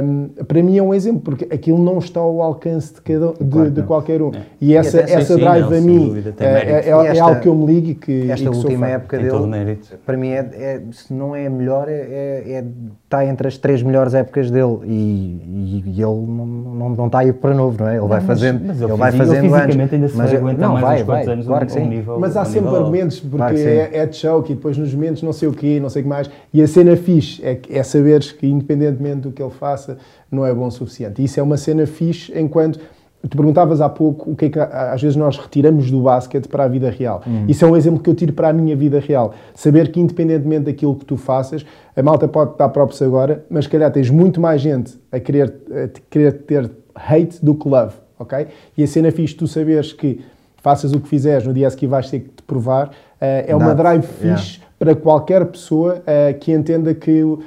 Um, 0.01 0.29
para 0.45 0.63
mim 0.63 0.77
é 0.77 0.81
um 0.81 0.93
exemplo, 0.93 1.19
porque 1.19 1.43
aquilo 1.53 1.77
não 1.77 1.97
está 1.97 2.21
ao 2.21 2.41
alcance 2.41 2.93
de, 2.93 3.01
cada, 3.01 3.33
de, 3.33 3.51
claro, 3.51 3.71
de 3.71 3.83
qualquer 3.83 4.21
um. 4.21 4.29
É. 4.33 4.43
E 4.61 4.73
essa, 4.73 5.01
e 5.01 5.11
essa 5.11 5.35
drive 5.35 5.75
a 5.75 5.81
mim 5.81 6.07
dúvida, 6.07 6.33
é, 6.39 6.45
é, 6.45 6.49
é, 6.49 6.89
esta, 6.89 7.17
é, 7.17 7.19
algo 7.19 7.41
que 7.41 7.47
eu 7.49 7.55
me 7.55 7.65
ligo 7.65 7.89
e 7.89 7.95
que. 7.95 8.31
Esta 8.31 8.45
e 8.45 8.49
que 8.49 8.55
última 8.55 8.87
época 8.87 9.17
dele, 9.17 9.79
para 10.05 10.15
mim, 10.15 10.29
é, 10.29 10.49
é, 10.53 10.81
se 10.93 11.13
não 11.13 11.35
é 11.35 11.47
a 11.47 11.49
melhor, 11.49 11.87
é, 11.89 12.63
está 13.03 13.25
entre 13.25 13.49
as 13.49 13.57
três 13.57 13.83
melhores 13.83 14.13
épocas 14.13 14.49
dele. 14.49 14.79
E, 14.85 14.93
e, 14.93 15.83
e 15.87 16.01
ele 16.01 16.03
não, 16.03 16.45
não, 16.45 16.89
não 16.91 17.05
está 17.07 17.19
aí 17.19 17.33
para 17.33 17.53
novo, 17.53 17.83
não 17.83 17.89
é? 17.89 17.97
Ele 17.97 18.07
vai 18.07 18.21
fazendo, 18.21 18.61
mas, 18.65 18.79
mas 18.79 18.89
ele 18.89 18.97
vai 18.97 19.11
fazendo 19.11 19.53
anos. 19.53 19.75
Ainda 19.91 20.07
se 20.07 20.17
mas 20.17 20.31
vai 20.31 20.53
não, 20.53 20.79
vai, 20.79 21.03
vai, 21.03 21.25
anos 21.25 21.45
claro 21.45 21.65
que 21.65 21.71
sim. 21.73 21.85
Nível, 21.85 22.19
mas 22.19 22.37
há 22.37 22.45
sempre 22.45 22.73
argumentos, 22.73 23.19
porque 23.19 23.35
claro 23.35 23.57
é, 23.57 24.05
de 24.05 24.15
choke 24.15 24.51
e 24.53 24.55
depois 24.55 24.77
nos 24.77 24.93
não 25.23 25.33
sei 25.33 25.47
o 25.47 25.53
quê, 25.53 25.79
não 25.79 25.89
sei 25.89 26.01
o 26.01 26.03
que 26.03 26.09
mais. 26.09 26.29
E 26.53 26.61
a 26.61 26.67
cena 26.67 26.95
fixe 26.95 27.43
é, 27.43 27.59
é 27.69 27.83
saberes 27.83 28.31
que, 28.31 28.47
independentemente 28.47 29.21
do 29.21 29.31
que 29.31 29.41
ele 29.41 29.51
faça, 29.51 29.97
não 30.31 30.45
é 30.45 30.53
bom 30.53 30.67
o 30.67 30.71
suficiente. 30.71 31.21
E 31.21 31.25
isso 31.25 31.39
é 31.39 31.43
uma 31.43 31.57
cena 31.57 31.85
fixe 31.85 32.37
enquanto. 32.39 32.79
Tu 33.21 33.35
perguntavas 33.35 33.81
há 33.81 33.89
pouco 33.89 34.31
o 34.31 34.35
que 34.35 34.45
é 34.45 34.49
que 34.49 34.57
às 34.57 35.01
vezes 35.01 35.17
nós 35.17 35.37
retiramos 35.37 35.91
do 35.91 36.01
basquete 36.01 36.47
para 36.47 36.63
a 36.63 36.67
vida 36.69 36.89
real. 36.89 37.21
Hum. 37.27 37.45
Isso 37.49 37.65
é 37.65 37.67
um 37.67 37.75
exemplo 37.75 37.99
que 37.99 38.09
eu 38.09 38.15
tiro 38.15 38.31
para 38.31 38.47
a 38.47 38.53
minha 38.53 38.73
vida 38.77 38.97
real. 38.97 39.33
Saber 39.53 39.91
que, 39.91 39.99
independentemente 39.99 40.65
daquilo 40.65 40.95
que 40.95 41.03
tu 41.03 41.17
faças, 41.17 41.65
a 41.93 42.01
malta 42.01 42.29
pode 42.29 42.51
estar 42.51 42.69
próprios 42.69 43.01
agora, 43.01 43.43
mas 43.49 43.65
se 43.65 43.71
calhar 43.71 43.91
tens 43.91 44.09
muito 44.09 44.39
mais 44.39 44.61
gente 44.61 44.97
a 45.11 45.19
querer, 45.19 45.53
a 45.69 45.99
querer 46.09 46.31
ter 46.43 46.71
hate 46.95 47.43
do 47.43 47.55
que 47.55 47.67
love, 47.67 47.95
ok? 48.17 48.47
E 48.77 48.83
a 48.83 48.87
cena 48.87 49.11
fixe, 49.11 49.35
tu 49.35 49.47
saberes 49.47 49.91
que 49.91 50.21
faças 50.61 50.93
o 50.93 50.99
que 50.99 51.07
fizeres, 51.07 51.45
no 51.45 51.53
dia 51.53 51.67
a 51.67 51.69
seguir 51.69 51.87
vais 51.87 52.09
ter 52.09 52.19
que 52.19 52.29
te 52.29 52.43
provar, 52.43 52.87
uh, 52.87 52.91
é 53.21 53.55
uma 53.55 53.73
drive 53.73 54.03
fixe 54.03 54.57
yeah. 54.57 54.68
Para 54.79 54.95
qualquer 54.95 55.45
pessoa 55.45 56.01
uh, 56.01 56.39
que 56.39 56.53
entenda 56.53 56.95
que 56.95 57.21
uh, 57.21 57.37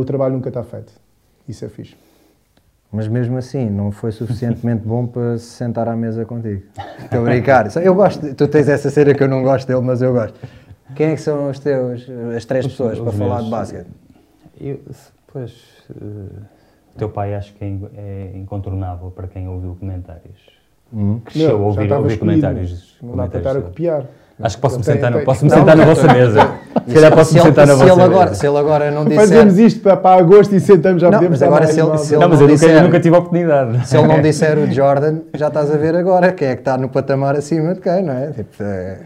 o 0.00 0.04
trabalho 0.04 0.34
nunca 0.34 0.48
está 0.48 0.64
feito. 0.64 0.92
Isso 1.46 1.64
é 1.64 1.68
fixe. 1.68 1.94
Mas 2.90 3.06
mesmo 3.06 3.36
assim, 3.36 3.68
não 3.68 3.92
foi 3.92 4.10
suficientemente 4.10 4.82
bom 4.86 5.06
para 5.06 5.36
se 5.36 5.44
sentar 5.44 5.86
à 5.88 5.94
mesa 5.94 6.24
contigo. 6.24 6.62
Estou 7.04 7.20
a 7.20 7.22
brincar. 7.22 7.76
Eu 7.76 7.94
gosto, 7.94 8.34
tu 8.34 8.48
tens 8.48 8.66
essa 8.66 8.88
cena 8.88 9.12
que 9.12 9.22
eu 9.22 9.28
não 9.28 9.42
gosto 9.42 9.68
dele, 9.68 9.82
mas 9.82 10.00
eu 10.00 10.14
gosto. 10.14 10.40
Quem 10.96 11.08
é 11.08 11.14
que 11.14 11.20
são 11.20 11.50
os 11.50 11.58
teus, 11.58 12.06
as 12.34 12.46
três 12.46 12.64
os, 12.64 12.72
pessoas 12.72 12.98
os 12.98 13.00
para 13.00 13.12
meus, 13.12 13.28
falar 13.28 13.42
de 13.42 13.50
basquete? 13.50 13.88
Eu, 14.58 14.80
pois, 15.30 15.52
uh, 15.90 16.30
teu 16.96 17.10
pai 17.10 17.34
acho 17.34 17.52
que 17.52 17.62
é, 17.62 17.68
é 17.96 18.32
incontornável 18.34 19.10
para 19.10 19.28
quem 19.28 19.46
ouviu 19.46 19.76
comentários. 19.78 20.58
Hum. 20.90 21.20
Cresceu 21.22 21.56
a 21.56 21.60
ouvir, 21.60 21.92
ouvir 21.92 22.18
comentários. 22.18 22.96
Não 23.02 23.14
dá 23.14 23.26
para 23.26 23.38
estar 23.38 23.56
a 23.56 23.60
copiar. 23.60 24.06
Acho 24.40 24.56
que 24.56 24.62
posso-me 24.62 24.84
sentar, 24.84 25.12
tem, 25.12 25.24
posso 25.24 25.44
-me 25.44 25.50
sentar 25.50 25.76
na 25.76 25.84
vossa 25.84 26.12
mesa. 26.12 26.40
Se 26.86 26.94
calhar 26.94 27.24
sentar 27.24 27.66
na 27.66 27.74
vossa 27.74 28.08
mesa. 28.08 28.34
Se 28.34 28.46
ele 28.46 28.56
agora 28.58 28.90
não 28.90 29.04
disser... 29.04 29.20
Fazemos 29.20 29.58
isto 29.58 29.80
para, 29.80 29.96
para 29.96 30.20
agosto 30.20 30.54
e 30.54 30.60
sentamos, 30.60 31.00
já 31.00 31.10
não, 31.10 31.18
podemos 31.18 31.42
agora 31.42 31.66
se 31.66 31.80
ele, 31.80 31.98
se 31.98 32.14
ele 32.14 32.22
não, 32.22 32.28
mas 32.28 32.40
eu 32.40 32.46
disser, 32.46 32.68
nunca, 32.70 32.82
nunca 32.82 33.00
tive 33.00 33.16
a 33.16 33.18
oportunidade. 33.18 33.86
Se 33.86 33.96
ele 33.96 34.06
não 34.06 34.22
disser 34.22 34.58
o 34.58 34.70
Jordan, 34.70 35.20
já 35.34 35.48
estás 35.48 35.70
a 35.70 35.76
ver 35.76 35.94
agora 35.96 36.32
quem 36.32 36.48
é 36.48 36.54
que 36.54 36.60
está 36.60 36.76
no 36.76 36.88
patamar 36.88 37.36
acima 37.36 37.74
de 37.74 37.80
quem, 37.80 38.02
não 38.02 38.12
é? 38.12 38.30
Tipo, 38.32 38.62
é 38.62 39.00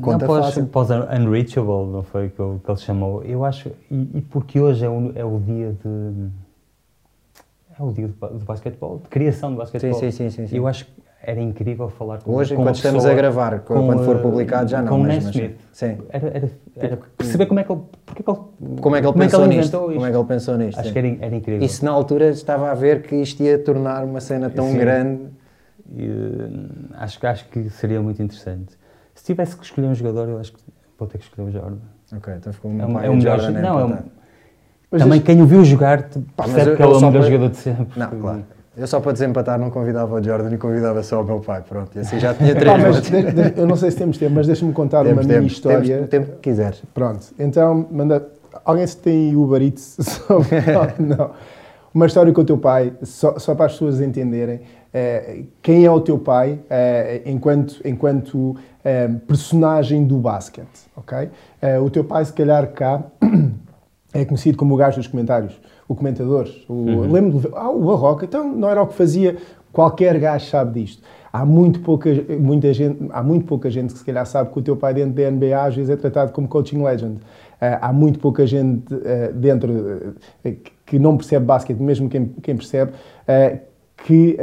conta 0.00 0.26
não, 0.26 0.42
fácil. 0.42 0.66
Pós 0.66 0.88
Unreachable, 0.90 1.92
não 1.92 2.02
foi 2.02 2.28
que, 2.28 2.36
que 2.36 2.70
ele 2.70 2.78
chamou. 2.78 3.22
Eu 3.22 3.44
acho, 3.44 3.70
e, 3.90 4.08
e 4.14 4.20
porque 4.22 4.60
hoje 4.60 4.84
é 4.84 4.88
o, 4.88 5.12
é 5.14 5.24
o 5.24 5.38
dia 5.38 5.74
de... 5.84 6.28
É 7.78 7.82
o 7.82 7.90
dia 7.90 8.06
do, 8.06 8.38
do 8.38 8.44
basquetebol, 8.44 8.98
de 8.98 9.08
criação 9.08 9.50
de 9.52 9.56
basquetebol. 9.56 9.98
Sim, 9.98 10.10
sim, 10.10 10.28
sim. 10.28 10.46
sim, 10.46 10.56
Eu 10.56 10.66
acho 10.66 10.84
que 10.84 11.01
era 11.24 11.40
incrível 11.40 11.88
falar 11.88 12.18
com 12.18 12.34
Hoje, 12.34 12.56
com 12.56 12.64
quando 12.64 12.74
estamos 12.74 13.06
a 13.06 13.14
gravar, 13.14 13.60
com, 13.60 13.86
quando 13.86 14.04
for 14.04 14.18
publicado, 14.18 14.68
já 14.68 14.82
não. 14.82 14.88
Com 14.88 14.98
mas, 14.98 15.24
Smith. 15.24 15.56
Sim. 15.72 15.98
Era, 16.10 16.28
era, 16.28 16.50
era, 16.76 16.98
perceber 17.16 17.46
como 17.46 17.60
é 17.60 17.64
que 17.64 17.72
ele, 17.72 17.80
porque 18.04 18.22
ele, 18.28 18.38
como 18.80 18.96
é 18.96 19.00
que 19.00 19.06
ele 19.06 19.12
como 19.12 19.24
pensou 19.24 19.44
é 19.44 19.48
que 19.48 19.52
ele 19.52 19.60
nisto. 19.60 19.78
Como 19.78 20.06
é 20.06 20.10
que 20.10 20.16
ele 20.16 20.24
pensou 20.24 20.58
nisto. 20.58 20.78
Acho 20.78 20.88
sim. 20.88 20.92
que 20.92 20.98
era, 20.98 21.08
era 21.20 21.36
incrível. 21.36 21.64
E 21.64 21.68
se 21.68 21.84
na 21.84 21.92
altura 21.92 22.30
estava 22.30 22.70
a 22.70 22.74
ver 22.74 23.02
que 23.02 23.14
isto 23.14 23.40
ia 23.42 23.56
tornar 23.56 24.04
uma 24.04 24.20
cena 24.20 24.50
tão 24.50 24.70
sim. 24.70 24.78
grande. 24.78 25.22
E, 25.94 26.08
acho, 26.94 27.24
acho 27.24 27.48
que 27.48 27.70
seria 27.70 28.02
muito 28.02 28.20
interessante. 28.20 28.76
Se 29.14 29.24
tivesse 29.24 29.56
que 29.56 29.64
escolher 29.64 29.86
um 29.86 29.94
jogador, 29.94 30.28
eu 30.28 30.38
acho 30.38 30.52
que 30.52 30.58
vou 30.98 31.06
ter 31.06 31.18
que 31.18 31.24
escolher 31.24 31.48
o 31.48 31.52
Jordan. 31.52 31.76
Ok, 32.16 32.34
então 32.34 32.52
ficou 32.52 32.70
uma 32.70 32.82
é 32.82 32.86
um, 32.86 33.00
é 33.00 33.10
um 33.10 33.20
Jordan. 33.20 33.50
Não, 33.52 33.78
é 33.78 33.84
um, 33.84 34.98
Também 34.98 35.20
quem 35.20 35.40
o 35.40 35.46
viu 35.46 35.64
jogar 35.64 36.08
percebe 36.36 36.76
que 36.76 36.82
ele 36.82 36.92
é 36.92 36.96
o 36.96 37.00
melhor 37.00 37.22
jogador 37.22 37.48
de 37.50 37.56
sempre. 37.56 37.98
Não, 37.98 38.10
claro. 38.10 38.44
Eu 38.74 38.86
só 38.86 39.00
para 39.00 39.12
desempatar 39.12 39.58
não 39.58 39.70
convidava 39.70 40.14
o 40.14 40.22
Jordan 40.22 40.54
e 40.54 40.56
convidava 40.56 41.02
só 41.02 41.20
o 41.20 41.24
meu 41.24 41.40
pai, 41.40 41.62
pronto. 41.68 41.90
E 41.94 42.00
assim 42.00 42.18
já 42.18 42.32
tinha 42.32 42.54
três. 42.56 43.56
eu 43.56 43.66
não 43.66 43.76
sei 43.76 43.90
se 43.90 43.98
temos 43.98 44.16
tempo, 44.16 44.34
mas 44.34 44.46
deixa-me 44.46 44.72
contar 44.72 45.04
temos, 45.04 45.26
uma 45.26 45.34
mini 45.34 45.46
história. 45.46 45.80
Temos 45.80 46.06
o 46.06 46.08
tempo 46.08 46.32
que 46.32 46.38
quiseres. 46.38 46.82
Pronto, 46.94 47.26
então 47.38 47.86
manda. 47.90 48.26
Alguém 48.64 48.86
se 48.86 48.96
tem 48.96 49.36
Uber 49.36 49.62
Eats? 49.62 49.98
não, 50.98 51.16
não. 51.16 51.30
Uma 51.94 52.06
história 52.06 52.32
com 52.32 52.40
o 52.40 52.44
teu 52.44 52.56
pai, 52.56 52.94
só, 53.02 53.38
só 53.38 53.54
para 53.54 53.66
as 53.66 53.72
pessoas 53.72 54.00
entenderem. 54.00 54.60
É, 54.94 55.42
quem 55.60 55.84
é 55.84 55.90
o 55.90 56.00
teu 56.00 56.18
pai 56.18 56.58
é, 56.70 57.22
enquanto, 57.26 57.80
enquanto 57.84 58.56
é, 58.82 59.08
personagem 59.26 60.04
do 60.04 60.16
basquete, 60.16 60.86
ok? 60.96 61.30
o 61.82 61.90
teu 61.90 62.04
pai, 62.04 62.24
se 62.24 62.32
calhar 62.32 62.66
cá, 62.72 63.02
é 64.12 64.24
conhecido 64.24 64.56
como 64.56 64.74
o 64.74 64.76
gajo 64.76 64.96
dos 64.96 65.06
comentários 65.06 65.58
o 65.88 65.94
comentador. 65.94 66.48
O, 66.68 66.72
uhum. 66.72 67.12
Lembro 67.12 67.40
de 67.40 67.48
ah, 67.54 67.70
o 67.70 67.80
Barroca, 67.84 68.24
então 68.24 68.52
não 68.52 68.68
era 68.68 68.82
o 68.82 68.86
que 68.86 68.94
fazia. 68.94 69.36
Qualquer 69.72 70.18
gajo 70.18 70.46
sabe 70.46 70.80
disto. 70.80 71.02
Há 71.32 71.46
muito, 71.46 71.80
pouca, 71.80 72.10
muita 72.38 72.74
gente, 72.74 73.06
há 73.10 73.22
muito 73.22 73.46
pouca 73.46 73.70
gente 73.70 73.94
que 73.94 73.98
se 73.98 74.04
calhar 74.04 74.26
sabe 74.26 74.52
que 74.52 74.58
o 74.58 74.62
teu 74.62 74.76
pai 74.76 74.92
dentro 74.92 75.14
da 75.14 75.30
NBA 75.30 75.64
às 75.64 75.74
vezes 75.74 75.88
é 75.88 75.96
tratado 75.96 76.30
como 76.30 76.46
coaching 76.46 76.82
legend. 76.82 77.16
Uh, 77.16 77.78
há 77.80 77.92
muito 77.92 78.18
pouca 78.18 78.46
gente 78.46 78.92
uh, 78.92 79.32
dentro 79.32 79.72
uh, 79.72 80.56
que 80.84 80.98
não 80.98 81.16
percebe 81.16 81.46
basquete, 81.46 81.78
mesmo 81.78 82.06
quem, 82.08 82.26
quem 82.42 82.54
percebe, 82.54 82.92
que, 84.04 84.36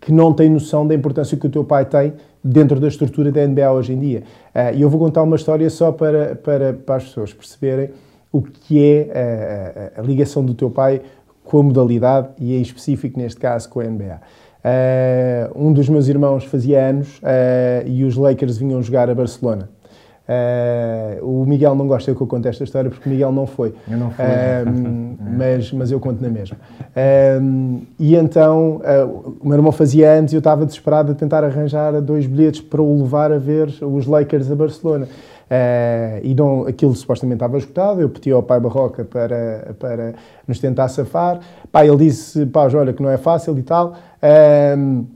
que 0.00 0.10
não 0.10 0.32
tem 0.32 0.50
noção 0.50 0.84
da 0.84 0.94
importância 0.94 1.36
que 1.36 1.46
o 1.46 1.50
teu 1.50 1.62
pai 1.62 1.84
tem 1.84 2.14
dentro 2.42 2.80
da 2.80 2.88
estrutura 2.88 3.30
da 3.30 3.46
NBA 3.46 3.70
hoje 3.70 3.92
em 3.92 4.00
dia. 4.00 4.22
E 4.74 4.80
eu 4.82 4.88
vou 4.90 4.98
contar 4.98 5.22
uma 5.22 5.36
história 5.36 5.68
só 5.70 5.92
para, 5.92 6.34
para, 6.34 6.72
para 6.72 6.96
as 6.96 7.04
pessoas 7.04 7.32
perceberem 7.32 7.90
o 8.32 8.42
que 8.42 8.82
é 8.82 9.92
a, 9.96 10.00
a, 10.00 10.00
a, 10.00 10.04
ligação 10.04 10.44
do 10.44 10.54
teu 10.54 10.70
pai 10.70 11.00
com 11.44 11.60
a 11.60 11.62
modalidade 11.62 12.28
e 12.38 12.56
em 12.56 12.60
específico 12.60 13.18
neste 13.18 13.40
caso 13.40 13.68
com 13.68 13.80
a 13.80 13.84
NBA. 13.84 14.20
Uh, 14.58 14.60
eh, 14.64 15.50
um 15.54 15.72
dos 15.72 15.88
meus 15.88 16.08
irmãos 16.08 16.44
fazia 16.44 16.84
anos 16.84 17.18
uh, 17.18 17.86
e 17.86 18.04
os 18.04 18.16
Lakers 18.16 18.58
vinham 18.58 18.82
jogar 18.82 19.08
a 19.08 19.14
Barcelona. 19.14 19.70
Uh, 20.28 21.24
o 21.24 21.46
Miguel 21.46 21.74
não 21.74 21.86
gosta 21.86 22.14
que 22.14 22.20
eu 22.20 22.26
conte 22.26 22.48
esta 22.48 22.62
história 22.64 22.90
porque 22.90 23.08
o 23.08 23.12
Miguel 23.12 23.32
não 23.32 23.46
foi. 23.46 23.74
Eu 23.90 23.96
não 23.96 24.10
fui. 24.10 24.24
mas, 25.38 25.72
mas 25.72 25.90
eu 25.90 25.98
conto 25.98 26.20
na 26.20 26.28
mesma. 26.28 26.58
e 27.98 28.14
então 28.14 28.82
o 29.40 29.48
meu 29.48 29.56
irmão 29.56 29.72
fazia 29.72 30.10
anos 30.10 30.32
e 30.32 30.36
eu 30.36 30.40
estava 30.40 30.66
desesperado 30.66 31.12
a 31.12 31.14
tentar 31.14 31.44
arranjar 31.44 31.98
dois 32.02 32.26
bilhetes 32.26 32.60
para 32.60 32.82
o 32.82 33.00
levar 33.00 33.32
a 33.32 33.38
ver 33.38 33.72
os 33.80 34.06
Lakers 34.06 34.50
a 34.50 34.54
Barcelona. 34.54 35.08
Uh, 35.48 36.20
e 36.22 36.34
não, 36.34 36.66
aquilo 36.66 36.94
supostamente 36.94 37.36
estava 37.36 37.56
esgotado, 37.56 38.02
eu 38.02 38.08
pedi 38.10 38.30
ao 38.30 38.42
pai 38.42 38.60
Barroca 38.60 39.02
para, 39.02 39.74
para 39.78 40.14
nos 40.46 40.58
tentar 40.58 40.88
safar. 40.88 41.40
Pá, 41.72 41.86
ele 41.86 41.96
disse, 41.96 42.44
pá, 42.46 42.68
olha 42.74 42.92
que 42.92 43.02
não 43.02 43.08
é 43.08 43.16
fácil 43.16 43.58
e 43.58 43.62
tal. 43.62 43.94
Uh, 44.22 45.06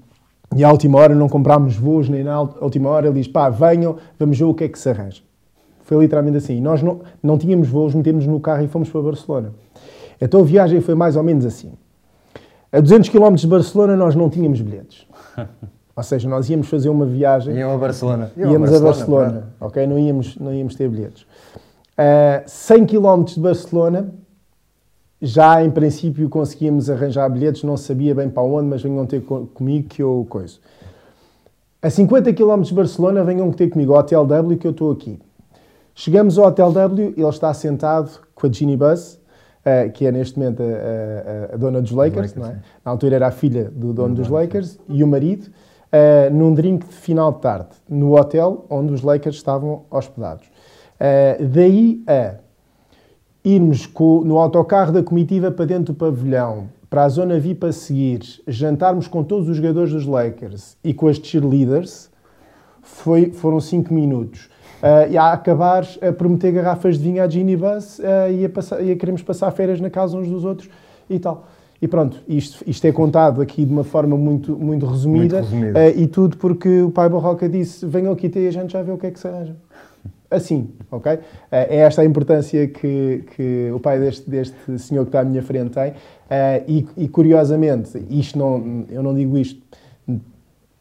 e 0.56 0.64
à 0.64 0.70
última 0.70 0.98
hora 0.98 1.14
não 1.14 1.28
comprámos 1.28 1.76
voos, 1.76 2.08
nem 2.08 2.24
na 2.24 2.40
última 2.40 2.88
hora 2.88 3.08
ele 3.08 3.20
diz, 3.20 3.28
pá, 3.28 3.50
venham, 3.50 3.96
vamos 4.18 4.38
ver 4.38 4.44
o 4.44 4.54
que 4.54 4.64
é 4.64 4.68
que 4.68 4.78
se 4.78 4.88
arranja. 4.88 5.22
Foi 5.82 5.98
literalmente 5.98 6.38
assim. 6.38 6.60
Nós 6.60 6.82
não, 6.82 7.00
não 7.22 7.36
tínhamos 7.36 7.68
voos, 7.68 7.94
metemos 7.94 8.26
no 8.26 8.40
carro 8.40 8.64
e 8.64 8.68
fomos 8.68 8.88
para 8.88 9.02
Barcelona. 9.02 9.52
Então 10.20 10.40
a 10.40 10.44
viagem 10.44 10.80
foi 10.80 10.94
mais 10.94 11.16
ou 11.16 11.22
menos 11.22 11.44
assim. 11.44 11.72
A 12.70 12.80
200 12.80 13.10
km 13.10 13.34
de 13.34 13.46
Barcelona 13.46 13.96
nós 13.96 14.14
não 14.14 14.30
tínhamos 14.30 14.60
bilhetes. 14.60 15.06
Ou 15.94 16.02
seja, 16.02 16.28
nós 16.28 16.48
íamos 16.48 16.68
fazer 16.68 16.88
uma 16.88 17.04
viagem. 17.04 17.54
Iam 17.54 17.74
a 17.74 17.76
Barcelona. 17.76 18.32
íamos 18.36 18.72
a 18.72 18.80
Barcelona, 18.80 19.24
Barcelona 19.24 19.54
ok? 19.60 19.86
Não 19.86 19.98
íamos, 19.98 20.36
não 20.36 20.52
íamos 20.52 20.74
ter 20.74 20.88
bilhetes. 20.88 21.22
Uh, 21.22 22.42
100 22.46 22.86
km 22.86 23.24
de 23.24 23.40
Barcelona, 23.40 24.14
já 25.20 25.62
em 25.62 25.70
princípio 25.70 26.28
conseguíamos 26.28 26.88
arranjar 26.88 27.28
bilhetes, 27.28 27.62
não 27.62 27.76
sabia 27.76 28.14
bem 28.14 28.30
para 28.30 28.42
onde, 28.42 28.68
mas 28.68 28.82
venham 28.82 29.04
ter 29.06 29.22
comigo 29.22 29.88
que 29.88 30.02
eu 30.02 30.26
coisa. 30.28 30.56
A 31.82 31.90
50 31.90 32.32
km 32.32 32.62
de 32.62 32.74
Barcelona, 32.74 33.22
venham 33.22 33.50
ter 33.52 33.68
comigo 33.68 33.92
ao 33.92 34.00
Hotel 34.00 34.24
W 34.24 34.58
que 34.58 34.66
eu 34.66 34.70
estou 34.70 34.90
aqui. 34.90 35.20
Chegamos 35.94 36.38
ao 36.38 36.46
Hotel 36.46 36.72
W, 36.72 37.14
ele 37.16 37.28
está 37.28 37.52
sentado 37.52 38.10
com 38.34 38.46
a 38.46 38.50
Ginny 38.50 38.76
Buzz, 38.76 39.20
uh, 39.66 39.90
que 39.92 40.06
é 40.06 40.12
neste 40.12 40.38
momento 40.38 40.62
a, 40.62 41.52
a, 41.52 41.54
a 41.54 41.56
dona 41.58 41.82
dos 41.82 41.90
Lakers, 41.90 42.34
Lakers 42.34 42.56
é? 42.56 42.62
na 42.82 42.90
altura 42.90 43.16
era 43.16 43.26
a 43.26 43.30
filha 43.30 43.70
do 43.70 43.92
dono 43.92 44.14
dos 44.14 44.28
Lakers, 44.28 44.78
e 44.88 45.04
o 45.04 45.06
marido 45.06 45.50
uh, 45.92 46.32
num 46.32 46.54
drink 46.54 46.86
de 46.86 46.94
final 46.94 47.32
de 47.32 47.40
tarde, 47.40 47.70
no 47.88 48.18
hotel 48.18 48.64
onde 48.70 48.92
os 48.92 49.02
Lakers 49.02 49.36
estavam 49.36 49.82
hospedados. 49.90 50.46
Uh, 50.46 51.46
daí 51.46 52.02
a 52.06 52.36
irmos 53.44 53.86
com, 53.86 54.22
no 54.22 54.38
autocarro 54.38 54.92
da 54.92 55.02
comitiva 55.02 55.50
para 55.50 55.64
dentro 55.64 55.92
do 55.92 55.94
pavilhão, 55.94 56.68
para 56.88 57.04
a 57.04 57.08
zona 57.08 57.38
VIP 57.38 57.66
a 57.66 57.72
seguir, 57.72 58.20
jantarmos 58.46 59.08
com 59.08 59.24
todos 59.24 59.48
os 59.48 59.56
jogadores 59.56 59.92
dos 59.92 60.06
Lakers 60.06 60.76
e 60.84 60.92
com 60.94 61.08
as 61.08 61.16
cheerleaders, 61.16 62.10
foi, 62.82 63.30
foram 63.32 63.60
5 63.60 63.92
minutos. 63.92 64.50
Uh, 64.82 65.10
e 65.10 65.16
a 65.16 65.32
acabar 65.32 65.86
a 66.00 66.12
prometer 66.12 66.52
garrafas 66.52 66.98
de 66.98 67.04
vinho 67.04 67.22
à 67.22 67.28
Ginny 67.28 67.56
Bus 67.56 68.00
uh, 68.00 68.30
e, 68.32 68.44
a 68.44 68.48
passar, 68.48 68.82
e 68.82 68.90
a 68.90 68.96
queremos 68.96 69.22
passar 69.22 69.50
férias 69.52 69.80
na 69.80 69.88
casa 69.88 70.16
uns 70.16 70.28
dos 70.28 70.44
outros 70.44 70.68
e 71.08 71.18
tal. 71.18 71.46
E 71.82 71.88
pronto, 71.88 72.22
isto, 72.28 72.62
isto 72.64 72.86
é 72.86 72.92
contado 72.92 73.42
aqui 73.42 73.64
de 73.64 73.72
uma 73.72 73.82
forma 73.82 74.16
muito, 74.16 74.56
muito 74.56 74.86
resumida, 74.86 75.42
muito 75.42 75.76
uh, 75.76 76.00
e 76.00 76.06
tudo 76.06 76.36
porque 76.36 76.80
o 76.80 76.92
pai 76.92 77.08
Barroca 77.08 77.48
disse: 77.48 77.84
venham 77.84 78.12
aqui 78.12 78.28
ter 78.28 78.44
e 78.44 78.46
a 78.46 78.52
gente 78.52 78.72
já 78.72 78.80
vê 78.82 78.92
o 78.92 78.96
que 78.96 79.08
é 79.08 79.10
que 79.10 79.18
se 79.18 79.26
arranja. 79.26 79.56
Assim, 80.30 80.70
ok? 80.92 81.14
Uh, 81.14 81.18
é 81.50 81.78
esta 81.78 82.02
a 82.02 82.04
importância 82.04 82.68
que, 82.68 83.24
que 83.34 83.72
o 83.74 83.80
pai 83.80 83.98
deste, 83.98 84.30
deste 84.30 84.78
senhor 84.78 85.02
que 85.02 85.08
está 85.08 85.22
à 85.22 85.24
minha 85.24 85.42
frente 85.42 85.70
tem. 85.70 85.90
Uh, 85.90 86.64
e, 86.68 86.86
e, 86.96 87.08
curiosamente, 87.08 88.00
isto 88.08 88.38
não, 88.38 88.84
eu 88.88 89.02
não 89.02 89.12
digo 89.12 89.36
isto 89.36 89.60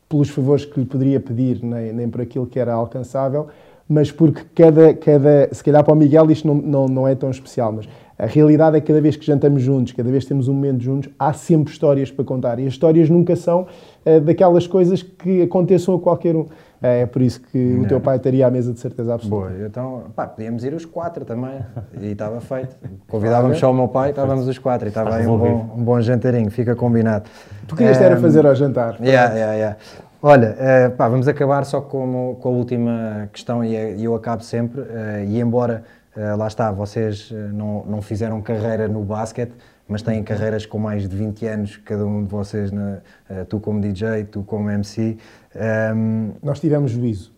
pelos 0.07 0.29
favores 0.29 0.65
que 0.65 0.79
lhe 0.81 0.85
poderia 0.85 1.19
pedir, 1.19 1.63
nem, 1.63 1.91
nem 1.93 2.09
por 2.09 2.21
aquilo 2.21 2.45
que 2.45 2.59
era 2.59 2.73
alcançável, 2.73 3.47
mas 3.89 4.11
porque 4.11 4.43
cada, 4.53 4.93
cada 4.93 5.49
se 5.51 5.63
calhar 5.63 5.83
para 5.83 5.93
o 5.93 5.97
Miguel 5.97 6.29
isto 6.29 6.47
não, 6.47 6.55
não, 6.55 6.87
não 6.87 7.07
é 7.07 7.15
tão 7.15 7.31
especial, 7.31 7.71
mas 7.71 7.89
a 8.21 8.27
realidade 8.27 8.77
é 8.77 8.79
que 8.79 8.85
cada 8.85 9.01
vez 9.01 9.15
que 9.15 9.25
jantamos 9.25 9.63
juntos, 9.63 9.93
cada 9.93 10.11
vez 10.11 10.25
que 10.25 10.29
temos 10.29 10.47
um 10.47 10.53
momento 10.53 10.83
juntos, 10.83 11.11
há 11.17 11.33
sempre 11.33 11.73
histórias 11.73 12.11
para 12.11 12.23
contar. 12.23 12.59
E 12.59 12.67
as 12.67 12.73
histórias 12.73 13.09
nunca 13.09 13.35
são 13.35 13.65
uh, 14.05 14.21
daquelas 14.21 14.67
coisas 14.67 15.01
que 15.01 15.41
aconteçam 15.41 15.95
a 15.95 15.99
qualquer 15.99 16.35
um. 16.35 16.45
É, 16.79 17.01
é 17.01 17.05
por 17.07 17.19
isso 17.19 17.41
que 17.41 17.57
não. 17.57 17.81
o 17.81 17.87
teu 17.87 17.99
pai 17.99 18.17
estaria 18.17 18.45
à 18.45 18.51
mesa 18.51 18.73
de 18.73 18.79
certeza 18.79 19.15
absoluta. 19.15 19.49
Boa, 19.49 19.67
então, 19.67 20.03
pá, 20.15 20.27
podíamos 20.27 20.63
ir 20.63 20.71
os 20.71 20.85
quatro 20.85 21.25
também. 21.25 21.65
E 21.99 22.11
estava 22.11 22.39
feito. 22.41 22.75
Convidávamos 23.09 23.57
só 23.57 23.71
o 23.71 23.73
meu 23.73 23.87
pai, 23.87 24.11
estávamos 24.11 24.47
os 24.47 24.59
quatro. 24.59 24.87
E 24.87 24.89
estava 24.89 25.15
aí 25.15 25.25
um 25.25 25.37
bom, 25.39 25.73
um 25.77 25.83
bom 25.83 25.99
jantarinho, 25.99 26.51
fica 26.51 26.75
combinado. 26.75 27.27
Tu 27.67 27.75
querias 27.75 27.99
um, 27.99 28.03
era 28.03 28.17
fazer 28.17 28.45
ao 28.45 28.53
jantar. 28.53 28.97
Yeah, 29.01 29.33
yeah, 29.33 29.53
yeah. 29.53 29.77
Olha, 30.21 30.55
uh, 30.59 30.95
pá, 30.95 31.09
vamos 31.09 31.27
acabar 31.27 31.65
só 31.65 31.81
com, 31.81 32.37
com 32.39 32.49
a 32.49 32.51
última 32.51 33.29
questão 33.33 33.63
e 33.63 34.03
eu 34.03 34.13
acabo 34.13 34.43
sempre. 34.43 34.81
Uh, 34.81 35.25
e 35.27 35.39
embora 35.39 35.83
Uh, 36.15 36.35
lá 36.35 36.47
está, 36.47 36.71
vocês 36.71 37.31
uh, 37.31 37.35
não, 37.53 37.85
não 37.85 38.01
fizeram 38.01 38.41
carreira 38.41 38.85
no 38.87 39.01
basquete, 39.01 39.53
mas 39.87 40.01
têm 40.01 40.21
carreiras 40.21 40.65
com 40.65 40.77
mais 40.77 41.07
de 41.07 41.15
20 41.15 41.45
anos, 41.47 41.77
cada 41.77 42.05
um 42.05 42.23
de 42.23 42.29
vocês, 42.29 42.69
na, 42.69 42.97
uh, 43.29 43.45
tu 43.47 43.61
como 43.61 43.79
DJ, 43.79 44.25
tu 44.25 44.43
como 44.43 44.69
MC. 44.69 45.17
Um, 45.55 45.59
ehm, 45.59 46.31
Nós 46.43 46.59
tivemos 46.59 46.91
juízo. 46.91 47.31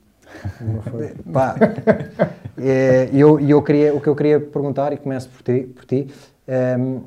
Pá, 1.31 1.55
é, 2.57 3.09
eu, 3.13 3.39
eu 3.39 3.61
queria, 3.61 3.93
o 3.93 4.01
que 4.01 4.07
eu 4.07 4.15
queria 4.15 4.39
perguntar, 4.39 4.91
e 4.91 4.97
começo 4.97 5.29
por 5.29 5.43
ti, 5.43 5.67
por 5.67 5.85
ti 5.85 6.07
um, 6.47 6.51
ehm, 6.51 7.01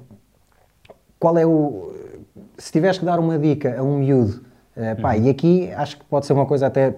qual 1.18 1.36
é 1.36 1.44
o. 1.44 1.92
Se 2.56 2.70
tivesse 2.70 3.00
que 3.00 3.04
dar 3.04 3.18
uma 3.18 3.38
dica 3.38 3.76
a 3.76 3.82
um 3.82 3.98
miúdo, 3.98 4.40
pá, 5.02 5.16
uhum. 5.16 5.24
e 5.24 5.30
aqui 5.30 5.72
acho 5.72 5.98
que 5.98 6.04
pode 6.04 6.26
ser 6.26 6.32
uma 6.32 6.46
coisa 6.46 6.66
até 6.68 6.94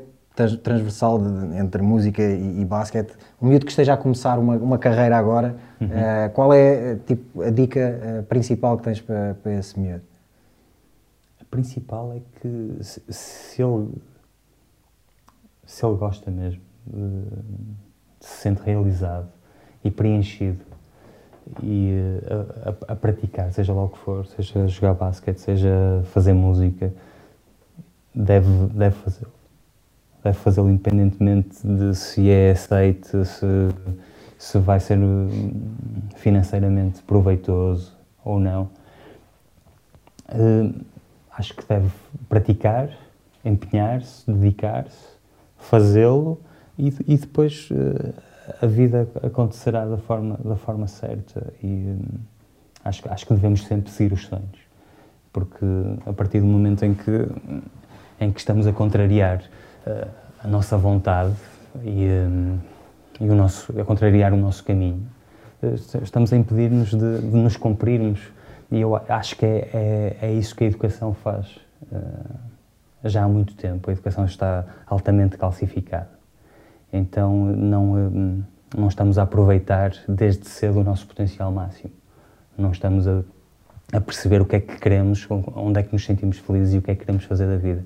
transversal 0.62 1.18
de, 1.18 1.58
entre 1.58 1.82
música 1.82 2.22
e, 2.22 2.60
e 2.60 2.64
basquete, 2.64 3.12
um 3.40 3.48
miúdo 3.48 3.66
que 3.66 3.72
esteja 3.72 3.94
a 3.94 3.96
começar 3.96 4.38
uma, 4.38 4.56
uma 4.56 4.78
carreira 4.78 5.16
agora, 5.16 5.56
uhum. 5.80 5.86
uh, 5.86 6.30
qual 6.32 6.52
é 6.52 6.96
tipo, 7.06 7.42
a 7.42 7.50
dica 7.50 8.20
uh, 8.20 8.22
principal 8.24 8.76
que 8.76 8.84
tens 8.84 9.00
para, 9.00 9.36
para 9.42 9.54
esse 9.54 9.78
miúdo? 9.78 10.02
A 11.40 11.44
principal 11.50 12.12
é 12.12 12.20
que 12.40 12.78
se, 12.82 13.02
se 13.08 13.62
ele 13.62 13.88
se 15.68 15.84
ele 15.84 15.96
gosta 15.96 16.30
mesmo, 16.30 16.62
se 18.18 18.42
sente 18.42 18.62
realizado 18.62 19.28
e 19.84 19.90
preenchido 19.90 20.64
e 21.62 21.92
a, 22.26 22.70
a, 22.70 22.92
a, 22.92 22.96
praticar, 22.96 23.52
seja 23.52 23.74
lá 23.74 23.84
o 23.84 23.88
que 23.90 23.98
for, 23.98 24.26
seja 24.26 24.66
jogar 24.66 24.94
basquete, 24.94 25.36
seja 25.36 26.02
fazer 26.06 26.32
música, 26.32 26.92
deve, 28.14 28.48
deve 28.68 28.96
fazê-lo 28.96 29.37
deve 30.28 30.38
fazê-lo 30.38 30.70
independentemente 30.70 31.66
de 31.66 31.94
se 31.94 32.28
é 32.30 32.50
aceito, 32.50 33.24
se, 33.24 33.46
se 34.38 34.58
vai 34.58 34.78
ser 34.78 34.98
hum, 34.98 35.62
financeiramente 36.16 37.02
proveitoso 37.02 37.96
ou 38.24 38.38
não. 38.38 38.68
Uh, 40.28 40.74
acho 41.32 41.54
que 41.54 41.64
deve 41.66 41.88
praticar, 42.28 42.90
empenhar-se, 43.42 44.30
dedicar-se, 44.30 45.16
fazê-lo 45.56 46.38
e, 46.78 46.92
e, 47.06 47.16
depois 47.16 47.70
uh, 47.70 48.14
a 48.60 48.66
vida 48.66 49.08
acontecerá 49.22 49.86
da 49.86 49.96
forma, 49.96 50.38
da 50.44 50.56
forma 50.56 50.86
certa 50.86 51.52
e 51.62 51.96
acho, 52.84 53.10
acho 53.10 53.26
que 53.26 53.32
devemos 53.32 53.64
sempre 53.64 53.90
seguir 53.90 54.12
os 54.12 54.26
sonhos. 54.26 54.68
Porque 55.32 55.64
a 56.04 56.12
partir 56.12 56.40
do 56.40 56.46
momento 56.46 56.84
em 56.84 56.92
que, 56.92 57.28
em 58.20 58.30
que 58.30 58.40
estamos 58.40 58.66
a 58.66 58.72
contrariar 58.72 59.42
a 60.42 60.48
nossa 60.48 60.76
vontade 60.76 61.34
e, 61.82 62.06
um, 62.06 62.58
e 63.20 63.28
o 63.28 63.34
nosso, 63.34 63.78
a 63.80 63.84
contrariar 63.84 64.32
o 64.32 64.36
nosso 64.36 64.64
caminho, 64.64 65.02
uh, 65.62 65.74
estamos 66.02 66.32
a 66.32 66.36
impedir-nos 66.36 66.90
de, 66.90 67.20
de, 67.20 67.36
nos 67.36 67.56
cumprirmos. 67.56 68.20
E 68.70 68.80
eu 68.80 68.94
acho 69.08 69.36
que 69.36 69.46
é, 69.46 69.68
é, 69.72 70.16
é 70.22 70.32
isso 70.32 70.54
que 70.54 70.64
a 70.64 70.66
educação 70.66 71.14
faz. 71.14 71.58
Já 73.02 73.24
há 73.24 73.28
muito 73.28 73.54
tempo. 73.54 73.88
A 73.88 73.92
educação 73.92 74.26
está 74.26 74.64
altamente 74.86 75.38
calcificada. 75.38 76.10
Então 76.92 77.46
não, 77.46 78.44
não 78.76 78.88
estamos 78.88 79.18
a 79.18 79.22
aproveitar 79.22 79.92
desde 80.06 80.46
cedo 80.48 80.80
o 80.80 80.84
nosso 80.84 81.06
potencial 81.06 81.50
máximo. 81.50 81.92
Não 82.56 82.72
estamos 82.72 83.06
a, 83.06 83.22
a 83.92 84.00
perceber 84.00 84.42
o 84.42 84.44
que 84.44 84.56
é 84.56 84.60
que 84.60 84.76
queremos, 84.78 85.26
onde 85.30 85.80
é 85.80 85.82
que 85.82 85.92
nos 85.92 86.04
sentimos 86.04 86.38
felizes 86.38 86.74
e 86.74 86.78
o 86.78 86.82
que 86.82 86.90
é 86.90 86.94
que 86.94 87.04
queremos 87.04 87.24
fazer 87.24 87.46
da 87.46 87.56
vida. 87.56 87.84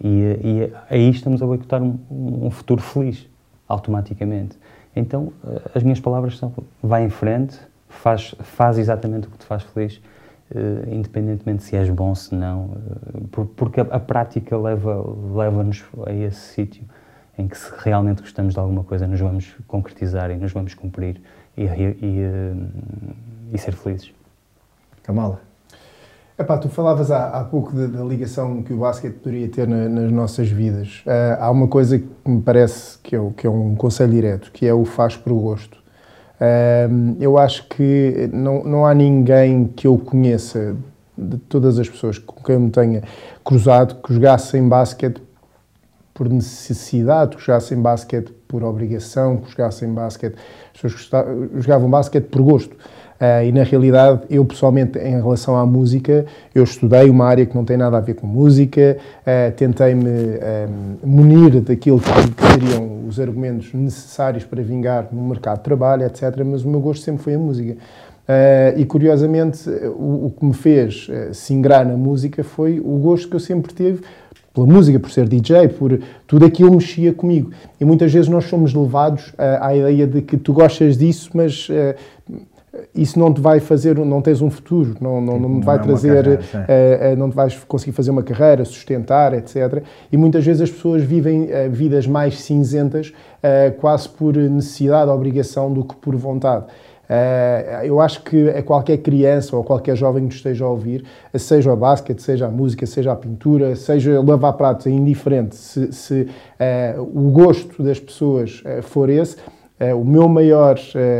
E, 0.00 0.08
e 0.08 0.72
aí 0.90 1.10
estamos 1.10 1.42
a 1.42 1.46
boicotar 1.46 1.82
um, 1.82 1.98
um 2.10 2.50
futuro 2.50 2.82
feliz, 2.82 3.26
automaticamente. 3.68 4.58
Então, 4.94 5.32
as 5.74 5.82
minhas 5.82 6.00
palavras 6.00 6.38
são: 6.38 6.52
vai 6.82 7.04
em 7.04 7.10
frente, 7.10 7.58
faz, 7.88 8.34
faz 8.40 8.78
exatamente 8.78 9.28
o 9.28 9.30
que 9.30 9.38
te 9.38 9.44
faz 9.44 9.62
feliz, 9.62 10.00
uh, 10.50 10.88
independentemente 10.90 11.62
se 11.62 11.76
és 11.76 11.90
bom, 11.90 12.14
se 12.14 12.34
não, 12.34 12.76
uh, 13.32 13.46
porque 13.56 13.80
a, 13.80 13.84
a, 13.84 14.00
prática 14.00 14.56
leva-nos 14.56 15.84
leva 15.94 16.10
a 16.10 16.12
esse 16.12 16.40
sítio 16.54 16.84
em 17.38 17.46
que 17.46 17.56
se 17.56 17.70
realmente 17.78 18.22
gostamos 18.22 18.54
de 18.54 18.60
alguma 18.60 18.82
coisa 18.82 19.06
nos 19.06 19.20
vamos 19.20 19.54
concretizar 19.66 20.30
e 20.30 20.36
nos 20.36 20.52
vamos 20.52 20.74
cumprir 20.74 21.20
e, 21.56 21.64
e, 21.64 21.66
e, 21.66 22.20
eh, 22.20 22.54
e 23.52 23.58
ser 23.58 23.74
felizes. 23.74 24.12
Kamala? 25.02 25.45
Epá, 26.38 26.58
tu 26.58 26.68
falavas 26.68 27.10
há, 27.10 27.28
há 27.30 27.44
pouco 27.44 27.72
da, 27.72 28.04
ligação 28.04 28.62
que 28.62 28.70
o 28.70 28.76
basquete 28.76 29.14
poderia 29.14 29.48
ter 29.48 29.66
na, 29.66 29.88
nas 29.88 30.12
nossas 30.12 30.50
vidas. 30.50 31.02
Uh, 31.06 31.40
há 31.40 31.50
uma 31.50 31.66
coisa 31.66 31.98
que 31.98 32.06
me 32.26 32.42
parece 32.42 32.98
que 32.98 33.16
é, 33.16 33.30
que 33.34 33.46
é 33.46 33.50
um 33.50 33.74
conselho 33.74 34.12
direto, 34.12 34.52
que 34.52 34.66
é 34.66 34.74
o 34.74 34.84
faz 34.84 35.16
por 35.16 35.32
gosto. 35.32 35.78
Uh, 36.38 37.16
eu 37.18 37.38
acho 37.38 37.66
que 37.68 38.28
não, 38.34 38.62
não 38.64 38.84
há 38.84 38.92
ninguém 38.92 39.66
que 39.68 39.86
eu 39.86 39.96
conheça, 39.96 40.76
de 41.16 41.38
todas 41.38 41.78
as 41.78 41.88
pessoas 41.88 42.18
com 42.18 42.44
quem 42.44 42.56
eu 42.56 42.60
me 42.60 42.70
tenha 42.70 43.02
cruzado, 43.42 43.94
que 44.02 44.12
jogasse 44.12 44.58
em 44.58 44.68
basquete 44.68 45.22
por 46.12 46.28
necessidade, 46.28 47.36
que 47.36 47.42
jogassem 47.42 47.80
basquete 47.80 48.30
por 48.46 48.62
obrigação, 48.62 49.38
que 49.38 49.50
jogassem 49.50 49.90
basquete, 49.90 50.36
as 50.74 50.82
pessoas 50.82 51.08
jogavam 51.62 51.88
basquete 51.88 52.24
por 52.24 52.42
gosto. 52.42 52.76
Uh, 53.16 53.46
e 53.46 53.52
na 53.52 53.62
realidade, 53.62 54.22
eu 54.28 54.44
pessoalmente, 54.44 54.98
em 54.98 55.22
relação 55.22 55.56
à 55.56 55.64
música, 55.64 56.26
eu 56.54 56.62
estudei 56.62 57.08
uma 57.08 57.24
área 57.24 57.46
que 57.46 57.54
não 57.54 57.64
tem 57.64 57.76
nada 57.76 57.96
a 57.96 58.00
ver 58.00 58.14
com 58.14 58.26
música, 58.26 58.98
uh, 59.22 59.52
tentei-me 59.56 60.04
um, 60.04 61.08
munir 61.08 61.62
daquilo 61.62 61.98
que, 61.98 62.10
que, 62.10 62.46
seriam 62.52 63.06
os 63.08 63.18
argumentos 63.18 63.72
necessários 63.72 64.44
para 64.44 64.62
vingar 64.62 65.08
no 65.10 65.22
mercado 65.22 65.58
de 65.58 65.64
trabalho, 65.64 66.04
etc. 66.04 66.42
Mas 66.44 66.62
o 66.62 66.68
meu 66.68 66.80
gosto 66.80 67.04
sempre 67.04 67.22
foi 67.22 67.34
a 67.34 67.38
música. 67.38 67.72
Uh, 67.72 68.78
e 68.78 68.84
curiosamente, 68.84 69.66
o, 69.70 70.26
o, 70.26 70.34
que 70.38 70.44
me 70.44 70.52
fez 70.52 71.08
se 71.32 71.54
ingrar 71.54 71.86
na 71.86 71.96
música 71.96 72.44
foi 72.44 72.80
o 72.80 72.98
gosto 72.98 73.30
que 73.30 73.36
eu 73.36 73.40
sempre 73.40 73.72
tive 73.72 74.02
pela 74.52 74.66
música, 74.66 74.98
por 75.00 75.10
ser 75.10 75.26
DJ, 75.26 75.68
por 75.68 75.98
tudo 76.26 76.44
aquilo 76.44 76.70
mexia 76.70 77.14
comigo. 77.14 77.50
E 77.80 77.84
muitas 77.84 78.12
vezes 78.12 78.28
nós 78.28 78.44
somos 78.44 78.74
levados 78.74 79.32
à 79.38 79.74
ideia 79.74 80.06
de 80.06 80.22
que 80.22 80.36
tu 80.36 80.52
gostas 80.52 80.96
disso, 80.96 81.30
mas 81.34 81.68
isso 82.94 83.18
não 83.18 83.32
te 83.32 83.40
vai 83.40 83.60
fazer, 83.60 83.98
não 83.98 84.20
tens 84.20 84.40
um 84.42 84.50
futuro, 84.50 84.96
não, 85.00 85.20
não, 85.20 85.38
não 85.38 85.60
te 85.60 85.64
vai 85.64 85.76
não 85.76 85.84
é 85.84 85.86
trazer, 85.86 86.38
carreira, 86.38 87.14
uh, 87.14 87.16
não 87.16 87.30
te 87.30 87.36
vais 87.36 87.54
conseguir 87.66 87.92
fazer 87.92 88.10
uma 88.10 88.22
carreira, 88.22 88.64
sustentar, 88.64 89.34
etc. 89.34 89.82
E 90.10 90.16
muitas 90.16 90.44
vezes 90.44 90.62
as 90.62 90.70
pessoas 90.70 91.02
vivem 91.02 91.48
vidas 91.70 92.06
mais 92.06 92.40
cinzentas, 92.40 93.12
quase 93.78 94.08
por 94.08 94.34
necessidade, 94.36 95.10
obrigação, 95.10 95.72
do 95.72 95.84
que 95.84 95.94
por 95.96 96.16
vontade. 96.16 96.66
Uh, 97.06 97.84
eu 97.84 98.00
acho 98.00 98.22
que 98.22 98.48
é 98.48 98.60
qualquer 98.62 98.98
criança 98.98 99.56
ou 99.56 99.62
qualquer 99.62 99.96
jovem 99.96 100.22
que 100.22 100.26
nos 100.26 100.34
esteja 100.36 100.64
a 100.64 100.68
ouvir, 100.68 101.04
seja 101.34 101.72
o 101.72 101.76
basquete, 101.76 102.20
seja 102.20 102.46
a 102.46 102.50
música, 102.50 102.84
seja 102.84 103.12
a 103.12 103.16
pintura, 103.16 103.76
seja 103.76 104.20
lavar 104.20 104.54
pratos, 104.54 104.86
é 104.88 104.90
indiferente. 104.90 105.54
Se, 105.54 105.92
se 105.92 106.22
uh, 106.22 107.02
o 107.02 107.30
gosto 107.30 107.80
das 107.82 108.00
pessoas 108.00 108.62
uh, 108.64 108.82
for 108.82 109.08
esse, 109.08 109.36
o 109.94 110.04
meu 110.04 110.28
maior 110.28 110.78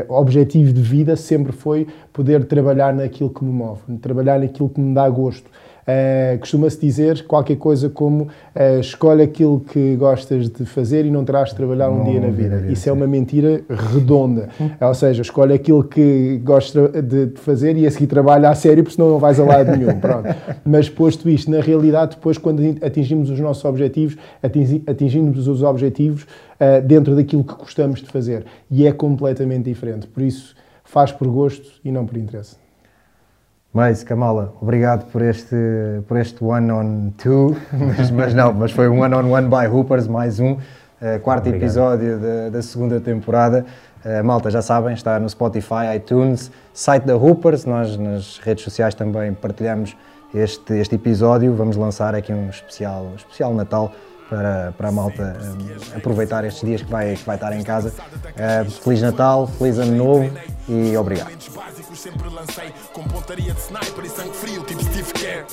objetivo 0.08 0.72
de 0.72 0.80
vida 0.80 1.14
sempre 1.14 1.52
foi 1.52 1.86
poder 2.12 2.44
trabalhar 2.44 2.94
naquilo 2.94 3.28
que 3.28 3.44
me 3.44 3.52
move, 3.52 3.80
trabalhar 4.00 4.38
naquilo 4.38 4.68
que 4.68 4.80
me 4.80 4.94
dá 4.94 5.08
gosto. 5.08 5.50
Uh, 5.86 6.36
Costuma-se 6.40 6.80
dizer 6.80 7.24
qualquer 7.26 7.56
coisa 7.56 7.88
como 7.88 8.24
uh, 8.24 8.80
escolhe 8.80 9.22
aquilo 9.22 9.60
que 9.60 9.94
gostas 9.94 10.48
de 10.48 10.66
fazer 10.66 11.06
e 11.06 11.10
não 11.12 11.24
terás 11.24 11.50
de 11.50 11.54
trabalhar 11.54 11.90
um 11.90 11.98
não, 11.98 12.04
dia 12.10 12.20
na 12.20 12.28
vida. 12.28 12.64
Isso 12.68 12.82
sim. 12.82 12.90
é 12.90 12.92
uma 12.92 13.06
mentira 13.06 13.62
redonda. 13.70 14.48
Ou 14.80 14.94
seja, 14.94 15.22
escolhe 15.22 15.54
aquilo 15.54 15.84
que 15.84 16.40
gostas 16.42 16.90
de, 17.04 17.28
fazer 17.36 17.76
e 17.76 17.86
a 17.86 17.90
seguir 17.90 18.08
trabalha 18.08 18.50
a 18.50 18.54
sério, 18.54 18.82
porque 18.82 18.96
senão 18.96 19.10
não 19.10 19.18
vais 19.20 19.38
a 19.38 19.44
lado 19.44 19.76
nenhum. 19.76 19.98
Pronto. 20.00 20.28
Mas 20.64 20.88
posto 20.88 21.30
isto, 21.30 21.50
na 21.52 21.60
realidade, 21.60 22.16
depois 22.16 22.36
quando 22.36 22.60
atingimos 22.82 23.30
os 23.30 23.38
nossos 23.38 23.64
objetivos, 23.64 24.16
atingimos 24.86 25.46
os 25.46 25.62
objetivos 25.62 26.24
uh, 26.24 26.84
dentro 26.84 27.14
daquilo 27.14 27.44
que 27.44 27.54
gostamos 27.54 28.02
de 28.02 28.08
fazer. 28.08 28.44
E 28.68 28.86
é 28.86 28.92
completamente 28.92 29.64
diferente. 29.64 30.08
Por 30.08 30.24
isso, 30.24 30.56
faz 30.82 31.12
por 31.12 31.28
gosto 31.28 31.68
e 31.84 31.92
não 31.92 32.04
por 32.04 32.16
interesse. 32.16 32.65
Mas, 33.76 34.02
Kamala, 34.02 34.54
obrigado 34.58 35.04
por 35.12 35.20
este, 35.20 35.54
por 36.08 36.16
este 36.16 36.42
one 36.42 36.72
on 36.72 37.12
two, 37.18 37.54
mas, 37.98 38.10
mas 38.10 38.32
não, 38.32 38.50
mas 38.50 38.72
foi 38.72 38.88
um 38.88 39.02
one 39.02 39.14
on 39.14 39.30
one 39.30 39.48
by 39.50 39.66
Hoopers, 39.66 40.08
mais 40.08 40.40
um, 40.40 40.52
uh, 40.52 40.58
quarto 41.22 41.48
obrigado. 41.48 41.62
episódio 41.62 42.18
da, 42.18 42.48
da, 42.48 42.62
segunda 42.62 42.98
temporada. 43.00 43.66
Uh, 44.02 44.24
malta, 44.24 44.50
já 44.50 44.62
sabem, 44.62 44.94
está 44.94 45.20
no 45.20 45.28
Spotify, 45.28 45.94
iTunes, 45.94 46.50
site 46.72 47.04
da 47.04 47.16
Hoopers, 47.16 47.66
nós 47.66 47.98
nas 47.98 48.38
redes 48.38 48.64
sociais 48.64 48.94
também 48.94 49.34
partilhamos 49.34 49.94
este, 50.34 50.72
este 50.72 50.94
episódio. 50.94 51.54
Vamos 51.54 51.76
lançar 51.76 52.14
aqui 52.14 52.32
um 52.32 52.48
especial, 52.48 53.02
um 53.12 53.14
especial 53.14 53.52
Natal 53.52 53.92
para, 54.28 54.72
para 54.76 54.88
a 54.88 54.92
malta 54.92 55.38
um, 55.42 55.96
aproveitar 55.96 56.44
estes 56.44 56.66
dias 56.66 56.82
que 56.82 56.90
vai, 56.90 57.14
que 57.14 57.24
vai 57.24 57.36
estar 57.36 57.52
em 57.56 57.62
casa. 57.62 57.92
Uh, 58.26 58.70
Feliz 58.70 59.02
Natal, 59.02 59.46
Feliz 59.46 59.78
Ano 59.78 59.96
Novo 59.96 60.30
e 60.68 60.96
obrigado. 60.96 61.30
Sempre 61.94 62.28
lancei 62.28 62.72
com 62.92 63.02
pontaria 63.04 63.52
de 63.52 63.60
sniper 63.60 64.04
e 64.04 64.08
sangue 64.08 64.36
frio, 64.36 64.62
tipo 64.64 64.82
Steve 64.84 65.12
Kerr. 65.12 65.46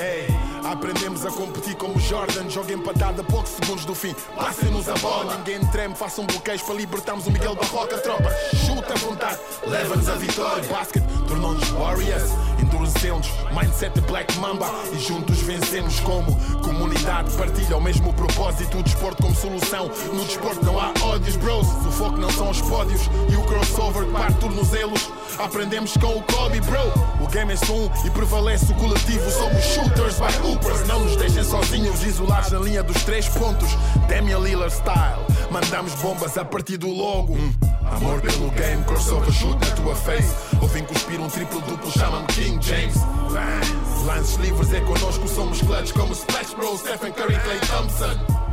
Aprendemos 0.69 1.25
a 1.25 1.31
competir 1.31 1.75
como 1.75 1.97
Jordan, 1.99 2.49
joga 2.49 2.73
empatada 2.73 3.21
a 3.21 3.23
poucos 3.23 3.51
segundos 3.51 3.85
do 3.85 3.95
fim. 3.95 4.13
Passem-nos 4.35 4.89
a 4.89 4.93
bola, 4.95 5.37
ninguém 5.37 5.65
treme, 5.67 5.95
façam 5.95 6.25
bloqueios 6.25 6.61
para 6.61 6.75
libertarmos 6.75 7.25
o 7.27 7.31
Miguel 7.31 7.55
Barroca. 7.55 7.97
Tropa, 7.99 8.29
chuta 8.53 8.93
à 8.93 8.97
vontade, 8.97 9.39
leva-nos 9.65 10.09
a 10.09 10.15
vitória. 10.15 10.63
Basket 10.69 11.03
tornou-nos 11.27 11.69
Warriors, 11.69 12.31
endurecemos, 12.61 13.27
mindset 13.51 13.93
de 13.99 14.01
Black 14.01 14.37
Mamba 14.37 14.69
e 14.93 14.99
juntos 14.99 15.41
vencemos 15.41 15.99
como 16.01 16.35
comunidade. 16.61 17.31
Partilha 17.35 17.77
o 17.77 17.81
mesmo 17.81 18.13
propósito, 18.13 18.62
o 18.77 18.83
desporto 18.83 19.21
como 19.21 19.35
solução. 19.35 19.89
No 20.13 20.23
desporto 20.25 20.65
não 20.65 20.79
há 20.79 20.93
ódios, 21.01 21.35
bros. 21.37 21.67
O 21.67 21.91
foco 21.91 22.17
não 22.17 22.29
são 22.31 22.49
os 22.49 22.61
pódios 22.61 23.01
e 23.29 23.35
o 23.35 23.43
crossover 23.43 24.05
que 24.05 24.11
parte 24.11 24.39
tornozelos. 24.39 25.09
Aprendemos 25.37 25.93
com 25.97 26.17
o 26.17 26.23
Kobe, 26.23 26.61
bro. 26.61 26.79
O 27.21 27.27
game 27.27 27.53
é 27.53 27.55
só 27.55 27.73
um 27.73 27.89
e 28.05 28.09
prevalece 28.09 28.71
o 28.71 28.75
coletivo. 28.75 29.29
Somos 29.31 29.63
shooters 29.63 30.19
by 30.19 30.47
hoopers. 30.47 30.87
Não 30.87 30.99
nos 30.99 31.15
deixem 31.15 31.43
sozinhos, 31.43 32.03
isolados 32.03 32.51
na 32.51 32.59
linha 32.59 32.83
dos 32.83 33.03
três 33.03 33.27
pontos. 33.29 33.69
Damian 34.07 34.39
Lillard 34.39 34.73
style. 34.73 35.25
Mandamos 35.51 35.93
bombas 35.95 36.37
a 36.37 36.45
partir 36.45 36.77
do 36.77 36.89
logo. 36.89 37.33
Hum. 37.33 37.53
Amor 37.91 38.21
pelo 38.21 38.49
game, 38.51 38.83
crossover 38.85 39.31
shoot 39.31 39.53
na 39.53 39.75
tua 39.75 39.95
face. 39.95 40.33
Ouvem 40.61 40.83
cuspir 40.85 41.19
um 41.19 41.27
triplo 41.27 41.61
duplo, 41.61 41.91
chamam 41.91 42.25
King 42.27 42.57
James. 42.65 42.95
Lances 44.05 44.35
livres 44.37 44.73
é 44.73 44.81
connosco, 44.81 45.27
somos 45.27 45.61
clutch 45.61 45.93
como 45.93 46.13
Splash 46.13 46.53
Bros, 46.55 46.79
Stephen 46.79 47.11
Curry, 47.13 47.39
Clay 47.39 47.59
Thompson. 47.59 48.52